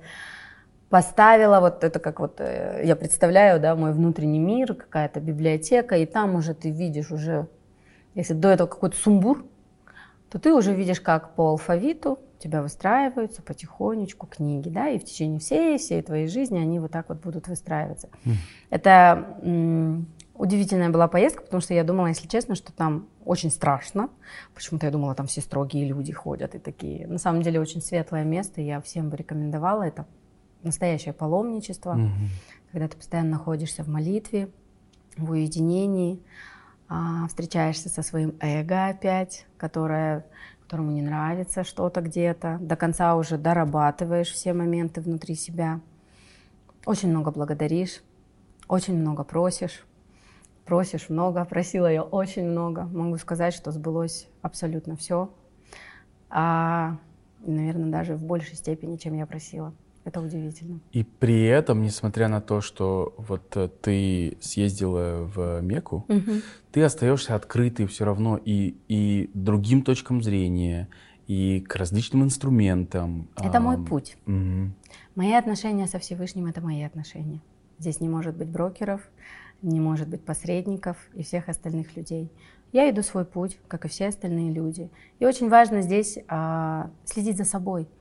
поставила 0.90 1.62
вот 1.62 1.84
это 1.84 2.00
как 2.00 2.20
вот, 2.20 2.36
э, 2.40 2.82
я 2.84 2.96
представляю, 2.96 3.60
да, 3.62 3.76
мой 3.76 3.94
внутренний 3.94 4.40
мир, 4.40 4.74
какая-то 4.74 5.20
библиотека, 5.20 5.96
и 5.96 6.06
там 6.06 6.36
уже 6.36 6.54
ты 6.54 6.70
видишь 6.70 7.12
уже, 7.12 7.48
если 8.14 8.34
до 8.34 8.50
этого 8.50 8.68
какой-то 8.68 8.98
сумбур, 8.98 9.46
то 10.30 10.38
ты 10.38 10.54
уже 10.54 10.74
видишь, 10.74 11.00
как 11.00 11.34
по 11.36 11.50
алфавиту 11.50 12.20
тебя 12.40 12.62
выстраиваются 12.62 13.42
потихонечку 13.42 14.28
книги, 14.28 14.70
да, 14.70 14.90
и 14.90 15.00
в 15.00 15.06
течение 15.06 15.40
всей, 15.40 15.78
всей 15.78 16.02
твоей 16.02 16.28
жизни 16.28 16.60
они 16.60 16.80
вот 16.80 16.92
так 16.92 17.10
вот 17.10 17.20
будут 17.22 17.48
выстраиваться. 17.48 18.10
Mm. 18.26 18.32
Это 18.70 19.36
удивительная 20.36 20.90
была 20.90 21.08
поездка, 21.08 21.44
потому 21.44 21.62
что 21.62 21.74
я 21.74 21.84
думала, 21.84 22.08
если 22.08 22.28
честно, 22.28 22.56
что 22.56 22.72
там 22.72 23.08
очень 23.24 23.50
страшно. 23.50 24.10
Почему-то 24.54 24.86
я 24.86 24.92
думала, 24.92 25.16
там 25.16 25.28
все 25.28 25.42
строгие 25.42 25.86
люди 25.88 26.14
ходят 26.14 26.56
и 26.56 26.60
такие. 26.60 27.08
На 27.08 27.18
самом 27.18 27.42
деле 27.42 27.60
очень 27.60 27.82
светлое 27.82 28.24
место, 28.24 28.62
я 28.62 28.82
всем 28.82 29.10
бы 29.10 29.18
рекомендовала. 29.18 29.84
Это 29.84 30.06
настоящее 30.64 31.14
паломничество, 31.14 31.96
mm-hmm. 31.96 32.72
когда 32.72 32.88
ты 32.88 32.98
постоянно 32.98 33.32
находишься 33.32 33.84
в 33.84 33.88
молитве, 33.88 34.50
в 35.18 35.32
уединении, 35.32 36.22
а, 36.88 37.28
встречаешься 37.28 37.90
со 37.90 38.02
своим 38.02 38.36
эго 38.40 38.88
опять, 38.88 39.46
которое 39.58 40.26
которому 40.66 40.92
не 40.92 41.04
нравится 41.04 41.64
что-то 41.64 42.02
где-то, 42.02 42.58
до 42.60 42.76
конца 42.76 43.16
уже 43.16 43.38
дорабатываешь 43.38 44.32
все 44.32 44.52
моменты 44.52 45.00
внутри 45.00 45.36
себя. 45.36 45.80
Очень 46.88 47.10
много 47.10 47.30
благодаришь, 47.30 48.02
очень 48.68 48.98
много 48.98 49.24
просишь. 49.24 49.85
Просишь 50.66 51.10
много, 51.10 51.46
просила 51.46 51.92
я 51.92 52.04
очень 52.04 52.50
много. 52.50 52.86
Могу 52.86 53.18
сказать, 53.18 53.54
что 53.54 53.72
сбылось 53.72 54.28
абсолютно 54.42 54.96
все. 54.96 55.30
А, 56.30 56.98
наверное, 57.46 57.92
даже 57.92 58.16
в 58.16 58.24
большей 58.24 58.56
степени, 58.56 58.98
чем 58.98 59.14
я 59.14 59.26
просила. 59.26 59.74
Это 60.06 60.22
удивительно. 60.22 60.80
И 60.92 61.04
при 61.04 61.46
этом, 61.46 61.82
несмотря 61.82 62.28
на 62.28 62.40
то, 62.40 62.62
что 62.62 63.16
вот 63.18 63.58
э, 63.58 63.70
ты 63.82 64.38
съездила 64.40 65.24
в 65.24 65.62
Мекку, 65.62 66.06
угу. 66.08 66.42
ты 66.72 66.84
остаешься 66.84 67.34
открытой 67.34 67.88
все 67.88 68.06
равно 68.06 68.38
и, 68.38 68.78
и 68.88 69.32
другим 69.34 69.82
точкам 69.82 70.22
зрения, 70.22 70.90
и 71.26 71.60
к 71.62 71.76
различным 71.76 72.24
инструментам. 72.24 73.30
Это 73.36 73.60
мой 73.60 73.84
путь. 73.84 74.16
Угу. 74.28 74.72
Мои 75.16 75.34
отношения 75.34 75.88
со 75.88 75.98
Всевышним— 75.98 76.46
это 76.48 76.62
мои 76.62 76.84
отношения. 76.84 77.42
Здесь 77.80 78.00
не 78.00 78.08
может 78.08 78.36
быть 78.36 78.48
брокеров, 78.48 79.02
не 79.66 79.80
может 79.80 80.08
быть 80.08 80.24
посредников 80.24 80.98
и 81.14 81.24
всех 81.24 81.50
остальных 81.50 81.96
людей. 81.96 82.32
Я 82.72 82.90
иду 82.90 83.02
свой 83.02 83.26
путь, 83.26 83.58
как 83.68 83.86
и 83.86 83.88
все 83.88 84.08
остальные 84.08 84.52
люди. 84.52 84.90
И 85.20 85.26
очень 85.26 85.50
важно 85.50 85.82
здесь 85.82 86.20
а, 86.28 86.90
следить 87.06 87.38
за 87.38 87.46
собой— 87.46 87.88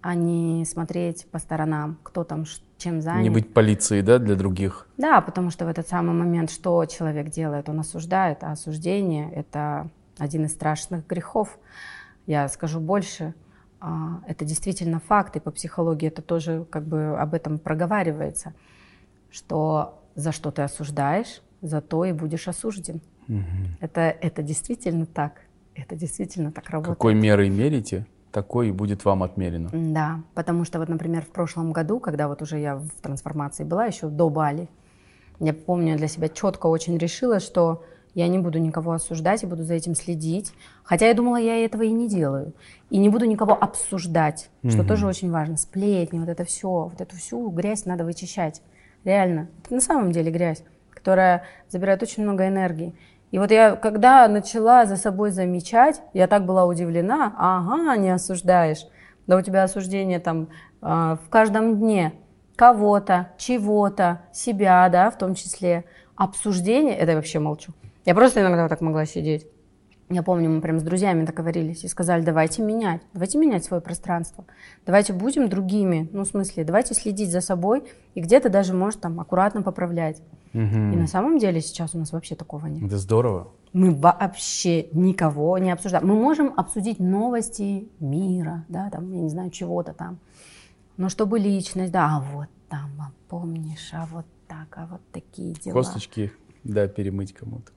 а 0.00 0.14
не 0.14 0.64
смотреть 0.64 1.26
по 1.30 1.38
сторонам, 1.38 1.98
кто 2.02 2.24
там 2.24 2.44
чем 2.76 3.00
занят. 3.00 3.22
Не 3.22 3.30
быть 3.30 3.52
полицией, 3.52 4.02
да, 4.02 4.18
для 4.18 4.36
других? 4.36 4.86
Да, 4.96 5.20
потому 5.20 5.50
что 5.50 5.64
в 5.64 5.68
этот 5.68 5.88
самый 5.88 6.14
момент, 6.14 6.50
что 6.50 6.84
человек 6.86 7.30
делает, 7.30 7.68
он 7.68 7.80
осуждает, 7.80 8.44
а 8.44 8.52
осуждение— 8.52 9.30
это 9.34 9.90
один 10.16 10.44
из 10.44 10.52
страшных 10.52 11.06
грехов. 11.06 11.58
Я 12.26 12.48
скажу 12.48 12.78
больше, 12.78 13.34
а, 13.80 14.20
это 14.26 14.44
действительно 14.44 15.00
факт, 15.00 15.36
и 15.36 15.40
по 15.40 15.50
психологии 15.50 16.06
это 16.06 16.22
тоже 16.22 16.64
как 16.70 16.84
бы 16.84 17.18
об 17.18 17.34
этом 17.34 17.58
проговаривается, 17.58 18.54
что 19.30 19.97
за 20.18 20.32
что 20.32 20.50
ты 20.50 20.62
осуждаешь, 20.62 21.42
за 21.62 21.80
то 21.80 22.04
и 22.04 22.12
будешь 22.12 22.48
осужден. 22.48 23.00
Угу. 23.28 23.40
Это, 23.80 24.00
это 24.00 24.42
действительно 24.42 25.06
так. 25.06 25.32
Это 25.74 25.94
действительно 25.94 26.50
так 26.50 26.68
работает. 26.70 26.98
Какой 26.98 27.14
мерой 27.14 27.48
мерите? 27.48 28.04
такой 28.30 28.68
и 28.68 28.72
будет 28.72 29.06
вам 29.06 29.22
отмерено. 29.22 29.70
Да, 29.72 30.20
потому 30.34 30.66
что 30.66 30.78
вот, 30.78 30.90
например, 30.90 31.22
в 31.22 31.28
прошлом 31.28 31.72
году, 31.72 31.98
когда 31.98 32.28
вот 32.28 32.42
уже 32.42 32.58
я 32.58 32.76
в 32.76 32.90
трансформации 33.00 33.64
была, 33.64 33.86
еще 33.86 34.08
до 34.08 34.28
Бали, 34.28 34.68
я 35.40 35.54
помню, 35.54 35.96
для 35.96 36.08
себя 36.08 36.28
четко 36.28 36.66
очень 36.66 36.98
решила, 36.98 37.40
что 37.40 37.82
Я 38.14 38.26
не 38.26 38.38
буду 38.38 38.58
никого 38.58 38.92
осуждать 38.92 39.44
и 39.44 39.46
буду 39.46 39.62
за 39.62 39.74
этим 39.74 39.94
следить. 39.94 40.52
Хотя 40.82 41.06
я 41.06 41.14
думала, 41.14 41.36
я 41.36 41.64
этого 41.64 41.82
и 41.82 41.92
не 41.92 42.08
делаю. 42.08 42.52
И 42.90 42.98
не 42.98 43.08
буду 43.08 43.26
никого 43.26 43.52
обсуждать, 43.52 44.50
mm-hmm. 44.62 44.70
что 44.70 44.84
тоже 44.84 45.06
очень 45.06 45.30
важно. 45.30 45.56
Сплетни, 45.56 46.18
вот 46.18 46.28
это 46.28 46.44
все, 46.44 46.68
вот 46.68 47.00
эту 47.00 47.16
всю 47.16 47.48
грязь 47.50 47.84
надо 47.84 48.04
вычищать. 48.04 48.60
Реально. 49.04 49.48
Это 49.64 49.74
на 49.74 49.80
самом 49.80 50.12
деле 50.12 50.30
грязь, 50.30 50.64
которая 50.90 51.44
забирает 51.68 52.02
очень 52.02 52.22
много 52.22 52.46
энергии. 52.46 52.94
И 53.30 53.38
вот 53.38 53.50
я, 53.50 53.76
когда 53.76 54.26
начала 54.28 54.86
за 54.86 54.96
собой 54.96 55.30
замечать, 55.30 56.00
я 56.14 56.26
так 56.26 56.46
была 56.46 56.64
удивлена, 56.64 57.34
ага, 57.36 57.96
не 57.96 58.10
осуждаешь. 58.10 58.86
Да 59.26 59.36
у 59.36 59.42
тебя 59.42 59.64
осуждение 59.64 60.18
там 60.18 60.48
э, 60.80 61.16
в 61.22 61.28
каждом 61.28 61.78
дне 61.78 62.14
кого-то, 62.56 63.28
чего-то, 63.36 64.22
себя, 64.32 64.88
да, 64.88 65.10
в 65.10 65.18
том 65.18 65.34
числе. 65.34 65.84
Обсуждение, 66.16 66.96
это 66.96 67.12
я 67.12 67.16
вообще 67.16 67.38
молчу. 67.38 67.72
Я 68.04 68.14
просто 68.14 68.40
иногда 68.40 68.68
так 68.68 68.80
могла 68.80 69.04
сидеть. 69.04 69.46
Я 70.10 70.22
помню, 70.22 70.48
мы 70.48 70.62
прям 70.62 70.80
с 70.80 70.82
друзьями 70.82 71.26
договорились 71.26 71.84
и 71.84 71.88
сказали, 71.88 72.22
давайте 72.22 72.62
менять, 72.62 73.02
давайте 73.12 73.36
менять 73.36 73.64
свое 73.64 73.82
пространство, 73.82 74.44
давайте 74.86 75.12
будем 75.12 75.50
другими, 75.50 76.08
ну, 76.12 76.24
в 76.24 76.26
смысле, 76.26 76.64
давайте 76.64 76.94
следить 76.94 77.30
за 77.30 77.42
собой 77.42 77.84
и 78.14 78.20
где-то 78.20 78.48
даже, 78.48 78.72
может, 78.72 79.00
там, 79.00 79.20
аккуратно 79.20 79.62
поправлять. 79.62 80.22
Угу. 80.54 80.62
И 80.62 80.96
на 80.96 81.06
самом 81.06 81.38
деле 81.38 81.60
сейчас 81.60 81.94
у 81.94 81.98
нас 81.98 82.12
вообще 82.12 82.34
такого 82.34 82.66
нет. 82.66 82.84
Это 82.84 82.96
здорово. 82.96 83.52
Мы 83.74 83.94
вообще 83.94 84.88
никого 84.92 85.58
не 85.58 85.70
обсуждаем. 85.70 86.06
Мы 86.06 86.14
можем 86.14 86.54
обсудить 86.56 86.98
новости 86.98 87.88
мира, 88.00 88.64
да, 88.68 88.88
там, 88.88 89.12
я 89.12 89.20
не 89.20 89.28
знаю, 89.28 89.50
чего-то 89.50 89.92
там. 89.92 90.18
Но 90.96 91.10
чтобы 91.10 91.38
личность, 91.38 91.92
да, 91.92 92.16
а 92.16 92.20
вот 92.20 92.48
там, 92.70 92.90
а 92.98 93.12
помнишь, 93.28 93.90
а 93.92 94.06
вот 94.10 94.24
так, 94.46 94.68
а 94.76 94.86
вот 94.86 95.02
такие 95.12 95.52
дела. 95.52 95.74
Косточки, 95.74 96.32
да, 96.64 96.88
перемыть 96.88 97.34
кому-то. 97.34 97.72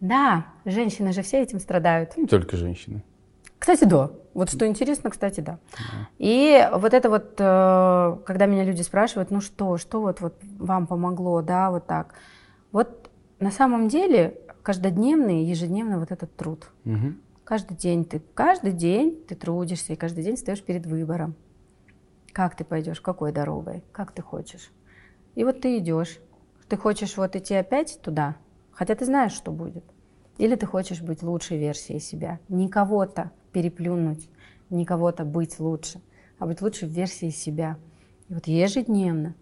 Да, 0.00 0.46
женщины 0.64 1.12
же 1.12 1.22
все 1.22 1.42
этим 1.42 1.58
страдают. 1.60 2.16
Не 2.16 2.26
только 2.26 2.56
женщины. 2.56 3.02
Кстати, 3.58 3.84
да. 3.84 4.10
Вот 4.34 4.50
что 4.50 4.66
интересно, 4.66 5.10
кстати, 5.10 5.40
да. 5.40 5.58
да. 5.72 6.08
И 6.18 6.68
вот 6.72 6.94
это 6.94 7.10
вот, 7.10 7.34
э, 7.38 8.16
когда 8.24 8.46
меня 8.46 8.64
люди 8.64 8.82
спрашивают, 8.82 9.30
ну 9.30 9.40
что, 9.40 9.78
что 9.78 10.00
вот, 10.00 10.20
вот 10.20 10.34
вам 10.58 10.86
помогло, 10.86 11.42
да, 11.42 11.70
вот 11.70 11.86
так. 11.86 12.14
Вот 12.70 13.10
на 13.40 13.50
самом 13.50 13.88
деле 13.88 14.38
каждодневный, 14.62 15.44
ежедневный 15.44 15.98
вот 15.98 16.12
этот 16.12 16.34
труд. 16.36 16.70
Угу. 16.84 17.14
Каждый 17.44 17.76
день 17.76 18.04
ты, 18.04 18.20
каждый 18.34 18.72
день 18.72 19.24
ты 19.26 19.34
трудишься, 19.34 19.94
и 19.94 19.96
каждый 19.96 20.22
день 20.22 20.36
стоишь 20.36 20.62
перед 20.62 20.86
выбором. 20.86 21.34
Как 22.32 22.54
ты 22.54 22.64
пойдешь, 22.64 23.00
какой 23.00 23.32
дорогой, 23.32 23.82
как 23.90 24.12
ты 24.12 24.22
хочешь. 24.22 24.70
И 25.34 25.42
вот 25.42 25.60
ты 25.60 25.78
идешь. 25.78 26.18
Ты 26.68 26.76
хочешь 26.76 27.16
вот 27.16 27.34
идти 27.34 27.54
опять 27.54 27.98
туда, 28.02 28.36
хотя 28.78 28.94
ты 28.94 29.04
знаешь, 29.04 29.32
что 29.32 29.50
будет. 29.50 29.84
Или 30.36 30.54
ты 30.54 30.64
хочешь 30.64 31.02
быть 31.02 31.24
лучшей 31.24 31.58
версией 31.58 31.98
себя. 31.98 32.38
Не 32.48 32.68
кого-то 32.68 33.32
переплюнуть, 33.50 34.30
не 34.70 34.84
кого-то 34.84 35.24
быть 35.24 35.58
лучше, 35.58 36.00
а 36.38 36.46
быть 36.46 36.62
лучшей 36.62 36.88
версией 36.88 37.32
себя. 37.32 37.76
И 38.28 38.34
вот 38.34 38.46
ежедневно. 38.46 39.34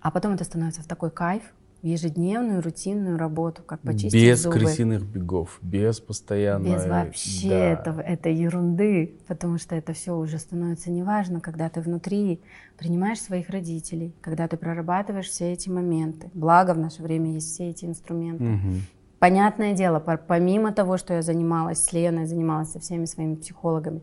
А 0.00 0.10
потом 0.10 0.32
это 0.32 0.44
становится 0.44 0.82
в 0.82 0.86
такой 0.86 1.10
кайф, 1.10 1.42
в 1.86 1.88
ежедневную 1.88 2.62
рутинную 2.62 3.16
работу, 3.16 3.62
как 3.62 3.80
почистить 3.80 4.12
без 4.12 4.42
зубы. 4.42 4.58
Без 4.58 4.64
крысиных 4.64 5.02
бегов, 5.04 5.60
без 5.62 6.00
постоянной... 6.00 6.74
Без 6.74 6.84
вообще 6.84 7.48
да. 7.48 7.54
этого, 7.54 8.00
этой 8.00 8.34
ерунды, 8.34 9.14
потому 9.28 9.58
что 9.58 9.76
это 9.76 9.92
все 9.92 10.16
уже 10.16 10.40
становится 10.40 10.90
неважно, 10.90 11.40
когда 11.40 11.68
ты 11.68 11.80
внутри 11.80 12.40
принимаешь 12.76 13.20
своих 13.20 13.50
родителей, 13.50 14.12
когда 14.20 14.48
ты 14.48 14.56
прорабатываешь 14.56 15.28
все 15.28 15.52
эти 15.52 15.68
моменты. 15.68 16.28
Благо 16.34 16.74
в 16.74 16.78
наше 16.78 17.04
время 17.04 17.34
есть 17.34 17.52
все 17.52 17.70
эти 17.70 17.84
инструменты. 17.84 18.44
Угу. 18.44 18.74
Понятное 19.20 19.72
дело, 19.72 20.00
помимо 20.00 20.72
того, 20.72 20.96
что 20.96 21.14
я 21.14 21.22
занималась 21.22 21.84
с 21.84 21.92
Леной, 21.92 22.26
занималась 22.26 22.72
со 22.72 22.80
всеми 22.80 23.04
своими 23.04 23.36
психологами, 23.36 24.00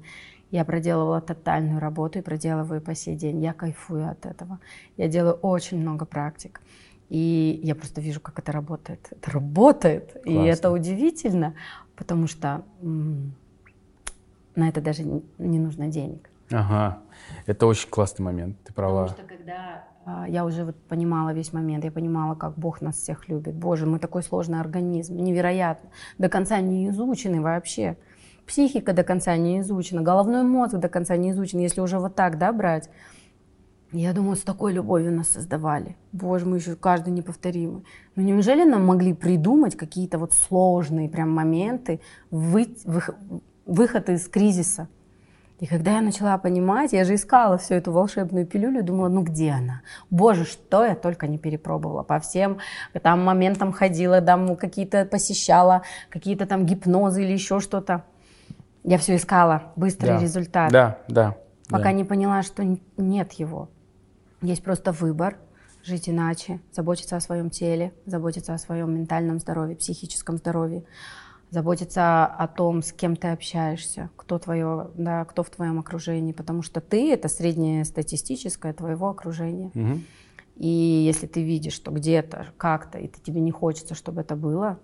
я 0.51 0.63
проделывала 0.63 1.19
тотальную 1.19 1.81
работу 1.81 2.19
и 2.19 2.21
проделываю 2.21 2.79
по 2.79 2.95
сей 2.95 3.17
день. 3.17 3.43
Я 3.43 3.51
кайфую 3.51 4.09
от 4.09 4.25
этого. 4.25 4.59
Я 4.95 5.09
делаю 5.09 5.33
очень 5.33 5.81
много 5.81 6.05
практик. 6.05 6.61
И 7.09 7.59
я 7.63 7.75
просто 7.75 8.01
вижу, 8.01 8.19
как 8.19 8.39
это 8.39 8.51
работает. 8.51 9.07
Это 9.11 9.31
работает. 9.31 10.13
Классно. 10.13 10.29
И 10.29 10.45
это 10.45 10.71
удивительно, 10.71 11.53
потому 11.95 12.27
что 12.27 12.63
на 12.81 14.69
это 14.69 14.81
даже 14.81 15.03
не 15.03 15.59
нужно 15.59 15.87
денег. 15.87 16.29
Ага. 16.51 16.99
Это 17.45 17.65
очень 17.65 17.89
классный 17.89 18.23
момент. 18.23 18.57
Ты 18.63 18.73
права. 18.73 19.07
Потому 19.07 19.27
что 19.27 19.35
когда 19.35 19.83
а, 20.05 20.27
я 20.27 20.45
уже 20.45 20.65
вот 20.65 20.75
понимала 20.75 21.33
весь 21.33 21.53
момент, 21.53 21.83
я 21.83 21.91
понимала, 21.91 22.35
как 22.35 22.55
Бог 22.57 22.81
нас 22.81 22.97
всех 22.97 23.29
любит. 23.29 23.55
Боже, 23.55 23.85
мы 23.85 23.99
такой 23.99 24.23
сложный 24.23 24.59
организм, 24.59 25.17
невероятно, 25.17 25.89
до 26.17 26.29
конца 26.29 26.59
не 26.59 26.89
изученный 26.89 27.39
вообще. 27.39 27.97
Психика 28.45 28.91
до 28.93 29.03
конца 29.03 29.37
не 29.37 29.61
изучена, 29.61 30.01
головной 30.01 30.43
мозг 30.43 30.75
до 30.75 30.89
конца 30.89 31.15
не 31.15 31.31
изучен, 31.31 31.59
если 31.59 31.79
уже 31.79 31.99
вот 31.99 32.15
так, 32.15 32.37
да, 32.37 32.51
брать. 32.51 32.89
Я 33.93 34.11
думаю, 34.13 34.35
с 34.35 34.41
такой 34.41 34.73
любовью 34.73 35.11
нас 35.11 35.29
создавали. 35.29 35.95
Боже, 36.11 36.47
мы 36.47 36.57
еще 36.57 36.75
каждый 36.75 37.13
неповторимый. 37.13 37.83
Но 38.15 38.23
неужели 38.23 38.63
нам 38.63 38.85
могли 38.87 39.13
придумать 39.13 39.77
какие-то 39.77 40.17
вот 40.17 40.33
сложные 40.33 41.09
прям 41.09 41.29
моменты, 41.29 41.99
вы, 42.31 42.75
вы, 42.85 43.01
выход 43.67 44.09
из 44.09 44.27
кризиса? 44.27 44.87
И 45.59 45.67
когда 45.67 45.91
я 45.91 46.01
начала 46.01 46.39
понимать, 46.39 46.91
я 46.91 47.05
же 47.05 47.13
искала 47.13 47.59
всю 47.59 47.75
эту 47.75 47.91
волшебную 47.91 48.47
пилюлю, 48.47 48.83
думала, 48.83 49.09
ну 49.09 49.21
где 49.21 49.51
она? 49.51 49.83
Боже, 50.09 50.43
что 50.43 50.83
я 50.83 50.95
только 50.95 51.27
не 51.27 51.37
перепробовала. 51.37 52.01
По 52.01 52.19
всем 52.19 52.57
там 53.03 53.23
моментам 53.23 53.71
ходила, 53.71 54.21
там 54.21 54.55
какие-то 54.55 55.05
посещала, 55.05 55.83
какие-то 56.09 56.47
там 56.47 56.65
гипнозы 56.65 57.23
или 57.23 57.33
еще 57.33 57.59
что-то. 57.59 58.03
Я 58.83 58.97
все 58.97 59.15
искала, 59.15 59.71
быстрый 59.75 60.07
да. 60.07 60.19
результат. 60.19 60.71
Да, 60.71 60.97
да. 61.07 61.35
Пока 61.69 61.85
да. 61.85 61.91
не 61.91 62.03
поняла, 62.03 62.41
что 62.41 62.63
нет 62.97 63.33
его. 63.33 63.69
Есть 64.43 64.63
просто 64.63 64.91
выбор 64.91 65.37
жить 65.83 66.07
иначе, 66.07 66.61
заботиться 66.71 67.15
о 67.15 67.19
своем 67.19 67.49
теле, 67.49 67.93
заботиться 68.05 68.53
о 68.53 68.57
своем 68.57 68.93
ментальном 68.93 69.39
здоровье, 69.39 69.75
психическом 69.75 70.37
здоровье 70.37 70.83
заботиться 71.53 72.25
о 72.25 72.47
том, 72.47 72.81
с 72.81 72.91
кем 72.91 73.15
ты 73.15 73.27
общаешься, 73.27 74.09
кто, 74.15 74.39
твое, 74.39 74.89
да, 74.95 75.23
кто 75.23 75.43
в 75.43 75.51
твоем 75.51 75.77
окружении, 75.77 76.31
потому 76.33 76.63
что 76.63 76.81
ты— 76.81 77.11
это 77.13 77.29
среднее 77.29 77.85
статистическое 77.85 78.73
твоего 78.73 79.09
окружения. 79.09 79.69
Угу. 79.75 80.01
И 80.55 80.67
если 80.67 81.27
ты 81.27 81.43
видишь, 81.43 81.73
что 81.73 81.91
где-то, 81.91 82.47
как-то, 82.57 82.97
и 82.97 83.07
тебе 83.07 83.39
не 83.39 83.51
хочется, 83.51 83.93
чтобы 83.93 84.21
это 84.21 84.35
было, 84.35 84.79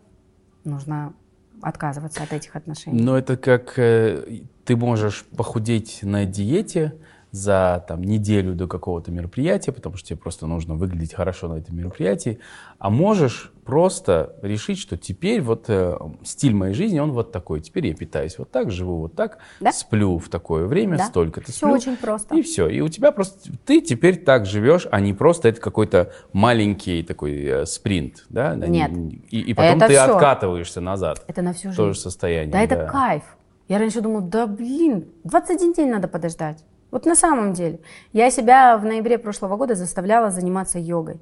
нужно 0.63 1.13
отказываться 1.61 2.21
от 2.21 2.33
этих 2.33 2.55
отношений. 2.55 3.01
Но 3.01 3.17
это 3.17 3.35
как 3.35 3.79
э, 3.79 4.41
ты 4.63 4.75
можешь 4.75 5.25
похудеть 5.35 5.99
на 6.03 6.25
диете, 6.25 6.93
за 7.31 7.83
там, 7.87 8.03
неделю 8.03 8.55
до 8.55 8.67
какого-то 8.67 9.11
мероприятия, 9.11 9.71
потому 9.71 9.97
что 9.97 10.09
тебе 10.09 10.17
просто 10.17 10.47
нужно 10.47 10.75
выглядеть 10.75 11.13
хорошо 11.13 11.47
на 11.47 11.55
этом 11.55 11.77
мероприятии, 11.77 12.39
а 12.79 12.89
можешь 12.89 13.51
просто 13.65 14.35
решить, 14.41 14.79
что 14.79 14.97
теперь 14.97 15.41
вот 15.41 15.65
э, 15.67 15.95
стиль 16.23 16.55
моей 16.55 16.73
жизни, 16.73 16.97
он 16.97 17.11
вот 17.11 17.31
такой. 17.31 17.61
Теперь 17.61 17.85
я 17.85 17.93
питаюсь 17.93 18.39
вот 18.39 18.49
так, 18.49 18.71
живу 18.71 18.97
вот 19.01 19.13
так, 19.13 19.37
да? 19.59 19.71
сплю 19.71 20.17
в 20.17 20.27
такое 20.27 20.65
время, 20.65 20.97
да? 20.97 21.05
столько-то 21.05 21.51
сплю. 21.51 21.77
Все 21.77 21.91
очень 21.91 21.97
просто. 21.97 22.35
И 22.35 22.41
все. 22.41 22.67
И 22.67 22.81
у 22.81 22.87
тебя 22.87 23.11
просто, 23.11 23.51
ты 23.65 23.81
теперь 23.81 24.23
так 24.23 24.47
живешь, 24.47 24.87
а 24.89 24.99
не 24.99 25.13
просто 25.13 25.49
это 25.49 25.61
какой-то 25.61 26.11
маленький 26.33 27.03
такой 27.03 27.43
э, 27.43 27.65
спринт, 27.67 28.25
да? 28.29 28.55
Нет. 28.55 28.91
И, 29.29 29.39
и 29.39 29.53
потом 29.53 29.77
это 29.77 29.87
ты 29.87 29.93
все. 29.93 30.01
откатываешься 30.01 30.81
назад. 30.81 31.23
Это 31.27 31.43
на 31.43 31.53
всю 31.53 31.67
жизнь. 31.67 31.77
То 31.77 31.93
же 31.93 31.99
состояние. 31.99 32.51
Да, 32.51 32.57
да, 32.57 32.63
это 32.63 32.91
кайф. 32.91 33.23
Я 33.67 33.77
раньше 33.77 34.01
думала, 34.01 34.23
да 34.23 34.47
блин, 34.47 35.05
21 35.25 35.73
день 35.73 35.89
надо 35.89 36.07
подождать. 36.07 36.65
Вот 36.91 37.05
на 37.05 37.15
самом 37.15 37.53
деле. 37.53 37.79
Я 38.13 38.31
себя 38.31 38.77
в 38.77 38.85
ноябре 38.85 39.17
прошлого 39.17 39.57
года 39.57 39.75
заставляла 39.75 40.31
заниматься 40.31 40.79
йогой. 40.79 41.19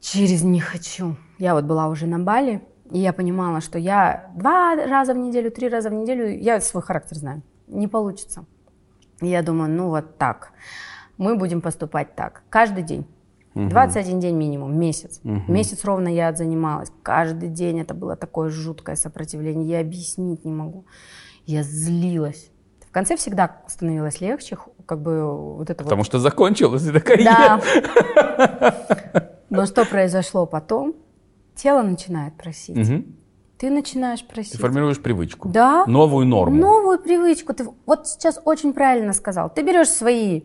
Через 0.00 0.42
«не 0.42 0.60
хочу». 0.60 1.16
Я 1.38 1.54
вот 1.54 1.64
была 1.64 1.88
уже 1.88 2.06
на 2.06 2.18
Бали, 2.18 2.62
и 2.90 2.98
я 2.98 3.12
понимала, 3.12 3.60
что 3.60 3.78
я 3.78 4.30
два 4.34 4.74
раза 4.76 5.14
в 5.14 5.16
неделю, 5.16 5.50
три 5.50 5.68
раза 5.68 5.90
в 5.90 5.92
неделю, 5.92 6.28
я 6.28 6.60
свой 6.60 6.82
характер 6.82 7.16
знаю, 7.16 7.42
не 7.66 7.88
получится. 7.88 8.44
И 9.20 9.28
я 9.28 9.42
думаю, 9.42 9.70
ну 9.70 9.88
вот 9.88 10.16
так. 10.18 10.52
Мы 11.18 11.36
будем 11.36 11.60
поступать 11.60 12.14
так. 12.14 12.42
Каждый 12.48 12.82
день. 12.82 13.06
21 13.54 14.20
день 14.20 14.36
минимум, 14.36 14.78
месяц. 14.78 15.20
Угу. 15.24 15.52
Месяц 15.52 15.84
ровно 15.84 16.08
я 16.08 16.28
отзанималась. 16.28 16.92
Каждый 17.02 17.48
день 17.48 17.80
это 17.80 17.94
было 17.94 18.16
такое 18.16 18.48
жуткое 18.48 18.96
сопротивление. 18.96 19.68
Я 19.68 19.80
объяснить 19.80 20.44
не 20.44 20.52
могу. 20.52 20.86
Я 21.46 21.62
злилась. 21.62 22.50
В 22.90 22.92
конце 22.92 23.16
всегда 23.16 23.62
становилось 23.68 24.20
легче, 24.20 24.58
как 24.84 25.00
бы 25.00 25.54
вот 25.58 25.70
это 25.70 25.84
Потому 25.84 26.00
вот. 26.00 26.06
что 26.06 26.18
закончилась 26.18 26.84
эта 26.84 26.98
карьера. 27.00 27.62
Да. 27.78 29.30
Но 29.48 29.64
что 29.66 29.84
произошло 29.84 30.44
потом? 30.44 30.96
Тело 31.54 31.82
начинает 31.82 32.34
просить. 32.36 32.76
Угу. 32.76 33.04
Ты 33.58 33.70
начинаешь 33.70 34.26
просить. 34.26 34.52
Ты 34.52 34.58
формируешь 34.58 35.00
привычку. 35.00 35.48
Да. 35.48 35.84
Новую 35.86 36.26
норму. 36.26 36.56
Новую 36.56 36.98
привычку. 36.98 37.54
Ты 37.54 37.68
вот 37.86 38.08
сейчас 38.08 38.40
очень 38.44 38.72
правильно 38.72 39.12
сказал. 39.12 39.50
Ты 39.54 39.62
берешь 39.62 39.88
свои 39.88 40.42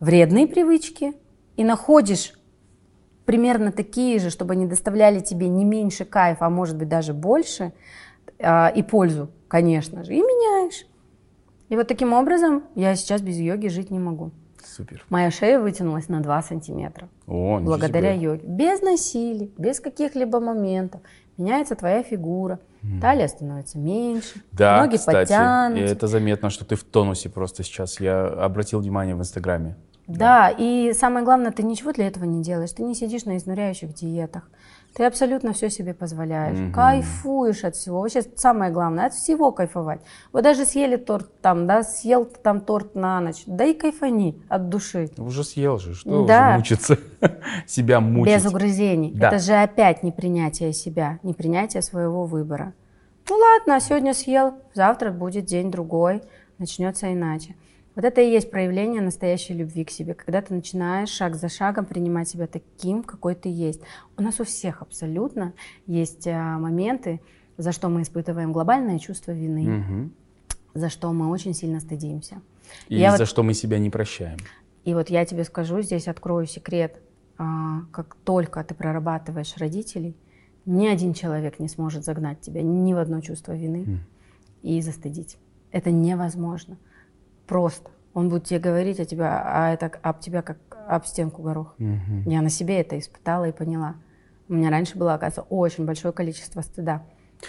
вредные 0.00 0.46
привычки 0.46 1.12
и 1.58 1.64
находишь 1.64 2.32
примерно 3.26 3.70
такие 3.70 4.18
же, 4.18 4.30
чтобы 4.30 4.54
они 4.54 4.66
доставляли 4.66 5.20
тебе 5.20 5.48
не 5.48 5.66
меньше 5.66 6.06
кайфа, 6.06 6.46
а 6.46 6.50
может 6.50 6.78
быть 6.78 6.88
даже 6.88 7.12
больше, 7.12 7.74
э, 8.38 8.74
и 8.74 8.82
пользу, 8.82 9.28
конечно 9.48 10.04
же, 10.04 10.14
и 10.14 10.20
меняешь. 10.20 10.86
И 11.72 11.74
вот 11.74 11.88
таким 11.88 12.12
образом 12.12 12.64
я 12.74 12.94
сейчас 12.94 13.22
без 13.22 13.38
йоги 13.38 13.68
жить 13.68 13.90
не 13.90 13.98
могу. 13.98 14.30
Супер. 14.62 15.06
Моя 15.08 15.30
шея 15.30 15.58
вытянулась 15.58 16.06
на 16.10 16.20
2 16.20 16.42
сантиметра. 16.42 17.08
О, 17.26 17.60
благодаря 17.60 18.12
себе. 18.14 18.24
йоге. 18.24 18.42
Без 18.46 18.82
насилий, 18.82 19.50
без 19.56 19.80
каких-либо 19.80 20.38
моментов. 20.38 21.00
Меняется 21.38 21.74
твоя 21.74 22.02
фигура. 22.02 22.58
Талия 23.00 23.26
становится 23.26 23.78
меньше. 23.78 24.42
Да, 24.52 24.84
ноги 24.84 24.98
кстати, 24.98 25.16
подтянутся. 25.20 25.94
это 25.94 26.06
заметно, 26.08 26.50
что 26.50 26.66
ты 26.66 26.76
в 26.76 26.84
тонусе 26.84 27.30
просто 27.30 27.62
сейчас. 27.62 28.00
Я 28.00 28.26
обратил 28.26 28.80
внимание 28.80 29.14
в 29.14 29.20
Инстаграме. 29.20 29.76
Да, 30.06 30.50
и 30.50 30.92
самое 30.92 31.24
главное, 31.24 31.52
ты 31.52 31.62
ничего 31.62 31.92
для 31.92 32.06
этого 32.06 32.24
не 32.24 32.42
делаешь. 32.42 32.72
Ты 32.72 32.82
не 32.82 32.94
сидишь 32.94 33.24
на 33.24 33.38
изнуряющих 33.38 33.94
диетах. 33.94 34.50
Ты 34.94 35.04
абсолютно 35.04 35.54
все 35.54 35.70
себе 35.70 35.94
позволяешь. 35.94 36.58
Мгм. 36.58 36.72
Кайфуешь 36.72 37.64
от 37.64 37.76
всего. 37.76 38.00
Вообще 38.00 38.22
самое 38.36 38.70
главное, 38.70 39.06
от 39.06 39.14
всего 39.14 39.50
кайфовать. 39.50 40.00
Вот 40.32 40.42
даже 40.44 40.66
съели 40.66 40.96
торт 40.96 41.40
там, 41.40 41.66
да, 41.66 41.82
съел 41.82 42.26
там 42.26 42.60
торт 42.60 42.94
на 42.94 43.20
ночь. 43.20 43.42
Да 43.46 43.64
и 43.64 43.72
кайфани 43.72 44.36
от 44.48 44.68
души. 44.68 45.08
Уже 45.16 45.44
съел 45.44 45.78
же, 45.78 45.94
что 45.94 46.26
Да. 46.26 46.48
уже 46.48 46.56
мучиться? 46.58 46.98
Себя 47.66 48.00
мучить. 48.00 48.34
Без 48.34 48.46
угрызений. 48.46 49.12
Да. 49.14 49.28
Это 49.28 49.38
же 49.38 49.54
опять 49.54 50.02
непринятие 50.02 50.72
себя, 50.74 51.18
непринятие 51.22 51.82
своего 51.82 52.26
выбора. 52.26 52.74
Ну 53.30 53.36
ладно, 53.36 53.80
сегодня 53.80 54.12
съел, 54.12 54.54
завтра 54.74 55.10
будет 55.10 55.46
день 55.46 55.70
другой, 55.70 56.22
начнется 56.58 57.10
иначе. 57.12 57.54
Вот 57.94 58.04
это 58.04 58.22
и 58.22 58.30
есть 58.30 58.50
проявление 58.50 59.02
настоящей 59.02 59.52
любви 59.52 59.84
к 59.84 59.90
себе, 59.90 60.14
когда 60.14 60.40
ты 60.40 60.54
начинаешь 60.54 61.10
шаг 61.10 61.34
за 61.36 61.48
шагом 61.48 61.84
принимать 61.84 62.28
себя 62.28 62.46
таким, 62.46 63.02
какой 63.02 63.34
ты 63.34 63.50
есть. 63.50 63.82
У 64.16 64.22
нас 64.22 64.40
у 64.40 64.44
всех 64.44 64.80
абсолютно 64.80 65.52
есть 65.86 66.26
а, 66.26 66.58
моменты, 66.58 67.20
за 67.58 67.70
что 67.72 67.90
мы 67.90 68.02
испытываем 68.02 68.52
глобальное 68.52 68.98
чувство 68.98 69.32
вины, 69.32 69.68
Мгм. 69.68 70.12
за 70.72 70.88
что 70.88 71.12
мы 71.12 71.28
очень 71.28 71.52
сильно 71.52 71.80
стыдимся. 71.80 72.40
И 72.88 72.96
Я 72.96 73.12
за 73.12 73.18
вот- 73.18 73.28
что 73.28 73.42
мы 73.42 73.52
себя 73.52 73.78
не 73.78 73.90
прощаем. 73.90 74.38
И 74.84 74.94
вот 74.94 75.10
я 75.10 75.26
тебе 75.26 75.44
скажу, 75.44 75.82
здесь 75.82 76.08
открою 76.08 76.46
секрет. 76.46 77.00
А, 77.38 77.80
Как 77.92 78.14
только 78.24 78.64
ты 78.64 78.74
прорабатываешь 78.74 79.56
родителей, 79.58 80.16
ни 80.64 80.86
один 80.86 81.12
человек 81.12 81.58
не 81.58 81.68
сможет 81.68 82.04
загнать 82.04 82.40
тебя 82.40 82.62
ни 82.62 82.94
в 82.94 82.98
одно 82.98 83.20
чувство 83.20 83.52
вины 83.52 83.84
М. 83.86 84.00
и 84.62 84.80
застыдить. 84.80 85.36
Это 85.72 85.90
невозможно. 85.90 86.78
Просто. 87.46 87.90
Он 88.14 88.28
будет 88.28 88.44
тебе 88.44 88.60
говорить 88.60 89.00
о 89.00 89.04
тебя, 89.04 89.42
а 89.44 89.72
это 89.72 89.90
об 90.02 90.20
тебя 90.20 90.42
как 90.42 90.58
об 90.86 91.06
стенку 91.06 91.42
горох. 91.42 91.74
Мгм. 91.78 92.24
Я 92.26 92.42
на 92.42 92.50
себе 92.50 92.80
это 92.80 92.98
испытала 92.98 93.46
и 93.48 93.52
поняла. 93.52 93.94
У 94.48 94.54
меня 94.54 94.70
раньше 94.70 94.98
было, 94.98 95.14
оказывается, 95.14 95.42
очень 95.48 95.86
большое 95.86 96.12
количество 96.12 96.60
стыда. 96.60 97.02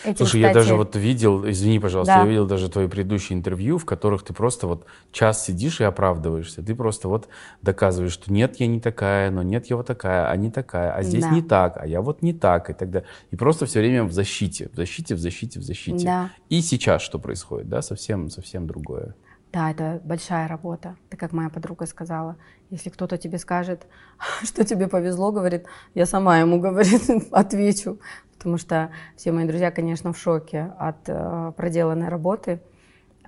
Этим, 0.04 0.18
Слушай, 0.26 0.42
я 0.42 0.48
кстати, 0.48 0.64
даже 0.66 0.76
вот 0.76 0.96
видел, 0.96 1.48
извини, 1.48 1.80
пожалуйста, 1.80 2.16
Да. 2.16 2.22
я 2.22 2.28
видел 2.28 2.48
даже 2.48 2.68
твои 2.70 2.88
предыдущие 2.88 3.38
интервью, 3.38 3.78
в 3.78 3.86
которых 3.86 4.24
ты 4.24 4.34
просто 4.34 4.66
вот 4.66 4.86
час 5.12 5.46
сидишь 5.46 5.82
и 5.82 5.84
оправдываешься. 5.84 6.64
Ты 6.64 6.74
просто 6.74 7.08
вот 7.08 7.28
доказываешь, 7.62 8.12
что 8.12 8.34
нет, 8.34 8.56
я 8.60 8.66
не 8.68 8.80
такая, 8.80 9.30
но 9.30 9.44
нет, 9.44 9.68
я 9.68 9.76
вот 9.76 9.86
такая, 9.86 10.28
а 10.30 10.36
не 10.36 10.50
такая, 10.50 10.92
а 10.94 11.04
здесь 11.04 11.24
Да. 11.24 11.30
не 11.30 11.42
так, 11.44 11.78
а 11.78 11.86
я 11.86 12.02
вот 12.02 12.24
не 12.24 12.34
так 12.34 12.70
и 12.72 12.74
так 12.74 12.90
далее. 12.90 13.08
И 13.30 13.36
просто 13.36 13.66
все 13.68 13.80
время 13.82 14.04
в 14.06 14.12
защите, 14.12 14.70
в 14.74 14.76
защите, 14.76 15.14
в 15.14 15.20
защите, 15.20 15.60
в 15.60 15.64
защите. 15.64 16.06
Да. 16.06 16.30
И 16.50 16.62
сейчас 16.62 17.02
что 17.04 17.20
происходит, 17.20 17.70
да, 17.70 17.82
совсем, 17.84 18.30
совсем 18.32 18.66
другое. 18.66 19.14
Да, 19.54 19.70
это 19.70 20.02
большая 20.04 20.48
работа. 20.48 20.96
Ты, 21.10 21.18
как 21.18 21.32
моя 21.32 21.50
подруга 21.50 21.86
сказала, 21.86 22.38
если 22.72 22.90
кто-то 22.90 23.18
тебе 23.20 23.38
скажет, 23.38 23.86
что 24.44 24.66
тебе 24.66 24.88
повезло, 24.88 25.32
говорит, 25.32 25.68
я 25.94 26.08
сама 26.08 26.40
ему, 26.40 26.60
говорит, 26.68 27.04
отвечу. 27.32 28.00
Потому 28.36 28.58
что 28.58 28.90
все 29.16 29.32
мои 29.32 29.46
друзья, 29.46 29.70
конечно, 29.70 30.12
в 30.12 30.18
шоке 30.18 30.74
от 30.80 31.08
э, 31.08 31.52
проделанной 31.56 32.10
работы. 32.10 32.62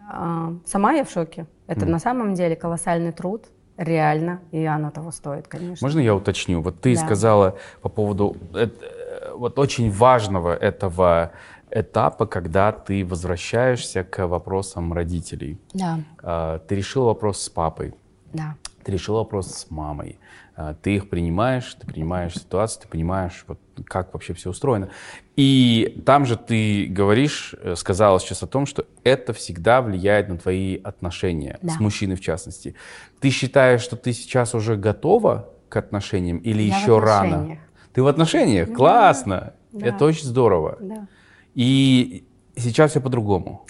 А, 0.10 0.53
сама 0.65 0.93
я 0.93 1.06
в 1.06 1.11
шоке. 1.11 1.45
Это 1.68 1.81
Мгм. 1.81 1.91
на 1.91 1.99
самом 1.99 2.34
деле 2.34 2.56
колоссальный 2.56 3.11
труд, 3.11 3.45
реально, 3.77 4.41
и 4.52 4.65
оно 4.65 4.89
того 4.89 5.11
стоит, 5.11 5.47
конечно. 5.47 5.85
Можно 5.85 5.99
я 5.99 6.15
уточню? 6.15 6.61
Вот 6.61 6.81
ты 6.81 6.95
Да. 6.95 7.02
сказала 7.02 7.57
по 7.81 7.89
поводу 7.89 8.35
э, 8.56 8.68
э, 8.68 9.34
вот 9.35 9.60
очень 9.60 9.91
важного 9.91 10.56
этого 10.56 11.31
этапа, 11.80 12.26
когда 12.26 12.72
ты 12.72 13.06
возвращаешься 13.06 14.03
к 14.03 14.26
вопросам 14.27 14.93
родителей. 14.93 15.60
Да, 15.73 15.99
А, 16.23 16.60
Ты 16.60 16.76
решил 16.76 17.06
вопрос 17.06 17.41
с 17.41 17.49
папой, 17.49 17.93
да, 18.34 18.56
ты 18.84 18.91
решил 18.93 19.15
вопрос 19.15 19.47
с 19.52 19.69
мамой. 19.72 20.18
А, 20.56 20.73
Ты 20.73 20.95
их 20.95 21.10
принимаешь, 21.10 21.73
ты 21.80 21.85
принимаешь 21.85 22.34
ситуацию, 22.35 22.84
ты 22.84 22.88
понимаешь, 22.88 23.43
вот, 23.47 23.60
как 23.85 24.14
вообще 24.14 24.34
все 24.34 24.49
устроено. 24.52 24.89
И 25.35 26.02
там 26.06 26.26
же 26.26 26.38
ты 26.38 26.85
говоришь, 26.88 27.53
э, 27.61 27.76
сказала 27.76 28.19
сейчас 28.22 28.41
о 28.43 28.47
том, 28.47 28.65
что 28.65 28.85
это 29.03 29.34
всегда 29.34 29.81
влияет 29.81 30.30
на 30.30 30.38
твои 30.38 30.77
отношения, 30.81 31.60
Да. 31.61 31.73
с 31.73 31.80
мужчиной 31.81 32.15
в 32.15 32.22
частности. 32.22 32.76
Ты 33.19 33.30
считаешь, 33.31 33.81
что 33.81 33.97
ты 33.97 34.14
сейчас 34.14 34.56
уже 34.56 34.77
готова 34.77 35.49
к 35.68 35.76
отношениям 35.76 36.38
или 36.38 36.61
Я 36.64 36.77
еще 36.80 36.99
рано? 36.99 37.57
Ты 37.91 38.02
в 38.02 38.07
отношениях? 38.07 38.69
Да, 38.69 38.76
Классно! 38.76 39.53
да. 39.73 39.88
Это 39.88 40.06
очень 40.06 40.26
здорово. 40.27 40.77
да. 40.80 41.07
И 41.56 42.23
сейчас 42.56 42.91
все 42.91 43.02
по-другому. 43.02 43.65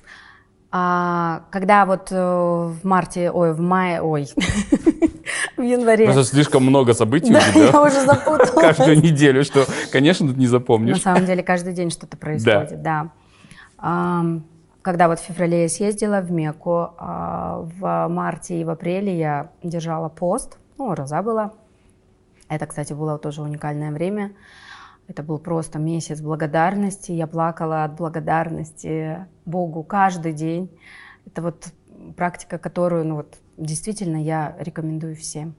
А, 0.71 1.43
когда 1.51 1.85
вот 1.85 2.11
э, 2.11 2.15
в 2.17 2.79
марте, 2.83 3.31
ой, 3.31 3.53
в 3.53 3.59
мае, 3.61 4.01
ой, 4.01 4.27
в 5.57 5.61
январе. 5.61 6.05
Просто 6.05 6.23
слишком 6.25 6.63
много 6.63 6.93
событий 6.93 7.31
Да, 7.31 7.39
у 7.39 7.53
тебя. 7.53 7.65
я 7.69 7.81
уже 7.81 8.05
запуталась. 8.05 8.51
каждую 8.51 8.97
неделю, 9.01 9.43
что, 9.45 9.65
конечно, 9.91 10.27
ты 10.27 10.33
не 10.35 10.45
На 10.45 10.51
запомнишь. 10.51 11.01
самом 11.01 11.25
деле 11.25 11.43
каждый 11.43 11.73
день 11.73 11.91
что-то 11.91 12.17
происходит, 12.17 12.81
да. 12.81 13.09
Ам, 13.77 14.43
Когда 14.81 15.07
вот 15.07 15.19
в 15.19 15.23
феврале 15.23 15.63
я 15.63 15.69
съездила 15.69 16.19
в 16.21 16.31
Мекку, 16.31 16.89
а, 16.97 17.61
в 17.79 18.07
марте 18.09 18.59
и 18.59 18.63
в 18.65 18.69
апреле 18.69 19.17
я 19.17 19.51
держала 19.63 20.09
пост, 20.09 20.57
ну, 20.77 20.93
роза 20.93 21.21
была. 21.21 21.53
Это, 22.49 22.65
кстати, 22.67 22.93
было 22.93 23.17
тоже 23.17 23.41
уникальное 23.41 23.91
время. 23.91 24.31
Это 25.07 25.21
был 25.23 25.37
просто 25.37 25.77
месяц 25.79 26.21
благодарности. 26.21 27.11
Я 27.11 27.27
плакала 27.27 27.83
от 27.83 27.95
благодарности 27.95 29.25
Богу 29.45 29.83
каждый 29.83 30.33
день. 30.33 30.69
Это 31.27 31.41
вот 31.41 31.67
практика, 32.15 32.57
которую, 32.57 33.05
ну 33.05 33.15
вот, 33.15 33.37
действительно 33.57 34.17
я 34.17 34.55
рекомендую 34.59 35.15
всем. 35.15 35.55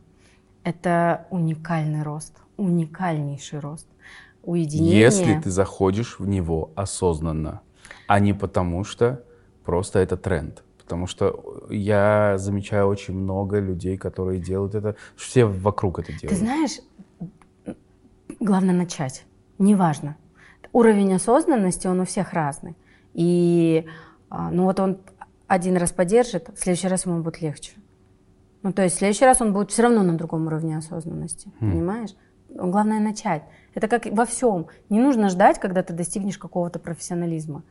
Это 0.64 1.26
уникальный 1.30 2.02
рост, 2.02 2.36
уникальнейший 2.56 3.60
рост. 3.60 3.86
Уединение. 4.42 5.00
Если 5.00 5.40
ты 5.40 5.50
заходишь 5.50 6.18
в 6.18 6.26
него 6.26 6.70
осознанно, 6.74 7.62
а 8.06 8.20
не 8.20 8.32
потому 8.32 8.84
что 8.84 9.24
просто 9.64 9.98
это 9.98 10.16
тренд. 10.16 10.62
Потому 10.78 11.08
что 11.08 11.66
я 11.68 12.34
замечаю 12.38 12.86
очень 12.86 13.14
много 13.14 13.58
людей, 13.58 13.96
которые 13.96 14.40
делают 14.40 14.76
это, 14.76 14.94
все 15.16 15.44
вокруг 15.44 15.98
это 15.98 16.12
делают. 16.12 16.30
Ты 16.30 16.36
знаешь, 16.36 16.80
главное 18.38 18.74
начать. 18.74 19.24
Неважно. 19.58 20.16
Уровень 20.72 21.14
осознанности, 21.14 21.86
он 21.86 22.00
у 22.00 22.04
всех 22.04 22.32
разный. 22.32 22.76
И 23.14 23.86
а, 24.28 24.50
ну 24.50 24.64
вот 24.64 24.80
он 24.80 24.98
один 25.46 25.76
раз 25.76 25.92
поддержит, 25.92 26.48
в 26.48 26.58
следующий 26.58 26.88
раз 26.88 27.06
ему 27.06 27.22
будет 27.22 27.40
легче. 27.40 27.72
Ну, 28.62 28.72
то 28.72 28.82
есть 28.82 28.96
в 28.96 28.98
следующий 28.98 29.24
раз 29.24 29.40
он 29.40 29.52
будет 29.52 29.70
все 29.70 29.82
равно 29.82 30.02
на 30.02 30.16
другом 30.18 30.46
уровне 30.46 30.76
осознанности. 30.76 31.50
Понимаешь? 31.60 32.16
Ну, 32.48 32.70
Главное 32.70 32.98
начать. 32.98 33.44
Это 33.74 33.86
как 33.86 34.06
во 34.06 34.24
всем. 34.24 34.66
Не 34.88 35.00
нужно 35.00 35.28
ждать, 35.28 35.60
когда 35.60 35.82
ты 35.82 35.92
достигнешь 35.92 36.38
какого-то 36.38 36.78
профессионализма. 36.78 37.62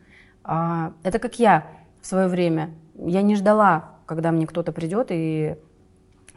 А, 0.44 0.94
это 1.03 1.20
как 1.20 1.38
я 1.38 1.68
в 2.02 2.07
свое 2.07 2.28
время. 2.28 2.70
Я 2.95 3.24
не 3.24 3.36
ждала, 3.36 3.95
когда 4.06 4.32
мне 4.32 4.48
кто-то 4.48 4.72
придет 4.72 5.07
и 5.10 5.57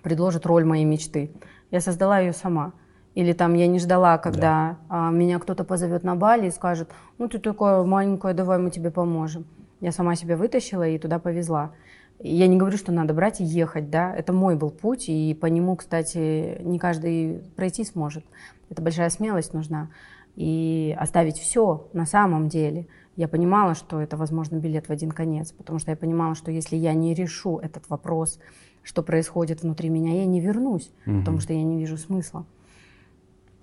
предложит 0.02 0.44
роль 0.46 0.64
моей 0.64 0.84
мечты. 0.84 1.30
Я 1.70 1.80
создала 1.80 2.18
ее 2.18 2.32
сама. 2.32 2.72
Или 3.18 3.32
там 3.32 3.54
я 3.54 3.66
не 3.66 3.80
ждала, 3.80 4.16
когда 4.16 4.78
а, 4.88 5.10
меня 5.10 5.40
кто-то 5.40 5.64
позовет 5.64 6.04
на 6.04 6.14
Бали 6.14 6.46
и 6.46 6.52
скажет, 6.52 6.88
ну 7.18 7.26
ты 7.26 7.40
такая 7.40 7.82
маленькая, 7.82 8.32
давай 8.32 8.58
мы 8.60 8.70
тебе 8.70 8.92
поможем. 8.92 9.44
Я 9.80 9.90
сама 9.90 10.14
себя 10.14 10.36
вытащила 10.36 10.86
и 10.86 10.98
туда 10.98 11.18
повезла. 11.18 11.72
Я 12.20 12.46
не 12.46 12.56
говорю, 12.56 12.78
что 12.78 12.92
надо 12.92 13.14
брать 13.14 13.40
и 13.40 13.44
ехать, 13.44 13.90
да, 13.90 14.14
это 14.14 14.32
мой 14.32 14.54
был 14.54 14.70
путь, 14.70 15.08
и 15.08 15.34
по 15.34 15.46
нему, 15.46 15.74
кстати, 15.74 16.62
не 16.62 16.78
каждый 16.78 17.42
пройти 17.56 17.82
сможет. 17.82 18.24
Это 18.70 18.82
большая 18.82 19.10
смелость 19.10 19.52
нужна. 19.52 19.90
И 20.36 20.96
оставить 20.96 21.38
все 21.38 21.88
на 21.92 22.06
самом 22.06 22.46
деле. 22.46 22.86
Я 23.16 23.26
понимала, 23.26 23.74
что 23.74 24.00
это, 24.00 24.16
возможно, 24.16 24.58
билет 24.58 24.86
в 24.86 24.92
один 24.92 25.10
конец, 25.10 25.50
потому 25.50 25.80
что 25.80 25.90
я 25.90 25.96
понимала, 25.96 26.36
что 26.36 26.52
если 26.52 26.76
я 26.76 26.94
не 26.94 27.14
решу 27.14 27.58
этот 27.58 27.90
вопрос, 27.90 28.38
что 28.84 29.02
происходит 29.02 29.64
внутри 29.64 29.88
меня, 29.88 30.14
я 30.14 30.24
не 30.24 30.40
вернусь, 30.40 30.92
потому 31.04 31.40
что 31.40 31.52
я 31.52 31.64
не 31.64 31.78
вижу 31.78 31.96
смысла. 31.96 32.46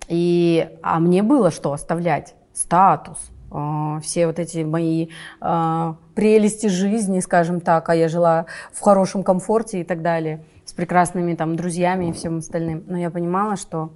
И, 0.08 0.68
а 0.82 1.00
мне 1.00 1.22
было 1.22 1.50
что 1.50 1.72
оставлять? 1.72 2.34
Статус, 2.52 3.18
э, 3.52 4.00
все 4.02 4.26
вот 4.26 4.38
эти 4.38 4.64
мои 4.64 5.08
э, 5.40 5.94
прелести 6.14 6.68
жизни, 6.68 7.20
скажем 7.20 7.60
так, 7.60 7.88
а 7.88 7.94
я 7.94 8.08
жила 8.08 8.46
в 8.72 8.80
хорошем 8.80 9.22
комфорте 9.22 9.80
и 9.80 9.84
так 9.84 10.02
далее, 10.02 10.44
с 10.64 10.72
прекрасными 10.72 11.34
там 11.34 11.56
друзьями 11.56 12.10
и 12.10 12.12
всем 12.12 12.38
остальным. 12.38 12.84
Но 12.86 12.98
я 12.98 13.10
понимала, 13.10 13.56
что 13.56 13.90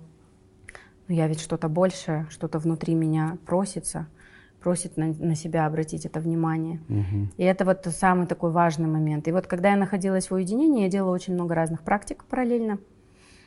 но 1.10 1.16
я 1.16 1.26
ведь 1.26 1.40
что-то 1.40 1.68
большее, 1.68 2.28
что-то 2.30 2.60
внутри 2.60 2.94
меня 2.94 3.36
просится, 3.44 4.06
просит 4.60 4.96
на, 4.96 5.06
на 5.06 5.34
себя 5.34 5.66
обратить 5.66 6.06
это 6.06 6.20
внимание. 6.20 6.78
Мгм. 6.86 7.32
И 7.36 7.42
это 7.42 7.64
вот 7.64 7.84
самый 7.86 8.28
такой 8.28 8.52
важный 8.52 8.86
момент. 8.86 9.26
И 9.26 9.32
вот 9.32 9.48
когда 9.48 9.70
я 9.70 9.76
находилась 9.76 10.30
в 10.30 10.34
уединении, 10.34 10.84
я 10.84 10.88
делала 10.88 11.12
очень 11.12 11.34
много 11.34 11.56
разных 11.56 11.82
практик 11.82 12.24
параллельно. 12.26 12.78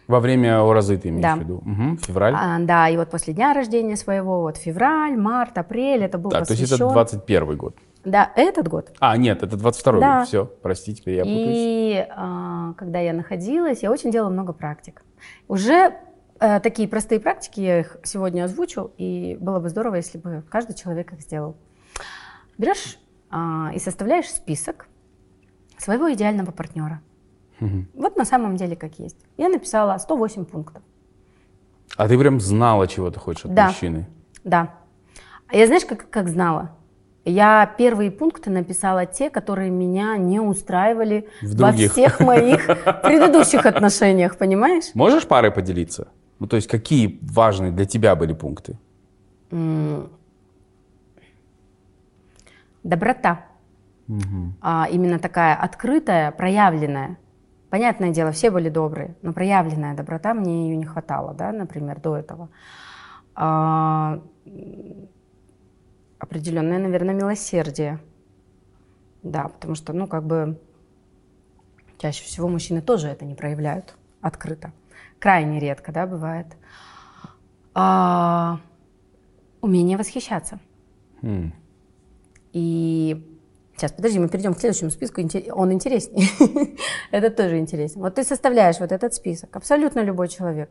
Во 0.08 0.20
время 0.20 0.62
Оразы 0.62 0.98
ты 0.98 1.10
имеешь 1.10 1.24
Да. 1.24 1.36
в 1.36 1.40
виду? 1.40 1.62
Мгм. 1.64 1.98
Февраль? 1.98 2.34
А, 2.36 2.60
да, 2.60 2.90
и 2.90 2.98
вот 2.98 3.10
после 3.10 3.34
дня 3.34 3.54
рождения 3.54 3.96
своего, 3.96 4.42
вот 4.42 4.58
февраль, 4.58 5.16
март, 5.18 5.58
апрель, 5.58 6.04
это 6.04 6.18
был 6.18 6.30
да, 6.30 6.44
то 6.44 6.52
есть 6.52 6.62
посвящен... 6.62 6.86
это 6.88 6.94
21 6.94 7.58
год. 7.58 7.76
Да, 8.04 8.32
этот 8.36 8.68
год. 8.68 8.92
А, 9.00 9.16
нет, 9.16 9.44
это 9.44 9.56
22 9.56 10.00
Да. 10.00 10.20
год. 10.20 10.28
Все, 10.28 10.46
простите, 10.46 11.02
теперь 11.02 11.16
я 11.16 11.24
путаюсь. 11.24 11.48
И 11.56 12.08
а, 12.10 12.74
когда 12.74 13.00
я 13.00 13.14
находилась, 13.14 13.82
я 13.82 13.92
очень 13.92 14.12
делала 14.12 14.30
много 14.30 14.52
практик. 14.52 15.04
Уже 15.48 15.94
э, 16.42 16.60
такие 16.60 16.90
простые 16.90 17.22
практики, 17.22 17.62
я 17.62 17.80
их 17.80 17.98
сегодня 18.04 18.44
озвучу, 18.44 18.92
и 18.98 19.38
было 19.40 19.60
бы 19.60 19.70
здорово, 19.70 19.96
если 19.96 20.18
бы 20.18 20.44
каждый 20.50 20.76
человек 20.76 21.14
их 21.14 21.22
сделал. 21.22 21.56
Берешь 22.58 22.98
а, 23.30 23.72
и 23.74 23.80
составляешь 23.80 24.28
список 24.28 24.88
своего 25.78 26.12
идеального 26.12 26.52
партнера. 26.52 27.02
Вот 27.94 28.18
на 28.18 28.26
самом 28.26 28.56
деле 28.58 28.76
как 28.76 29.00
есть. 29.00 29.18
Я 29.38 29.50
написала 29.50 29.98
108 29.98 30.46
пунктов. 30.46 30.82
А 31.98 32.08
ты 32.08 32.18
прям 32.18 32.40
знала, 32.40 32.88
чего 32.88 33.10
ты 33.12 33.20
хочешь 33.20 33.46
от 33.46 33.54
Да. 33.54 33.68
мужчины? 33.68 34.08
Да. 34.44 34.74
А 35.48 35.56
я 35.56 35.68
знаешь, 35.68 35.86
как, 35.86 36.10
как 36.10 36.28
знала? 36.30 36.72
Я 37.26 37.66
первые 37.78 38.12
пункты 38.12 38.50
написала 38.50 39.06
те, 39.06 39.30
которые 39.30 39.70
меня 39.70 40.18
не 40.18 40.40
устраивали 40.42 41.30
В 41.42 41.56
во 41.58 41.68
других. 41.70 41.92
всех 41.92 42.20
моих 42.20 42.66
предыдущих 43.04 43.66
отношениях, 43.66 44.38
понимаешь? 44.38 44.86
Можешь 44.96 45.26
парой 45.28 45.52
поделиться? 45.52 46.08
Ну, 46.40 46.48
то 46.48 46.58
есть 46.58 46.68
какие 46.68 47.20
важные 47.22 47.72
для 47.72 47.86
тебя 47.86 48.16
были 48.16 48.34
пункты? 48.34 48.78
Доброта. 52.84 53.46
А, 54.62 54.88
именно 54.92 55.18
такая 55.20 55.56
открытая, 55.56 56.32
проявленная. 56.32 57.18
Понятное 57.74 58.12
дело, 58.12 58.32
все 58.32 58.52
были 58.52 58.70
добрые, 58.70 59.16
но 59.24 59.34
проявленная 59.34 59.95
доброта, 59.95 60.36
мне 60.36 60.70
ее 60.70 60.78
не 60.78 60.86
хватало, 60.86 61.34
да, 61.34 61.52
например, 61.52 62.00
до 62.00 62.16
этого. 62.16 62.50
А, 63.34 64.22
определенное, 66.20 66.78
наверное, 66.78 67.16
милосердие. 67.16 67.98
Да, 69.24 69.48
потому 69.48 69.74
что, 69.74 69.91
ну, 69.91 70.06
как 70.06 70.24
бы 70.24 70.62
чаще 71.98 72.24
всего 72.26 72.48
мужчины 72.48 72.84
тоже 72.84 73.08
это 73.08 73.26
не 73.26 73.34
проявляют 73.34 73.95
открыто. 74.22 74.72
Крайне 75.18 75.60
редко, 75.60 75.91
да, 75.91 76.06
бывает. 76.06 76.56
А, 77.74 78.60
умение 79.62 79.98
восхищаться. 79.98 80.60
М. 81.24 81.52
И 82.52 83.32
сейчас, 83.76 83.91
подожди, 83.91 84.20
мы 84.20 84.30
перейдем 84.30 84.54
к 84.54 84.60
следующему 84.60 84.91
списку. 84.91 85.22
Он 85.54 85.72
интереснее. 85.74 86.28
Это 87.12 87.30
тоже 87.30 87.58
интересно. 87.58 88.02
Вот 88.02 88.16
ты 88.16 88.24
составляешь 88.24 88.80
вот 88.80 88.91
этот 88.91 89.14
список. 89.14 89.56
Абсолютно 89.56 90.02
любой 90.02 90.28
человек. 90.28 90.70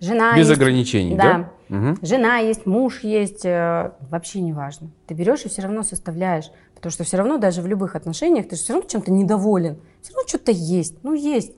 Жена 0.00 0.36
Без 0.36 0.48
есть, 0.48 0.60
ограничений, 0.60 1.16
да? 1.16 1.50
Да. 1.68 1.76
Мгм. 1.76 1.98
Жена 2.02 2.38
есть, 2.38 2.66
муж 2.66 3.00
есть, 3.02 3.44
э, 3.44 3.92
вообще 4.10 4.40
не 4.40 4.52
важно. 4.52 4.90
Ты 5.06 5.14
берешь 5.14 5.44
и 5.44 5.48
все 5.48 5.62
равно 5.62 5.82
составляешь. 5.82 6.50
Потому 6.74 6.92
что 6.92 7.04
все 7.04 7.16
равно 7.16 7.38
даже 7.38 7.62
в 7.62 7.66
любых 7.66 7.96
отношениях 7.96 8.48
ты 8.48 8.56
же 8.56 8.62
все 8.62 8.74
равно 8.74 8.88
чем-то 8.88 9.10
недоволен. 9.10 9.78
Все 10.02 10.12
равно 10.12 10.28
что-то 10.28 10.52
есть. 10.52 11.02
Ну, 11.02 11.14
есть. 11.14 11.52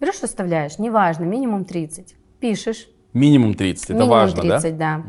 Берешь, 0.00 0.16
составляешь, 0.16 0.78
неважно, 0.78 1.24
минимум 1.24 1.64
30. 1.64 2.16
Пишешь. 2.40 2.88
Минимум 3.12 3.54
30, 3.54 3.84
это 3.84 3.92
минимум 3.94 4.10
важно, 4.10 4.42
30, 4.42 4.76
да? 4.76 4.96
да? 4.96 5.04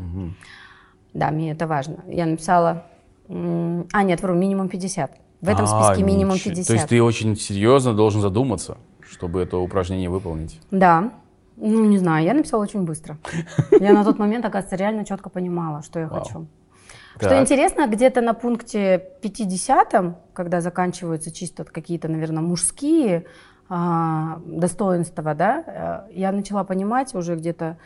Да, 1.14 1.30
мне 1.30 1.52
это 1.52 1.66
важно. 1.66 2.04
Я 2.06 2.26
написала... 2.26 2.86
А, 3.28 4.02
нет, 4.02 4.22
вру, 4.22 4.34
минимум 4.34 4.68
50. 4.68 5.12
В 5.40 5.48
этом 5.48 5.64
А, 5.64 5.66
списке 5.84 6.04
минимум 6.04 6.34
ничего. 6.34 6.54
50. 6.54 6.66
То 6.66 6.72
есть 6.74 6.88
ты 6.88 7.02
очень 7.02 7.36
серьезно 7.36 7.94
должен 7.94 8.20
задуматься, 8.20 8.78
чтобы 9.02 9.40
это 9.40 9.58
упражнение 9.58 10.08
выполнить. 10.08 10.60
Да. 10.70 11.12
Ну, 11.56 11.84
не 11.84 11.98
знаю, 11.98 12.24
я 12.24 12.34
написала 12.34 12.62
очень 12.62 12.82
быстро. 12.82 13.18
Я 13.70 13.92
на 13.92 14.04
тот 14.04 14.18
момент, 14.18 14.44
оказывается, 14.44 14.76
реально 14.76 15.04
четко 15.04 15.28
понимала, 15.30 15.82
что 15.82 16.00
я 16.00 16.08
хочу. 16.08 16.46
Что 17.16 17.28
Так. 17.28 17.42
интересно, 17.42 17.86
где-то 17.86 18.20
на 18.22 18.34
пункте 18.34 19.10
50, 19.22 20.18
когда 20.32 20.60
заканчиваются 20.60 21.30
чисто 21.30 21.62
какие-то, 21.64 22.08
наверное, 22.08 22.42
мужские 22.42 23.26
а, 23.68 24.40
достоинства, 24.46 25.34
да, 25.34 26.06
э, 26.10 26.12
я 26.12 26.32
начала 26.32 26.64
понимать 26.64 27.14
уже 27.14 27.36
где-то 27.36 27.78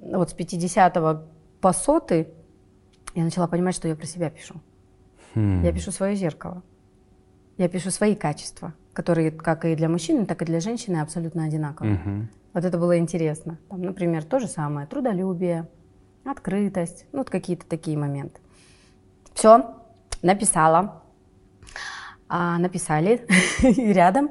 вот 0.00 0.30
с 0.30 0.32
50 0.32 1.26
по 1.60 1.72
сотый, 1.72 2.28
я 3.14 3.24
начала 3.24 3.46
понимать, 3.46 3.74
что 3.74 3.88
я 3.88 3.94
про 3.94 4.06
себя 4.06 4.30
пишу. 4.30 4.54
Хм. 5.34 5.62
Я 5.62 5.72
пишу 5.72 5.90
свое 5.90 6.16
зеркало. 6.16 6.62
Я 7.58 7.68
пишу 7.68 7.90
свои 7.90 8.14
качества, 8.14 8.74
которые 8.92 9.30
как 9.30 9.64
и 9.64 9.74
для 9.76 9.88
мужчины, 9.88 10.26
так 10.26 10.42
и 10.42 10.44
для 10.44 10.60
женщины 10.60 10.98
абсолютно 10.98 11.44
одинаковые. 11.44 11.94
Мгм. 11.94 12.28
Вот 12.54 12.64
это 12.64 12.78
было 12.78 12.98
интересно. 12.98 13.58
Там, 13.68 13.82
например, 13.82 14.24
то 14.24 14.38
же 14.38 14.46
самое, 14.46 14.86
трудолюбие, 14.86 15.68
открытость, 16.24 17.06
ну 17.12 17.18
вот 17.18 17.30
какие-то 17.30 17.66
такие 17.66 17.96
моменты. 17.96 18.40
Все, 19.34 19.74
написала. 20.22 21.02
А, 22.28 22.58
написали 22.58 23.26
и 23.62 23.92
рядом 23.92 24.30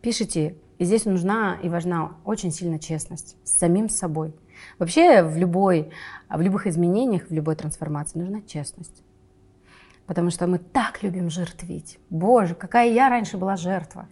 пишите. 0.00 0.56
И 0.78 0.84
здесь 0.84 1.04
нужна 1.04 1.58
и 1.62 1.68
важна 1.68 2.16
очень 2.24 2.50
сильно 2.50 2.78
честность 2.78 3.36
с 3.44 3.58
самим 3.58 3.88
собой. 3.88 4.34
Вообще 4.78 5.22
в, 5.22 5.36
любой, 5.36 5.90
в 6.28 6.40
любых 6.40 6.66
изменениях, 6.66 7.28
в 7.28 7.32
любой 7.32 7.56
трансформации 7.56 8.18
нужна 8.18 8.42
честность. 8.42 9.02
Потому 10.06 10.30
что 10.30 10.46
мы 10.46 10.58
так 10.58 11.02
любим 11.02 11.30
жертвить. 11.30 11.98
Боже, 12.10 12.54
какая 12.54 12.90
я 12.90 13.08
раньше 13.08 13.38
была 13.38 13.56
жертва. 13.56 14.06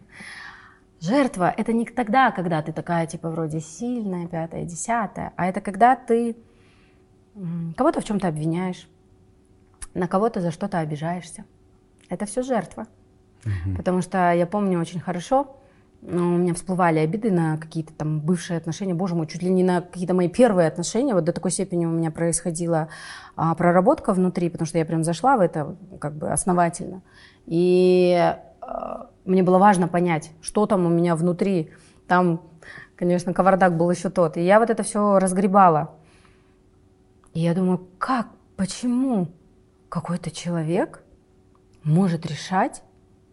Жертва— 1.01 1.53
это 1.57 1.73
не 1.73 1.85
тогда, 1.85 2.31
когда 2.31 2.63
ты 2.63 2.73
такая, 2.73 3.07
типа, 3.07 3.29
вроде 3.29 3.61
сильная, 3.61 4.27
пятая, 4.29 4.65
десятая, 4.65 5.33
а 5.37 5.47
это 5.47 5.61
когда 5.61 5.97
ты 5.97 6.37
кого-то 7.77 8.01
в 8.01 8.05
чем-то 8.05 8.29
обвиняешь, 8.29 8.89
на 9.95 10.07
кого-то 10.07 10.41
за 10.41 10.51
что-то 10.51 10.79
обижаешься. 10.79 11.45
Это 12.09 12.25
все 12.27 12.43
жертва. 12.43 12.87
Потому 13.77 14.03
что 14.03 14.33
я 14.33 14.47
помню 14.47 14.81
очень 14.81 15.01
хорошо, 15.01 15.57
у 16.03 16.15
меня 16.15 16.53
всплывали 16.53 16.99
обиды 16.99 17.31
на 17.31 17.57
какие-то 17.59 17.93
там 17.93 18.21
бывшие 18.21 18.57
отношения, 18.57 18.93
боже 18.93 19.15
мой, 19.15 19.29
чуть 19.29 19.43
ли 19.43 19.51
не 19.51 19.63
на 19.63 19.83
какие-то 19.83 20.15
мои 20.15 20.29
первые 20.29 20.67
отношения. 20.67 21.15
Вот 21.15 21.25
до 21.25 21.33
такой 21.33 21.53
степени 21.53 21.87
у 21.87 21.91
меня 21.91 22.11
происходила 22.11 22.89
а, 23.37 23.55
проработка 23.55 24.13
внутри, 24.13 24.51
потому 24.51 24.67
что 24.67 24.79
я 24.79 24.85
прям 24.85 25.05
зашла 25.05 25.37
в 25.37 25.41
это 25.41 25.77
как 26.01 26.15
бы 26.15 26.31
основательно. 26.31 27.03
И 27.47 28.35
а, 28.61 29.11
мне 29.25 29.45
было 29.45 29.59
важно 29.59 29.87
понять, 29.87 30.33
что 30.41 30.67
там 30.67 30.87
у 30.87 30.89
меня 30.89 31.15
внутри. 31.15 31.71
Там, 32.09 32.43
конечно, 32.97 33.33
кавардак 33.33 33.77
был 33.77 33.89
еще 33.89 34.11
тот. 34.11 34.37
И 34.37 34.43
я 34.43 34.59
вот 34.59 34.71
это 34.71 34.83
все 34.83 35.21
разгребала. 35.21 35.95
И 37.33 37.41
я 37.41 37.55
думаю, 37.55 37.81
как, 37.99 38.27
почему 38.57 39.29
какой-то 39.89 40.33
человек 40.33 41.05
может 41.85 42.27
решать, 42.27 42.83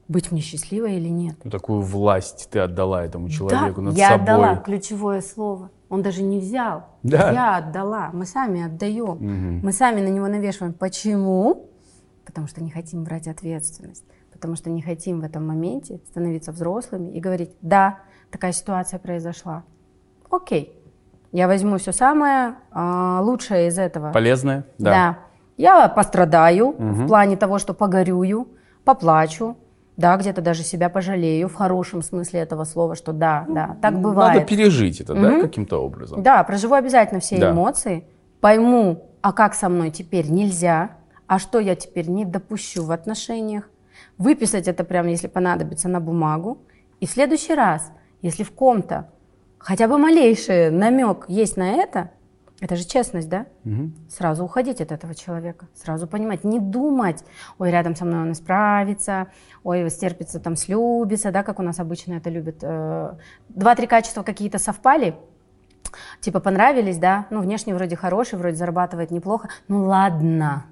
быть 0.09 0.31
мне 0.31 0.41
счастливой 0.41 0.97
или 0.97 1.07
нет? 1.07 1.37
Ну, 1.43 1.51
Такую 1.51 1.81
власть 1.81 2.49
ты 2.51 2.59
отдала 2.59 3.05
этому 3.05 3.29
человеку 3.29 3.79
да, 3.81 3.87
над 3.87 3.97
я 3.97 4.09
собой. 4.09 4.23
отдала 4.23 4.55
ключевое 4.57 5.21
слово. 5.21 5.69
Он 5.87 6.01
даже 6.01 6.21
не 6.23 6.39
взял. 6.39 6.83
Да. 7.03 7.31
Я 7.31 7.57
отдала. 7.57 8.09
Мы 8.11 8.25
сами 8.25 8.65
отдаем. 8.65 9.17
Мгм. 9.19 9.59
Мы 9.63 9.71
сами 9.71 10.01
на 10.01 10.09
него 10.09 10.27
навешиваем. 10.27 10.73
Почему? 10.73 11.69
Потому 12.25 12.47
что 12.47 12.61
не 12.63 12.71
хотим 12.71 13.03
брать 13.03 13.27
ответственность. 13.27 14.03
Потому 14.33 14.55
что 14.55 14.69
не 14.69 14.81
хотим 14.81 15.21
в 15.21 15.23
этом 15.23 15.47
моменте 15.47 15.99
становиться 16.09 16.51
взрослыми 16.51 17.09
и 17.09 17.19
говорить, 17.19 17.51
да, 17.61 17.99
такая 18.31 18.51
ситуация 18.51 18.99
произошла. 18.99 19.63
Окей, 20.31 20.79
я 21.31 21.47
возьму 21.47 21.77
все 21.77 21.91
самое 21.91 22.55
а, 22.71 23.21
лучшее 23.21 23.67
из 23.67 23.77
этого. 23.77 24.11
Полезное? 24.11 24.65
Да. 24.77 25.19
Я 25.57 25.87
пострадаю 25.89 26.69
Мгм. 26.77 26.93
в 26.93 27.07
плане 27.07 27.35
того, 27.35 27.59
что 27.59 27.73
погорюю, 27.73 28.47
поплачу, 28.85 29.57
да, 29.99 30.15
где-то 30.15 30.41
даже 30.41 30.63
себя 30.63 30.89
пожалею 30.89 31.49
в 31.49 31.55
хорошем 31.55 32.01
смысле 32.01 32.39
этого 32.39 32.63
слова, 32.63 32.95
что 32.95 33.11
да, 33.11 33.45
да, 33.49 33.75
так 33.81 33.95
Ну, 33.95 33.99
бывает. 33.99 34.33
Надо 34.35 34.45
пережить 34.45 35.01
это, 35.01 35.13
да, 35.13 35.19
Мгм. 35.31 35.41
каким-то 35.41 35.83
образом. 35.83 36.23
Да, 36.23 36.41
проживу 36.45 36.75
обязательно 36.75 37.19
все 37.19 37.37
Да. 37.37 37.51
эмоции, 37.51 38.05
пойму, 38.39 39.09
а 39.21 39.33
как 39.33 39.53
со 39.53 39.67
мной 39.67 39.91
теперь 39.91 40.31
нельзя, 40.31 40.91
а 41.27 41.37
что 41.37 41.59
я 41.59 41.75
теперь 41.75 42.09
не 42.09 42.23
допущу 42.23 42.85
в 42.85 42.91
отношениях, 42.91 43.69
выписать 44.17 44.69
это 44.69 44.85
прямо, 44.85 45.09
если 45.09 45.27
понадобится, 45.27 45.89
на 45.89 45.99
бумагу, 45.99 46.59
и 47.01 47.05
в 47.05 47.11
следующий 47.11 47.53
раз, 47.53 47.91
если 48.21 48.43
в 48.43 48.51
ком-то 48.51 49.09
хотя 49.57 49.89
бы 49.89 49.97
малейший 49.97 50.69
намек 50.71 51.25
есть 51.27 51.57
на 51.57 51.71
это, 51.71 52.11
это 52.61 52.75
же 52.75 52.85
честность, 52.85 53.29
да? 53.29 53.45
Мгм. 53.63 53.95
Сразу 54.09 54.43
уходить 54.43 54.81
от 54.81 54.91
этого 54.91 55.15
человека, 55.15 55.67
сразу 55.73 56.07
понимать, 56.07 56.43
не 56.43 56.59
думать, 56.59 57.23
ой, 57.57 57.71
рядом 57.71 57.95
со 57.95 58.05
мной 58.05 58.21
он 58.21 58.31
исправится, 58.33 59.27
ой, 59.63 59.89
стерпится, 59.89 60.39
там, 60.39 60.55
слюбится, 60.55 61.31
да, 61.31 61.43
как 61.43 61.59
у 61.59 61.63
нас 61.63 61.79
обычно 61.79 62.13
это 62.13 62.29
любят. 62.29 62.57
Э, 62.61 63.15
Два-три 63.49 63.87
качества 63.87 64.23
какие-то 64.23 64.59
совпали, 64.59 65.15
Типа 66.21 66.39
понравились, 66.39 66.97
да? 66.97 67.25
Ну, 67.29 67.41
внешне 67.41 67.73
вроде 67.73 67.95
хороший, 67.95 68.37
вроде 68.37 68.55
зарабатывает 68.55 69.11
неплохо. 69.11 69.49
Ну, 69.67 69.85
ладно, 69.85 70.65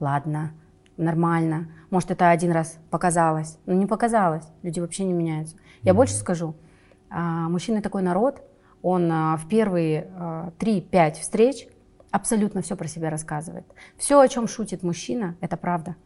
ладно, 0.00 0.52
нормально. 0.96 1.68
Может, 1.90 2.10
это 2.10 2.30
один 2.30 2.50
раз 2.52 2.78
показалось. 2.90 3.58
Ну, 3.66 3.74
не 3.74 3.86
показалось. 3.86 4.44
Люди 4.62 4.80
вообще 4.80 5.04
не 5.04 5.12
меняются. 5.12 5.56
Я 5.82 5.92
mm-hmm. 5.92 5.94
больше 5.94 6.14
скажу. 6.14 6.56
А, 7.10 7.48
мужчина 7.48 7.82
такой 7.82 8.02
народ, 8.02 8.42
он 8.84 9.10
а, 9.10 9.38
в 9.38 9.48
первые 9.48 10.10
а, 10.14 10.52
3-5 10.58 11.14
встреч 11.14 11.66
абсолютно 12.10 12.60
все 12.60 12.76
про 12.76 12.86
себя 12.86 13.08
рассказывает. 13.08 13.64
Все, 13.96 14.20
о 14.20 14.28
чем 14.28 14.46
шутит 14.46 14.82
мужчина, 14.82 15.36
это 15.40 15.56
правда. 15.56 15.96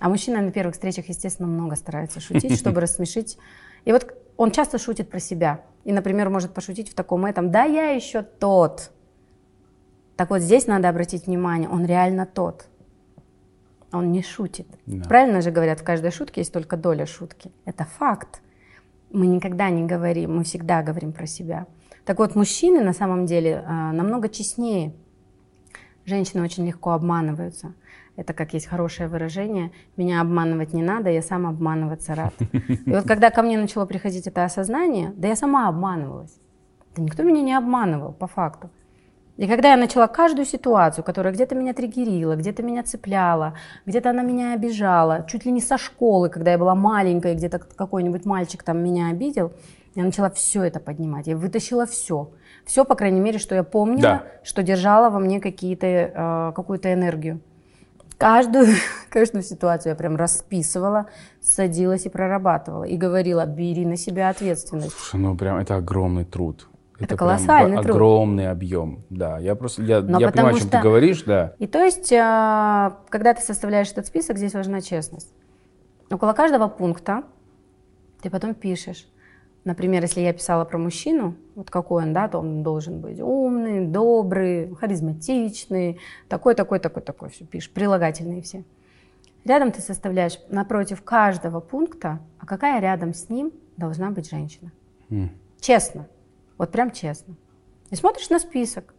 А 0.00 0.08
мужчина 0.08 0.40
на 0.40 0.50
первых 0.50 0.74
встречах, 0.74 1.10
естественно, 1.10 1.46
много 1.46 1.76
старается 1.76 2.20
шутить, 2.20 2.58
чтобы 2.58 2.80
рассмешить. 2.80 3.36
И 3.84 3.92
вот 3.92 4.16
он 4.38 4.52
часто 4.52 4.78
шутит 4.78 5.10
про 5.10 5.20
себя. 5.20 5.60
И, 5.84 5.92
например, 5.92 6.30
может 6.30 6.54
пошутить 6.54 6.90
в 6.90 6.94
таком 6.94 7.26
этом, 7.26 7.50
да, 7.50 7.64
я 7.64 7.90
еще 7.90 8.22
тот. 8.22 8.90
Так 10.16 10.30
вот 10.30 10.40
здесь 10.40 10.66
надо 10.66 10.88
обратить 10.88 11.26
внимание, 11.26 11.68
он 11.68 11.84
реально 11.84 12.24
тот. 12.24 12.68
Он 13.92 14.12
не 14.12 14.22
шутит. 14.22 14.66
Да. 14.86 15.04
Правильно 15.04 15.42
же 15.42 15.50
говорят, 15.50 15.80
в 15.80 15.84
каждой 15.84 16.10
шутке 16.10 16.40
есть 16.40 16.54
только 16.54 16.78
доля 16.78 17.04
шутки. 17.04 17.52
Это 17.66 17.84
факт. 17.84 18.40
Мы 19.10 19.26
никогда 19.26 19.68
не 19.68 19.84
говорим, 19.84 20.38
мы 20.38 20.44
всегда 20.44 20.82
говорим 20.82 21.12
про 21.12 21.26
себя. 21.26 21.66
Так 22.04 22.18
вот, 22.18 22.34
мужчины 22.34 22.82
на 22.82 22.92
самом 22.92 23.26
деле 23.26 23.64
а, 23.66 23.92
намного 23.92 24.28
честнее. 24.28 24.92
Женщины 26.04 26.42
очень 26.42 26.66
легко 26.66 26.90
обманываются. 26.90 27.72
Это 28.16 28.32
как 28.32 28.54
есть 28.54 28.66
хорошее 28.66 29.08
выражение. 29.08 29.72
Меня 29.96 30.20
обманывать 30.20 30.72
не 30.72 30.82
надо, 30.82 31.10
я 31.10 31.22
сам 31.22 31.46
обманываться 31.46 32.14
рад. 32.14 32.34
И 32.86 32.90
вот 32.90 33.04
когда 33.04 33.30
ко 33.30 33.42
мне 33.42 33.58
начало 33.58 33.86
приходить 33.86 34.26
это 34.26 34.44
осознание, 34.44 35.12
да 35.16 35.28
я 35.28 35.36
сама 35.36 35.68
обманывалась. 35.68 36.38
Да 36.94 37.02
никто 37.02 37.22
меня 37.22 37.42
не 37.42 37.54
обманывал, 37.54 38.12
по 38.12 38.26
факту. 38.26 38.70
И 39.36 39.48
когда 39.48 39.72
я 39.72 39.76
начала 39.76 40.06
каждую 40.06 40.46
ситуацию, 40.46 41.04
которая 41.04 41.34
где-то 41.34 41.56
меня 41.56 41.72
триггерила, 41.72 42.36
где-то 42.36 42.62
меня 42.62 42.84
цепляла, 42.84 43.54
где-то 43.84 44.10
она 44.10 44.22
меня 44.22 44.52
обижала, 44.52 45.26
чуть 45.28 45.44
ли 45.44 45.50
не 45.50 45.60
со 45.60 45.76
школы, 45.76 46.28
когда 46.28 46.52
я 46.52 46.58
была 46.58 46.76
маленькая, 46.76 47.34
где-то 47.34 47.58
какой-нибудь 47.58 48.24
мальчик 48.26 48.62
там 48.62 48.78
меня 48.78 49.08
обидел, 49.08 49.52
я 49.94 50.04
начала 50.04 50.30
все 50.30 50.62
это 50.64 50.80
поднимать. 50.80 51.26
Я 51.26 51.36
вытащила 51.36 51.86
все. 51.86 52.30
Все, 52.64 52.84
по 52.84 52.94
крайней 52.94 53.20
мере, 53.20 53.38
что 53.38 53.54
я 53.54 53.62
помнила, 53.62 54.02
да. 54.02 54.22
что 54.42 54.62
держала 54.62 55.10
во 55.10 55.18
мне 55.18 55.40
какие-то, 55.40 55.86
э, 55.86 56.52
какую-то 56.54 56.92
энергию. 56.92 57.40
Каждую, 58.18 58.66
каждую 59.10 59.42
ситуацию 59.42 59.90
я 59.90 59.96
прям 59.96 60.16
расписывала, 60.16 61.06
садилась 61.40 62.06
и 62.06 62.08
прорабатывала. 62.08 62.84
И 62.84 62.96
говорила, 62.96 63.46
бери 63.46 63.86
на 63.86 63.96
себя 63.96 64.30
ответственность. 64.30 64.92
Слушай, 64.92 65.20
ну 65.20 65.36
прям 65.36 65.58
это 65.58 65.76
огромный 65.76 66.24
труд. 66.24 66.68
Это, 66.96 67.04
это 67.04 67.16
колоссальный 67.16 67.76
труд. 67.76 67.90
Огромный 67.90 68.50
объем, 68.50 69.04
да. 69.10 69.38
Я 69.38 69.54
просто, 69.56 69.82
я, 69.82 69.96
я 69.96 70.30
понимаю, 70.30 70.54
о 70.54 70.58
чем 70.58 70.68
что... 70.68 70.70
ты 70.70 70.82
говоришь, 70.82 71.22
да. 71.22 71.54
И 71.58 71.66
то 71.66 71.82
есть, 71.82 72.10
э, 72.10 72.90
когда 73.08 73.34
ты 73.34 73.42
составляешь 73.42 73.90
этот 73.90 74.06
список, 74.06 74.38
здесь 74.38 74.54
важна 74.54 74.80
честность. 74.80 75.32
Около 76.10 76.32
каждого 76.32 76.68
пункта 76.68 77.24
ты 78.22 78.30
потом 78.30 78.54
пишешь, 78.54 79.06
Например, 79.64 80.02
если 80.02 80.20
я 80.20 80.32
писала 80.32 80.64
про 80.66 80.76
мужчину, 80.76 81.36
вот 81.54 81.70
какой 81.70 82.04
он, 82.04 82.12
да, 82.12 82.28
то 82.28 82.38
он 82.38 82.62
должен 82.62 83.00
быть 83.00 83.18
умный, 83.18 83.86
добрый, 83.86 84.74
харизматичный, 84.74 85.98
такой, 86.28 86.54
такой, 86.54 86.80
такой, 86.80 87.02
такой, 87.02 87.30
все 87.30 87.46
пишешь, 87.46 87.70
прилагательные 87.70 88.42
все. 88.42 88.62
Рядом 89.44 89.72
ты 89.72 89.80
составляешь 89.80 90.38
напротив 90.48 91.02
каждого 91.02 91.60
пункта, 91.60 92.20
а 92.38 92.46
какая 92.46 92.80
рядом 92.80 93.14
с 93.14 93.30
ним 93.30 93.52
должна 93.76 94.10
быть 94.10 94.28
женщина. 94.28 94.70
Mm. 95.08 95.28
Честно, 95.60 96.08
вот 96.58 96.70
прям 96.70 96.90
честно. 96.90 97.34
И 97.90 97.96
смотришь 97.96 98.28
на 98.30 98.38
список. 98.38 98.94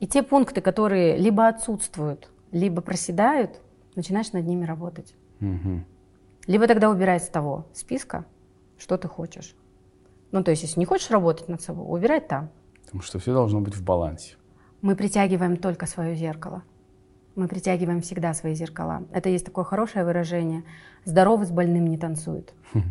И 0.00 0.06
те 0.06 0.22
пункты, 0.22 0.60
которые 0.60 1.16
либо 1.16 1.48
отсутствуют, 1.48 2.28
либо 2.50 2.82
проседают, 2.82 3.60
начинаешь 3.94 4.32
над 4.32 4.46
ними 4.46 4.64
работать. 4.64 5.14
Mm-hmm. 5.40 5.80
Либо 6.46 6.66
тогда 6.66 6.90
убирай 6.90 7.20
с 7.20 7.28
того 7.28 7.66
списка, 7.72 8.24
что 8.78 8.98
ты 8.98 9.08
хочешь. 9.08 9.54
Ну, 10.32 10.42
то 10.42 10.50
есть, 10.50 10.62
если 10.62 10.80
не 10.80 10.86
хочешь 10.86 11.10
работать 11.10 11.48
над 11.48 11.60
собой, 11.60 11.84
убирай 11.86 12.20
там. 12.20 12.50
Потому 12.84 13.02
что 13.02 13.18
все 13.18 13.32
должно 13.32 13.60
быть 13.60 13.74
в 13.74 13.84
балансе. 13.84 14.36
Мы 14.80 14.96
притягиваем 14.96 15.56
только 15.56 15.86
свое 15.86 16.16
зеркало. 16.16 16.62
Мы 17.36 17.48
притягиваем 17.48 18.00
всегда 18.00 18.34
свои 18.34 18.54
зеркала. 18.54 19.04
Это 19.12 19.28
есть 19.28 19.46
такое 19.46 19.64
хорошее 19.64 20.04
выражение. 20.04 20.64
Здоровый 21.04 21.46
с 21.46 21.50
больным 21.50 21.86
не 21.86 21.96
танцует. 21.96 22.52
Хм. 22.74 22.82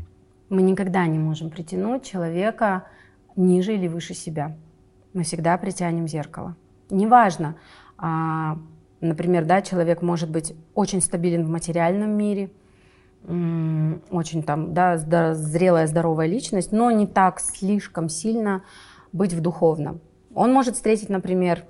Мы 0.50 0.62
никогда 0.62 1.06
не 1.06 1.20
можем 1.20 1.50
притянуть 1.50 2.04
человека 2.04 2.86
ниже 3.36 3.76
или 3.76 3.88
выше 3.88 4.14
себя. 4.14 4.56
Мы 5.14 5.24
всегда 5.24 5.58
притянем 5.58 6.08
зеркало. 6.08 6.56
Неважно, 6.90 7.56
а, 7.98 8.58
например, 9.00 9.46
да, 9.46 9.62
человек 9.62 10.02
может 10.02 10.30
быть 10.30 10.54
очень 10.74 11.02
стабилен 11.02 11.46
в 11.46 11.50
материальном 11.50 12.12
мире, 12.12 12.52
очень 13.26 14.44
там, 14.44 14.74
да, 14.74 14.98
зрелая, 14.98 15.88
здоровая 15.88 16.28
личность, 16.28 16.72
но 16.72 16.92
не 16.92 17.08
так 17.08 17.40
слишком 17.40 18.10
сильно 18.10 18.64
быть 19.12 19.34
в 19.34 19.42
духовном. 19.42 20.02
Он 20.34 20.52
может 20.54 20.76
встретить, 20.76 21.10
например, 21.10 21.66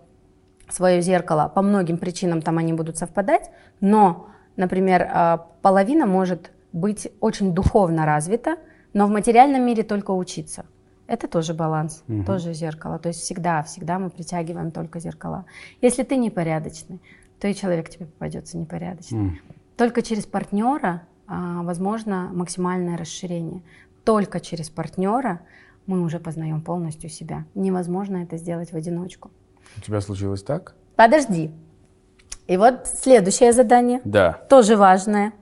свое 0.70 1.02
зеркало, 1.02 1.52
по 1.54 1.62
многим 1.62 1.98
причинам 1.98 2.42
там 2.42 2.58
они 2.58 2.74
будут 2.74 2.98
совпадать, 2.98 3.52
но, 3.80 4.28
например, 4.56 5.08
а, 5.12 5.48
половина 5.62 6.06
может 6.06 6.52
быть 6.72 7.12
очень 7.20 7.54
духовно 7.54 8.06
развита, 8.06 8.58
но 8.94 9.08
в 9.08 9.10
материальном 9.10 9.66
мире 9.66 9.84
только 9.84 10.12
учиться. 10.12 10.66
Это 11.08 11.28
тоже 11.28 11.54
баланс, 11.54 12.04
угу. 12.08 12.24
тоже 12.24 12.54
зеркало. 12.54 12.98
То 12.98 13.10
есть 13.10 13.20
всегда, 13.20 13.64
всегда 13.64 14.00
мы 14.00 14.10
притягиваем 14.10 14.72
только 14.72 15.00
зеркала. 15.00 15.46
Если 15.82 16.04
ты 16.04 16.16
непорядочный, 16.16 17.02
то 17.40 17.48
и 17.50 17.56
человек 17.56 17.90
тебе 17.90 18.06
попадется 18.06 18.58
непорядочный. 18.58 19.28
Угу. 19.28 19.36
Только 19.76 20.02
через 20.04 20.26
партнера 20.26 21.02
возможно 21.64 22.30
максимальное 22.34 22.98
расширение. 22.98 23.62
Только 24.04 24.40
через 24.40 24.70
партнера 24.70 25.42
мы 25.86 26.02
уже 26.02 26.20
познаем 26.20 26.62
полностью 26.62 27.10
себя. 27.10 27.46
Невозможно 27.56 28.18
это 28.18 28.38
сделать 28.38 28.72
в 28.72 28.76
одиночку. 28.76 29.32
У 29.78 29.82
тебя 29.82 30.02
случилось 30.02 30.44
так? 30.44 30.76
Подожди. 30.96 31.52
И 32.48 32.58
вот 32.58 32.88
следующее 32.88 33.54
задание. 33.54 34.02
Да. 34.04 34.34
Тоже 34.50 34.76
важное. 34.76 35.34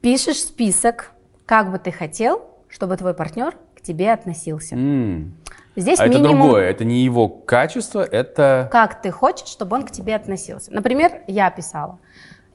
Пишешь 0.00 0.40
список, 0.40 1.12
как 1.46 1.70
бы 1.70 1.78
ты 1.78 1.92
хотел, 1.92 2.42
чтобы 2.68 2.96
твой 2.96 3.14
партнер 3.14 3.56
к 3.76 3.82
тебе 3.82 4.12
относился. 4.12 4.74
Mm. 4.74 5.30
Здесь 5.76 6.00
а 6.00 6.08
минимум... 6.08 6.24
это 6.24 6.34
другое, 6.34 6.70
это 6.70 6.84
не 6.84 7.04
его 7.04 7.28
качество, 7.28 8.02
это... 8.02 8.68
Как 8.72 9.02
ты 9.02 9.10
хочешь, 9.10 9.48
чтобы 9.48 9.76
он 9.76 9.84
к 9.84 9.90
тебе 9.90 10.16
относился. 10.16 10.72
Например, 10.72 11.22
я 11.26 11.50
писала. 11.50 11.98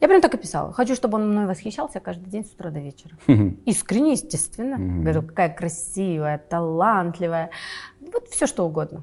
Я 0.05 0.09
прям 0.09 0.21
так 0.21 0.35
и 0.35 0.37
писала. 0.37 0.71
Хочу, 0.71 0.93
чтобы 0.93 1.15
он 1.15 1.31
мной 1.31 1.47
восхищался 1.47 1.99
каждый 1.99 2.29
день 2.29 2.45
с 2.45 2.53
утра 2.53 2.69
до 2.69 2.79
вечера. 2.79 3.17
Искренне, 3.65 4.11
естественно. 4.11 4.77
Говорю, 4.77 5.23
какая 5.23 5.49
красивая, 5.49 6.37
талантливая. 6.37 7.49
Вот 7.99 8.27
все, 8.27 8.45
что 8.45 8.67
угодно. 8.67 9.01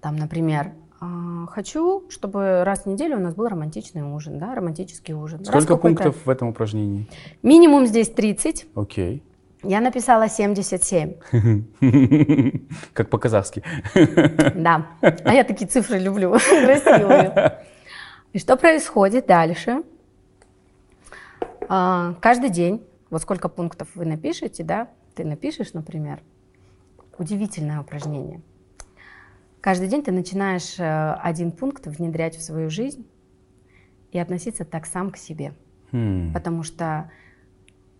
Там, 0.00 0.16
например, 0.16 0.72
«А, 1.00 1.46
хочу, 1.46 2.10
чтобы 2.10 2.64
раз 2.64 2.80
в 2.80 2.86
неделю 2.86 3.18
у 3.18 3.20
нас 3.20 3.36
был 3.36 3.46
романтичный 3.46 4.02
ужин, 4.02 4.40
да, 4.40 4.56
романтический 4.56 5.14
ужин. 5.14 5.44
Сколько 5.44 5.76
пунктов 5.76 6.16
в 6.26 6.28
этом 6.28 6.48
упражнении? 6.48 7.08
Минимум 7.44 7.86
здесь 7.86 8.08
30. 8.08 8.66
Окей. 8.74 9.22
Я 9.62 9.80
написала 9.80 10.28
77. 10.28 11.14
Как 12.92 13.10
по-казахски. 13.10 13.62
Да. 14.56 14.88
А 15.00 15.34
я 15.34 15.44
такие 15.44 15.68
цифры 15.68 16.00
люблю, 16.00 16.32
красивые. 16.64 17.64
И 18.34 18.40
что 18.40 18.56
происходит 18.56 19.26
дальше? 19.26 19.84
А, 21.68 22.14
каждый 22.20 22.50
день, 22.50 22.84
вот 23.08 23.22
сколько 23.22 23.48
пунктов 23.48 23.88
вы 23.94 24.04
напишете, 24.06 24.64
да, 24.64 24.88
ты 25.14 25.24
напишешь, 25.24 25.72
например, 25.72 26.20
удивительное 27.16 27.80
упражнение. 27.80 28.42
Каждый 29.60 29.86
день 29.86 30.02
ты 30.02 30.10
начинаешь 30.10 30.80
э, 30.80 31.12
один 31.22 31.52
пункт 31.52 31.86
внедрять 31.86 32.36
в 32.36 32.42
свою 32.42 32.70
жизнь 32.70 33.06
и 34.10 34.18
относиться 34.18 34.64
так 34.64 34.86
сам 34.86 35.12
к 35.12 35.16
себе. 35.16 35.54
Hmm. 35.92 36.32
Потому 36.32 36.64
что 36.64 37.12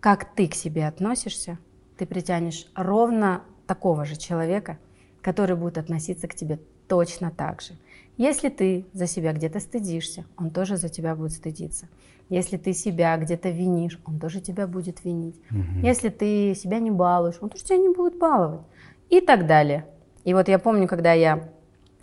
как 0.01 0.35
ты 0.35 0.49
к 0.49 0.53
себе 0.53 0.85
относишься, 0.85 1.57
ты 1.97 2.05
притянешь 2.05 2.67
ровно 2.75 3.41
такого 3.67 4.03
же 4.03 4.17
человека, 4.17 4.79
который 5.21 5.55
будет 5.55 5.77
относиться 5.77 6.27
к 6.27 6.35
тебе 6.35 6.59
точно 6.89 7.31
так 7.31 7.61
же. 7.61 7.73
Если 8.17 8.49
ты 8.49 8.85
за 8.93 9.07
себя 9.07 9.33
где-то 9.33 9.59
стыдишься, 9.59 10.25
он 10.37 10.49
тоже 10.49 10.77
за 10.77 10.89
тебя 10.89 11.15
будет 11.15 11.33
стыдиться. 11.33 11.87
Если 12.29 12.57
ты 12.57 12.73
себя 12.73 13.17
где-то 13.17 13.49
винишь, 13.49 13.99
он 14.05 14.19
тоже 14.19 14.39
тебя 14.41 14.67
будет 14.67 15.03
винить. 15.03 15.35
Угу. 15.51 15.85
Если 15.85 16.09
ты 16.09 16.55
себя 16.55 16.79
не 16.79 16.91
балуешь, 16.91 17.37
он 17.41 17.49
тоже 17.49 17.65
тебя 17.65 17.77
не 17.77 17.89
будет 17.89 18.17
баловать. 18.17 18.61
И 19.09 19.21
так 19.21 19.45
далее. 19.45 19.85
И 20.23 20.33
вот 20.33 20.47
я 20.47 20.57
помню, 20.57 20.87
когда 20.87 21.13
я 21.13 21.49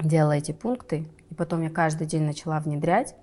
делала 0.00 0.32
эти 0.32 0.52
пункты, 0.52 1.08
и 1.30 1.34
потом 1.34 1.62
я 1.62 1.70
каждый 1.70 2.06
день 2.06 2.22
начала 2.22 2.60
внедрять, 2.60 3.16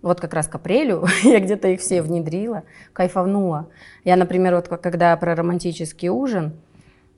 вот 0.00 0.20
как 0.20 0.32
раз 0.34 0.46
к 0.46 0.54
апрелю 0.54 1.06
я 1.24 1.40
где-то 1.40 1.68
их 1.68 1.80
все 1.80 2.02
внедрила, 2.02 2.62
кайфовнула. 2.92 3.68
Я, 4.04 4.16
например, 4.16 4.54
вот 4.54 4.68
когда 4.68 5.16
про 5.16 5.34
романтический 5.34 6.08
ужин, 6.08 6.52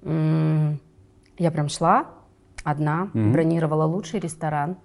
я 0.02 1.50
прям 1.50 1.68
шла, 1.68 2.06
одна, 2.64 3.10
mm-hmm. 3.12 3.32
бронировала 3.32 3.84
лучший 3.84 4.20
ресторан, 4.20 4.76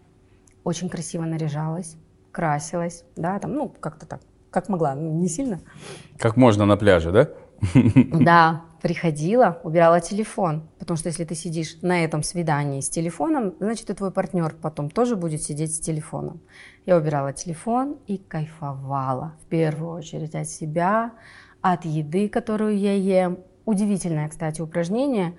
очень 0.66 0.90
красиво 0.90 1.24
наряжалась, 1.24 1.96
красилась, 2.34 3.06
да, 3.16 3.40
там, 3.40 3.54
ну, 3.54 3.70
как-то 3.70 4.06
так, 4.06 4.20
как 4.50 4.68
могла, 4.68 4.96
не 4.96 5.30
сильно. 5.30 5.62
Как 6.18 6.36
можно 6.36 6.66
на 6.66 6.76
пляже, 6.76 7.12
да? 7.12 7.30
Да, 8.20 8.64
приходила, 8.82 9.62
убирала 9.64 10.02
телефон, 10.02 10.68
потому 10.80 10.98
что 10.98 11.08
если 11.08 11.24
ты 11.24 11.36
сидишь 11.36 11.78
на 11.82 12.04
этом 12.04 12.24
свидании 12.24 12.82
с 12.82 12.90
телефоном, 12.90 13.54
значит 13.60 13.90
и 13.90 13.94
твой 13.94 14.12
партнер 14.12 14.54
потом 14.62 14.90
тоже 14.90 15.16
будет 15.16 15.42
сидеть 15.42 15.76
с 15.76 15.80
телефоном. 15.80 16.42
Я 16.86 16.98
убирала 16.98 17.32
телефон 17.32 17.98
и 18.08 18.18
кайфовала 18.18 19.34
в 19.44 19.46
первую 19.46 19.92
очередь 19.92 20.36
от 20.36 20.50
себя, 20.50 21.14
от 21.62 21.86
еды, 21.86 22.28
которую 22.28 22.78
я 22.78 22.94
ем. 22.94 23.40
Удивительное, 23.66 24.30
кстати, 24.30 24.62
упражнение, 24.62 25.36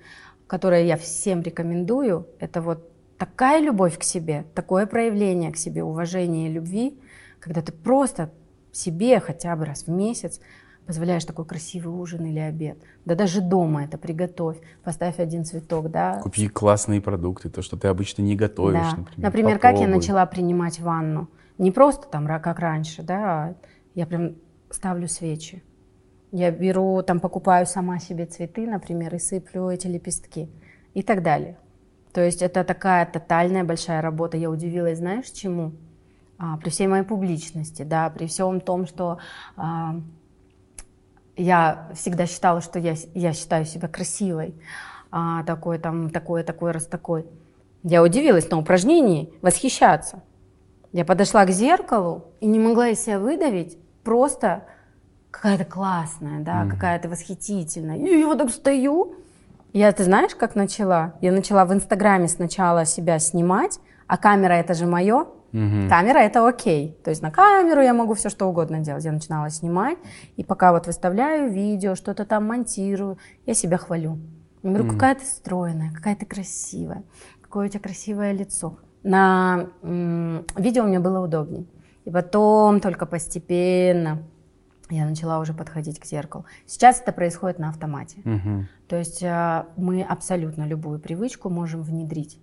которое 0.47 0.83
я 0.83 0.97
всем 0.97 1.41
рекомендую. 1.41 2.27
Это 2.39 2.61
вот 2.61 2.91
такая 3.17 3.61
любовь 3.61 3.97
к 3.97 4.03
себе, 4.03 4.45
такое 4.53 4.85
проявление 4.85 5.51
к 5.51 5.57
себе, 5.57 5.83
уважение 5.83 6.49
и 6.49 6.53
любви, 6.53 6.99
когда 7.39 7.61
ты 7.61 7.71
просто 7.71 8.31
себе 8.71 9.19
хотя 9.19 9.55
бы 9.55 9.65
раз 9.65 9.83
в 9.83 9.89
месяц 9.89 10.39
позволяешь 10.85 11.25
такой 11.25 11.45
красивый 11.45 11.93
ужин 11.93 12.25
или 12.25 12.39
обед. 12.39 12.77
Да 13.05 13.15
даже 13.15 13.41
дома 13.41 13.83
это 13.83 13.97
приготовь, 13.97 14.57
поставь 14.83 15.19
один 15.19 15.43
цветок, 15.43 15.91
да. 15.91 16.19
Купи 16.21 16.47
классные 16.47 17.01
продукты, 17.01 17.49
то, 17.49 17.61
что 17.61 17.77
ты 17.77 17.89
обычно 17.89 18.21
не 18.21 18.35
готовишь, 18.35 18.91
да. 18.91 18.97
например. 18.97 19.25
Например, 19.25 19.55
Попробуй. 19.55 19.79
как 19.79 19.87
я 19.89 19.93
начала 19.93 20.25
принимать 20.25 20.79
ванну. 20.79 21.27
Не 21.57 21.71
просто 21.71 22.07
там, 22.07 22.27
как 22.27 22.59
раньше, 22.59 23.03
да, 23.03 23.17
а 23.17 23.55
я 23.95 24.05
прям 24.05 24.35
ставлю 24.69 25.07
свечи. 25.07 25.63
Я 26.31 26.51
беру, 26.51 27.01
там 27.03 27.19
покупаю 27.19 27.65
сама 27.65 27.99
себе 27.99 28.25
цветы, 28.25 28.67
например, 28.67 29.15
и 29.15 29.19
сыплю 29.19 29.69
эти 29.69 29.87
лепестки 29.87 30.49
и 30.93 31.01
так 31.01 31.23
далее. 31.23 31.57
То 32.17 32.25
есть 32.25 32.41
это 32.41 32.63
такая 32.63 33.05
тотальная 33.05 33.63
большая 33.63 34.01
работа. 34.01 34.37
Я 34.37 34.49
удивилась, 34.49 34.97
знаешь, 34.97 35.29
чему? 35.29 35.73
А, 36.39 36.57
при 36.57 36.71
всей 36.71 36.87
моей 36.87 37.03
публичности, 37.03 37.83
да, 37.83 38.09
при 38.09 38.25
всем 38.25 38.59
том, 38.59 38.87
что 38.87 39.19
а, 39.55 40.01
я 41.35 41.91
всегда 41.93 42.25
считала, 42.25 42.61
что 42.61 42.79
я, 42.79 42.95
я 43.13 43.33
считаю 43.33 43.65
себя 43.65 43.87
красивой, 43.87 44.55
а, 45.11 45.43
такой 45.43 45.77
там, 45.77 46.09
такой, 46.09 46.41
такой, 46.41 46.71
раз 46.71 46.87
такой. 46.87 47.27
Я 47.83 48.01
удивилась 48.01 48.49
на 48.49 48.57
упражнении 48.57 49.31
восхищаться. 49.43 50.23
Я 50.93 51.05
подошла 51.05 51.45
к 51.45 51.51
зеркалу 51.51 52.31
и 52.39 52.47
не 52.47 52.57
могла 52.57 52.87
из 52.87 52.99
себя 52.99 53.19
выдавить 53.19 53.77
просто 54.03 54.63
какая-то 55.29 55.65
классная, 55.65 56.39
да, 56.39 56.63
mm-hmm. 56.63 56.69
какая-то 56.71 57.09
восхитительная. 57.09 57.97
И 57.97 58.21
я 58.21 58.25
вот 58.25 58.39
так 58.39 58.49
стою. 58.49 59.17
Я, 59.77 59.91
ты 59.91 60.03
знаешь, 60.03 60.33
как 60.33 60.55
начала? 60.55 61.13
Я 61.21 61.31
начала 61.31 61.63
в 61.63 61.71
Инстаграме 61.71 62.27
сначала 62.27 62.83
себя 62.83 63.19
снимать, 63.19 63.79
а 64.07 64.17
камера 64.17 64.53
это 64.53 64.73
же 64.73 64.87
мое. 64.87 65.27
Угу. 65.53 65.87
Камера 65.87 66.17
это 66.17 66.47
окей. 66.47 66.97
То 67.03 67.11
есть 67.11 67.21
на 67.21 67.29
камеру 67.29 67.81
я 67.81 67.93
могу 67.93 68.15
все 68.15 68.29
что 68.29 68.47
угодно 68.47 68.79
делать. 68.79 69.05
Я 69.05 69.11
начинала 69.11 69.51
снимать, 69.51 69.99
и 70.35 70.43
пока 70.43 70.71
вот 70.71 70.87
выставляю 70.87 71.51
видео, 71.51 71.93
что-то 71.93 72.25
там 72.25 72.47
монтирую, 72.47 73.19
я 73.45 73.53
себя 73.53 73.77
хвалю. 73.77 74.17
Я 74.63 74.69
говорю, 74.71 74.85
угу. 74.85 74.93
какая 74.93 75.13
ты 75.13 75.25
стройная, 75.25 75.91
какая 75.93 76.15
ты 76.15 76.25
красивая, 76.25 77.03
какое 77.43 77.67
у 77.67 77.69
тебя 77.69 77.81
красивое 77.81 78.31
лицо. 78.31 78.79
На 79.03 79.67
м- 79.83 80.43
видео 80.55 80.85
мне 80.85 80.99
было 80.99 81.19
удобнее. 81.19 81.65
И 82.03 82.09
потом 82.09 82.79
только 82.79 83.05
постепенно 83.05 84.23
я 84.89 85.05
начала 85.05 85.39
уже 85.39 85.53
подходить 85.53 85.99
к 85.99 86.05
зеркалу. 86.05 86.45
Сейчас 86.65 87.01
это 87.01 87.11
происходит 87.11 87.59
на 87.59 87.69
автомате. 87.69 88.17
Угу. 88.25 88.65
То 88.87 88.95
есть 88.95 89.21
э, 89.21 89.65
мы 89.75 90.01
абсолютно 90.01 90.65
любую 90.65 90.99
привычку 90.99 91.49
можем 91.49 91.81
внедрить. 91.83 92.39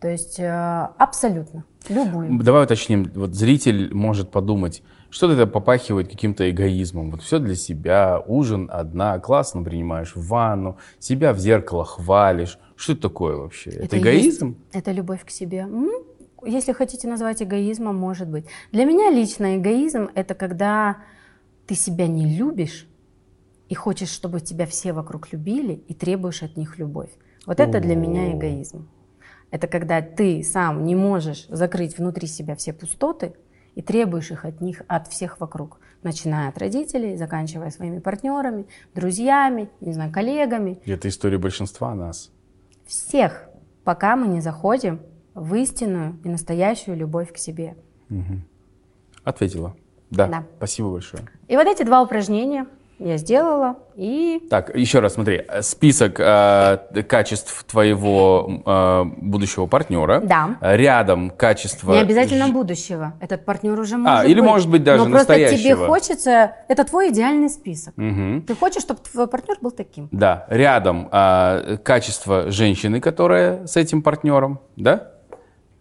То 0.00 0.08
есть 0.08 0.38
э, 0.38 0.88
абсолютно 0.98 1.64
любую. 1.88 2.42
Давай 2.42 2.64
уточним. 2.64 3.10
Вот 3.14 3.34
зритель 3.34 3.94
может 3.94 4.30
подумать, 4.30 4.82
что 5.10 5.30
это 5.32 5.46
попахивает 5.46 6.08
каким-то 6.08 6.50
эгоизмом. 6.50 7.10
Вот 7.10 7.22
все 7.22 7.38
для 7.38 7.54
себя, 7.54 8.20
ужин 8.26 8.68
одна, 8.72 9.18
классно 9.18 9.62
принимаешь 9.62 10.12
ванну, 10.14 10.76
себя 10.98 11.32
в 11.32 11.38
зеркало 11.38 11.84
хвалишь. 11.84 12.58
Что 12.76 12.92
это 12.92 13.02
такое 13.02 13.36
вообще? 13.36 13.70
Это, 13.70 13.84
это 13.84 13.98
эгоизм? 13.98 14.48
Есть, 14.48 14.58
это 14.72 14.92
любовь 14.92 15.24
к 15.24 15.30
себе. 15.30 15.66
Если 16.44 16.72
хотите 16.72 17.08
назвать 17.08 17.42
эгоизмом, 17.42 17.96
может 17.96 18.28
быть. 18.28 18.44
Для 18.72 18.84
меня 18.84 19.10
лично 19.10 19.56
эгоизм– 19.56 20.10
это 20.14 20.34
когда 20.34 20.98
ты 21.66 21.74
себя 21.74 22.06
не 22.06 22.36
любишь 22.36 22.88
и 23.68 23.74
хочешь, 23.74 24.10
чтобы 24.10 24.40
тебя 24.40 24.66
все 24.66 24.92
вокруг 24.92 25.32
любили, 25.32 25.74
и 25.88 25.94
требуешь 25.94 26.42
от 26.42 26.56
них 26.56 26.78
любовь. 26.78 27.10
Вот 27.46 27.60
это 27.60 27.80
для 27.80 27.96
меня 27.96 28.32
эгоизм. 28.32 28.88
Это 29.50 29.68
когда 29.68 30.02
ты 30.02 30.42
сам 30.42 30.84
не 30.84 30.94
можешь 30.94 31.46
закрыть 31.48 31.96
внутри 31.98 32.26
себя 32.26 32.56
все 32.56 32.72
пустоты 32.72 33.34
и 33.74 33.82
требуешь 33.82 34.30
их 34.30 34.44
от 34.44 34.60
них, 34.60 34.82
от 34.88 35.08
всех 35.08 35.40
вокруг, 35.40 35.78
начиная 36.02 36.48
от 36.48 36.58
родителей, 36.58 37.16
заканчивая 37.16 37.70
своими 37.70 37.98
партнерами, 37.98 38.66
друзьями, 38.94 39.70
не 39.80 39.92
знаю, 39.92 40.12
коллегами. 40.12 40.80
И 40.84 40.90
это 40.90 41.08
история 41.08 41.38
большинства 41.38 41.94
нас. 41.94 42.32
Всех, 42.86 43.48
пока 43.84 44.16
мы 44.16 44.26
не 44.26 44.40
заходим 44.40 45.00
в 45.34 45.54
истинную 45.54 46.18
и 46.24 46.28
настоящую 46.28 46.96
любовь 46.96 47.32
к 47.32 47.38
себе. 47.38 47.76
Угу. 48.10 48.40
Ответила. 49.24 49.76
Да. 50.10 50.26
да. 50.26 50.44
Спасибо 50.58 50.90
большое. 50.90 51.24
И 51.48 51.56
вот 51.56 51.66
эти 51.66 51.82
два 51.82 52.02
упражнения 52.02 52.66
я 53.00 53.16
сделала 53.16 53.76
и... 53.96 54.40
Так, 54.48 54.74
еще 54.74 55.00
раз 55.00 55.14
смотри, 55.14 55.44
список 55.62 56.20
э, 56.20 56.78
качеств 57.08 57.64
твоего 57.64 58.62
э, 58.64 59.04
будущего 59.20 59.66
партнера. 59.66 60.20
Да. 60.20 60.56
Рядом 60.60 61.30
качество... 61.30 61.92
Не 61.92 61.98
обязательно 62.00 62.48
будущего, 62.48 63.14
этот 63.20 63.44
партнер 63.44 63.78
уже 63.78 63.96
может 63.96 64.20
А, 64.20 64.24
или 64.24 64.40
быть. 64.40 64.48
может 64.48 64.70
быть 64.70 64.84
даже 64.84 65.04
Но 65.04 65.08
настоящего. 65.10 65.48
просто 65.48 65.64
тебе 65.64 65.76
хочется... 65.76 66.52
Это 66.68 66.84
твой 66.84 67.10
идеальный 67.10 67.48
список. 67.50 67.94
Угу. 67.98 68.42
Ты 68.46 68.54
хочешь, 68.54 68.82
чтобы 68.82 69.00
твой 69.00 69.26
партнер 69.26 69.56
был 69.60 69.72
таким. 69.72 70.08
Да, 70.12 70.46
рядом 70.48 71.08
э, 71.10 71.78
качество 71.82 72.50
женщины, 72.52 73.00
которая 73.00 73.66
с 73.66 73.76
этим 73.76 74.02
партнером, 74.02 74.60
да? 74.76 75.10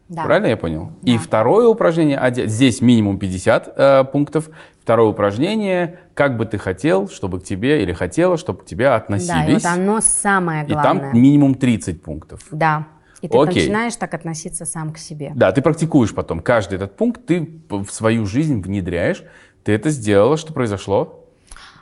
Да. 0.10 0.24
Правильно 0.26 0.48
я 0.48 0.58
понял? 0.58 0.92
Да. 1.02 1.12
И 1.12 1.18
второе 1.18 1.68
упражнение, 1.68 2.20
здесь 2.48 2.82
минимум 2.82 3.18
50 3.18 3.74
э, 3.76 4.04
пунктов. 4.06 4.50
Второе 4.82 5.08
упражнение, 5.08 6.00
как 6.14 6.36
бы 6.36 6.46
ты 6.46 6.58
хотел, 6.58 7.08
чтобы 7.08 7.40
к 7.40 7.44
тебе, 7.46 7.84
или 7.84 7.94
хотела, 7.94 8.38
чтобы 8.38 8.64
к 8.64 8.66
тебе 8.66 8.90
относились. 8.90 9.30
Да, 9.30 9.46
и 9.46 9.54
вот 9.54 9.66
оно 9.66 10.02
самое 10.02 10.66
главное. 10.66 11.08
И 11.08 11.12
там 11.12 11.22
минимум 11.22 11.56
30 11.56 12.02
пунктов. 12.02 12.42
Да. 12.52 12.88
И 13.22 13.30
ты 13.30 13.38
Окей. 13.38 13.62
начинаешь 13.62 13.96
так 13.96 14.14
относиться 14.14 14.66
сам 14.66 14.92
к 14.92 14.98
себе. 14.98 15.32
Да, 15.36 15.54
ты 15.54 15.62
практикуешь 15.62 16.14
потом. 16.14 16.42
Каждый 16.42 16.76
этот 16.76 16.98
пункт 16.98 17.26
ты 17.26 17.62
в 17.70 17.88
свою 17.88 18.26
жизнь 18.26 18.62
внедряешь. 18.62 19.24
Ты 19.64 19.72
это 19.72 19.90
сделала, 19.90 20.36
что 20.36 20.52
произошло? 20.52 21.24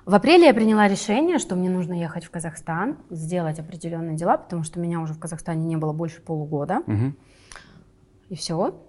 В 0.05 0.13
апреле 0.13 0.45
я 0.45 0.53
приняла 0.53 0.87
решение, 0.87 1.39
что 1.39 1.55
мне 1.55 1.69
нужно 1.69 1.93
ехать 1.93 2.25
в 2.25 2.29
Казахстан, 2.29 2.97
сделать 3.09 3.59
определенные 3.59 4.15
дела, 4.15 4.37
потому 4.37 4.63
что 4.63 4.79
меня 4.79 4.99
уже 4.99 5.13
в 5.13 5.19
Казахстане 5.19 5.65
не 5.65 5.77
было 5.77 5.93
больше 5.93 6.21
полугода. 6.21 6.81
Угу. 6.85 7.13
И 8.31 8.35
все. 8.35 8.81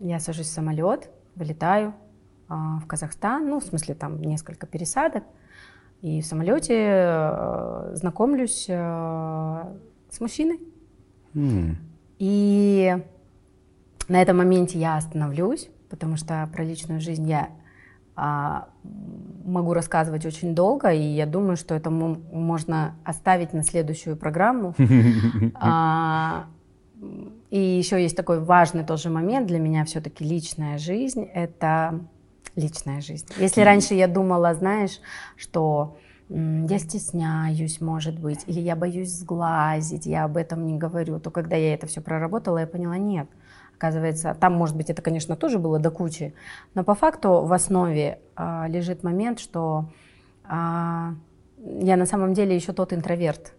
Я 0.00 0.20
сажусь 0.20 0.48
в 0.48 0.52
самолет, 0.52 1.08
вылетаю, 1.34 1.94
а, 2.46 2.78
в 2.80 2.86
Казахстан, 2.86 3.48
ну, 3.48 3.58
в 3.58 3.64
смысле, 3.64 3.94
там 3.94 4.20
несколько 4.20 4.66
пересадок. 4.66 5.24
И 6.02 6.20
в 6.20 6.26
самолете 6.26 6.74
э, 6.76 7.90
знакомлюсь 7.94 8.66
э, 8.68 9.64
с 10.10 10.20
мужчиной. 10.20 10.60
Mm. 11.34 11.74
И 12.18 12.96
на 14.08 14.20
этом 14.20 14.36
моменте 14.36 14.78
я 14.78 14.96
остановлюсь, 14.98 15.70
потому 15.88 16.16
что 16.16 16.46
про 16.52 16.62
личную 16.62 17.00
жизнь 17.00 17.26
я 17.26 17.48
а, 18.14 18.68
могу 19.44 19.72
рассказывать 19.72 20.26
очень 20.26 20.54
долго, 20.54 20.90
и 20.92 21.00
я 21.00 21.24
думаю, 21.24 21.56
что 21.56 21.74
это 21.74 21.88
можно 21.88 22.94
оставить 23.04 23.54
на 23.54 23.62
следующую 23.62 24.16
программу. 24.16 24.74
а, 25.54 26.46
и 27.50 27.58
еще 27.58 28.00
есть 28.00 28.16
такой 28.16 28.40
важный 28.40 28.84
тоже 28.84 29.10
момент 29.10 29.46
для 29.46 29.58
меня 29.58 29.84
все-таки 29.84 30.24
личная 30.24 30.78
жизнь. 30.78 31.24
Это 31.24 32.00
личная 32.54 33.00
жизнь. 33.00 33.26
Если 33.38 33.60
раньше 33.62 33.94
я 33.94 34.06
думала, 34.06 34.54
знаешь, 34.54 35.00
что 35.36 35.96
я 36.28 36.78
стесняюсь, 36.78 37.80
может 37.80 38.18
быть, 38.18 38.44
или 38.46 38.60
я 38.60 38.76
боюсь 38.76 39.12
сглазить, 39.12 40.06
я 40.06 40.24
об 40.24 40.36
этом 40.36 40.64
не 40.64 40.78
говорю, 40.78 41.18
то 41.18 41.30
когда 41.30 41.56
я 41.56 41.74
это 41.74 41.88
все 41.88 42.00
проработала, 42.00 42.58
я 42.58 42.66
поняла, 42.68 42.98
нет. 42.98 43.28
Оказывается, 43.76 44.36
там, 44.38 44.52
может 44.52 44.76
быть, 44.76 44.90
это, 44.90 45.02
конечно, 45.02 45.34
тоже 45.36 45.58
было 45.58 45.80
до 45.80 45.90
кучи, 45.90 46.34
но 46.74 46.84
по 46.84 46.94
факту 46.94 47.42
в 47.42 47.52
основе 47.52 48.20
а, 48.36 48.68
лежит 48.68 49.02
момент, 49.02 49.40
что 49.40 49.90
а, 50.44 51.14
я 51.58 51.96
на 51.96 52.06
самом 52.06 52.34
деле 52.34 52.54
еще 52.54 52.72
тот 52.72 52.92
интроверт, 52.92 53.54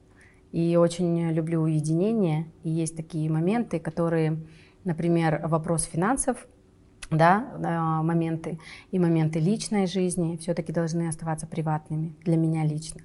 и 0.51 0.75
очень 0.75 1.31
люблю 1.31 1.61
уединение, 1.61 2.47
и 2.63 2.69
есть 2.69 2.95
такие 2.95 3.29
моменты, 3.29 3.79
которые, 3.79 4.37
например, 4.83 5.41
вопрос 5.47 5.83
финансов– 5.83 6.47
да, 7.11 7.45
моменты 8.03 8.57
и 8.91 8.99
моменты 8.99 9.39
личной 9.39 9.85
жизни 9.85 10.37
все-таки 10.37 10.71
должны 10.71 11.07
оставаться 11.07 11.45
приватными 11.45 12.15
для 12.23 12.37
меня 12.37 12.63
лично. 12.63 13.01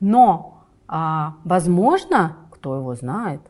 Но, 0.00 0.64
а, 0.88 1.36
возможно, 1.44 2.36
кто 2.50 2.76
его 2.76 2.94
знает, 2.94 3.42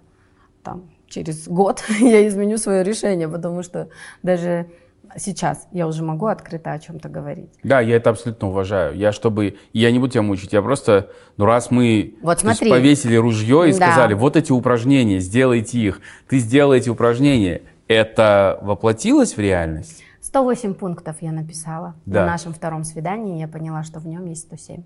там, 0.62 0.90
через 1.06 1.48
год 1.48 1.84
я 2.00 2.26
изменю 2.26 2.58
свое 2.58 2.82
решение, 2.82 3.28
потому 3.28 3.62
что 3.62 3.88
даже 4.22 4.68
сейчас 5.16 5.68
я 5.72 5.86
уже 5.86 6.02
могу 6.02 6.26
открыто 6.26 6.72
о 6.72 6.78
чем-то 6.78 7.08
говорить. 7.08 7.50
Да, 7.62 7.80
я 7.80 7.96
это 7.96 8.10
абсолютно 8.10 8.48
уважаю. 8.48 8.96
Я 8.96 9.12
чтобы... 9.12 9.56
Я 9.72 9.90
не 9.90 9.98
буду 9.98 10.12
тебя 10.12 10.22
мучить, 10.22 10.52
я 10.52 10.62
просто... 10.62 11.10
Ну, 11.36 11.44
раз 11.44 11.70
мы 11.70 12.16
вот. 12.22 12.42
Есть, 12.42 12.60
повесили 12.60 13.16
ружье 13.16 13.68
и 13.68 13.72
да. 13.72 13.86
сказали, 13.86 14.14
вот 14.14 14.36
эти 14.36 14.52
упражнения, 14.52 15.20
сделайте 15.20 15.78
их. 15.78 16.00
Ты 16.28 16.38
сделай 16.38 16.78
эти 16.78 16.88
упражнения. 16.88 17.62
Это 17.88 18.58
воплотилось 18.62 19.36
в 19.36 19.40
реальность? 19.40 20.02
108 20.20 20.74
пунктов 20.74 21.16
я 21.20 21.32
написала. 21.32 21.94
Да. 22.06 22.20
На 22.20 22.32
нашем 22.32 22.52
втором 22.52 22.84
свидании 22.84 23.40
я 23.40 23.48
поняла, 23.48 23.82
что 23.82 23.98
в 24.00 24.06
нем 24.06 24.26
есть 24.26 24.42
107. 24.42 24.82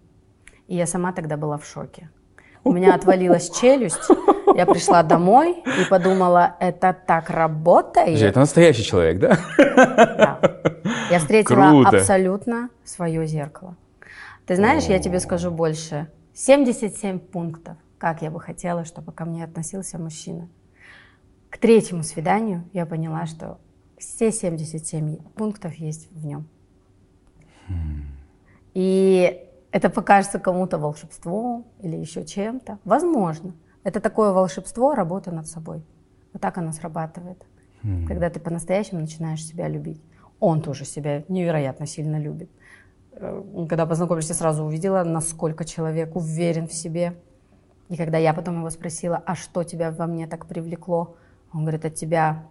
И 0.69 0.77
я 0.77 0.87
сама 0.87 1.13
тогда 1.13 1.37
была 1.37 1.59
в 1.59 1.67
шоке. 1.67 2.09
У 2.65 2.73
меня 2.73 2.95
отвалилась 2.95 3.51
челюсть. 3.51 4.09
Я 4.57 4.67
пришла 4.67 5.03
домой 5.03 5.63
и 5.81 5.89
подумала, 5.89 6.57
это 6.61 6.97
так 7.07 7.29
работает. 7.31 8.21
Это 8.21 8.41
настоящий 8.41 8.83
человек, 8.83 9.19
да? 9.19 9.39
Да. 9.67 10.39
Я 11.11 11.19
встретила 11.19 11.71
Круто. 11.71 11.99
абсолютно 11.99 12.71
свое 12.85 13.27
зеркало. 13.27 13.77
Ты 14.47 14.57
знаешь, 14.57 14.85
я 14.85 14.99
тебе 14.99 15.21
скажу 15.21 15.51
больше. 15.51 16.09
77 16.35 17.19
пунктов, 17.19 17.77
как 17.99 18.23
я 18.23 18.31
бы 18.31 18.41
хотела, 18.41 18.85
чтобы 18.85 19.13
ко 19.13 19.25
мне 19.25 19.45
относился 19.45 19.99
мужчина. 19.99 20.49
К 21.51 21.59
третьему 21.59 22.03
свиданию 22.03 22.65
я 22.73 22.87
поняла, 22.87 23.27
что 23.27 23.59
все 23.99 24.33
77 24.33 25.17
пунктов 25.37 25.75
есть 25.75 26.11
в 26.11 26.27
нем. 26.27 26.49
И 28.75 29.49
это 29.75 29.91
покажется 29.91 30.39
кому-то 30.39 30.79
волшебством 30.79 31.67
или 31.81 31.97
еще 31.97 32.25
чем-то. 32.25 32.79
Возможно. 32.85 33.55
Это 33.83 34.01
такое 34.01 34.31
волшебство, 34.31 34.95
работа 34.95 35.33
над 35.33 35.49
собой. 35.49 35.83
Вот 36.33 36.41
так 36.41 36.59
оно 36.59 36.71
срабатывает. 36.71 37.45
Mm. 37.83 38.07
Когда 38.07 38.31
ты 38.31 38.39
по-настоящему 38.39 39.01
начинаешь 39.01 39.45
себя 39.45 39.67
любить. 39.67 40.01
Он 40.39 40.63
тоже 40.63 40.85
себя 40.85 41.25
невероятно 41.27 41.87
сильно 41.87 42.21
любит. 42.21 42.51
Э, 43.15 43.43
когда 43.69 43.85
познакомились, 43.85 44.29
я 44.29 44.37
сразу 44.37 44.63
увидела, 44.63 45.03
насколько 45.03 45.65
человек 45.65 46.15
уверен 46.15 46.69
в 46.69 46.73
себе. 46.73 47.17
И 47.89 47.97
когда 47.97 48.19
я 48.19 48.33
потом 48.33 48.59
его 48.59 48.71
спросила, 48.71 49.21
а 49.27 49.35
что 49.35 49.65
тебя 49.65 49.91
во 49.91 50.07
мне 50.07 50.29
так 50.29 50.47
привлекло, 50.47 51.17
он 51.53 51.63
говорит, 51.63 51.85
от 51.85 51.97
тебя, 51.97 52.47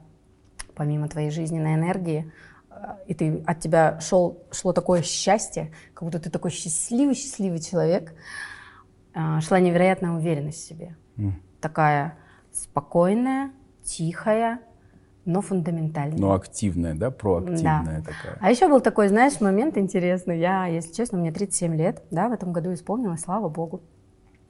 помимо 0.76 1.08
твоей 1.08 1.30
жизненной 1.30 1.76
энергии, 1.76 2.30
и 3.08 3.14
ты, 3.14 3.44
от 3.46 3.60
тебя 3.60 4.00
шел, 4.00 4.44
шло 4.52 4.74
такое 4.74 5.02
счастье, 5.02 5.72
как 5.94 6.04
будто 6.04 6.20
ты 6.20 6.30
такой 6.30 6.52
счастливый-счастливый 6.52 7.60
человек, 7.60 8.14
э, 9.14 9.40
шла 9.42 9.60
невероятная 9.60 10.12
уверенность 10.12 10.60
в 10.60 10.68
себе. 10.68 10.96
Mm. 11.18 11.34
Такая 11.62 12.18
спокойная, 12.52 13.52
тихая, 13.84 14.60
но 15.26 15.42
фундаментальная. 15.42 16.18
Но 16.18 16.34
активная, 16.34 16.96
да, 16.96 17.12
проактивная 17.12 18.02
да. 18.02 18.12
такая. 18.12 18.38
А 18.40 18.52
еще 18.52 18.68
был 18.68 18.82
такой, 18.82 19.08
знаешь, 19.08 19.40
момент 19.40 19.78
интересный. 19.78 20.40
Я, 20.40 20.68
если 20.68 20.94
честно, 20.94 21.18
мне 21.18 21.32
37 21.32 21.76
лет, 21.76 22.04
да, 22.12 22.28
в 22.28 22.34
этом 22.34 22.52
году 22.52 22.74
исполнилось, 22.74 23.22
слава 23.22 23.50
богу. 23.50 23.82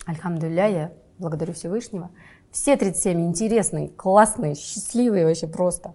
Альхамдулля, 0.06 0.68
я 0.68 0.92
благодарю 1.18 1.54
Всевышнего. 1.54 2.10
Все 2.52 2.76
37 2.76 3.22
интересные, 3.22 3.90
классные, 3.90 4.56
счастливые 4.56 5.26
вообще 5.26 5.48
просто. 5.48 5.94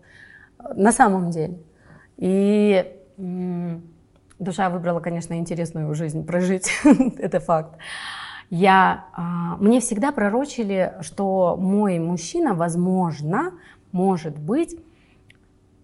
На 0.74 0.92
самом 0.92 1.30
деле. 1.30 1.58
И 2.18 2.94
душа 4.38 4.70
выбрала, 4.70 5.00
конечно, 5.00 5.34
интересную 5.38 5.92
жизнь 5.94 6.26
прожить, 6.26 6.70
это 7.18 7.40
факт. 7.40 7.78
Я, 8.50 9.04
а, 9.12 9.56
мне 9.58 9.80
всегда 9.80 10.10
пророчили, 10.10 10.94
что 11.02 11.56
мой 11.58 11.98
мужчина, 11.98 12.54
возможно, 12.54 13.52
может 13.92 14.38
быть 14.38 14.76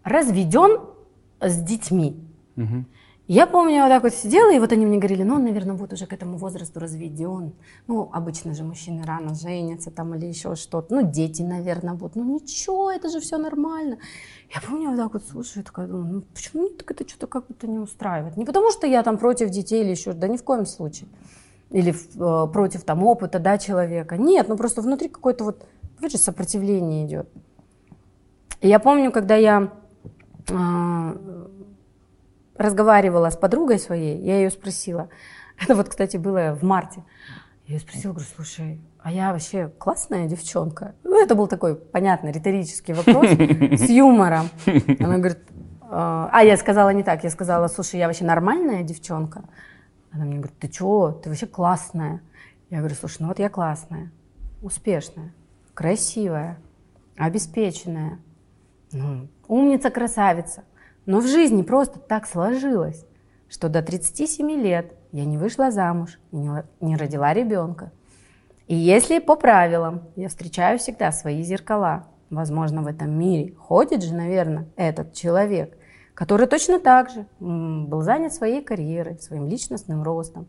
разведен 0.03 0.81
с 1.41 1.61
детьми. 1.61 2.17
Угу. 2.57 2.85
Я 3.27 3.47
помню, 3.47 3.77
я 3.77 3.83
вот 3.85 3.89
так 3.89 4.03
вот 4.03 4.13
сидела, 4.13 4.53
и 4.53 4.59
вот 4.59 4.71
они 4.73 4.85
мне 4.85 4.99
говорили, 4.99 5.23
ну, 5.23 5.37
он, 5.37 5.45
наверное, 5.45 5.75
будет 5.75 5.95
уже 5.95 6.07
к 6.07 6.13
этому 6.13 6.37
возрасту 6.37 6.79
разведен. 6.79 7.55
Ну, 7.87 8.11
обычно 8.13 8.53
же 8.53 8.65
мужчины 8.65 9.03
рано 9.03 9.35
женятся 9.35 9.91
там 9.91 10.15
или 10.15 10.27
еще 10.27 10.57
что-то. 10.57 10.95
Ну, 10.95 11.11
дети, 11.11 11.41
наверное, 11.41 11.95
будут. 11.95 12.17
Ну, 12.17 12.35
ничего, 12.35 12.91
это 12.91 13.09
же 13.09 13.21
все 13.21 13.39
нормально. 13.39 13.97
Я 14.55 14.61
помню, 14.61 14.91
вот 14.91 14.99
так 14.99 15.15
вот 15.15 15.23
слушаю, 15.25 15.63
и 15.63 15.67
такая 15.67 15.87
думаю, 15.87 16.07
ну, 16.07 16.23
почему 16.35 16.65
мне 16.65 16.73
так 16.73 16.91
это 16.91 17.09
что-то 17.09 17.27
как 17.27 17.47
будто 17.47 17.67
не 17.67 17.79
устраивает? 17.79 18.37
Не 18.37 18.45
потому, 18.45 18.71
что 18.71 18.87
я 18.87 19.03
там 19.03 19.17
против 19.17 19.49
детей 19.49 19.83
или 19.83 19.91
еще, 19.93 20.13
да 20.13 20.29
ни 20.29 20.37
в 20.37 20.45
коем 20.45 20.67
случае. 20.67 21.09
Или 21.71 21.93
э, 21.95 22.53
против 22.53 22.85
там 22.85 23.03
опыта, 23.05 23.39
да, 23.39 23.57
человека. 23.57 24.19
Нет, 24.19 24.49
ну, 24.49 24.59
просто 24.59 24.83
внутри 24.83 25.09
какое-то 25.09 25.45
вот, 25.45 25.65
видишь, 25.99 26.21
сопротивление 26.21 27.07
идет. 27.07 27.29
И 28.61 28.69
я 28.69 28.79
помню, 28.79 29.11
когда 29.11 29.35
я 29.35 29.73
э, 30.51 31.45
разговаривала 32.57 33.31
с 33.31 33.37
подругой 33.37 33.79
своей, 33.79 34.19
я 34.21 34.37
ее 34.37 34.51
спросила, 34.51 35.09
это 35.61 35.75
вот, 35.75 35.89
кстати, 35.89 36.17
было 36.17 36.55
в 36.55 36.63
марте, 36.63 37.03
я 37.67 37.75
ее 37.75 37.81
спросила, 37.81 38.13
говорю, 38.13 38.29
слушай, 38.35 38.81
а 39.03 39.11
я 39.11 39.33
вообще 39.33 39.71
классная 39.79 40.27
девчонка? 40.27 40.95
Ну, 41.03 41.23
это 41.23 41.35
был 41.35 41.47
такой, 41.47 41.77
понятно, 41.77 42.29
риторический 42.29 42.93
вопрос 42.93 43.27
с 43.79 43.89
юмором. 43.89 44.49
Она 44.99 45.19
говорит, 45.19 45.39
а, 45.81 46.29
а 46.33 46.43
я 46.43 46.57
сказала 46.57 46.91
не 46.91 47.03
так, 47.03 47.25
я 47.25 47.31
сказала, 47.31 47.69
слушай, 47.69 48.01
я 48.01 48.07
вообще 48.07 48.25
нормальная 48.25 48.83
девчонка? 48.83 49.45
Она 50.11 50.25
мне 50.25 50.37
говорит, 50.37 50.59
ты 50.59 50.69
чего, 50.69 51.11
ты 51.11 51.29
вообще 51.29 51.47
классная. 51.47 52.21
Я 52.71 52.79
говорю, 52.79 52.95
слушай, 52.95 53.19
ну 53.21 53.29
вот 53.29 53.39
я 53.39 53.49
классная, 53.49 54.11
успешная, 54.63 55.33
красивая, 55.75 56.59
обеспеченная, 57.17 58.19
ну, 58.93 59.29
умница, 59.49 59.91
красавица. 59.91 60.65
Но 61.07 61.21
в 61.21 61.27
жизни 61.27 61.63
просто 61.63 61.99
так 61.99 62.27
сложилось, 62.27 63.05
что 63.49 63.69
до 63.69 63.83
37 63.83 64.51
лет 64.53 64.93
я 65.13 65.25
не 65.25 65.39
вышла 65.39 65.71
замуж 65.71 66.19
и 66.33 66.37
не 66.81 66.97
родила 66.97 67.33
ребенка. 67.35 67.93
И 68.67 68.75
если 68.75 69.19
по 69.19 69.37
правилам 69.37 70.03
я 70.17 70.29
встречаю 70.29 70.79
всегда 70.79 71.13
свои 71.13 71.43
зеркала, 71.43 72.07
возможно, 72.31 72.83
в 72.83 72.87
этом 72.87 73.11
мире 73.19 73.55
ходит 73.55 74.03
же, 74.03 74.15
наверное, 74.15 74.67
этот 74.77 75.13
человек, 75.13 75.77
который 76.15 76.47
точно 76.47 76.81
так 76.81 77.11
же 77.11 77.27
был 77.39 78.01
занят 78.01 78.33
своей 78.33 78.63
карьерой, 78.63 79.19
своим 79.21 79.47
личностным 79.47 80.03
ростом. 80.03 80.47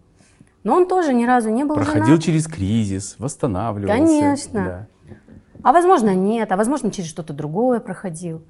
Но 0.64 0.76
он 0.76 0.88
тоже 0.88 1.14
ни 1.14 1.26
разу 1.26 1.50
не 1.50 1.64
был 1.64 1.76
Проходил 1.76 2.06
женат. 2.06 2.24
через 2.24 2.48
кризис, 2.48 3.16
восстанавливался. 3.20 3.98
Конечно. 3.98 4.88
Да. 5.08 5.16
А 5.62 5.74
возможно, 5.74 6.16
нет, 6.16 6.52
а 6.52 6.58
возможно, 6.58 6.92
через 6.92 7.10
что-то 7.10 7.34
другое 7.34 7.80
проходил. 7.80 8.42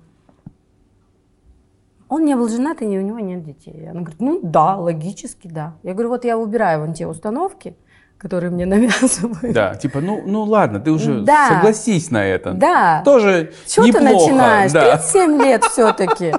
Он 2.07 2.23
не 2.23 2.35
был 2.35 2.47
женат, 2.47 2.81
и 2.81 2.85
у 2.85 3.01
него 3.01 3.19
нет 3.19 3.43
детей. 3.43 3.87
Она 3.89 4.01
говорит, 4.01 4.19
ну 4.19 4.39
да, 4.43 4.75
логически 4.75 5.47
да. 5.47 5.73
Я 5.83 5.93
говорю, 5.93 6.09
вот 6.09 6.25
я 6.25 6.37
убираю 6.37 6.81
вон 6.81 6.93
те 6.93 7.07
установки, 7.07 7.75
которые 8.17 8.51
мне 8.51 8.65
навязывают. 8.67 9.53
Да, 9.53 9.75
типа, 9.75 10.01
ну, 10.01 10.21
ну 10.25 10.43
ладно, 10.43 10.79
ты 10.79 10.91
уже 10.91 11.21
да. 11.21 11.49
согласись 11.49 12.11
на 12.11 12.25
это. 12.25 12.53
Да. 12.53 13.01
Тоже 13.03 13.53
Чего 13.67 13.87
неплохо. 13.87 14.07
ты 14.07 14.13
начинаешь? 14.13 14.71
Да. 14.71 14.97
37 14.97 15.41
лет 15.41 15.63
все-таки. 15.63 16.33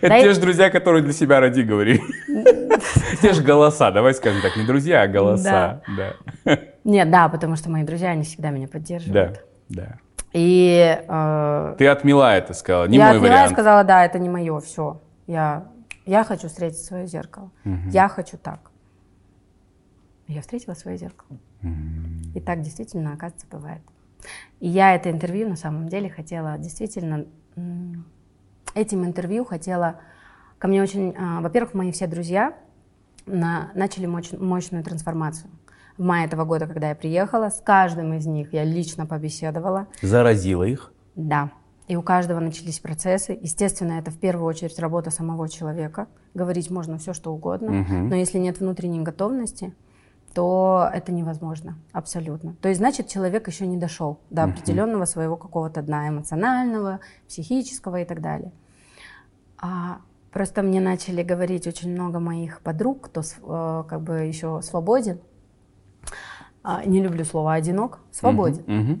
Это 0.00 0.20
те 0.20 0.32
же 0.32 0.40
друзья, 0.40 0.70
которые 0.70 1.02
для 1.02 1.12
себя 1.12 1.40
роди 1.40 1.62
говорили. 1.62 2.00
Те 3.22 3.32
же 3.32 3.42
голоса, 3.42 3.90
давай 3.90 4.14
скажем 4.14 4.42
так, 4.42 4.56
не 4.56 4.64
друзья, 4.64 5.02
а 5.02 5.08
голоса. 5.08 5.82
Нет, 6.84 7.10
да, 7.10 7.28
потому 7.28 7.56
что 7.56 7.70
мои 7.70 7.84
друзья, 7.84 8.10
они 8.10 8.24
всегда 8.24 8.50
меня 8.50 8.68
поддерживают. 8.68 9.44
Да, 9.68 9.82
да. 9.82 9.98
И, 10.32 11.04
э, 11.06 11.74
Ты 11.78 11.86
отмела 11.88 12.34
это, 12.34 12.54
сказала, 12.54 12.86
не 12.86 12.96
я 12.96 13.08
мой 13.08 13.16
отмела 13.16 13.32
вариант. 13.32 13.50
и 13.50 13.54
сказала, 13.54 13.84
да, 13.84 14.04
это 14.04 14.18
не 14.18 14.28
мое, 14.28 14.60
все. 14.60 15.00
Я, 15.26 15.68
я 16.06 16.24
хочу 16.24 16.48
встретить 16.48 16.82
свое 16.82 17.06
зеркало. 17.06 17.50
Угу. 17.64 17.90
Я 17.90 18.08
хочу 18.08 18.38
так. 18.38 18.70
Я 20.26 20.40
встретила 20.40 20.74
свое 20.74 20.96
зеркало. 20.96 21.38
Угу. 21.62 22.36
И 22.36 22.40
так 22.40 22.62
действительно, 22.62 23.12
оказывается, 23.12 23.46
бывает. 23.50 23.82
И 24.60 24.68
я 24.68 24.94
это 24.94 25.10
интервью 25.10 25.48
на 25.48 25.56
самом 25.56 25.88
деле 25.88 26.08
хотела 26.08 26.56
действительно... 26.58 27.26
Этим 28.74 29.04
интервью 29.04 29.44
хотела... 29.44 29.96
Ко 30.58 30.66
мне 30.66 30.82
очень... 30.82 31.10
Э, 31.10 31.40
во-первых, 31.42 31.74
мои 31.74 31.92
все 31.92 32.06
друзья 32.06 32.54
на, 33.26 33.70
начали 33.74 34.06
моч, 34.06 34.32
мощную 34.32 34.82
трансформацию 34.82 35.50
в 35.98 36.02
мае 36.02 36.26
этого 36.26 36.44
года, 36.44 36.66
когда 36.66 36.90
я 36.90 36.94
приехала. 36.94 37.48
С 37.48 37.60
каждым 37.60 38.14
из 38.14 38.26
них 38.26 38.52
я 38.52 38.64
лично 38.64 39.06
побеседовала. 39.06 39.86
Заразила 40.02 40.64
их? 40.64 40.92
Да. 41.14 41.50
И 41.88 41.96
у 41.96 42.02
каждого 42.02 42.40
начались 42.40 42.78
процессы. 42.78 43.38
Естественно, 43.40 43.94
это 43.94 44.10
в 44.10 44.18
первую 44.18 44.46
очередь 44.46 44.78
работа 44.78 45.10
самого 45.10 45.48
человека. 45.48 46.06
Говорить 46.34 46.70
можно 46.70 46.98
все, 46.98 47.12
что 47.12 47.32
угодно. 47.32 47.82
Угу. 47.82 47.94
Но 47.94 48.14
если 48.14 48.38
нет 48.38 48.60
внутренней 48.60 49.00
готовности, 49.00 49.74
то 50.32 50.88
это 50.92 51.12
невозможно 51.12 51.76
абсолютно. 51.92 52.54
То 52.62 52.68
есть, 52.68 52.78
значит, 52.78 53.08
человек 53.08 53.48
еще 53.48 53.66
не 53.66 53.76
дошел 53.76 54.18
до 54.30 54.44
определенного 54.44 55.04
своего 55.04 55.36
какого-то 55.36 55.82
дна 55.82 56.08
эмоционального, 56.08 57.00
психического 57.28 58.00
и 58.00 58.04
так 58.04 58.22
далее. 58.22 58.52
А 59.58 59.98
просто 60.30 60.62
мне 60.62 60.80
начали 60.80 61.22
говорить 61.22 61.66
очень 61.66 61.92
много 61.92 62.18
моих 62.18 62.60
подруг, 62.62 63.02
кто 63.02 63.20
э, 63.20 63.84
как 63.88 64.00
бы 64.00 64.20
еще 64.20 64.62
свободен, 64.62 65.20
а, 66.62 66.84
не 66.84 67.02
люблю 67.02 67.24
слово 67.24 67.54
одинок, 67.54 68.00
свободен. 68.10 68.62
Угу, 68.62 68.92
угу. 68.92 69.00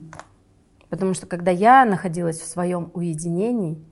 Потому 0.88 1.14
что 1.14 1.26
когда 1.26 1.50
я 1.50 1.84
находилась 1.84 2.40
в 2.40 2.46
своем 2.46 2.90
уединении, 2.94 3.82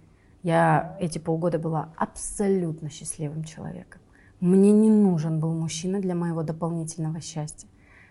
я 0.42 0.96
эти 1.00 1.18
полгода 1.18 1.58
была 1.58 1.92
абсолютно 1.96 2.90
счастливым 2.90 3.44
человеком. 3.44 4.00
Мне 4.40 4.72
не 4.72 4.90
нужен 4.90 5.38
был 5.38 5.54
мужчина 5.54 6.00
для 6.00 6.14
моего 6.14 6.42
дополнительного 6.42 7.20
счастья. 7.20 7.68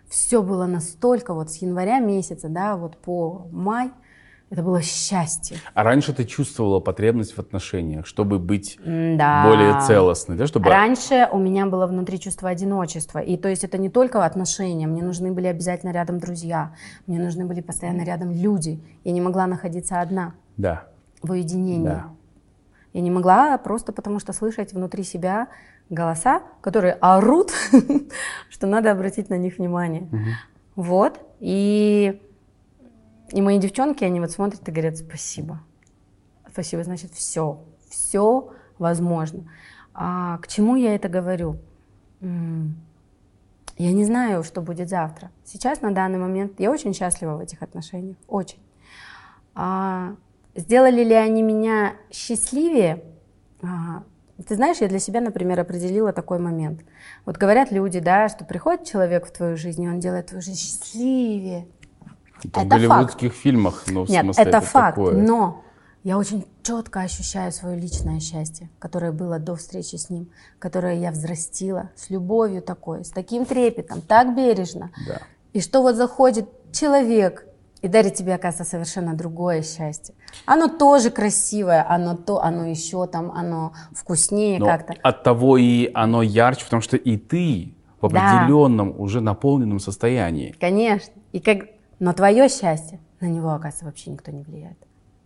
Все 0.08 0.42
было 0.42 0.66
настолько, 0.66 1.34
вот 1.34 1.52
с 1.52 1.58
января 1.58 2.00
месяца, 2.00 2.50
да, 2.50 2.78
вот 2.78 2.98
по 2.98 3.48
май, 3.52 3.92
это 4.50 4.64
было 4.64 4.82
счастье. 4.82 5.58
А 5.74 5.84
раньше 5.84 6.14
ты 6.14 6.26
чувствовала 6.26 6.80
потребность 6.80 7.36
в 7.36 7.40
отношениях, 7.40 8.08
чтобы 8.08 8.40
быть 8.40 8.80
да. 8.84 9.44
более 9.46 9.80
целостной, 9.82 10.38
да? 10.38 10.48
Чтобы... 10.48 10.70
Раньше 10.70 11.28
у 11.32 11.38
меня 11.38 11.68
было 11.68 11.86
внутри 11.86 12.20
чувство 12.20 12.50
одиночества. 12.50 13.20
И 13.20 13.38
то 13.38 13.48
есть 13.48 13.64
это 13.64 13.78
не 13.78 13.90
только 13.90 14.26
отношения. 14.26 14.88
Мне 14.88 15.04
нужны 15.04 15.32
были 15.32 15.48
обязательно 15.48 15.92
рядом 15.92 16.20
друзья. 16.20 16.74
Мне 17.06 17.20
нужны 17.20 17.46
были 17.46 17.62
постоянно 17.62 18.04
рядом 18.04 18.32
люди. 18.32 18.80
Я 19.04 19.12
не 19.12 19.22
могла 19.22 19.46
находиться 19.46 20.02
одна. 20.02 20.34
Да. 20.58 20.86
В 21.22 21.32
уединении. 21.32 21.86
Да. 21.86 22.08
Я 22.94 23.02
не 23.02 23.12
могла 23.12 23.58
просто 23.60 23.92
потому 23.92 24.20
что 24.20 24.34
слышать 24.34 24.74
внутри 24.74 25.04
себя 25.04 25.48
голоса, 25.90 26.42
которые 26.62 26.94
орут, 26.94 27.52
что 28.50 28.68
надо 28.68 28.92
обратить 28.92 29.30
на 29.30 29.38
них 29.38 29.58
внимание. 29.58 30.04
Угу. 30.04 30.84
Вот. 30.84 31.20
И, 31.40 32.22
и 33.32 33.42
мои 33.42 33.60
девчонки, 33.60 34.04
они 34.04 34.20
вот 34.20 34.32
смотрят 34.32 34.68
и 34.68 34.72
говорят 34.72 34.98
спасибо. 34.98 35.62
Спасибо, 36.52 36.84
значит, 36.84 37.14
все. 37.14 37.64
Все 37.90 38.52
возможно. 38.78 39.50
А 39.94 40.38
к 40.40 40.48
чему 40.48 40.76
я 40.76 40.96
это 40.96 41.10
говорю? 41.10 41.58
Я 42.22 43.94
не 43.94 44.04
знаю, 44.04 44.44
что 44.44 44.62
будет 44.62 44.90
завтра. 44.90 45.32
Сейчас, 45.46 45.82
на 45.82 45.92
данный 45.92 46.20
момент, 46.20 46.60
я 46.60 46.70
очень 46.70 46.94
счастлива 46.94 47.38
в 47.38 47.40
этих 47.40 47.62
отношениях. 47.64 48.18
Очень. 48.28 48.60
А, 49.56 50.16
сделали 50.54 51.04
ли 51.04 51.14
они 51.14 51.42
меня 51.42 51.94
счастливее? 52.12 53.04
А, 53.62 54.04
ты 54.48 54.56
знаешь, 54.56 54.78
я 54.78 54.88
для 54.90 55.00
себя, 55.00 55.22
например, 55.22 55.60
определила 55.60 56.12
такой 56.12 56.40
момент. 56.40 56.82
Вот 57.26 57.38
говорят 57.38 57.72
люди, 57.72 58.00
да, 58.00 58.28
что 58.28 58.44
приходит 58.44 58.86
человек 58.86 59.26
в 59.26 59.32
твою 59.32 59.56
жизнь, 59.56 59.84
и 59.84 59.90
он 59.90 60.00
делает 60.00 60.28
твою 60.28 60.42
жизнь 60.42 60.60
счастливее. 60.60 61.66
Это, 62.46 62.60
в 62.62 62.68
голливудских 62.68 63.32
факт. 63.32 63.42
фильмах, 63.42 63.84
но 63.88 64.06
в 64.06 64.10
Нет, 64.10 64.24
смысле 64.24 64.44
это, 64.44 64.58
это 64.58 64.66
факт, 64.66 64.96
такое. 64.96 65.16
но 65.16 65.64
я 66.04 66.18
очень 66.18 66.46
четко 66.64 67.02
ощущаю 67.02 67.52
свое 67.52 67.78
личное 67.78 68.20
счастье, 68.20 68.70
которое 68.80 69.12
было 69.12 69.40
до 69.40 69.56
встречи 69.56 69.96
с 69.96 70.10
ним, 70.10 70.30
которое 70.58 70.96
я 71.00 71.12
взрастила 71.12 71.90
с 71.96 72.10
любовью 72.10 72.62
такой, 72.62 73.04
с 73.04 73.10
таким 73.10 73.46
трепетом, 73.46 74.02
так 74.02 74.36
бережно. 74.36 74.92
Да. 75.08 75.22
И 75.54 75.62
что 75.62 75.82
вот 75.82 75.96
заходит 75.96 76.48
человек, 76.72 77.46
и 77.82 77.88
дарит 77.88 78.16
тебе, 78.16 78.36
оказывается, 78.36 78.70
совершенно 78.70 79.14
другое 79.14 79.62
счастье. 79.64 80.14
Оно 80.46 80.68
тоже 80.68 81.12
красивое, 81.12 81.86
оно 81.88 82.16
то, 82.16 82.42
оно 82.42 82.66
еще 82.66 83.08
там, 83.08 83.32
оно 83.32 83.74
вкуснее 83.94 84.60
как-то. 84.60 84.96
От 85.02 85.24
того 85.24 85.58
и 85.58 85.90
оно 85.94 86.22
ярче, 86.22 86.66
потому 86.66 86.82
что 86.82 86.98
и 86.98 87.18
ты 87.18 87.74
в 88.02 88.06
определенном 88.06 88.92
да. 88.94 88.98
уже 88.98 89.22
наполненном 89.22 89.80
состоянии. 89.80 90.56
Конечно. 90.60 91.14
И 91.32 91.40
как... 91.40 91.68
Но 92.00 92.14
твое 92.14 92.50
счастье, 92.50 93.00
на 93.20 93.28
него, 93.28 93.50
оказывается, 93.50 93.86
вообще 93.86 94.12
никто 94.12 94.32
не 94.32 94.44
влияет. 94.44 94.78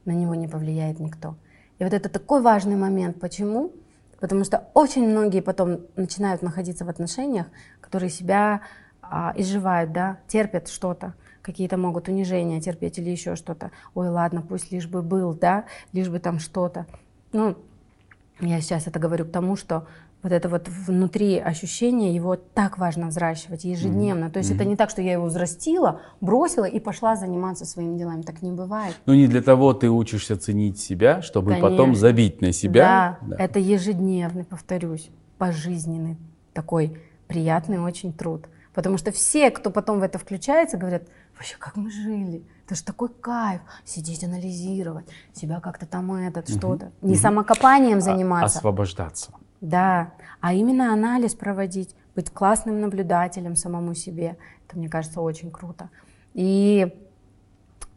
На 0.06 0.12
него 0.12 0.36
не 0.36 0.48
повлияет 0.48 1.00
никто. 1.00 1.36
И 1.80 1.84
вот 1.84 1.94
это 1.94 2.10
такой 2.10 2.42
важный 2.42 2.76
момент. 2.76 3.20
Почему? 3.20 3.72
Потому 4.20 4.44
что 4.44 4.70
очень 4.74 5.08
многие 5.08 5.42
потом 5.42 5.82
начинают 5.96 6.42
находиться 6.42 6.86
в 6.86 6.90
отношениях, 6.90 7.48
которые 7.82 8.10
себя 8.10 8.62
а, 9.02 9.34
изживают, 9.36 9.92
да, 9.92 10.20
терпят 10.28 10.68
что-то 10.68 11.14
какие-то 11.44 11.78
могут 11.78 12.08
унижения 12.08 12.60
терпеть 12.60 12.98
или 12.98 13.12
еще 13.12 13.36
что-то. 13.36 13.70
Ой, 13.94 14.10
ладно, 14.10 14.42
пусть 14.42 14.72
лишь 14.72 14.88
бы 14.88 15.04
был, 15.04 15.34
да, 15.34 15.66
лишь 15.92 16.10
бы 16.10 16.20
там 16.20 16.40
что-то. 16.40 16.88
Ну, 17.34 17.58
я 18.40 18.62
сейчас 18.62 18.88
это 18.88 18.98
говорю 19.00 19.26
к 19.26 19.32
тому, 19.32 19.56
что 19.56 19.86
вот 20.24 20.32
это 20.32 20.48
вот 20.48 20.70
внутри 20.70 21.38
ощущение, 21.38 22.16
его 22.16 22.38
так 22.38 22.78
важно 22.78 23.08
взращивать 23.08 23.66
ежедневно. 23.66 24.26
Mm-hmm. 24.26 24.32
То 24.32 24.40
есть 24.40 24.52
mm-hmm. 24.52 24.56
это 24.56 24.66
не 24.66 24.76
так, 24.78 24.90
что 24.90 25.02
я 25.02 25.12
его 25.12 25.26
взрастила, 25.26 26.00
бросила 26.22 26.64
и 26.64 26.80
пошла 26.80 27.18
заниматься 27.18 27.66
своими 27.66 27.98
делами. 27.98 28.22
Так 28.22 28.42
не 28.42 28.54
бывает. 28.54 28.96
Ну 29.06 29.14
не 29.14 29.28
для 29.28 29.42
того 29.42 29.74
ты 29.74 29.90
учишься 29.90 30.38
ценить 30.38 30.80
себя, 30.80 31.22
чтобы 31.22 31.52
Конечно. 31.52 31.70
потом 31.70 31.96
забить 31.96 32.42
на 32.42 32.54
себя. 32.54 33.20
Да, 33.22 33.28
да, 33.28 33.44
это 33.44 33.60
ежедневный, 33.60 34.46
повторюсь, 34.46 35.10
пожизненный 35.38 36.18
такой 36.54 36.98
приятный 37.28 37.80
очень 37.80 38.14
труд. 38.14 38.48
Потому 38.74 38.98
что 38.98 39.12
все, 39.12 39.52
кто 39.52 39.70
потом 39.70 40.00
в 40.00 40.04
это 40.04 40.18
включается, 40.18 40.78
говорят, 40.78 41.04
вообще 41.36 41.56
как 41.60 41.76
мы 41.76 41.92
жили, 41.92 42.44
это 42.66 42.76
же 42.76 42.84
такой 42.84 43.10
кайф, 43.10 43.62
сидеть, 43.86 44.24
анализировать, 44.24 45.06
себя 45.34 45.60
как-то 45.60 45.86
там 45.86 46.12
этот, 46.14 46.50
что-то. 46.50 46.92
Не 47.02 47.16
самокопанием 47.16 47.98
а, 47.98 48.02
заниматься. 48.02 48.60
освобождаться. 48.60 49.32
Да, 49.64 50.12
а 50.42 50.54
именно 50.54 50.92
анализ 50.92 51.36
проводить, 51.36 51.96
быть 52.16 52.30
классным 52.30 52.82
наблюдателем 52.82 53.56
самому 53.56 53.94
себе. 53.96 54.36
Это, 54.68 54.78
мне 54.78 54.90
кажется, 54.90 55.22
очень 55.22 55.52
круто. 55.52 55.90
И 56.34 56.94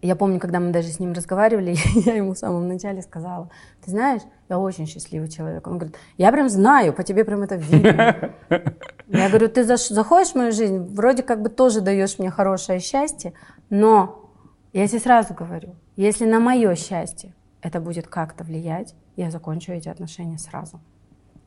я 0.01 0.15
помню, 0.15 0.39
когда 0.39 0.61
мы 0.61 0.71
даже 0.71 0.87
с 0.91 1.01
ним 1.01 1.13
разговаривали, 1.13 1.75
я 2.07 2.15
ему 2.15 2.35
в 2.35 2.39
самом 2.39 2.69
начале 2.69 3.03
сказала, 3.03 3.51
ты 3.85 3.91
знаешь, 3.91 4.23
я 4.49 4.61
очень 4.61 4.87
счастливый 4.87 5.29
человек. 5.29 5.67
Он 5.67 5.79
говорит, 5.79 5.97
я 6.17 6.31
прям 6.31 6.49
знаю, 6.49 6.93
по 6.93 7.03
тебе 7.03 7.25
прям 7.25 7.43
это 7.43 7.57
видно. 7.57 8.31
Я 9.09 9.29
говорю, 9.29 9.49
ты 9.49 9.63
заходишь 9.65 10.33
в 10.33 10.35
мою 10.35 10.51
жизнь, 10.51 10.79
вроде 10.79 11.23
как 11.23 11.41
бы 11.41 11.49
тоже 11.49 11.81
даешь 11.81 12.19
мне 12.19 12.29
хорошее 12.29 12.81
счастье, 12.81 13.35
но 13.71 14.33
я 14.73 14.89
тебе 14.89 14.99
сразу 14.99 15.33
говорю, 15.33 15.77
если 15.95 16.25
на 16.25 16.41
мое 16.41 16.75
счастье 16.75 17.33
это 17.63 17.81
будет 17.81 18.09
как-то 18.09 18.43
влиять, 18.43 18.97
я 19.15 19.31
закончу 19.31 19.71
эти 19.71 19.89
отношения 19.89 20.39
сразу. 20.39 20.81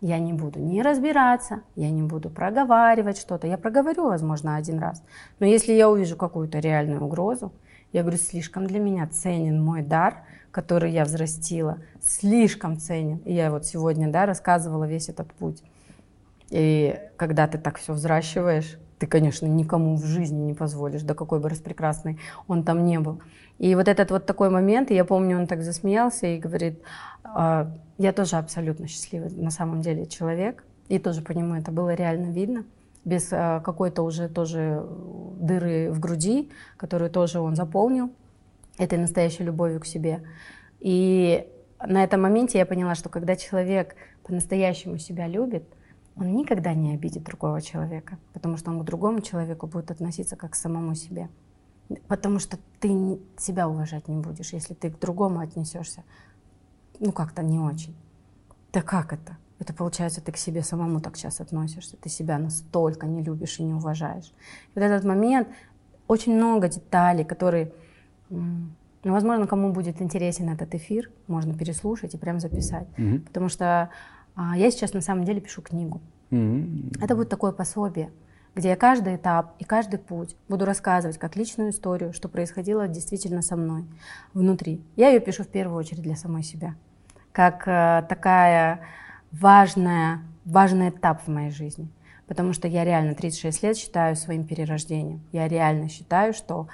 Я 0.01 0.19
не 0.19 0.31
буду 0.31 0.59
не 0.59 0.81
разбираться, 0.81 1.61
я 1.76 1.89
не 1.89 2.01
буду 2.01 2.30
проговаривать 2.30 3.17
что-то. 3.17 3.47
Я 3.47 3.57
проговорю, 3.57 4.05
возможно, 4.05 4.55
один 4.55 4.80
раз. 4.80 5.03
Но 5.39 5.45
если 5.45 5.73
я 5.73 5.89
увижу 5.89 6.15
какую-то 6.15 6.59
реальную 6.59 7.03
угрозу, 7.03 7.51
я 7.91 8.01
говорю, 8.01 8.17
слишком 8.17 8.65
для 8.65 8.80
меня 8.80 9.07
ценен 9.07 9.61
мой 9.61 9.81
дар, 9.81 10.23
который 10.51 10.91
я 10.91 11.03
взрастила, 11.03 11.80
слишком 12.01 12.77
ценен. 12.77 13.17
И 13.26 13.34
я 13.34 13.51
вот 13.51 13.65
сегодня, 13.65 14.09
да, 14.09 14.26
рассказывала 14.26 14.85
весь 14.85 15.09
этот 15.09 15.34
путь. 15.34 15.63
И 16.49 16.97
когда 17.17 17.47
ты 17.47 17.57
так 17.57 17.77
все 17.77 17.93
взращиваешь, 17.93 18.77
ты, 18.99 19.07
конечно, 19.07 19.45
никому 19.45 19.95
в 19.95 20.05
жизни 20.05 20.41
не 20.41 20.53
позволишь, 20.53 21.03
да 21.03 21.13
какой 21.13 21.39
бы 21.39 21.49
распрекрасный 21.49 22.19
он 22.47 22.63
там 22.63 22.85
не 22.85 22.99
был. 22.99 23.21
И 23.57 23.73
вот 23.76 23.88
этот 23.88 24.11
вот 24.11 24.26
такой 24.26 24.49
момент, 24.49 24.91
я 24.91 25.05
помню, 25.05 25.38
он 25.38 25.47
так 25.47 25.63
засмеялся 25.63 26.27
и 26.27 26.38
говорит, 26.38 26.81
«А, 27.23 27.71
я 27.97 28.13
тоже 28.13 28.35
абсолютно 28.35 28.88
счастливый 28.88 29.31
на 29.31 29.51
самом 29.51 29.81
деле 29.81 30.05
человек, 30.05 30.65
и 30.89 30.99
тоже 30.99 31.21
по 31.21 31.31
нему 31.31 31.55
это 31.55 31.71
было 31.71 31.93
реально 31.93 32.31
видно 32.31 32.63
без 33.05 33.31
э, 33.31 33.61
какой-то 33.63 34.03
уже 34.03 34.27
тоже 34.27 34.85
дыры 35.39 35.91
в 35.91 35.99
груди, 35.99 36.51
которую 36.77 37.09
тоже 37.09 37.39
он 37.39 37.55
заполнил 37.55 38.11
этой 38.77 38.97
настоящей 38.97 39.43
любовью 39.43 39.80
к 39.80 39.85
себе. 39.85 40.21
И 40.80 41.47
на 41.85 42.03
этом 42.03 42.21
моменте 42.21 42.57
я 42.57 42.65
поняла, 42.65 42.95
что 42.95 43.09
когда 43.09 43.35
человек 43.35 43.95
по-настоящему 44.23 44.97
себя 44.97 45.27
любит, 45.27 45.63
он 46.19 46.35
никогда 46.35 46.73
не 46.73 46.93
обидит 46.93 47.23
другого 47.23 47.61
человека, 47.61 48.17
потому 48.33 48.57
что 48.57 48.71
он 48.71 48.81
к 48.81 48.83
другому 48.83 49.21
человеку 49.21 49.67
будет 49.67 49.91
относиться 49.91 50.35
как 50.35 50.51
к 50.51 50.55
самому 50.55 50.95
себе. 50.95 51.29
Потому 52.07 52.39
что 52.39 52.59
ты 52.79 53.19
себя 53.37 53.67
уважать 53.67 54.07
не 54.07 54.17
будешь, 54.17 54.53
если 54.53 54.73
ты 54.73 54.91
к 54.91 54.99
другому 54.99 55.39
отнесешься, 55.39 56.03
ну 56.99 57.11
как-то 57.11 57.41
не 57.41 57.59
очень. 57.59 57.95
Да 58.71 58.81
как 58.81 59.13
это? 59.13 59.37
это 59.59 59.73
получается, 59.73 60.21
ты 60.21 60.31
к 60.31 60.37
себе 60.37 60.63
самому 60.63 61.01
так 61.01 61.17
сейчас 61.17 61.41
относишься, 61.41 61.97
ты 61.97 62.09
себя 62.09 62.37
настолько 62.37 63.05
не 63.07 63.21
любишь 63.21 63.59
и 63.59 63.63
не 63.63 63.73
уважаешь. 63.73 64.33
И 64.75 64.79
вот 64.79 64.83
этот 64.83 65.03
момент, 65.03 65.49
очень 66.07 66.35
много 66.35 66.69
деталей, 66.69 67.25
которые, 67.25 67.71
ну, 68.29 68.71
возможно, 69.03 69.47
кому 69.47 69.73
будет 69.73 70.01
интересен 70.01 70.49
этот 70.49 70.73
эфир, 70.75 71.11
можно 71.27 71.53
переслушать 71.53 72.15
и 72.15 72.17
прям 72.17 72.39
записать. 72.39 72.87
Mm-hmm. 72.97 73.19
Потому 73.19 73.49
что 73.49 73.89
я 74.56 74.72
сейчас 74.72 74.94
на 74.94 75.02
самом 75.02 75.26
деле 75.26 75.41
пишу 75.41 75.61
книгу. 75.61 76.02
Mm-hmm. 76.32 77.03
Это 77.03 77.16
будет 77.16 77.30
такое 77.30 77.52
пособие, 77.52 78.11
где 78.56 78.70
я 78.70 78.76
каждый 78.76 79.16
этап 79.16 79.56
и 79.60 79.64
каждый 79.64 79.99
путь 79.99 80.36
буду 80.48 80.66
рассказывать 80.66 81.18
как 81.18 81.36
личную 81.36 81.72
историю, 81.72 82.14
что 82.14 82.30
происходило 82.30 82.88
действительно 82.88 83.41
со 83.41 83.56
мной 83.56 83.86
внутри. 84.34 84.82
Я 84.95 85.10
ее 85.10 85.20
пишу 85.20 85.44
в 85.44 85.48
первую 85.48 85.78
очередь 85.78 86.03
для 86.03 86.16
самой 86.16 86.44
себя. 86.44 86.76
Как 87.32 87.68
э, 87.68 88.06
такая 88.07 88.82
важная, 89.32 90.22
важный 90.45 90.90
этап 90.90 91.24
в 91.24 91.28
моей 91.28 91.52
жизни. 91.52 91.90
Потому 92.28 92.53
что 92.53 92.68
я 92.68 92.84
реально 92.84 93.16
36 93.16 93.64
лет 93.64 93.78
считаю 93.78 94.16
своим 94.16 94.45
перерождением. 94.45 95.22
Я 95.32 95.48
реально 95.48 95.90
считаю, 95.90 96.34
что 96.34 96.68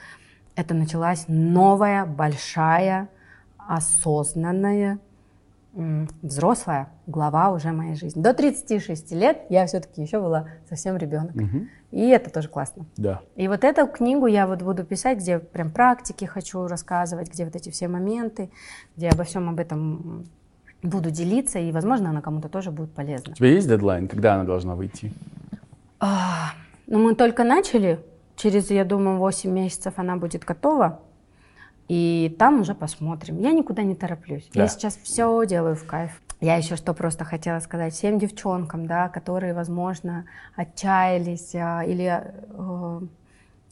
это 0.55 0.73
началась 0.73 1.25
новая, 1.27 2.05
большая, 2.05 3.09
осознанная, 3.57 4.99
взрослая 6.21 6.89
глава 7.05 7.51
уже 7.51 7.71
моей 7.71 7.95
жизни. 7.95 8.21
До 8.21 8.33
36 8.33 9.11
лет 9.11 9.41
я 9.49 9.65
все-таки 9.67 10.01
еще 10.01 10.21
была 10.21 10.47
совсем 10.69 10.97
ребенок. 10.97 11.35
Угу. 11.35 11.67
И 11.91 12.07
это 12.09 12.29
тоже 12.29 12.47
классно. 12.47 12.85
Да. 12.97 13.21
И 13.35 13.47
вот 13.47 13.63
эту 13.63 13.85
книгу 13.87 14.25
я 14.27 14.47
вот 14.47 14.61
буду 14.61 14.83
писать, 14.83 15.19
где 15.19 15.39
прям 15.39 15.71
практики 15.71 16.25
хочу 16.25 16.67
рассказывать, 16.67 17.29
где 17.31 17.45
вот 17.45 17.55
эти 17.55 17.69
все 17.69 17.87
моменты, 17.87 18.49
где 18.95 19.09
обо 19.09 19.23
всем 19.23 19.49
об 19.49 19.59
этом 19.59 20.25
буду 20.81 21.11
делиться, 21.11 21.59
и, 21.59 21.71
возможно, 21.71 22.09
она 22.09 22.21
кому-то 22.21 22.47
тоже 22.47 22.71
будет 22.71 22.91
полезна. 22.91 23.31
У 23.31 23.35
тебя 23.35 23.49
есть 23.49 23.67
дедлайн, 23.67 24.07
когда 24.07 24.35
она 24.35 24.43
должна 24.43 24.75
выйти? 24.75 25.11
А, 25.99 26.51
ну, 26.87 26.99
мы 26.99 27.15
только 27.15 27.43
начали. 27.43 27.99
Через, 28.35 28.69
я 28.69 28.85
думаю, 28.85 29.17
8 29.17 29.49
месяцев 29.49 29.93
она 29.97 30.17
будет 30.17 30.43
готова. 30.43 30.99
И 31.87 32.35
там 32.39 32.61
уже 32.61 32.73
посмотрим. 32.73 33.39
Я 33.39 33.51
никуда 33.51 33.83
не 33.83 33.95
тороплюсь. 33.95 34.49
Да. 34.53 34.63
Я 34.63 34.67
сейчас 34.67 34.97
все 34.97 35.45
делаю 35.45 35.75
в 35.75 35.85
кайф. 35.85 36.21
Я 36.41 36.55
еще 36.55 36.75
что 36.75 36.93
просто 36.93 37.23
хотела 37.23 37.59
сказать 37.59 37.93
всем 37.93 38.19
девчонкам, 38.19 38.87
да, 38.87 39.07
которые, 39.09 39.53
возможно, 39.53 40.25
отчаялись 40.55 41.55
а, 41.55 41.83
или 41.83 42.21
э, 42.49 43.01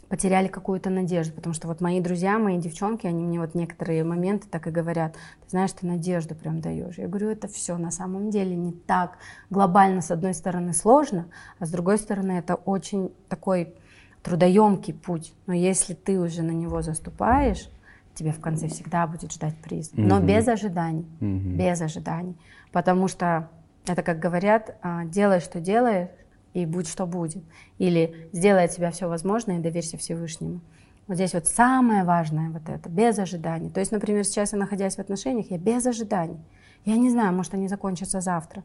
потеряли 0.07 0.48
какую-то 0.48 0.90
надежду, 0.90 1.34
потому 1.34 1.53
что 1.53 1.68
вот 1.68 1.81
мои 1.81 1.99
друзья, 1.99 2.38
мои 2.38 2.60
девчонки, 2.60 3.07
они 3.07 3.23
мне 3.23 3.40
вот 3.40 3.56
некоторые 3.56 4.03
моменты 4.03 4.48
так 4.48 4.68
и 4.68 4.69
говорят, 4.72 5.14
ты 5.14 5.49
знаешь, 5.49 5.72
ты 5.72 5.88
надежду 5.88 6.35
прям 6.35 6.61
даешь. 6.61 6.99
Я 6.99 7.07
говорю, 7.07 7.30
это 7.30 7.48
все 7.48 7.77
на 7.77 7.91
самом 7.91 8.30
деле 8.30 8.56
не 8.56 8.72
так 8.72 9.18
глобально, 9.49 10.02
с 10.02 10.11
одной 10.11 10.34
стороны, 10.34 10.73
сложно, 10.73 11.26
а 11.57 11.65
с 11.65 11.72
другой 11.72 11.98
стороны, 11.98 12.34
это 12.34 12.56
очень 12.56 13.11
такой 13.27 13.73
трудоемкий 14.22 14.94
путь. 14.94 15.34
Но 15.48 15.53
если 15.53 15.95
ты 15.95 16.19
уже 16.19 16.44
на 16.44 16.52
него 16.52 16.81
заступаешь, 16.81 17.69
тебе 18.15 18.31
в 18.31 18.40
конце 18.40 18.68
всегда 18.68 19.07
будет 19.07 19.31
ждать 19.31 19.56
приз. 19.57 19.91
Но 19.94 20.19
без 20.19 20.48
ожиданий. 20.48 21.06
Мгм. 21.19 21.57
Без 21.57 21.81
ожиданий. 21.81 22.38
Потому 22.72 23.07
что 23.07 23.49
это, 23.85 24.02
как 24.02 24.19
говорят, 24.19 24.77
а, 24.81 25.06
делай, 25.06 25.40
что 25.40 25.60
делаешь, 25.60 26.10
и 26.53 26.65
будь, 26.65 26.88
что 26.88 27.06
будет. 27.06 27.44
Или 27.80 28.30
сделай 28.31 28.65
от 28.65 28.72
себя 28.72 28.91
все 28.91 29.07
возможное 29.07 29.57
и 29.57 29.61
доверься 29.61 29.98
Всевышнему. 29.98 30.61
Вот 31.07 31.15
здесь 31.15 31.34
вот 31.34 31.48
самое 31.48 32.03
важное 32.03 32.49
вот 32.49 32.69
это, 32.69 32.90
без 32.90 33.19
ожиданий. 33.19 33.69
То 33.69 33.80
есть, 33.80 33.91
например, 33.91 34.23
сейчас 34.23 34.53
я 34.53 34.60
находясь 34.60 34.95
в 34.95 34.99
отношениях, 34.99 35.52
я 35.52 35.57
без 35.57 35.85
ожиданий. 35.85 36.40
Я 36.85 36.95
не 36.98 37.10
знаю, 37.10 37.34
может, 37.34 37.53
они 37.53 37.68
закончатся 37.68 38.22
завтра, 38.22 38.64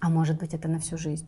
а 0.00 0.08
может 0.08 0.38
быть, 0.38 0.54
это 0.54 0.68
на 0.68 0.78
всю 0.78 0.96
жизнь. 0.96 1.26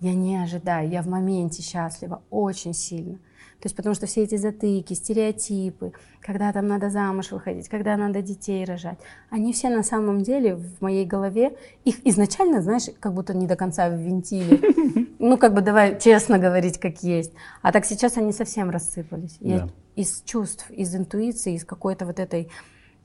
Я 0.00 0.14
не 0.14 0.36
ожидаю, 0.36 0.88
я 0.88 1.02
в 1.02 1.08
моменте 1.08 1.62
счастлива 1.62 2.22
очень 2.30 2.74
сильно. 2.74 3.18
То 3.62 3.66
есть 3.66 3.76
потому 3.76 3.94
что 3.94 4.06
все 4.06 4.24
эти 4.24 4.34
затыки, 4.34 4.92
стереотипы, 4.92 5.92
когда 6.20 6.52
там 6.52 6.66
надо 6.66 6.90
замуж 6.90 7.30
выходить, 7.30 7.68
когда 7.68 7.96
надо 7.96 8.20
детей 8.20 8.64
рожать, 8.64 8.98
они 9.30 9.52
все 9.52 9.68
на 9.68 9.84
самом 9.84 10.22
деле 10.24 10.56
в 10.56 10.80
моей 10.80 11.06
голове, 11.06 11.56
их 11.84 12.04
изначально, 12.04 12.60
знаешь, 12.60 12.86
как 12.98 13.14
будто 13.14 13.34
не 13.34 13.46
до 13.46 13.54
конца 13.54 13.88
ввинтили. 13.88 15.08
Ну, 15.24 15.38
как 15.38 15.54
бы 15.54 15.60
давай 15.60 16.00
честно 16.00 16.36
говорить, 16.40 16.80
как 16.80 17.04
есть. 17.04 17.32
А 17.62 17.70
так 17.70 17.84
сейчас 17.84 18.16
они 18.16 18.32
совсем 18.32 18.70
рассыпались. 18.70 19.36
Я 19.38 19.58
Да. 19.58 19.68
из 19.94 20.20
чувств, 20.24 20.68
из 20.68 20.92
интуиции, 20.96 21.54
из 21.54 21.64
какой-то 21.64 22.06
вот 22.06 22.18
этой, 22.18 22.50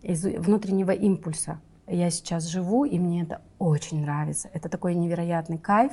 из 0.01 0.23
внутреннего 0.23 0.89
импульса 0.89 1.61
я 1.85 2.09
сейчас 2.09 2.47
живу, 2.47 2.85
и 2.85 2.97
мне 2.97 3.21
это 3.21 3.41
очень 3.59 4.01
нравится. 4.01 4.49
Это 4.51 4.67
такой 4.67 4.95
невероятный 4.95 5.59
кайф. 5.59 5.91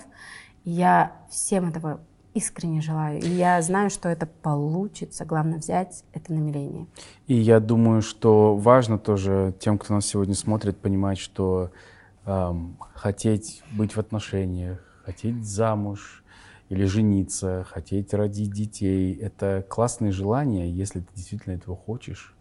Я 0.65 1.13
всем 1.29 1.69
этого 1.69 2.01
искренне 2.35 2.81
желаю. 2.81 3.21
И 3.21 3.29
я 3.29 3.63
знаю, 3.63 3.91
что 3.91 4.09
это 4.09 4.27
получится. 4.27 5.25
Главное 5.25 5.59
взять 5.59 6.05
это 6.13 6.33
намерение. 6.33 6.87
И 7.27 7.35
я 7.35 7.61
думаю, 7.61 8.03
что 8.03 8.57
важно 8.57 8.99
тоже 8.99 9.55
тем, 9.61 9.79
кто 9.79 9.95
нас 9.95 10.07
сегодня 10.07 10.35
смотрит, 10.35 10.77
понимать, 10.77 11.19
что 11.19 11.71
эм, 12.27 12.77
хотеть 12.95 13.63
быть 13.73 13.95
в 13.95 13.99
отношениях, 13.99 14.81
хотеть 15.05 15.45
замуж 15.45 16.25
или 16.69 16.85
жениться, 16.85 17.65
хотеть 17.69 18.13
родить 18.13 18.53
детей— 18.53 19.15
это 19.21 19.65
классные 19.69 20.13
желания, 20.13 20.71
если 20.71 21.01
ты 21.01 21.07
действительно 21.15 21.55
этого 21.55 21.77
хочешь. 21.77 22.35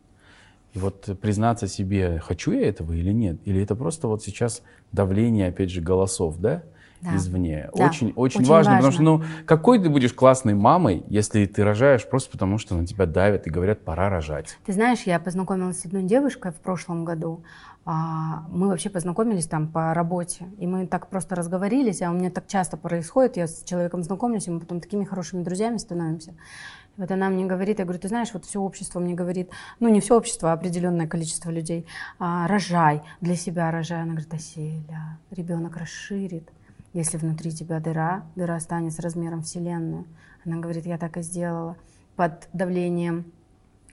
И 0.73 0.79
вот 0.79 1.07
признаться 1.21 1.67
себе, 1.67 2.17
хочу 2.19 2.51
я 2.51 2.67
этого 2.67 2.93
или 2.93 3.11
нет, 3.11 3.37
или 3.45 3.61
это 3.61 3.75
просто 3.75 4.07
вот 4.07 4.23
сейчас 4.23 4.63
давление, 4.91 5.49
опять 5.49 5.69
же, 5.69 5.81
голосов, 5.81 6.37
да, 6.39 6.63
Да. 7.03 7.15
извне. 7.15 7.69
Да. 7.75 7.85
Очень, 7.87 8.13
очень, 8.15 8.41
Очень 8.41 8.49
важно, 8.49 8.75
потому 8.75 8.91
что, 8.91 9.03
важно. 9.03 9.25
ну, 9.27 9.45
какой 9.45 9.79
ты 9.79 9.89
будешь 9.89 10.13
классной 10.13 10.53
мамой, 10.53 11.03
если 11.07 11.45
ты 11.45 11.63
рожаешь 11.63 12.07
просто 12.07 12.31
потому, 12.31 12.57
что 12.57 12.75
на 12.75 12.85
тебя 12.87 13.05
давят 13.05 13.45
и 13.47 13.49
говорят, 13.49 13.83
пора 13.83 14.09
рожать. 14.09 14.57
Ты 14.65 14.73
знаешь, 14.73 15.01
я 15.03 15.19
познакомилась 15.19 15.81
с 15.81 15.85
одной 15.85 16.03
девушкой 16.03 16.51
в 16.51 16.55
прошлом 16.55 17.03
году. 17.05 17.43
А, 17.85 18.45
Мы 18.49 18.69
вообще 18.69 18.89
познакомились 18.89 19.47
там 19.47 19.67
по 19.67 19.93
работе, 19.93 20.45
и 20.57 20.65
мы 20.67 20.87
так 20.87 21.09
просто 21.09 21.35
разговорились, 21.35 22.01
а 22.01 22.11
у 22.11 22.13
меня 22.13 22.29
так 22.29 22.47
часто 22.47 22.77
происходит, 22.77 23.35
я 23.35 23.47
с 23.47 23.63
человеком 23.65 24.03
знакомлюсь, 24.03 24.47
и 24.47 24.51
мы 24.51 24.61
потом 24.61 24.79
такими 24.79 25.03
хорошими 25.03 25.43
друзьями 25.43 25.77
становимся. 25.77 26.33
Вот 26.95 27.09
она 27.11 27.29
мне 27.29 27.43
говорит, 27.45 27.79
я 27.79 27.85
говорю, 27.85 27.99
ты 27.99 28.07
знаешь, 28.07 28.29
вот 28.33 28.45
все 28.45 28.61
общество 28.61 28.99
мне 28.99 29.15
говорит, 29.15 29.49
ну 29.79 29.89
не 29.89 29.99
все 29.99 30.15
общество, 30.15 30.51
а 30.51 30.53
определенное 30.53 31.07
количество 31.07 31.49
людей, 31.49 31.85
«А, 32.19 32.47
рожай, 32.47 33.01
для 33.19 33.35
себя 33.35 33.71
рожай. 33.71 34.03
Она 34.03 34.11
говорит, 34.11 34.33
Аселя, 34.33 35.17
ребенок 35.31 35.75
расширит, 35.75 36.49
если 36.93 37.17
внутри 37.17 37.51
тебя 37.51 37.79
дыра, 37.79 38.23
дыра 38.35 38.59
станет 38.59 38.93
с 38.93 38.99
размером 38.99 39.41
Вселенную. 39.41 40.05
Она 40.45 40.57
говорит, 40.57 40.85
я 40.85 40.97
так 40.97 41.17
и 41.17 41.21
сделала. 41.21 41.75
Под 42.15 42.47
давлением 42.53 43.31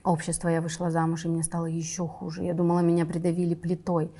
общества 0.03 0.49
я 0.49 0.61
вышла 0.61 0.91
замуж, 0.91 1.25
и 1.25 1.27
мне 1.27 1.43
стало 1.43 1.65
еще 1.65 2.07
хуже. 2.07 2.43
Я 2.43 2.53
думала, 2.53 2.79
меня 2.79 3.05
придавили 3.05 3.55
плитой. 3.55 4.11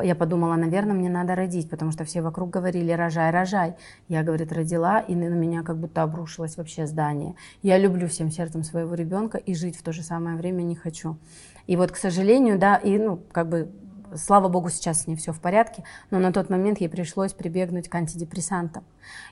Я 0.00 0.14
подумала, 0.14 0.54
наверное, 0.54 0.94
мне 0.94 1.10
надо 1.10 1.34
родить, 1.34 1.68
потому 1.68 1.90
что 1.90 2.04
все 2.04 2.22
вокруг 2.22 2.50
говорили, 2.50 2.92
рожай, 2.92 3.30
рожай. 3.30 3.74
Я, 4.06 4.22
говорит, 4.22 4.52
родила, 4.52 5.00
и 5.00 5.14
на 5.14 5.24
меня 5.28 5.62
как 5.62 5.78
будто 5.78 6.02
обрушилось 6.02 6.56
вообще 6.56 6.86
здание. 6.86 7.34
Я 7.62 7.78
люблю 7.78 8.06
всем 8.06 8.30
сердцем 8.30 8.62
своего 8.62 8.94
ребенка 8.94 9.38
и 9.38 9.54
жить 9.54 9.76
в 9.76 9.82
то 9.82 9.92
же 9.92 10.02
самое 10.02 10.36
время 10.36 10.62
не 10.62 10.76
хочу. 10.76 11.16
И 11.66 11.76
вот, 11.76 11.90
к 11.90 11.96
сожалению, 11.96 12.58
да, 12.58 12.76
и, 12.76 12.96
ну, 12.96 13.20
как 13.32 13.48
бы, 13.48 13.70
слава 14.16 14.48
богу, 14.48 14.68
сейчас 14.70 15.02
с 15.02 15.06
ней 15.06 15.16
все 15.16 15.32
в 15.32 15.40
порядке, 15.40 15.84
но 16.10 16.18
на 16.18 16.32
тот 16.32 16.50
момент 16.50 16.80
ей 16.80 16.88
пришлось 16.88 17.32
прибегнуть 17.32 17.88
к 17.88 17.94
антидепрессантам. 17.94 18.84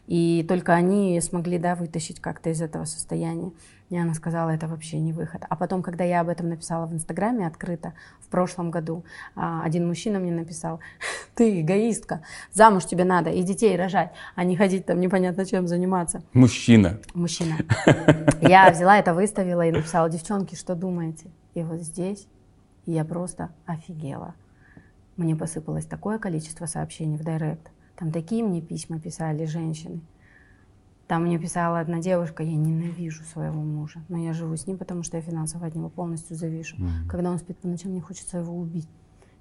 И 0.07 0.44
только 0.48 0.74
они 0.74 1.20
смогли, 1.20 1.59
да, 1.59 1.74
вытащить 1.74 2.20
как-то 2.20 2.51
из 2.51 2.62
этого 2.62 2.85
состояния. 2.85 3.53
И 3.89 3.97
она 3.97 4.15
сказала, 4.15 4.51
это 4.51 4.66
вообще 4.66 4.98
не 4.98 5.12
выход. 5.12 5.43
А 5.48 5.55
потом, 5.55 5.82
когда 5.82 6.03
я 6.03 6.20
об 6.20 6.28
этом 6.28 6.48
написала 6.48 6.86
в 6.86 6.93
Инстаграме 6.93 7.47
открыто 7.47 7.93
в 8.20 8.28
прошлом 8.28 8.70
году, 8.70 9.05
а, 9.36 9.62
один 9.62 9.86
мужчина 9.86 10.19
мне 10.19 10.32
написал, 10.32 10.81
ты 11.35 11.61
эгоистка, 11.61 12.23
замуж 12.53 12.85
тебе 12.86 13.05
надо 13.05 13.31
и 13.31 13.43
детей 13.43 13.77
рожать, 13.77 14.11
а 14.35 14.43
не 14.43 14.57
ходить 14.57 14.86
там 14.86 15.01
непонятно 15.01 15.47
чем 15.47 15.69
заниматься. 15.69 16.23
Мужчина. 16.32 16.98
Мужчина. 17.15 17.57
Я 18.40 18.70
взяла 18.70 18.98
это, 18.98 19.15
выставила 19.15 19.65
и 19.65 19.70
написала, 19.70 20.11
девчонки, 20.11 20.57
что 20.57 20.74
думаете? 20.74 21.31
И 21.55 21.62
вот 21.62 21.81
здесь 21.81 22.27
я 22.86 23.05
просто 23.05 23.51
офигела. 23.66 24.35
Мне 25.16 25.34
посыпалось 25.34 25.86
такое 25.86 26.18
количество 26.18 26.66
сообщений 26.66 27.16
в 27.16 27.24
директ. 27.24 27.70
Там 27.97 28.12
такие 28.12 28.44
мне 28.44 28.60
письма 28.60 29.01
писали 29.01 29.47
женщины. 29.47 30.01
Там 31.06 31.24
мне 31.24 31.38
писала 31.38 31.78
одна 31.78 32.01
девушка, 32.01 32.43
я 32.43 32.56
ненавижу 32.56 33.22
своего 33.24 33.60
мужа, 33.60 34.01
но 34.09 34.18
я 34.18 34.32
живу 34.32 34.56
с 34.56 34.66
ним, 34.66 34.76
потому 34.76 35.05
что 35.05 35.16
я 35.16 35.22
финансово 35.22 35.66
от 35.66 35.74
него 35.74 35.88
полностью 35.88 36.36
завишу. 36.36 36.76
Мгм. 36.78 37.09
Когда 37.09 37.30
он 37.30 37.38
спит 37.38 37.59
по 37.59 37.68
ночам, 37.68 37.93
мне 37.93 38.01
хочется 38.01 38.38
его 38.38 38.52
убить. 38.52 38.88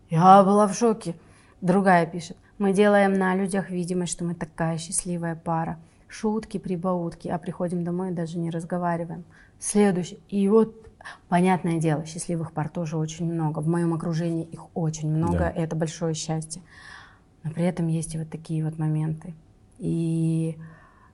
Я 0.10 0.44
была 0.44 0.68
в 0.68 0.76
шоке. 0.76 1.16
Другая 1.62 2.06
пишет, 2.06 2.38
мы 2.60 2.72
делаем 2.72 3.14
на 3.14 3.36
людях 3.36 3.72
видимость, 3.72 4.14
что 4.14 4.24
мы 4.24 4.36
такая 4.36 4.78
счастливая 4.78 5.36
пара. 5.36 5.80
Шутки, 6.08 6.60
прибаутки, 6.60 7.28
а 7.28 7.40
приходим 7.40 7.84
домой 7.84 8.12
и 8.12 8.14
даже 8.14 8.38
не 8.38 8.52
разговариваем. 8.52 9.24
Следующий. 9.60 10.20
И 10.30 10.48
вот, 10.48 10.88
понятное 11.30 11.80
дело, 11.80 12.06
счастливых 12.06 12.52
пар 12.52 12.70
тоже 12.70 12.98
очень 12.98 13.32
много. 13.32 13.60
В 13.60 13.68
моем 13.68 13.94
окружении 13.94 14.46
их 14.46 14.66
очень 14.76 15.10
много, 15.10 15.38
Да. 15.40 15.50
и 15.50 15.60
это 15.60 15.76
большое 15.76 16.14
счастье. 16.14 16.62
Но 17.44 17.52
при 17.52 17.64
этом 17.64 17.88
есть 17.88 18.16
и 18.16 18.18
вот 18.18 18.30
такие 18.30 18.64
вот 18.64 18.78
моменты. 18.80 19.34
И, 19.78 20.58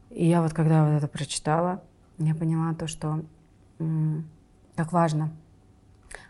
и 0.10 0.28
я 0.28 0.42
вот 0.42 0.54
когда 0.54 0.86
вот 0.86 0.94
это 0.94 1.08
прочитала, 1.08 1.84
я 2.18 2.36
поняла 2.36 2.74
то, 2.74 2.88
что 2.88 3.24
как 4.76 4.92
важно, 4.92 5.32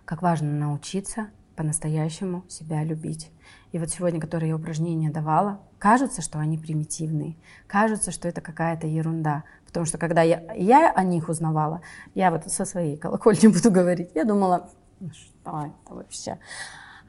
как 0.05 0.21
важно 0.21 0.51
научиться 0.51 1.27
по-настоящему 1.55 2.43
себя 2.47 2.83
любить. 2.83 3.29
И 3.71 3.79
вот 3.79 3.89
сегодня, 3.89 4.19
которые 4.19 4.49
я 4.49 4.55
упражнения 4.55 5.09
давала, 5.09 5.59
кажется, 5.79 6.21
что 6.21 6.39
они 6.39 6.57
примитивные, 6.57 7.37
кажется, 7.67 8.11
что 8.11 8.27
это 8.27 8.41
какая-то 8.41 8.85
ерунда. 8.85 9.43
Потому 9.65 9.85
что 9.85 9.97
когда 9.97 10.21
я, 10.21 10.43
я 10.55 10.91
о 10.91 11.03
них 11.03 11.29
узнавала, 11.29 11.81
я 12.13 12.31
вот 12.31 12.45
со 12.51 12.65
своей 12.65 12.97
колокольни 12.97 13.47
буду 13.53 13.71
говорить, 13.71 14.09
я 14.13 14.25
думала, 14.25 14.69
«Ну 14.99 15.09
что 15.13 15.71
это 15.85 15.95
вообще? 15.95 16.37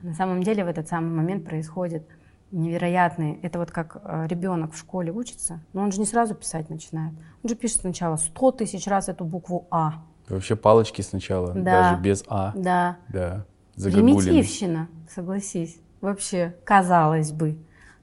На 0.02 0.14
самом 0.14 0.42
деле 0.42 0.64
в 0.64 0.68
этот 0.68 0.88
самый 0.88 1.10
момент 1.10 1.44
происходит 1.44 2.06
невероятный. 2.52 3.38
Это 3.42 3.58
вот 3.58 3.70
как 3.70 3.96
э, 4.04 4.26
ребенок 4.28 4.72
в 4.72 4.78
школе 4.78 5.10
учится, 5.10 5.60
но 5.72 5.82
он 5.82 5.90
же 5.90 5.98
не 6.00 6.06
сразу 6.06 6.34
писать 6.34 6.70
начинает. 6.70 7.14
Он 7.42 7.48
же 7.48 7.56
пишет 7.56 7.80
сначала 7.80 8.16
100 8.16 8.52
тысяч 8.52 8.86
раз 8.86 9.08
эту 9.08 9.24
букву 9.24 9.66
А. 9.70 10.02
Вообще 10.28 10.54
палочки 10.54 11.02
сначала, 11.02 11.52
Да. 11.54 11.60
даже 11.90 12.02
без 12.02 12.24
А. 12.28 12.52
Да. 12.54 12.96
Да. 13.08 13.46
Примитивщина, 13.76 14.88
согласись. 15.12 15.80
Вообще, 16.02 16.54
казалось 16.64 17.32
бы. 17.32 17.56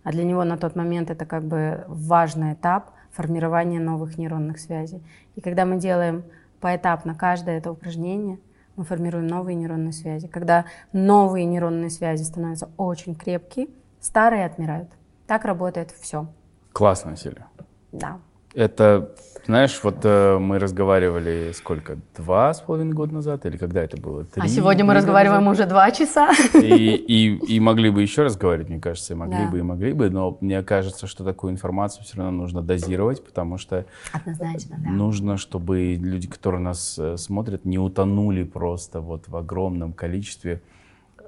А 0.04 0.12
для 0.12 0.24
него 0.24 0.44
на 0.46 0.58
тот 0.58 0.76
момент 0.76 1.12
это 1.12 1.26
как 1.26 1.44
бы 1.44 1.84
важный 1.88 2.54
этап 2.54 2.92
формирование 3.12 3.82
новых 3.82 4.18
нейронных 4.18 4.60
связей. 4.60 5.04
И 5.36 5.42
когда 5.42 5.66
мы 5.66 5.78
делаем 5.78 6.24
поэтапно 6.62 7.14
каждое 7.14 7.58
это 7.58 7.72
упражнение, 7.72 8.40
мы 8.78 8.86
формируем 8.86 9.28
новые 9.28 9.56
нейронные 9.56 9.92
связи. 9.92 10.28
Когда 10.28 10.66
новые 10.94 11.44
нейронные 11.44 11.90
связи 11.90 12.24
становятся 12.24 12.70
очень 12.78 13.16
крепкие, 13.16 13.68
старые 14.00 14.46
отмирают. 14.46 14.90
Так 15.28 15.44
работает 15.44 15.92
все. 15.92 16.28
Классно, 16.72 17.18
Селя. 17.18 17.48
Да. 17.92 18.20
Это, 18.60 19.12
знаешь, 19.46 19.80
вот 19.84 20.00
э, 20.04 20.38
мы 20.38 20.60
разговаривали 20.60 21.54
сколько, 21.56 21.98
два 22.18 22.54
с 22.54 22.60
половиной 22.60 22.92
года 22.92 23.14
назад, 23.14 23.46
или 23.46 23.56
когда 23.56 23.82
это 23.82 23.96
было? 23.96 24.26
Три, 24.26 24.44
а 24.44 24.50
сегодня 24.50 24.84
мы 24.84 24.94
разговариваем 24.94 25.46
назад? 25.46 25.60
уже 25.62 25.70
два 25.70 25.92
часа. 25.92 26.34
И, 26.56 26.94
и, 26.94 27.56
и 27.56 27.60
могли 27.62 27.90
бы 27.90 28.02
еще 28.02 28.24
разговаривать, 28.24 28.68
мне 28.68 28.82
кажется, 28.82 29.14
и 29.14 29.16
могли 29.16 29.46
да. 29.46 29.50
бы, 29.50 29.60
и 29.60 29.62
могли 29.62 29.94
бы, 29.94 30.10
но 30.10 30.38
мне 30.42 30.62
кажется, 30.62 31.08
что 31.08 31.24
такую 31.24 31.54
информацию 31.54 32.04
все 32.04 32.18
равно 32.18 32.34
нужно 32.34 32.62
дозировать, 32.62 33.24
потому 33.24 33.58
что 33.58 33.86
Однозначно, 34.12 34.76
да. 34.78 34.90
нужно, 34.90 35.38
чтобы 35.38 35.94
люди, 35.94 36.28
которые 36.28 36.60
нас 36.60 37.00
э, 37.00 37.16
смотрят, 37.16 37.64
не 37.64 37.80
утонули 37.80 38.44
просто 38.44 39.00
вот 39.00 39.30
в 39.30 39.38
огромном 39.38 39.94
количестве 39.94 40.62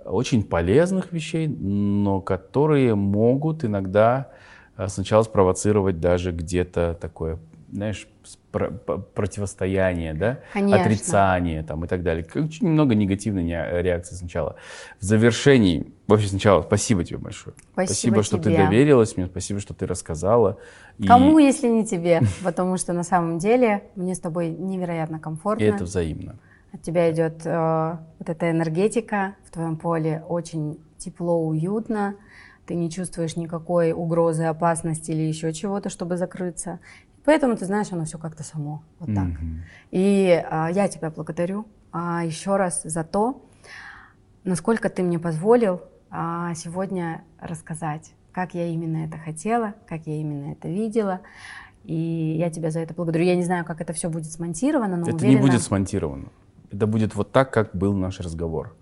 очень 0.04 0.44
полезных 0.44 1.14
вещей, 1.14 1.48
но 1.48 2.20
которые 2.20 2.94
могут 2.96 3.64
иногда 3.64 4.28
а, 4.30 4.51
сначала 4.88 5.24
спровоцировать 5.24 6.00
даже 6.00 6.32
где-то 6.32 6.98
такое, 7.00 7.40
знаешь, 7.72 8.08
противостояние, 8.52 10.14
да, 10.14 10.40
Конечно. 10.54 10.82
отрицание 10.82 11.64
там 11.64 11.86
и 11.86 11.88
так 11.88 12.04
далее. 12.04 12.26
Очень 12.36 12.68
много 12.68 12.96
негативной 12.96 13.48
реакции 13.82 14.16
сначала. 14.16 14.56
В 15.00 15.04
завершении, 15.04 15.92
вообще 16.08 16.28
сначала, 16.28 16.62
спасибо 16.62 17.04
тебе 17.04 17.18
большое. 17.18 17.56
Спасибо, 17.74 18.16
спасибо 18.16 18.24
что 18.24 18.38
ты 18.38 18.56
доверилась 18.56 19.16
мне, 19.18 19.28
спасибо, 19.28 19.60
что 19.60 19.74
ты 19.74 19.88
рассказала. 19.88 20.58
Кому, 21.06 21.40
и... 21.40 21.44
если 21.44 21.68
не 21.68 21.86
тебе? 21.86 22.22
Потому 22.44 22.78
что 22.78 22.94
на 22.94 23.04
самом 23.04 23.40
деле 23.40 23.84
мне 23.96 24.16
с 24.16 24.20
тобой 24.20 24.50
невероятно 24.50 25.20
комфортно. 25.20 25.64
И 25.64 25.68
это 25.68 25.86
взаимно. 25.86 26.36
От 26.74 26.82
тебя 26.82 27.12
идет 27.12 27.46
э, 27.46 27.98
вот 28.20 28.30
эта 28.30 28.52
энергетика 28.52 29.36
в 29.46 29.52
твоем 29.52 29.76
поле, 29.76 30.24
очень 30.28 30.78
тепло, 30.98 31.38
уютно 31.38 32.16
ты 32.66 32.76
не 32.76 32.90
чувствуешь 32.90 33.36
никакой 33.36 33.92
угрозы, 33.92 34.44
опасности 34.44 35.12
или 35.12 35.22
еще 35.22 35.54
чего-то, 35.54 35.90
чтобы 35.90 36.18
закрыться. 36.18 36.80
Поэтому 37.26 37.56
ты 37.56 37.66
знаешь, 37.66 37.92
оно 37.92 38.06
все 38.06 38.18
как-то 38.18 38.44
само, 38.44 38.84
вот 39.00 39.14
так. 39.14 39.28
Mm-hmm. 39.28 39.60
И 39.92 40.44
а, 40.50 40.70
я 40.72 40.88
тебя 40.88 41.12
благодарю 41.12 41.68
а, 41.92 42.24
еще 42.26 42.56
раз 42.56 42.82
за 42.84 43.04
то, 43.04 43.46
насколько 44.44 44.90
ты 44.90 45.04
мне 45.04 45.20
позволил 45.20 45.82
а, 46.10 46.54
сегодня 46.56 47.24
рассказать, 47.40 48.14
как 48.32 48.54
я 48.54 48.68
именно 48.68 49.06
это 49.06 49.18
хотела, 49.18 49.76
как 49.88 50.08
я 50.08 50.20
именно 50.20 50.54
это 50.54 50.68
видела. 50.68 51.22
И 51.84 52.36
я 52.38 52.50
тебя 52.50 52.70
за 52.70 52.80
это 52.80 52.94
благодарю. 52.94 53.26
Я 53.26 53.36
не 53.36 53.44
знаю, 53.44 53.66
как 53.66 53.82
это 53.82 53.92
все 53.94 54.10
будет 54.10 54.32
смонтировано, 54.32 54.98
но 54.98 55.04
это 55.04 55.16
уверена... 55.16 55.36
не 55.36 55.42
будет 55.42 55.62
смонтировано. 55.62 56.30
Это 56.72 56.88
будет 56.88 57.16
вот 57.16 57.32
так, 57.32 57.52
как 57.52 57.76
был 57.76 57.94
наш 57.94 58.20
разговор. 58.20 58.76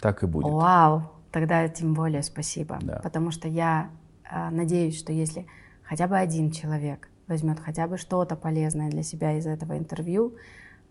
Так 0.00 0.22
и 0.22 0.26
будет. 0.26 0.50
Вау, 0.50 1.10
тогда 1.30 1.68
тем 1.68 1.94
более 1.94 2.22
спасибо. 2.22 2.78
Да. 2.82 3.00
Потому 3.02 3.30
что 3.30 3.48
я 3.48 3.90
э, 4.30 4.50
надеюсь, 4.50 4.98
что 4.98 5.12
если 5.12 5.46
хотя 5.82 6.06
бы 6.06 6.16
один 6.16 6.50
человек 6.50 7.08
возьмет 7.26 7.60
хотя 7.60 7.86
бы 7.86 7.96
что-то 7.96 8.36
полезное 8.36 8.90
для 8.90 9.02
себя 9.02 9.38
из 9.38 9.46
этого 9.46 9.78
интервью, 9.78 10.34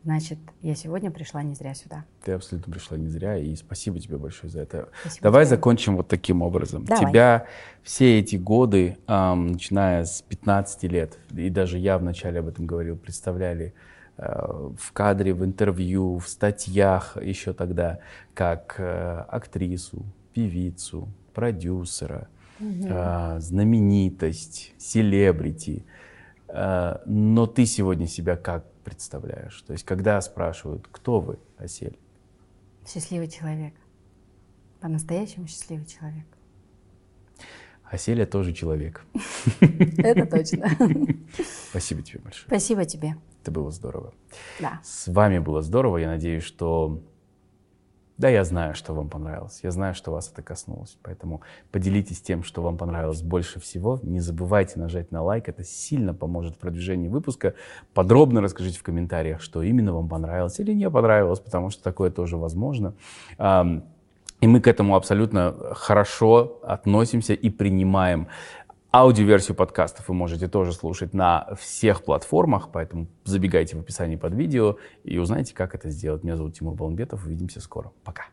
значит, 0.03 0.39
я 0.61 0.75
сегодня 0.75 1.11
пришла 1.11 1.43
не 1.43 1.55
зря 1.55 1.73
сюда. 1.73 2.05
Ты 2.23 2.33
абсолютно 2.33 2.71
пришла 2.71 2.97
не 2.97 3.07
зря, 3.07 3.37
и 3.37 3.55
спасибо 3.55 3.99
тебе 3.99 4.17
большое 4.17 4.49
за 4.49 4.61
это. 4.61 4.89
Спасибо 5.01 5.23
Давай 5.23 5.45
тебе. 5.45 5.55
закончим 5.55 5.97
вот 5.97 6.07
таким 6.07 6.41
образом. 6.41 6.85
Давай. 6.85 7.05
Тебя 7.05 7.45
все 7.83 8.19
эти 8.19 8.37
годы, 8.37 8.97
эм, 9.07 9.47
начиная 9.47 10.05
с 10.05 10.21
15 10.21 10.83
лет, 10.87 11.17
и 11.31 11.49
даже 11.49 11.77
я 11.77 11.97
вначале 11.97 12.39
об 12.39 12.47
этом 12.47 12.65
говорил, 12.65 12.95
представляли 12.97 13.73
э, 14.17 14.71
в 14.77 14.91
кадре, 14.93 15.33
в 15.33 15.43
интервью, 15.43 16.19
в 16.19 16.27
статьях 16.27 17.17
еще 17.21 17.53
тогда, 17.53 17.99
как 18.33 18.75
э, 18.77 19.25
актрису, 19.27 20.05
певицу, 20.39 21.09
продюсера, 21.33 22.29
угу. 22.59 22.87
э, 22.87 23.39
знаменитость, 23.39 24.73
селебрити. 24.77 25.85
Э, 26.47 26.99
но 27.05 27.45
ты 27.45 27.65
сегодня 27.65 28.07
себя 28.07 28.37
как 28.37 28.65
представляешь? 28.83 29.61
То 29.63 29.73
есть, 29.73 29.83
когда 29.85 30.21
спрашивают, 30.21 30.87
кто 30.91 31.19
вы, 31.19 31.39
Осель? 31.57 31.97
Счастливый 32.87 33.27
человек. 33.27 33.73
По-настоящему 34.79 35.47
счастливый 35.47 35.85
человек. 35.85 36.25
Оселя 37.83 38.25
тоже 38.25 38.53
человек. 38.53 39.03
Это 39.97 40.25
точно. 40.25 40.69
Спасибо 41.69 42.01
тебе 42.01 42.19
большое. 42.19 42.47
Спасибо 42.47 42.85
тебе. 42.85 43.15
Это 43.41 43.51
было 43.51 43.71
здорово. 43.71 44.13
Да. 44.59 44.79
С 44.83 45.07
вами 45.07 45.39
было 45.39 45.61
здорово. 45.61 45.97
Я 45.97 46.07
надеюсь, 46.07 46.43
что 46.43 47.01
да, 48.19 48.27
я 48.27 48.43
знаю, 48.43 48.75
что 48.75 48.93
вам 48.93 49.07
понравилось. 49.07 49.61
Я 49.63 49.71
знаю, 49.71 49.95
что 49.95 50.11
вас 50.11 50.29
это 50.29 50.41
коснулось. 50.41 50.97
Поэтому 51.03 51.39
поделитесь 51.71 52.21
тем, 52.21 52.43
что 52.43 52.61
вам 52.61 52.77
понравилось 52.77 53.21
больше 53.21 53.61
всего. 53.61 53.97
Не 54.03 54.19
забывайте 54.19 54.77
нажать 54.77 55.09
на 55.13 55.23
лайк. 55.23 55.47
Это 55.47 55.63
сильно 55.63 56.13
поможет 56.13 56.55
в 56.55 56.57
продвижении 56.57 57.07
выпуска. 57.07 57.53
Подробно 57.93 58.41
расскажите 58.41 58.77
в 58.77 58.83
комментариях, 58.83 59.41
что 59.41 59.63
именно 59.63 59.93
вам 59.93 60.09
понравилось 60.09 60.59
или 60.59 60.73
не 60.73 60.89
понравилось, 60.89 61.39
потому 61.39 61.69
что 61.69 61.81
такое 61.81 62.11
тоже 62.11 62.35
возможно. 62.35 62.93
И 64.41 64.47
мы 64.47 64.61
к 64.61 64.67
этому 64.67 64.95
абсолютно 64.95 65.55
хорошо 65.71 66.59
относимся 66.63 67.33
и 67.33 67.49
принимаем. 67.49 68.27
Аудиоверсию 68.91 69.55
подкастов 69.55 70.07
вы 70.07 70.15
можете 70.15 70.47
тоже 70.47 70.73
слушать 70.73 71.13
на 71.13 71.53
всех 71.59 72.03
платформах, 72.03 72.69
поэтому 72.71 73.07
забегайте 73.23 73.77
в 73.77 73.81
описании 73.81 74.15
под 74.15 74.33
видео 74.33 74.77
и 75.03 75.19
узнайте, 75.19 75.53
как 75.53 75.75
это 75.75 75.91
сделать. 75.91 76.23
Меня 76.23 76.35
зовут 76.35 76.55
Тимур 76.55 76.73
Баламбетов. 76.73 77.23
Увидимся 77.23 77.61
скоро. 77.61 77.91
Пока. 78.03 78.25